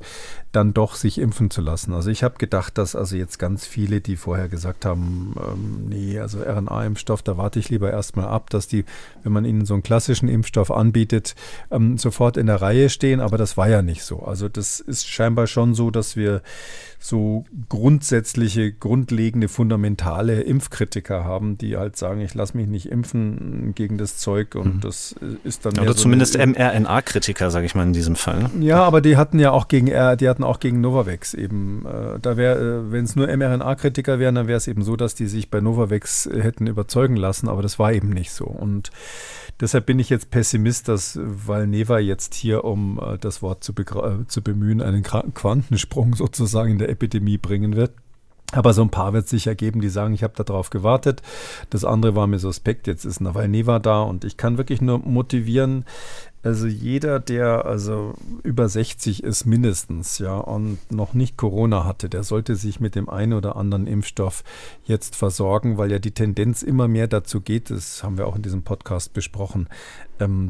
dann 0.53 0.73
doch 0.73 0.95
sich 0.95 1.17
impfen 1.17 1.49
zu 1.49 1.59
lassen. 1.59 1.93
Also 1.93 2.09
ich 2.11 2.23
habe 2.23 2.37
gedacht, 2.37 2.77
dass 2.77 2.95
also 2.95 3.17
jetzt 3.17 3.39
ganz 3.39 3.65
viele, 3.65 3.99
die 3.99 4.15
vorher 4.15 4.47
gesagt 4.47 4.85
haben, 4.85 5.35
ähm, 5.37 5.87
nee, 5.89 6.17
also 6.17 6.39
RNA-Impfstoff, 6.39 7.21
da 7.21 7.37
warte 7.37 7.59
ich 7.59 7.69
lieber 7.69 7.91
erstmal 7.91 8.27
ab, 8.27 8.49
dass 8.49 8.67
die, 8.67 8.85
wenn 9.23 9.33
man 9.33 9.43
ihnen 9.43 9.65
so 9.65 9.73
einen 9.73 9.83
klassischen 9.83 10.29
Impfstoff 10.29 10.71
anbietet, 10.71 11.35
ähm, 11.71 11.97
sofort 11.97 12.37
in 12.37 12.47
der 12.47 12.61
Reihe 12.61 12.89
stehen. 12.89 13.19
Aber 13.19 13.37
das 13.37 13.57
war 13.57 13.67
ja 13.67 13.81
nicht 13.81 14.03
so. 14.03 14.19
Also 14.19 14.47
das 14.47 14.79
ist 14.79 15.07
scheinbar 15.09 15.47
schon 15.47 15.73
so, 15.73 15.91
dass 15.91 16.15
wir 16.15 16.41
so 17.05 17.45
grundsätzliche, 17.69 18.71
grundlegende, 18.71 19.47
fundamentale 19.47 20.41
Impfkritiker 20.41 21.23
haben, 21.23 21.55
die 21.55 21.77
halt 21.77 21.97
sagen, 21.97 22.21
ich 22.21 22.33
lasse 22.33 22.57
mich 22.57 22.67
nicht 22.67 22.87
impfen 22.87 23.73
gegen 23.75 23.99
das 23.99 24.17
Zeug 24.17 24.55
und 24.55 24.77
mhm. 24.77 24.81
das 24.81 25.13
ist 25.43 25.67
dann. 25.67 25.77
Oder 25.77 25.89
so 25.89 26.01
zumindest 26.01 26.35
mRNA-Kritiker, 26.35 27.51
sage 27.51 27.67
ich 27.67 27.75
mal 27.75 27.83
in 27.83 27.93
diesem 27.93 28.15
Fall. 28.15 28.49
Ja, 28.59 28.83
aber 28.83 29.01
die 29.01 29.17
hatten 29.17 29.37
ja 29.37 29.51
auch 29.51 29.67
gegen, 29.67 29.85
die 29.85 30.29
hatten 30.29 30.43
auch 30.43 30.59
gegen 30.59 30.81
Novavax 30.81 31.35
eben. 31.35 31.85
Äh, 31.85 32.19
da 32.19 32.37
wäre, 32.37 32.87
äh, 32.87 32.91
wenn 32.91 33.05
es 33.05 33.15
nur 33.15 33.27
mRNA-Kritiker 33.27 34.17
wären, 34.17 34.33
dann 34.33 34.47
wäre 34.47 34.57
es 34.57 34.67
eben 34.67 34.81
so, 34.81 34.95
dass 34.95 35.13
die 35.13 35.27
sich 35.27 35.51
bei 35.51 35.61
Novavax 35.61 36.27
hätten 36.33 36.65
überzeugen 36.65 37.17
lassen, 37.17 37.49
aber 37.49 37.61
das 37.61 37.77
war 37.77 37.93
eben 37.93 38.09
nicht 38.09 38.31
so. 38.31 38.45
Und 38.45 38.89
Deshalb 39.59 39.85
bin 39.85 39.99
ich 39.99 40.09
jetzt 40.09 40.31
Pessimist, 40.31 40.89
dass 40.89 41.17
Valneva 41.21 41.99
jetzt 41.99 42.33
hier, 42.33 42.65
um 42.65 42.99
äh, 42.99 43.17
das 43.17 43.41
Wort 43.41 43.63
zu, 43.63 43.73
äh, 43.73 44.27
zu 44.27 44.41
bemühen, 44.41 44.81
einen 44.81 45.03
Quantensprung 45.03 46.15
sozusagen 46.15 46.71
in 46.71 46.79
der 46.79 46.89
Epidemie 46.89 47.37
bringen 47.37 47.75
wird. 47.75 47.91
Aber 48.51 48.73
so 48.73 48.81
ein 48.83 48.89
paar 48.89 49.13
wird 49.13 49.25
es 49.25 49.31
sicher 49.31 49.55
geben, 49.55 49.81
die 49.81 49.89
sagen, 49.89 50.13
ich 50.13 50.23
habe 50.23 50.43
darauf 50.43 50.69
gewartet. 50.69 51.21
Das 51.69 51.83
andere 51.83 52.15
war 52.15 52.27
mir 52.27 52.39
suspekt, 52.39 52.87
jetzt 52.87 53.03
ist 53.03 53.19
Nawalneva 53.19 53.79
da 53.79 54.01
und 54.01 54.23
ich 54.23 54.37
kann 54.37 54.57
wirklich 54.57 54.81
nur 54.81 54.99
motivieren, 54.99 55.83
also 56.45 56.67
jeder, 56.67 57.19
der 57.19 57.65
also 57.65 58.13
über 58.43 58.69
60 58.69 59.23
ist 59.23 59.45
mindestens, 59.45 60.19
ja, 60.19 60.37
und 60.37 60.77
noch 60.91 61.15
nicht 61.15 61.37
Corona 61.37 61.85
hatte, 61.85 62.07
der 62.07 62.23
sollte 62.23 62.55
sich 62.55 62.79
mit 62.79 62.93
dem 62.93 63.09
einen 63.09 63.33
oder 63.33 63.55
anderen 63.55 63.87
Impfstoff 63.87 64.43
jetzt 64.83 65.15
versorgen, 65.15 65.79
weil 65.79 65.91
ja 65.91 65.97
die 65.97 66.11
Tendenz 66.11 66.61
immer 66.61 66.87
mehr 66.87 67.07
dazu 67.07 67.41
geht, 67.41 67.71
das 67.71 68.03
haben 68.03 68.19
wir 68.19 68.27
auch 68.27 68.35
in 68.35 68.43
diesem 68.43 68.61
Podcast 68.61 69.11
besprochen, 69.13 69.67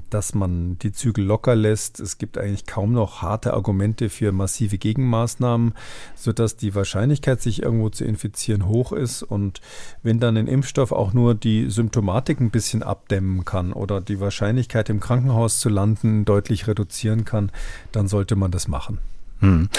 dass 0.09 0.33
man 0.33 0.77
die 0.79 0.91
Zügel 0.91 1.25
locker 1.25 1.55
lässt. 1.55 1.99
Es 1.99 2.17
gibt 2.17 2.37
eigentlich 2.37 2.65
kaum 2.65 2.93
noch 2.93 3.21
harte 3.21 3.53
Argumente 3.53 4.09
für 4.09 4.31
massive 4.31 4.77
Gegenmaßnahmen, 4.77 5.73
sodass 6.15 6.55
die 6.55 6.75
Wahrscheinlichkeit, 6.75 7.41
sich 7.41 7.63
irgendwo 7.63 7.89
zu 7.89 8.05
infizieren, 8.05 8.67
hoch 8.67 8.91
ist. 8.91 9.23
Und 9.23 9.61
wenn 10.03 10.19
dann 10.19 10.37
ein 10.37 10.47
Impfstoff 10.47 10.91
auch 10.91 11.13
nur 11.13 11.35
die 11.35 11.69
Symptomatik 11.69 12.39
ein 12.39 12.51
bisschen 12.51 12.83
abdämmen 12.83 13.45
kann 13.45 13.73
oder 13.73 14.01
die 14.01 14.19
Wahrscheinlichkeit 14.19 14.89
im 14.89 14.99
Krankenhaus 14.99 15.59
zu 15.59 15.69
landen 15.69 16.25
deutlich 16.25 16.67
reduzieren 16.67 17.25
kann, 17.25 17.51
dann 17.91 18.07
sollte 18.07 18.35
man 18.35 18.51
das 18.51 18.67
machen. 18.67 18.99
Hm. 19.39 19.69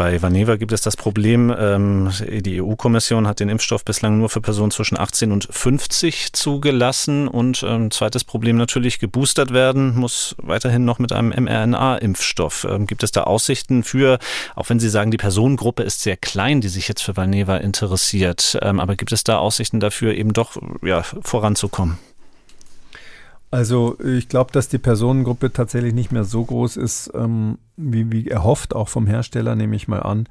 Bei 0.00 0.22
Vaneva 0.22 0.56
gibt 0.56 0.72
es 0.72 0.80
das 0.80 0.96
Problem, 0.96 1.54
ähm, 1.54 2.10
die 2.26 2.62
EU-Kommission 2.62 3.26
hat 3.26 3.38
den 3.38 3.50
Impfstoff 3.50 3.84
bislang 3.84 4.16
nur 4.16 4.30
für 4.30 4.40
Personen 4.40 4.70
zwischen 4.70 4.98
18 4.98 5.30
und 5.30 5.46
50 5.50 6.32
zugelassen. 6.32 7.28
Und 7.28 7.62
ähm, 7.68 7.90
zweites 7.90 8.24
Problem 8.24 8.56
natürlich, 8.56 8.98
geboostert 8.98 9.52
werden 9.52 9.94
muss 9.94 10.36
weiterhin 10.38 10.86
noch 10.86 11.00
mit 11.00 11.12
einem 11.12 11.34
mRNA-Impfstoff. 11.44 12.64
Ähm, 12.64 12.86
gibt 12.86 13.02
es 13.02 13.12
da 13.12 13.24
Aussichten 13.24 13.82
für, 13.82 14.18
auch 14.56 14.70
wenn 14.70 14.80
Sie 14.80 14.88
sagen, 14.88 15.10
die 15.10 15.18
Personengruppe 15.18 15.82
ist 15.82 16.00
sehr 16.00 16.16
klein, 16.16 16.62
die 16.62 16.68
sich 16.68 16.88
jetzt 16.88 17.02
für 17.02 17.18
Valneva 17.18 17.58
interessiert, 17.58 18.58
ähm, 18.62 18.80
aber 18.80 18.96
gibt 18.96 19.12
es 19.12 19.22
da 19.22 19.36
Aussichten 19.36 19.80
dafür, 19.80 20.14
eben 20.14 20.32
doch 20.32 20.56
ja, 20.82 21.02
voranzukommen? 21.02 21.98
Also 23.50 23.98
ich 24.00 24.28
glaube, 24.28 24.52
dass 24.52 24.68
die 24.68 24.78
Personengruppe 24.78 25.52
tatsächlich 25.52 25.92
nicht 25.92 26.12
mehr 26.12 26.24
so 26.24 26.44
groß 26.44 26.76
ist, 26.76 27.10
ähm, 27.14 27.58
wie, 27.76 28.12
wie 28.12 28.28
erhofft, 28.28 28.74
auch 28.74 28.88
vom 28.88 29.06
Hersteller, 29.06 29.56
nehme 29.56 29.74
ich 29.74 29.88
mal 29.88 30.00
an. 30.00 30.28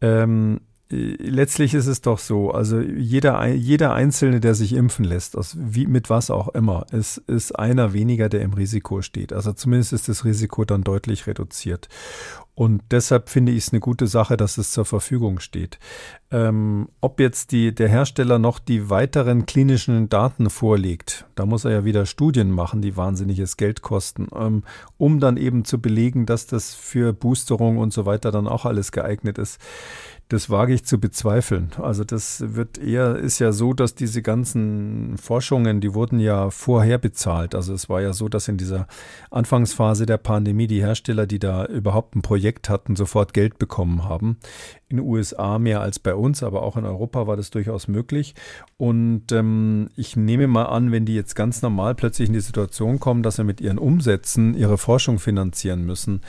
Ähm, 0.00 0.60
letztlich 0.92 1.72
ist 1.72 1.86
es 1.86 2.02
doch 2.02 2.18
so, 2.18 2.50
also 2.50 2.78
jeder, 2.80 3.46
jeder 3.48 3.94
Einzelne, 3.94 4.40
der 4.40 4.54
sich 4.54 4.74
impfen 4.74 5.04
lässt, 5.04 5.36
aus 5.36 5.56
wie, 5.58 5.86
mit 5.86 6.10
was 6.10 6.30
auch 6.30 6.48
immer, 6.48 6.86
ist, 6.92 7.16
ist 7.16 7.58
einer 7.58 7.94
weniger, 7.94 8.28
der 8.28 8.42
im 8.42 8.52
Risiko 8.52 9.00
steht. 9.00 9.32
Also 9.32 9.52
zumindest 9.52 9.94
ist 9.94 10.08
das 10.08 10.24
Risiko 10.24 10.64
dann 10.64 10.84
deutlich 10.84 11.26
reduziert. 11.26 11.88
Und 12.54 12.82
deshalb 12.90 13.30
finde 13.30 13.52
ich 13.52 13.64
es 13.64 13.72
eine 13.72 13.80
gute 13.80 14.06
Sache, 14.06 14.36
dass 14.36 14.58
es 14.58 14.72
zur 14.72 14.84
Verfügung 14.84 15.40
steht. 15.40 15.78
Ähm, 16.30 16.88
ob 17.00 17.18
jetzt 17.18 17.50
die, 17.50 17.74
der 17.74 17.88
Hersteller 17.88 18.38
noch 18.38 18.58
die 18.58 18.90
weiteren 18.90 19.46
klinischen 19.46 20.10
Daten 20.10 20.50
vorlegt, 20.50 21.24
da 21.34 21.46
muss 21.46 21.64
er 21.64 21.70
ja 21.70 21.84
wieder 21.86 22.04
Studien 22.04 22.50
machen, 22.50 22.82
die 22.82 22.94
wahnsinniges 22.94 23.56
Geld 23.56 23.80
kosten, 23.80 24.28
ähm, 24.36 24.64
um 24.98 25.18
dann 25.18 25.38
eben 25.38 25.64
zu 25.64 25.80
belegen, 25.80 26.26
dass 26.26 26.46
das 26.46 26.74
für 26.74 27.14
Boosterung 27.14 27.78
und 27.78 27.94
so 27.94 28.04
weiter 28.04 28.30
dann 28.30 28.46
auch 28.46 28.66
alles 28.66 28.92
geeignet 28.92 29.38
ist. 29.38 29.58
Das 30.32 30.48
wage 30.48 30.72
ich 30.72 30.86
zu 30.86 30.98
bezweifeln. 30.98 31.72
Also 31.76 32.04
das 32.04 32.54
wird 32.54 32.78
eher, 32.78 33.16
ist 33.16 33.38
ja 33.38 33.52
so, 33.52 33.74
dass 33.74 33.94
diese 33.94 34.22
ganzen 34.22 35.18
Forschungen, 35.18 35.82
die 35.82 35.92
wurden 35.92 36.18
ja 36.18 36.48
vorher 36.48 36.96
bezahlt. 36.96 37.54
Also 37.54 37.74
es 37.74 37.90
war 37.90 38.00
ja 38.00 38.14
so, 38.14 38.30
dass 38.30 38.48
in 38.48 38.56
dieser 38.56 38.86
Anfangsphase 39.30 40.06
der 40.06 40.16
Pandemie 40.16 40.68
die 40.68 40.80
Hersteller, 40.80 41.26
die 41.26 41.38
da 41.38 41.66
überhaupt 41.66 42.16
ein 42.16 42.22
Projekt 42.22 42.70
hatten, 42.70 42.96
sofort 42.96 43.34
Geld 43.34 43.58
bekommen 43.58 44.04
haben. 44.04 44.38
In 44.88 44.96
den 44.96 45.06
USA 45.06 45.58
mehr 45.58 45.82
als 45.82 45.98
bei 45.98 46.14
uns, 46.14 46.42
aber 46.42 46.62
auch 46.62 46.78
in 46.78 46.86
Europa 46.86 47.26
war 47.26 47.36
das 47.36 47.50
durchaus 47.50 47.86
möglich. 47.86 48.34
Und 48.78 49.32
ähm, 49.32 49.90
ich 49.96 50.16
nehme 50.16 50.46
mal 50.46 50.64
an, 50.64 50.92
wenn 50.92 51.04
die 51.04 51.14
jetzt 51.14 51.36
ganz 51.36 51.60
normal 51.60 51.94
plötzlich 51.94 52.28
in 52.28 52.34
die 52.34 52.40
Situation 52.40 53.00
kommen, 53.00 53.22
dass 53.22 53.36
sie 53.36 53.44
mit 53.44 53.60
ihren 53.60 53.78
Umsätzen 53.78 54.54
ihre 54.54 54.78
Forschung 54.78 55.18
finanzieren 55.18 55.84
müssen, 55.84 56.22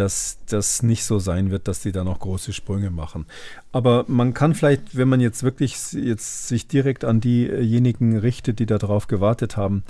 dass 0.00 0.38
das 0.48 0.82
nicht 0.82 1.04
so 1.04 1.18
sein 1.18 1.50
wird, 1.50 1.68
dass 1.68 1.80
die 1.80 1.92
da 1.92 2.04
noch 2.04 2.20
große 2.20 2.54
Sprünge 2.54 2.88
machen. 2.88 3.26
Aber 3.70 4.06
man 4.08 4.32
kann 4.32 4.54
vielleicht, 4.54 4.96
wenn 4.96 5.08
man 5.08 5.20
jetzt 5.20 5.42
wirklich 5.42 5.92
jetzt 5.92 6.48
sich 6.48 6.66
direkt 6.66 7.04
an 7.04 7.20
diejenigen 7.20 8.16
richtet, 8.16 8.60
die 8.60 8.66
darauf 8.66 9.08
gewartet 9.08 9.58
haben, 9.58 9.84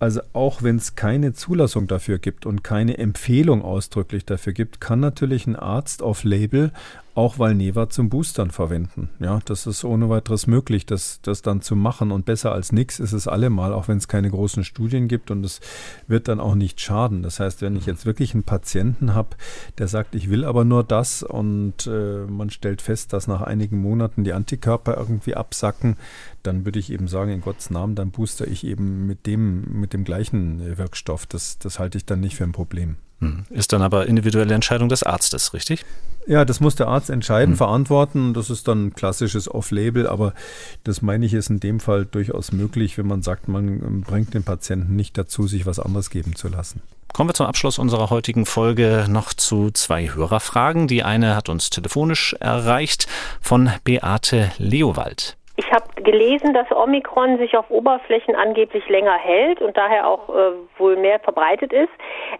also 0.00 0.20
auch 0.32 0.64
wenn 0.64 0.76
es 0.76 0.96
keine 0.96 1.32
Zulassung 1.32 1.86
dafür 1.86 2.18
gibt 2.18 2.44
und 2.44 2.64
keine 2.64 2.98
Empfehlung 2.98 3.62
ausdrücklich 3.62 4.24
dafür 4.24 4.52
gibt, 4.52 4.80
kann 4.80 4.98
natürlich 4.98 5.46
ein 5.46 5.54
Arzt 5.54 6.02
auf 6.02 6.24
Label 6.24 6.72
auch 7.14 7.38
Valneva 7.38 7.90
zum 7.90 8.08
Boostern 8.08 8.50
verwenden. 8.50 9.10
Ja, 9.18 9.40
das 9.44 9.66
ist 9.66 9.84
ohne 9.84 10.08
weiteres 10.08 10.46
möglich, 10.46 10.86
das, 10.86 11.20
das 11.22 11.42
dann 11.42 11.60
zu 11.60 11.76
machen. 11.76 12.10
Und 12.10 12.24
besser 12.24 12.52
als 12.52 12.72
nichts 12.72 12.98
ist 12.98 13.12
es 13.12 13.28
allemal, 13.28 13.72
auch 13.72 13.88
wenn 13.88 13.98
es 13.98 14.08
keine 14.08 14.30
großen 14.30 14.64
Studien 14.64 15.08
gibt 15.08 15.30
und 15.30 15.44
es 15.44 15.60
wird 16.06 16.28
dann 16.28 16.40
auch 16.40 16.54
nicht 16.54 16.80
schaden. 16.80 17.22
Das 17.22 17.38
heißt, 17.38 17.60
wenn 17.60 17.76
ich 17.76 17.84
jetzt 17.84 18.06
wirklich 18.06 18.32
einen 18.32 18.44
Patienten 18.44 19.14
habe, 19.14 19.36
der 19.78 19.88
sagt, 19.88 20.14
ich 20.14 20.30
will 20.30 20.44
aber 20.44 20.64
nur 20.64 20.84
das 20.84 21.22
und 21.22 21.86
äh, 21.86 22.24
man 22.26 22.48
stellt 22.50 22.80
fest, 22.80 23.12
dass 23.12 23.26
nach 23.26 23.42
einigen 23.42 23.78
Monaten 23.78 24.24
die 24.24 24.32
Antikörper 24.32 24.96
irgendwie 24.96 25.34
absacken, 25.34 25.96
dann 26.42 26.64
würde 26.64 26.78
ich 26.78 26.92
eben 26.92 27.08
sagen, 27.08 27.30
in 27.30 27.40
Gottes 27.40 27.70
Namen, 27.70 27.94
dann 27.94 28.10
booster 28.10 28.46
ich 28.46 28.64
eben 28.64 29.06
mit 29.06 29.26
dem, 29.26 29.80
mit 29.80 29.92
dem 29.92 30.04
gleichen 30.04 30.76
Wirkstoff. 30.78 31.26
Das, 31.26 31.58
das 31.58 31.78
halte 31.78 31.98
ich 31.98 32.04
dann 32.04 32.20
nicht 32.20 32.36
für 32.36 32.44
ein 32.44 32.52
Problem. 32.52 32.96
Hm. 33.20 33.44
Ist 33.50 33.72
dann 33.72 33.82
aber 33.82 34.06
individuelle 34.06 34.54
Entscheidung 34.54 34.88
des 34.88 35.02
Arztes, 35.02 35.54
richtig? 35.54 35.84
Ja, 36.26 36.44
das 36.44 36.60
muss 36.60 36.76
der 36.76 36.88
Arzt 36.88 37.10
entscheiden, 37.10 37.54
mhm. 37.54 37.58
verantworten. 37.58 38.34
Das 38.34 38.50
ist 38.50 38.68
dann 38.68 38.86
ein 38.86 38.94
klassisches 38.94 39.52
Off-Label, 39.52 40.06
aber 40.06 40.34
das 40.84 41.02
meine 41.02 41.26
ich 41.26 41.34
ist 41.34 41.50
in 41.50 41.58
dem 41.58 41.80
Fall 41.80 42.04
durchaus 42.04 42.52
möglich, 42.52 42.96
wenn 42.96 43.06
man 43.06 43.22
sagt, 43.22 43.48
man 43.48 44.02
bringt 44.02 44.34
den 44.34 44.44
Patienten 44.44 44.94
nicht 44.94 45.18
dazu, 45.18 45.46
sich 45.48 45.66
was 45.66 45.80
anderes 45.80 46.10
geben 46.10 46.36
zu 46.36 46.48
lassen. 46.48 46.80
Kommen 47.12 47.28
wir 47.28 47.34
zum 47.34 47.46
Abschluss 47.46 47.78
unserer 47.78 48.08
heutigen 48.10 48.46
Folge 48.46 49.06
noch 49.08 49.34
zu 49.34 49.70
zwei 49.70 50.08
Hörerfragen. 50.08 50.88
Die 50.88 51.02
eine 51.02 51.36
hat 51.36 51.48
uns 51.48 51.70
telefonisch 51.70 52.34
erreicht 52.40 53.06
von 53.40 53.70
Beate 53.84 54.50
Leowald. 54.58 55.36
Ich 55.56 55.70
habe 55.70 55.84
gelesen, 56.02 56.54
dass 56.54 56.70
Omikron 56.70 57.36
sich 57.36 57.56
auf 57.58 57.70
Oberflächen 57.70 58.34
angeblich 58.34 58.88
länger 58.88 59.18
hält 59.18 59.60
und 59.60 59.76
daher 59.76 60.08
auch 60.08 60.30
äh, 60.30 60.52
wohl 60.78 60.96
mehr 60.96 61.20
verbreitet 61.20 61.74
ist. 61.74 61.90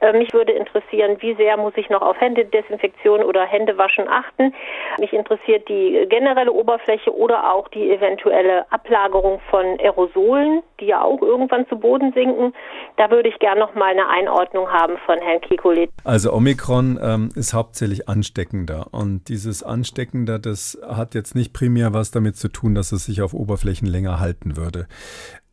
Äh, 0.01 0.17
mich 0.17 0.33
würde 0.33 0.53
interessieren, 0.53 1.19
wie 1.21 1.35
sehr 1.35 1.59
muss 1.59 1.75
ich 1.77 1.91
noch 1.91 2.01
auf 2.01 2.19
Händedesinfektion 2.19 3.23
oder 3.23 3.45
Händewaschen 3.45 4.09
achten. 4.09 4.55
Mich 4.99 5.13
interessiert 5.13 5.69
die 5.69 6.07
generelle 6.09 6.53
Oberfläche 6.53 7.15
oder 7.15 7.53
auch 7.53 7.69
die 7.69 7.91
eventuelle 7.91 8.71
Ablagerung 8.73 9.41
von 9.51 9.79
Aerosolen, 9.79 10.63
die 10.81 10.87
ja 10.87 11.03
auch 11.03 11.21
irgendwann 11.21 11.69
zu 11.69 11.77
Boden 11.77 12.15
sinken. 12.15 12.55
Da 12.97 13.11
würde 13.11 13.29
ich 13.29 13.39
gerne 13.41 13.61
noch 13.61 13.75
mal 13.75 13.91
eine 13.91 14.09
Einordnung 14.09 14.71
haben 14.71 14.97
von 15.05 15.19
Herrn 15.19 15.43
Kikolit. 15.43 15.91
Also 16.05 16.33
Omikron 16.33 16.99
ähm, 17.03 17.29
ist 17.35 17.53
hauptsächlich 17.53 18.09
ansteckender 18.09 18.87
und 18.91 19.29
dieses 19.29 19.63
Ansteckender, 19.63 20.39
das 20.39 20.81
hat 20.89 21.15
jetzt 21.15 21.35
nicht 21.35 21.53
primär 21.53 21.93
was 21.93 22.11
damit 22.11 22.37
zu 22.37 22.49
tun, 22.49 22.75
dass 22.75 22.93
es 22.93 23.02
es 23.03 23.07
sich 23.07 23.23
auf 23.23 23.35
Oberflächen 23.35 23.87
länger 23.87 24.21
halten 24.21 24.57
würde. 24.57 24.87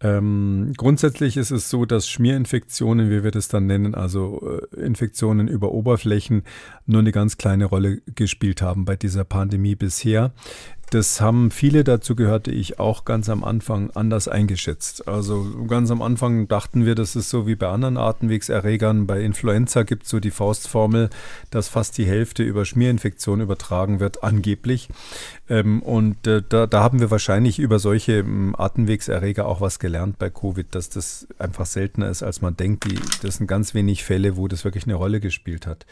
Ähm, 0.02 0.74
grundsätzlich 0.78 1.36
ist 1.36 1.52
es 1.52 1.70
so, 1.70 1.86
dass 1.86 2.08
Schmierinfektionen, 2.08 3.10
wie 3.10 3.24
wir 3.24 3.32
das 3.32 3.50
dann 3.50 3.66
nennen, 3.66 3.96
also 3.96 4.42
äh, 4.74 4.82
Infektionen 4.82 5.50
über 5.50 5.72
Oberflächen, 5.72 6.44
nur 6.86 7.00
eine 7.00 7.12
ganz 7.12 7.38
kleine 7.38 7.66
Rolle 7.66 8.02
gespielt 8.16 8.62
haben 8.62 8.86
bei 8.86 8.96
dieser 8.96 9.26
Pandemie 9.26 9.76
bisher. 9.76 10.32
Das 10.92 11.22
haben 11.22 11.52
viele, 11.52 11.84
dazu 11.84 12.16
gehörte 12.16 12.50
ich 12.50 12.80
auch 12.80 13.06
ganz 13.06 13.30
am 13.30 13.44
Anfang 13.44 13.92
anders 13.92 14.28
eingeschätzt. 14.28 15.08
Also 15.08 15.66
ganz 15.68 15.92
am 15.92 16.02
Anfang 16.02 16.48
dachten 16.48 16.84
wir, 16.84 16.96
das 16.96 17.16
ist 17.16 17.30
so 17.30 17.46
wie 17.46 17.56
bei 17.56 17.68
anderen 17.68 17.98
Atemwegserregern. 17.98 19.06
Bei 19.06 19.22
Influenza 19.22 19.84
gibt 19.84 20.04
es 20.04 20.10
so 20.10 20.20
die 20.20 20.32
Faustformel, 20.32 21.12
dass 21.52 21.68
fast 21.68 21.98
die 22.00 22.08
Hälfte 22.08 22.42
über 22.42 22.66
Schmierinfektion 22.66 23.40
übertragen 23.40 24.00
wird, 24.00 24.24
angeblich. 24.24 24.90
Ähm, 25.48 25.84
und 25.84 26.26
äh, 26.26 26.42
da, 26.48 26.66
da, 26.66 26.82
haben 26.82 27.00
wir 27.00 27.12
wahrscheinlich 27.12 27.60
über 27.60 27.78
solche 27.78 28.20
ähm, 28.20 28.56
Atemwegserreger 28.58 29.46
auch 29.46 29.62
was 29.62 29.78
gelernt 29.78 30.18
bei 30.18 30.32
Covid, 30.32 30.74
dass 30.74 30.90
das 30.90 31.28
einfach 31.38 31.68
seltener 31.68 32.10
ist, 32.10 32.24
als 32.24 32.42
man 32.42 32.58
denkt. 32.58 32.88
Das 33.22 33.36
sind 33.36 33.46
ganz 33.46 33.76
wenig 33.76 34.04
Fälle, 34.04 34.38
wo 34.38 34.48
das 34.48 34.64
wirklich 34.64 34.86
eine 34.86 34.96
Rolle 34.96 35.20
gespielt 35.20 35.68
hat 35.68 35.86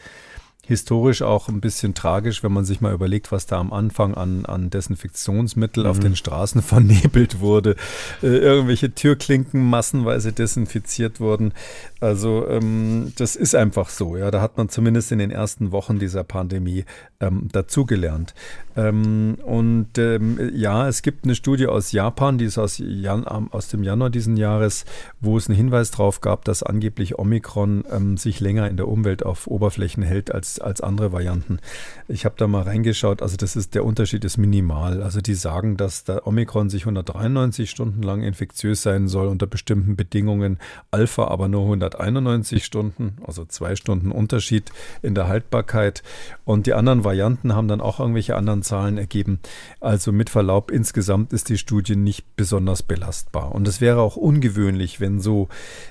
historisch 0.68 1.22
auch 1.22 1.48
ein 1.48 1.62
bisschen 1.62 1.94
tragisch, 1.94 2.42
wenn 2.42 2.52
man 2.52 2.66
sich 2.66 2.82
mal 2.82 2.92
überlegt, 2.92 3.32
was 3.32 3.46
da 3.46 3.58
am 3.58 3.72
Anfang 3.72 4.12
an, 4.14 4.44
an 4.44 4.68
Desinfektionsmittel 4.68 5.84
mhm. 5.84 5.90
auf 5.90 5.98
den 5.98 6.14
Straßen 6.14 6.60
vernebelt 6.62 7.40
wurde. 7.40 7.74
Äh, 8.22 8.26
irgendwelche 8.26 8.94
Türklinken 8.94 9.70
massenweise 9.70 10.34
desinfiziert 10.34 11.20
wurden. 11.20 11.54
Also 12.00 12.46
ähm, 12.48 13.14
das 13.16 13.34
ist 13.34 13.54
einfach 13.54 13.88
so. 13.88 14.18
Ja, 14.18 14.30
da 14.30 14.42
hat 14.42 14.58
man 14.58 14.68
zumindest 14.68 15.10
in 15.10 15.20
den 15.20 15.30
ersten 15.30 15.72
Wochen 15.72 15.98
dieser 15.98 16.22
Pandemie 16.22 16.84
ähm, 17.18 17.48
dazugelernt. 17.50 18.34
Ähm, 18.76 19.38
und 19.42 19.96
ähm, 19.96 20.50
ja, 20.52 20.86
es 20.86 21.00
gibt 21.00 21.24
eine 21.24 21.34
Studie 21.34 21.66
aus 21.66 21.92
Japan, 21.92 22.36
die 22.36 22.44
ist 22.44 22.58
aus, 22.58 22.76
Jan, 22.76 23.26
aus 23.26 23.68
dem 23.68 23.82
Januar 23.82 24.10
diesen 24.10 24.36
Jahres, 24.36 24.84
wo 25.18 25.38
es 25.38 25.48
einen 25.48 25.56
Hinweis 25.56 25.92
darauf 25.92 26.20
gab, 26.20 26.44
dass 26.44 26.62
angeblich 26.62 27.18
Omikron 27.18 27.84
ähm, 27.90 28.18
sich 28.18 28.40
länger 28.40 28.68
in 28.68 28.76
der 28.76 28.86
Umwelt 28.86 29.24
auf 29.24 29.46
Oberflächen 29.46 30.02
hält 30.02 30.30
als 30.30 30.57
als, 30.60 30.80
andere 30.80 31.12
Varianten. 31.12 31.58
Ich 32.06 32.24
habe 32.24 32.36
da 32.38 32.46
mal 32.46 32.62
reingeschaut, 32.62 33.20
also 33.22 33.36
das 33.36 33.56
ist, 33.56 33.74
der 33.74 33.84
Unterschied 33.84 34.24
ist 34.24 34.38
minimal. 34.38 35.02
Also 35.02 35.20
die 35.20 35.34
sagen, 35.34 35.76
dass 35.76 36.04
der 36.04 36.26
Omikron 36.26 36.70
sich 36.70 36.82
193 36.82 37.68
Stunden 37.68 38.02
lang 38.02 38.22
infektiös 38.22 38.82
sein 38.82 39.08
soll 39.08 39.26
unter 39.26 39.46
bestimmten 39.46 39.96
Bedingungen, 39.96 40.58
Alpha 40.90 41.28
aber 41.28 41.48
nur 41.48 41.62
191 41.62 42.64
Stunden, 42.64 43.16
also 43.26 43.44
zwei 43.44 43.76
Stunden 43.76 44.12
Unterschied 44.12 44.70
in 45.02 45.14
der 45.14 45.28
Haltbarkeit. 45.28 46.02
Und 46.44 46.66
die 46.66 46.74
anderen 46.74 47.04
Varianten 47.04 47.54
haben 47.54 47.68
dann 47.68 47.80
auch 47.80 48.00
irgendwelche 48.00 48.36
anderen 48.36 48.62
Zahlen 48.62 48.98
ergeben. 48.98 49.40
Also 49.80 50.12
mit 50.12 50.30
Verlaub, 50.30 50.70
insgesamt 50.70 51.32
ist 51.32 51.48
die 51.48 51.58
Studie 51.58 51.96
nicht 51.96 52.36
besonders 52.36 52.82
belastbar. 52.82 53.54
Und 53.54 53.68
es 53.68 53.80
wäre 53.80 54.00
auch 54.00 54.16
ungewöhnlich, 54.16 55.00
wenn 55.00 55.20
so, 55.20 55.48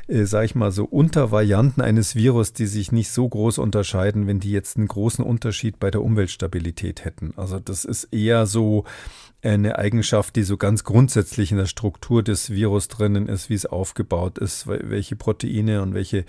äh, 0.07 0.23
sag 0.23 0.45
ich 0.45 0.55
mal, 0.55 0.71
so 0.71 0.85
Untervarianten 0.85 1.83
eines 1.83 2.15
Virus, 2.15 2.53
die 2.53 2.65
sich 2.67 2.91
nicht 2.91 3.11
so 3.11 3.27
groß 3.27 3.57
unterscheiden, 3.59 4.27
wenn 4.27 4.39
die 4.39 4.51
jetzt 4.57 4.77
einen 4.77 4.87
großen 4.87 5.23
Unterschied 5.23 5.79
bei 5.79 5.91
der 5.91 6.01
Umweltstabilität 6.01 7.05
hätten. 7.05 7.33
Also 7.37 7.59
das 7.59 7.85
ist 7.85 8.05
eher 8.05 8.45
so, 8.45 8.85
eine 9.43 9.77
Eigenschaft, 9.77 10.35
die 10.35 10.43
so 10.43 10.57
ganz 10.57 10.83
grundsätzlich 10.83 11.51
in 11.51 11.57
der 11.57 11.67
Struktur 11.67 12.23
des 12.23 12.49
Virus 12.49 12.87
drinnen 12.87 13.27
ist, 13.27 13.49
wie 13.49 13.53
es 13.53 13.67
aufgebaut 13.67 14.39
ist, 14.39 14.67
welche 14.67 15.15
Proteine 15.15 15.83
und 15.83 15.93
welche 15.93 16.25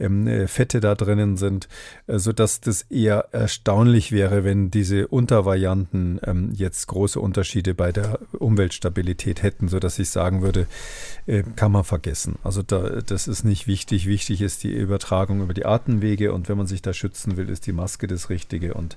ähm, 0.00 0.26
äh, 0.26 0.48
Fette 0.48 0.80
da 0.80 0.96
drinnen 0.96 1.36
sind, 1.36 1.68
äh, 2.08 2.18
sodass 2.18 2.60
das 2.60 2.82
eher 2.82 3.28
erstaunlich 3.30 4.10
wäre, 4.10 4.42
wenn 4.42 4.72
diese 4.72 5.06
Untervarianten 5.06 6.20
ähm, 6.24 6.50
jetzt 6.52 6.88
große 6.88 7.20
Unterschiede 7.20 7.74
bei 7.74 7.92
der 7.92 8.18
Umweltstabilität 8.32 9.42
hätten, 9.42 9.68
sodass 9.68 9.98
ich 10.00 10.10
sagen 10.10 10.42
würde, 10.42 10.66
äh, 11.26 11.44
kann 11.54 11.70
man 11.70 11.84
vergessen. 11.84 12.36
Also 12.42 12.62
da, 12.62 13.00
das 13.06 13.28
ist 13.28 13.44
nicht 13.44 13.68
wichtig. 13.68 14.06
Wichtig 14.06 14.42
ist 14.42 14.64
die 14.64 14.72
Übertragung 14.72 15.42
über 15.42 15.54
die 15.54 15.64
Atemwege 15.64 16.32
und 16.32 16.48
wenn 16.48 16.58
man 16.58 16.66
sich 16.66 16.82
da 16.82 16.92
schützen 16.92 17.36
will, 17.36 17.48
ist 17.48 17.57
die 17.60 17.72
Maske 17.72 18.06
das 18.06 18.30
Richtige 18.30 18.74
und 18.74 18.96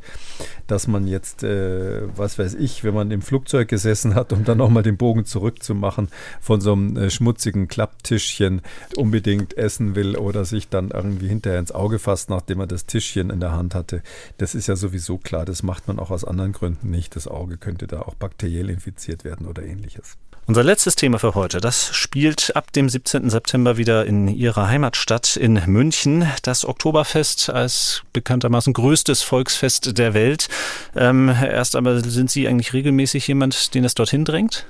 dass 0.68 0.88
man 0.88 1.08
jetzt, 1.08 1.44
äh, 1.44 2.04
was 2.18 2.40
weiß 2.40 2.56
ich, 2.56 2.84
wenn 2.84 2.94
man 2.94 3.12
im 3.12 3.22
Flugzeug 3.22 3.68
gesessen 3.68 4.16
hat, 4.16 4.34
um 4.34 4.44
dann 4.44 4.58
nochmal 4.58 4.84
den 4.84 4.98
Bogen 4.98 5.26
zurückzumachen, 5.26 6.10
von 6.40 6.62
so 6.62 6.74
einem 6.74 6.98
äh, 6.98 7.10
schmutzigen 7.10 7.68
Klapptischchen 7.68 8.62
unbedingt 8.96 9.58
essen 9.58 9.96
will 9.96 10.18
oder 10.18 10.46
sich 10.46 10.70
dann 10.70 10.92
irgendwie 10.92 11.28
hinterher 11.28 11.60
ins 11.60 11.72
Auge 11.72 12.00
fasst, 12.00 12.30
nachdem 12.30 12.60
er 12.60 12.68
das 12.68 12.86
Tischchen 12.86 13.30
in 13.30 13.40
der 13.40 13.52
Hand 13.52 13.76
hatte. 13.76 14.02
Das 14.38 14.56
ist 14.56 14.68
ja 14.68 14.76
sowieso 14.76 15.18
klar. 15.18 15.46
Das 15.46 15.64
macht 15.64 15.88
man 15.88 16.00
auch 16.00 16.12
aus 16.12 16.24
anderen 16.24 16.52
Gründen 16.52 16.90
nicht. 16.90 17.16
Das 17.16 17.28
Auge 17.28 17.58
könnte 17.58 17.88
da 17.88 18.02
auch 18.02 18.16
bakteriell 18.16 18.70
infiziert 18.70 19.24
werden 19.24 19.48
oder 19.48 19.64
ähnliches. 19.64 20.18
Unser 20.52 20.66
letztes 20.66 20.98
Thema 20.98 21.18
für 21.18 21.34
heute, 21.34 21.62
das 21.62 21.96
spielt 21.96 22.58
ab 22.58 22.74
dem 22.74 22.90
17. 22.90 23.30
September 23.30 23.78
wieder 23.78 24.06
in 24.06 24.28
Ihrer 24.28 24.68
Heimatstadt 24.68 25.38
in 25.38 25.54
München. 25.66 26.30
Das 26.44 26.66
Oktoberfest 26.66 27.50
als 27.50 28.04
bekanntermaßen 28.12 28.74
größtes 28.74 29.22
Volksfest 29.22 29.98
der 29.98 30.14
Welt. 30.14 30.50
Ähm, 30.94 31.30
erst 31.30 31.78
aber 31.78 32.02
sind 32.02 32.30
Sie 32.30 32.50
eigentlich 32.50 32.74
regelmäßig 32.74 33.30
jemand, 33.30 33.74
den 33.76 33.86
es 33.86 33.94
dorthin 33.94 34.26
drängt? 34.26 34.66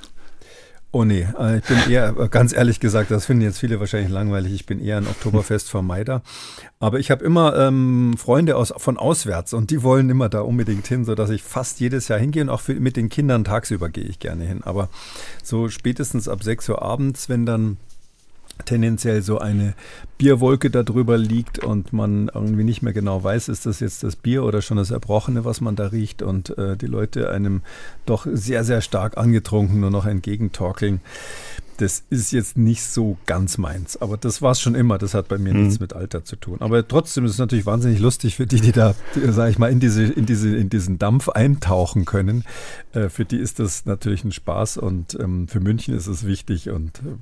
Oh 0.94 1.04
nee, 1.04 1.26
äh, 1.38 1.58
ich 1.58 1.64
bin 1.64 1.78
eher, 1.90 2.12
ganz 2.28 2.52
ehrlich 2.52 2.78
gesagt, 2.78 3.10
das 3.10 3.24
finden 3.24 3.42
jetzt 3.42 3.58
viele 3.58 3.80
wahrscheinlich 3.80 4.10
langweilig, 4.10 4.52
ich 4.52 4.66
bin 4.66 4.78
eher 4.78 4.98
ein 4.98 5.06
Oktoberfestvermeider. 5.06 6.20
Aber 6.80 6.98
ich 6.98 7.10
habe 7.10 7.24
immer 7.24 7.56
ähm, 7.56 8.14
Freunde 8.18 8.56
aus, 8.56 8.74
von 8.76 8.98
auswärts 8.98 9.54
und 9.54 9.70
die 9.70 9.82
wollen 9.82 10.10
immer 10.10 10.28
da 10.28 10.42
unbedingt 10.42 10.86
hin, 10.86 11.06
sodass 11.06 11.30
ich 11.30 11.42
fast 11.42 11.80
jedes 11.80 12.08
Jahr 12.08 12.18
hingehe 12.18 12.42
und 12.42 12.50
auch 12.50 12.60
für, 12.60 12.74
mit 12.74 12.98
den 12.98 13.08
Kindern 13.08 13.44
tagsüber 13.44 13.88
gehe 13.88 14.04
ich 14.04 14.18
gerne 14.18 14.44
hin. 14.44 14.60
Aber 14.64 14.90
so 15.42 15.70
spätestens 15.70 16.28
ab 16.28 16.42
6 16.42 16.68
Uhr 16.68 16.82
abends, 16.82 17.30
wenn 17.30 17.46
dann 17.46 17.78
tendenziell 18.66 19.22
so 19.22 19.38
eine 19.38 19.72
Bierwolke 20.22 20.70
darüber 20.70 21.18
liegt 21.18 21.58
und 21.58 21.92
man 21.92 22.30
irgendwie 22.32 22.62
nicht 22.62 22.80
mehr 22.80 22.92
genau 22.92 23.24
weiß, 23.24 23.48
ist 23.48 23.66
das 23.66 23.80
jetzt 23.80 24.04
das 24.04 24.14
Bier 24.14 24.44
oder 24.44 24.62
schon 24.62 24.76
das 24.76 24.92
Erbrochene, 24.92 25.44
was 25.44 25.60
man 25.60 25.74
da 25.74 25.88
riecht 25.88 26.22
und 26.22 26.56
äh, 26.56 26.76
die 26.76 26.86
Leute 26.86 27.32
einem 27.32 27.62
doch 28.06 28.24
sehr, 28.32 28.62
sehr 28.62 28.82
stark 28.82 29.18
angetrunken 29.18 29.80
nur 29.80 29.90
noch 29.90 30.06
entgegentorkeln 30.06 31.00
das 31.82 32.04
ist 32.10 32.32
jetzt 32.32 32.56
nicht 32.56 32.82
so 32.84 33.16
ganz 33.26 33.58
meins. 33.58 33.96
Aber 34.00 34.16
das 34.16 34.40
war 34.40 34.52
es 34.52 34.60
schon 34.60 34.74
immer. 34.74 34.98
Das 34.98 35.14
hat 35.14 35.28
bei 35.28 35.38
mir 35.38 35.52
mhm. 35.52 35.64
nichts 35.64 35.80
mit 35.80 35.94
Alter 35.94 36.24
zu 36.24 36.36
tun. 36.36 36.58
Aber 36.60 36.86
trotzdem 36.86 37.24
ist 37.24 37.32
es 37.32 37.38
natürlich 37.38 37.66
wahnsinnig 37.66 37.98
lustig 37.98 38.36
für 38.36 38.46
die, 38.46 38.60
die 38.60 38.70
da, 38.72 38.94
sage 39.14 39.50
ich 39.50 39.58
mal, 39.58 39.70
in, 39.70 39.80
diese, 39.80 40.04
in, 40.04 40.26
diese, 40.26 40.54
in 40.54 40.70
diesen 40.70 40.98
Dampf 40.98 41.28
eintauchen 41.28 42.04
können. 42.04 42.44
Äh, 42.92 43.08
für 43.08 43.24
die 43.24 43.38
ist 43.38 43.58
das 43.58 43.84
natürlich 43.84 44.24
ein 44.24 44.32
Spaß 44.32 44.76
und 44.76 45.18
ähm, 45.18 45.48
für 45.48 45.60
München 45.60 45.94
ist 45.94 46.06
es 46.06 46.26
wichtig. 46.26 46.70
Und 46.70 46.98
äh, 46.98 47.16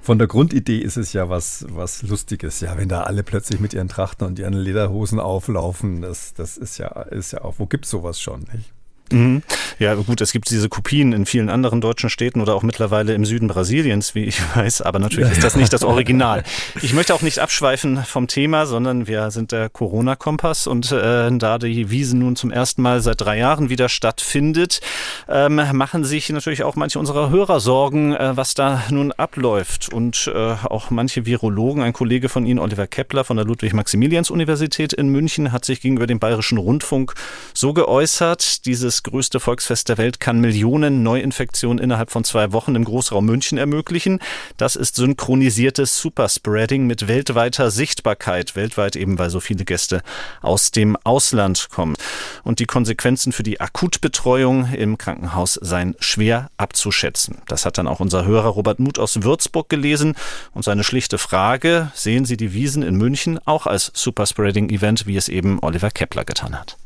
von 0.00 0.18
der 0.18 0.28
Grundidee 0.28 0.78
ist 0.78 0.96
es 0.96 1.12
ja 1.12 1.28
was, 1.28 1.66
was 1.68 2.02
Lustiges. 2.02 2.45
Ja, 2.60 2.76
wenn 2.76 2.88
da 2.88 3.02
alle 3.02 3.22
plötzlich 3.22 3.60
mit 3.60 3.74
ihren 3.74 3.88
Trachten 3.88 4.26
und 4.26 4.38
ihren 4.38 4.54
Lederhosen 4.54 5.20
auflaufen, 5.20 6.02
das, 6.02 6.34
das 6.34 6.56
ist 6.56 6.78
ja, 6.78 6.88
ist 7.02 7.32
ja 7.32 7.42
auch, 7.42 7.54
wo 7.58 7.66
gibt 7.66 7.84
es 7.84 7.90
sowas 7.90 8.20
schon? 8.20 8.40
Nicht? 8.52 8.72
Mhm. 9.12 9.42
Ja, 9.78 9.94
gut, 9.94 10.20
es 10.20 10.32
gibt 10.32 10.50
diese 10.50 10.68
Kopien 10.68 11.12
in 11.12 11.26
vielen 11.26 11.50
anderen 11.50 11.80
deutschen 11.80 12.08
Städten 12.08 12.40
oder 12.40 12.54
auch 12.54 12.62
mittlerweile 12.62 13.14
im 13.14 13.24
Süden 13.24 13.48
Brasiliens, 13.48 14.14
wie 14.14 14.24
ich 14.24 14.40
weiß, 14.56 14.82
aber 14.82 14.98
natürlich 14.98 15.32
ist 15.32 15.44
das 15.44 15.56
nicht 15.56 15.72
das 15.72 15.84
Original. 15.84 16.42
Ich 16.82 16.94
möchte 16.94 17.14
auch 17.14 17.22
nicht 17.22 17.38
abschweifen 17.38 18.02
vom 18.04 18.26
Thema, 18.26 18.66
sondern 18.66 19.06
wir 19.06 19.30
sind 19.30 19.52
der 19.52 19.68
Corona-Kompass 19.68 20.66
und 20.66 20.92
äh, 20.92 21.30
da 21.36 21.58
die 21.58 21.90
Wiesen 21.90 22.20
nun 22.20 22.36
zum 22.36 22.50
ersten 22.50 22.82
Mal 22.82 23.00
seit 23.00 23.20
drei 23.20 23.38
Jahren 23.38 23.68
wieder 23.68 23.88
stattfindet, 23.88 24.80
ähm, 25.28 25.60
machen 25.72 26.04
sich 26.04 26.28
natürlich 26.30 26.62
auch 26.62 26.76
manche 26.76 26.98
unserer 26.98 27.30
Hörer 27.30 27.60
Sorgen, 27.60 28.14
äh, 28.14 28.36
was 28.36 28.54
da 28.54 28.82
nun 28.90 29.12
abläuft. 29.12 29.92
Und 29.92 30.30
äh, 30.34 30.54
auch 30.64 30.90
manche 30.90 31.26
Virologen, 31.26 31.82
ein 31.82 31.92
Kollege 31.92 32.28
von 32.28 32.46
Ihnen, 32.46 32.58
Oliver 32.58 32.86
Kepler 32.86 33.24
von 33.24 33.36
der 33.36 33.46
Ludwig-Maximilians-Universität 33.46 34.92
in 34.92 35.08
München, 35.08 35.52
hat 35.52 35.64
sich 35.64 35.80
gegenüber 35.80 36.06
dem 36.06 36.18
Bayerischen 36.18 36.58
Rundfunk 36.58 37.14
so 37.54 37.72
geäußert, 37.72 38.66
dieses 38.66 38.95
das 38.96 39.02
größte 39.02 39.40
Volksfest 39.40 39.90
der 39.90 39.98
Welt 39.98 40.20
kann 40.20 40.40
Millionen 40.40 41.02
Neuinfektionen 41.02 41.84
innerhalb 41.84 42.10
von 42.10 42.24
zwei 42.24 42.52
Wochen 42.52 42.74
im 42.74 42.84
Großraum 42.84 43.26
München 43.26 43.58
ermöglichen. 43.58 44.20
Das 44.56 44.74
ist 44.74 44.96
synchronisiertes 44.96 46.00
Superspreading 46.00 46.86
mit 46.86 47.06
weltweiter 47.06 47.70
Sichtbarkeit. 47.70 48.56
Weltweit 48.56 48.96
eben, 48.96 49.18
weil 49.18 49.28
so 49.28 49.38
viele 49.38 49.66
Gäste 49.66 50.02
aus 50.40 50.70
dem 50.70 50.96
Ausland 51.04 51.68
kommen. 51.68 51.94
Und 52.42 52.58
die 52.58 52.64
Konsequenzen 52.64 53.32
für 53.32 53.42
die 53.42 53.60
Akutbetreuung 53.60 54.72
im 54.72 54.96
Krankenhaus 54.96 55.58
seien 55.60 55.94
schwer 55.98 56.48
abzuschätzen. 56.56 57.42
Das 57.48 57.66
hat 57.66 57.76
dann 57.76 57.88
auch 57.88 58.00
unser 58.00 58.24
Hörer 58.24 58.48
Robert 58.48 58.78
Muth 58.78 58.98
aus 58.98 59.22
Würzburg 59.22 59.68
gelesen. 59.68 60.14
Und 60.54 60.62
seine 60.62 60.84
schlichte 60.84 61.18
Frage, 61.18 61.90
sehen 61.92 62.24
Sie 62.24 62.38
die 62.38 62.54
Wiesen 62.54 62.82
in 62.82 62.96
München 62.96 63.38
auch 63.44 63.66
als 63.66 63.92
Superspreading-Event, 63.92 65.06
wie 65.06 65.18
es 65.18 65.28
eben 65.28 65.58
Oliver 65.60 65.90
Kepler 65.90 66.24
getan 66.24 66.58
hat? 66.58 66.78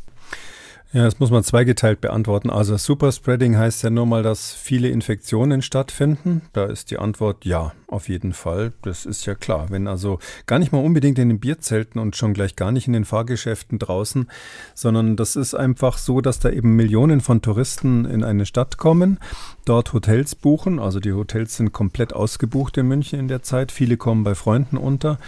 Ja, 0.93 1.05
das 1.05 1.21
muss 1.21 1.31
man 1.31 1.45
zweigeteilt 1.45 2.01
beantworten. 2.01 2.51
Also 2.51 2.77
Superspreading 2.77 3.57
heißt 3.57 3.85
ja 3.85 3.91
nur 3.91 4.07
mal, 4.07 4.25
dass 4.25 4.53
viele 4.53 4.89
Infektionen 4.89 5.63
stattfinden. 5.63 6.43
Da 6.53 6.65
ist 6.65 6.91
die 6.91 6.99
Antwort 6.99 7.45
ja, 7.45 7.71
auf 7.87 8.09
jeden 8.09 8.33
Fall. 8.33 8.73
Das 8.83 9.07
ist 9.07 9.25
ja 9.25 9.37
klar. 9.37 9.67
Wenn 9.71 9.87
also 9.87 10.19
gar 10.47 10.59
nicht 10.59 10.73
mal 10.73 10.85
unbedingt 10.85 11.21
in 11.21 11.29
den 11.29 11.39
Bierzelten 11.39 12.01
und 12.01 12.17
schon 12.17 12.35
gleich 12.35 12.57
gar 12.57 12.73
nicht 12.73 12.89
in 12.89 12.93
den 12.93 13.05
Fahrgeschäften 13.05 13.79
draußen, 13.79 14.29
sondern 14.75 15.15
das 15.15 15.37
ist 15.37 15.55
einfach 15.55 15.97
so, 15.97 16.21
dass 16.21 16.41
da 16.41 16.51
eben 16.51 16.75
Millionen 16.75 17.21
von 17.21 17.41
Touristen 17.41 18.05
in 18.05 18.25
eine 18.25 18.45
Stadt 18.45 18.77
kommen, 18.77 19.21
dort 19.65 19.93
Hotels 19.93 20.35
buchen. 20.35 20.81
Also 20.81 20.99
die 20.99 21.13
Hotels 21.13 21.57
sind 21.57 21.73
komplett 21.73 22.15
ausgebucht 22.15 22.77
in 22.79 22.89
München 22.89 23.21
in 23.21 23.29
der 23.29 23.43
Zeit. 23.45 23.71
Viele 23.71 23.97
kommen 23.97 24.25
bei 24.25 24.35
Freunden 24.35 24.77
unter 24.77 25.19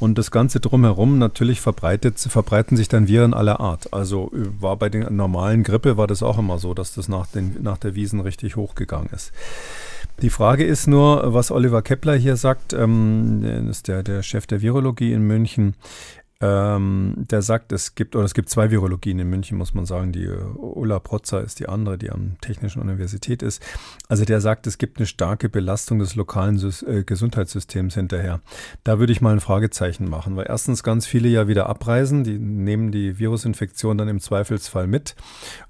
und 0.00 0.16
das 0.16 0.30
Ganze 0.30 0.60
drumherum 0.60 1.18
natürlich 1.18 1.60
verbreitet, 1.60 2.18
verbreiten 2.18 2.76
sich 2.76 2.88
dann 2.88 3.06
Viren 3.06 3.34
aller 3.34 3.60
Art. 3.60 3.92
Also 3.92 4.32
äh, 4.34 4.60
war 4.60 4.76
bei 4.76 4.88
den 4.88 5.14
normalen 5.14 5.62
Grippe 5.62 5.96
war 5.96 6.06
das 6.06 6.22
auch 6.22 6.38
immer 6.38 6.58
so, 6.58 6.74
dass 6.74 6.94
das 6.94 7.08
nach, 7.08 7.26
den, 7.26 7.62
nach 7.62 7.78
der 7.78 7.94
Wiesen 7.94 8.20
richtig 8.20 8.56
hochgegangen 8.56 9.10
ist. 9.12 9.32
Die 10.22 10.30
Frage 10.30 10.64
ist 10.64 10.86
nur, 10.86 11.32
was 11.34 11.50
Oliver 11.50 11.82
Kepler 11.82 12.14
hier 12.14 12.36
sagt, 12.36 12.72
ähm, 12.72 13.44
ist 13.70 13.88
der, 13.88 14.02
der 14.02 14.22
Chef 14.22 14.46
der 14.46 14.62
Virologie 14.62 15.12
in 15.12 15.22
München, 15.22 15.74
ähm, 16.42 17.14
der 17.16 17.42
sagt, 17.42 17.70
es 17.70 17.94
gibt, 17.94 18.16
oder 18.16 18.24
es 18.24 18.32
gibt 18.32 18.48
zwei 18.48 18.70
Virologien 18.70 19.18
in 19.18 19.28
München, 19.28 19.58
muss 19.58 19.74
man 19.74 19.84
sagen. 19.84 20.12
Die 20.12 20.24
äh, 20.24 20.38
Ulla 20.56 20.98
Protzer 20.98 21.42
ist 21.42 21.60
die 21.60 21.68
andere, 21.68 21.98
die 21.98 22.10
am 22.10 22.36
Technischen 22.40 22.80
Universität 22.80 23.42
ist. 23.42 23.62
Also 24.08 24.24
der 24.24 24.40
sagt, 24.40 24.66
es 24.66 24.78
gibt 24.78 24.96
eine 24.96 25.06
starke 25.06 25.50
Belastung 25.50 25.98
des 25.98 26.14
lokalen 26.14 26.56
äh, 26.86 27.04
Gesundheitssystems 27.04 27.94
hinterher. 27.94 28.40
Da 28.84 28.98
würde 28.98 29.12
ich 29.12 29.20
mal 29.20 29.34
ein 29.34 29.40
Fragezeichen 29.40 30.08
machen, 30.08 30.34
weil 30.34 30.46
erstens 30.48 30.82
ganz 30.82 31.06
viele 31.06 31.28
ja 31.28 31.46
wieder 31.46 31.68
abreisen, 31.68 32.24
die 32.24 32.38
nehmen 32.38 32.90
die 32.90 33.18
Virusinfektion 33.18 33.98
dann 33.98 34.08
im 34.08 34.20
Zweifelsfall 34.20 34.86
mit. 34.86 35.16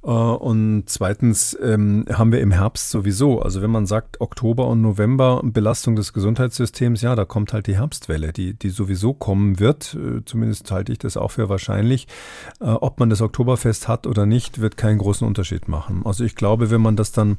Äh, 0.04 0.06
und 0.06 0.84
zweitens 0.86 1.58
ähm, 1.60 2.04
haben 2.12 2.30
wir 2.30 2.40
im 2.40 2.52
Herbst 2.52 2.90
sowieso, 2.90 3.42
also 3.42 3.60
wenn 3.60 3.70
man 3.70 3.86
sagt 3.86 4.20
Oktober 4.20 4.68
und 4.68 4.82
November 4.82 5.40
Belastung 5.42 5.96
des 5.96 6.12
Gesundheitssystems, 6.12 7.02
ja, 7.02 7.16
da 7.16 7.24
kommt 7.24 7.52
halt 7.52 7.66
die 7.66 7.76
Herbstwelle, 7.76 8.32
die, 8.32 8.54
die 8.54 8.70
sowieso 8.70 9.14
kommen 9.14 9.58
wird, 9.58 9.98
zumindest 10.26 10.59
zumindest 10.60 10.70
halte 10.70 10.92
ich 10.92 10.98
das 10.98 11.16
auch 11.16 11.30
für 11.30 11.48
wahrscheinlich. 11.48 12.06
Äh, 12.60 12.64
ob 12.66 12.98
man 12.98 13.10
das 13.10 13.20
Oktoberfest 13.20 13.88
hat 13.88 14.06
oder 14.06 14.26
nicht, 14.26 14.60
wird 14.60 14.76
keinen 14.76 14.98
großen 14.98 15.26
Unterschied 15.26 15.68
machen. 15.68 16.02
Also 16.04 16.24
ich 16.24 16.34
glaube, 16.34 16.70
wenn 16.70 16.80
man 16.80 16.96
das 16.96 17.12
dann, 17.12 17.38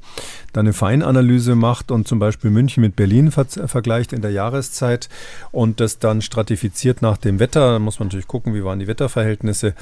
dann 0.53 0.65
eine 0.65 0.73
Feinanalyse 0.73 1.55
macht 1.55 1.91
und 1.91 2.07
zum 2.07 2.19
Beispiel 2.19 2.51
München 2.51 2.81
mit 2.81 2.95
Berlin 2.95 3.31
ver 3.31 3.45
vergleicht 3.45 4.13
in 4.13 4.21
der 4.21 4.31
Jahreszeit 4.31 5.09
und 5.51 5.79
das 5.79 5.99
dann 5.99 6.21
stratifiziert 6.21 7.01
nach 7.01 7.17
dem 7.17 7.39
Wetter, 7.39 7.73
dann 7.73 7.81
muss 7.81 7.99
man 7.99 8.07
natürlich 8.07 8.27
gucken, 8.27 8.53
wie 8.53 8.63
waren 8.63 8.79
die 8.79 8.87
Wetterverhältnisse, 8.87 9.73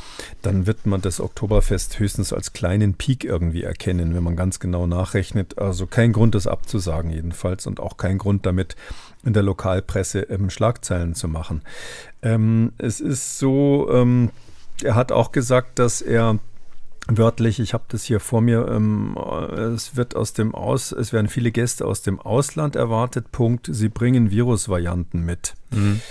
dann 0.42 0.66
wird 0.66 0.86
man 0.86 1.02
das 1.02 1.20
Oktoberfest 1.20 2.00
höchstens 2.00 2.34
als 2.34 2.54
kleinen 2.54 2.94
Peak 2.94 3.24
irgendwie 3.24 3.64
erkennen, 3.64 4.16
wenn 4.16 4.24
man 4.24 4.36
ganz 4.36 4.60
genau 4.60 4.88
nachrechnet. 4.88 5.58
Also 5.58 5.86
kein 5.86 6.14
Grund, 6.14 6.36
das 6.36 6.48
abzusagen 6.48 7.12
jedenfalls 7.12 7.68
und 7.68 7.80
auch 7.80 7.98
kein 7.98 8.18
Grund 8.18 8.46
damit, 8.46 8.76
in 9.24 9.34
der 9.34 9.44
Lokalpresse 9.44 10.22
ähm, 10.22 10.50
Schlagzeilen 10.50 11.14
zu 11.14 11.28
machen. 11.28 11.62
Ähm, 12.22 12.74
es 12.78 13.00
ist 13.00 13.38
so, 13.38 13.90
ähm, 13.92 14.32
er 14.84 14.96
hat 14.96 15.12
auch 15.12 15.32
gesagt, 15.32 15.80
dass 15.80 16.02
er 16.02 16.40
wörtlich, 17.08 17.60
ich 17.60 17.74
habe 17.74 17.86
das 17.90 18.04
hier 18.04 18.20
vor 18.20 18.42
mir, 18.42 18.68
ähm, 18.68 19.18
es 19.76 19.96
wird 19.96 20.16
aus 20.16 20.34
dem 20.34 20.54
Aus, 20.54 20.92
es 20.92 21.12
werden 21.12 21.28
viele 21.28 21.52
Gäste 21.52 21.86
aus 21.86 22.02
dem 22.02 22.20
Ausland 22.20 22.76
erwartet. 22.76 23.32
Punkt. 23.32 23.68
Sie 23.72 23.90
bringen 23.90 24.32
Virusvarianten 24.32 25.26
mit. 25.26 25.56
Mhm. 25.72 26.02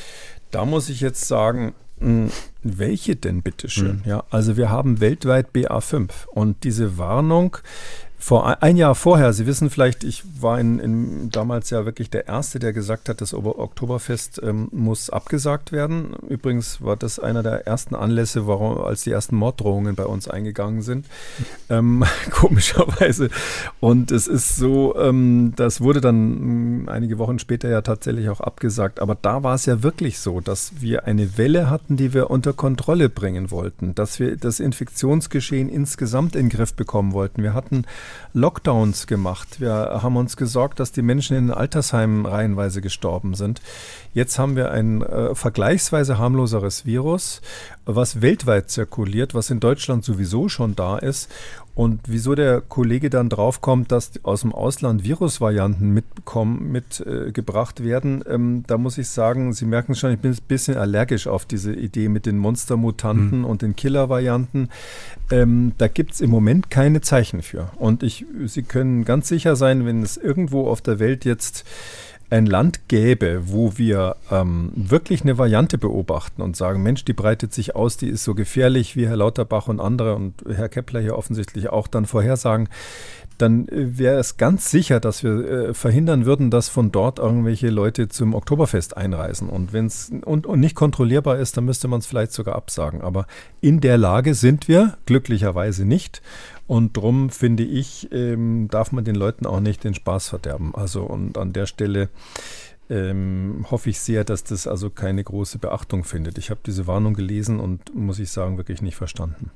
Da 0.51 0.65
muss 0.65 0.89
ich 0.89 1.01
jetzt 1.01 1.29
sagen, 1.29 1.75
hm, 1.99 2.31
welche 2.63 3.17
denn 3.17 3.43
bitteschön? 3.43 4.03
Mhm. 4.05 4.11
Ja, 4.11 4.25
also 4.31 4.57
wir 4.57 4.71
haben 4.71 5.01
weltweit 5.01 5.49
BA5 5.55 6.27
und 6.27 6.65
diese 6.65 6.99
Warnung 6.99 7.59
vor 8.19 8.63
ein 8.63 8.77
Jahr 8.77 8.95
vorher, 8.95 9.33
Sie 9.33 9.47
wissen 9.47 9.71
vielleicht, 9.71 10.03
ich 10.03 10.25
war 10.41 10.59
in, 10.59 10.81
in 10.81 11.31
damals 11.31 11.71
ja 11.71 11.85
wirklich 11.85 12.11
der 12.11 12.27
Erste, 12.27 12.59
der 12.59 12.73
gesagt 12.73 13.09
hat, 13.09 13.21
das 13.21 13.33
Oktoberfest 13.33 14.41
ähm, 14.43 14.69
muss 14.73 15.09
abgesagt 15.09 15.71
werden. 15.71 16.15
Übrigens 16.29 16.83
war 16.83 16.97
das 16.97 17.21
einer 17.21 17.45
der 17.45 17.67
ersten 17.67 17.95
Anlässe, 17.95 18.47
warum, 18.47 18.79
als 18.79 19.03
die 19.03 19.13
ersten 19.13 19.37
Morddrohungen 19.37 19.95
bei 19.95 20.05
uns 20.05 20.29
eingegangen 20.29 20.83
sind. 20.83 21.07
Ähm, 21.71 22.03
komischerweise. 22.31 23.29
Und 23.79 24.11
es 24.11 24.27
ist 24.27 24.57
so, 24.57 24.97
ähm, 24.97 25.53
das 25.55 25.83
wurde 25.83 26.01
dann 26.01 26.85
mh, 26.85 26.91
einige 26.93 27.19
Wochen 27.19 27.39
später 27.39 27.69
ja 27.69 27.83
tatsächlich 27.83 28.31
auch 28.31 28.41
abgesagt. 28.41 29.01
Aber 29.01 29.15
da 29.21 29.43
war 29.43 29.55
es 29.55 29.67
ja 29.67 29.83
wirklich 29.83 30.19
so, 30.19 30.41
dass 30.41 30.81
wir 30.81 31.05
eine 31.05 31.37
Welle 31.37 31.69
hatten, 31.69 31.99
die 31.99 32.15
wir 32.15 32.31
unter 32.31 32.55
Kontrolle 32.55 33.11
bringen 33.11 33.51
wollten, 33.51 33.95
dass 33.95 34.19
wir 34.19 34.37
das 34.37 34.61
Infektionsgeschehen 34.61 35.69
insgesamt 35.69 36.37
in 36.37 36.47
den 36.47 36.57
Griff 36.57 36.73
bekommen 36.73 37.13
wollten. 37.13 37.43
Wir 37.43 37.53
hatten 37.53 37.85
Lockdowns 38.33 39.07
gemacht. 39.07 39.61
Wir 39.61 40.01
haben 40.03 40.17
uns 40.17 40.37
gesorgt, 40.37 40.81
dass 40.81 40.93
die 40.93 41.03
Menschen 41.03 41.37
in 41.37 41.51
Altersheimen 41.51 42.27
reihenweise 42.27 42.81
gestorben 42.81 43.35
sind. 43.35 43.61
Jetzt 44.15 44.39
haben 44.39 44.57
wir 44.57 44.71
ein 44.71 45.03
äh, 45.03 45.35
vergleichsweise 45.35 46.19
harmloseres 46.19 46.87
Virus, 46.87 47.41
was 47.85 48.21
weltweit 48.21 48.71
zirkuliert, 48.71 49.35
was 49.35 49.51
in 49.51 49.61
Deutschland 49.61 50.05
sowieso 50.05 50.49
schon 50.49 50.77
da 50.77 50.99
ist. 50.99 51.31
Und 51.79 52.01
wieso 52.09 52.35
der 52.35 52.61
Kollege 52.61 53.09
dann 53.09 53.29
draufkommt, 53.29 53.93
dass 53.93 54.11
aus 54.25 54.41
dem 54.41 54.53
Ausland 54.53 55.05
Virusvarianten 55.05 55.95
mitkommen, 55.95 56.73
mitgebracht 56.73 57.79
äh, 57.79 57.85
werden, 57.85 58.25
ähm, 58.29 58.65
da 58.67 58.79
muss 58.79 58.99
ich 58.99 59.07
sagen, 59.07 59.53
Sie 59.53 59.65
merken 59.65 59.95
schon, 59.95 60.11
ich 60.11 60.19
bin 60.19 60.33
ein 60.33 60.39
bisschen 60.49 60.77
allergisch 60.77 61.29
auf 61.29 61.47
diese 61.47 61.73
Idee 61.73 62.09
mit 62.09 62.27
den 62.27 62.37
Monstermutanten 62.37 63.39
mhm. 63.39 63.45
und 63.45 63.63
den 63.63 63.77
Killervarianten. 63.77 64.71
Ähm, 65.31 65.71
da 65.79 65.87
gibt 65.87 66.15
es 66.15 66.21
im 66.21 66.31
Moment 66.31 66.69
keine 66.69 67.01
Zeichen 67.01 67.43
für. 67.43 67.71
Und 67.77 68.03
ich, 68.03 68.27
Sie 68.47 68.65
können 68.65 69.05
ganz 69.05 69.29
sicher 69.29 69.55
sein, 69.55 69.87
wenn 69.87 70.03
es 70.03 70.17
irgendwo 70.17 70.67
auf 70.67 70.81
der 70.81 70.99
Welt 70.99 71.25
jetzt 71.25 71.65
ein 72.31 72.47
Land 72.47 72.89
gäbe, 72.89 73.43
wo 73.47 73.79
wir 73.79 74.17
ähm, 74.31 74.71
wirklich 74.75 75.23
eine 75.23 75.39
Variante 75.39 75.79
beobachten 75.79 76.43
und 76.43 76.57
sagen, 76.57 76.83
Mensch, 76.83 77.05
die 77.05 77.15
breitet 77.15 77.55
sich 77.55 77.75
aus, 77.75 77.97
die 77.97 78.09
ist 78.09 78.25
so 78.25 78.35
gefährlich, 78.35 78.97
wie 78.97 79.07
Herr 79.07 79.17
Lauterbach 79.17 79.69
und 79.69 79.81
andere 79.81 80.15
und 80.15 80.35
Herr 80.47 80.69
Kepler 80.69 81.01
hier 81.01 81.17
offensichtlich 81.17 81.71
auch 81.71 81.89
dann 81.89 82.05
vorhersagen, 82.05 82.69
dann 83.39 83.69
äh, 83.69 83.99
wäre 83.99 84.19
es 84.19 84.37
ganz 84.37 84.71
sicher, 84.71 85.01
dass 85.01 85.23
wir 85.23 85.31
äh, 85.71 85.75
verhindern 85.75 86.27
würden, 86.27 86.51
dass 86.51 86.69
von 86.69 86.93
dort 86.93 87.19
irgendwelche 87.19 87.71
Leute 87.71 88.09
zum 88.09 88.35
Oktoberfest 88.35 88.97
einreisen. 88.97 89.49
Und 89.49 89.73
wenn 89.73 89.87
es 89.87 90.13
und, 90.25 90.47
und 90.47 90.61
nicht 90.61 90.75
kontrollierbar 90.75 91.39
ist, 91.39 91.57
dann 91.57 91.65
müsste 91.65 91.89
man 91.89 92.01
es 92.01 92.07
vielleicht 92.07 92.33
sogar 92.33 92.57
absagen. 92.57 93.01
Aber 93.01 93.27
in 93.61 93.81
der 93.81 93.97
Lage 93.97 94.35
sind 94.35 94.69
wir 94.69 94.99
glücklicherweise 95.07 95.87
nicht. 95.87 96.21
Und 96.69 96.99
darum 96.99 97.31
finde 97.31 97.65
ich, 97.65 98.13
ähm, 98.13 98.69
darf 98.71 98.93
man 98.93 99.03
den 99.03 99.15
Leuten 99.17 99.47
auch 99.47 99.59
nicht 99.59 99.83
den 99.85 99.95
Spaß 99.95 100.29
verderben. 100.29 100.75
Also 100.75 101.03
und 101.03 101.39
an 101.39 101.55
der 101.55 101.65
Stelle 101.67 102.11
ähm, 102.91 103.65
hoffe 103.71 103.89
ich 103.89 103.99
sehr, 104.01 104.23
dass 104.23 104.45
das 104.45 104.67
also 104.67 104.91
keine 104.91 105.25
große 105.25 105.59
Beachtung 105.59 106.05
findet. 106.05 106.37
Ich 106.37 106.51
habe 106.51 106.61
diese 106.65 106.87
Warnung 106.87 107.15
gelesen 107.15 107.59
und 107.59 107.95
muss 107.95 108.19
ich 108.19 108.31
sagen, 108.31 108.59
wirklich 108.59 108.83
nicht 108.83 108.97
verstanden. 108.97 109.51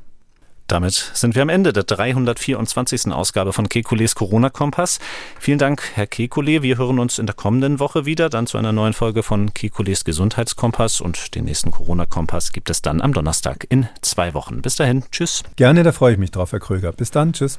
Damit 0.72 1.10
sind 1.12 1.34
wir 1.34 1.42
am 1.42 1.50
Ende 1.50 1.74
der 1.74 1.82
324. 1.82 3.12
Ausgabe 3.12 3.52
von 3.52 3.68
Kekules 3.68 4.14
Corona-Kompass. 4.14 5.00
Vielen 5.38 5.58
Dank, 5.58 5.82
Herr 5.92 6.06
Kekule. 6.06 6.62
Wir 6.62 6.78
hören 6.78 6.98
uns 6.98 7.18
in 7.18 7.26
der 7.26 7.34
kommenden 7.34 7.78
Woche 7.78 8.06
wieder, 8.06 8.30
dann 8.30 8.46
zu 8.46 8.56
einer 8.56 8.72
neuen 8.72 8.94
Folge 8.94 9.22
von 9.22 9.52
Kekules 9.52 10.02
Gesundheitskompass. 10.06 11.02
Und 11.02 11.34
den 11.34 11.44
nächsten 11.44 11.72
Corona-Kompass 11.72 12.52
gibt 12.52 12.70
es 12.70 12.80
dann 12.80 13.02
am 13.02 13.12
Donnerstag 13.12 13.66
in 13.68 13.86
zwei 14.00 14.32
Wochen. 14.32 14.62
Bis 14.62 14.76
dahin, 14.76 15.04
tschüss. 15.12 15.42
Gerne, 15.56 15.82
da 15.82 15.92
freue 15.92 16.14
ich 16.14 16.18
mich 16.18 16.30
drauf, 16.30 16.52
Herr 16.52 16.60
Kröger. 16.60 16.92
Bis 16.92 17.10
dann, 17.10 17.34
tschüss. 17.34 17.58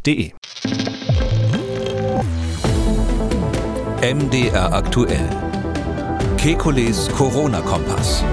MDR 4.01 4.73
aktuell. 4.73 5.29
Kekules 6.37 7.07
Corona-Kompass. 7.09 8.23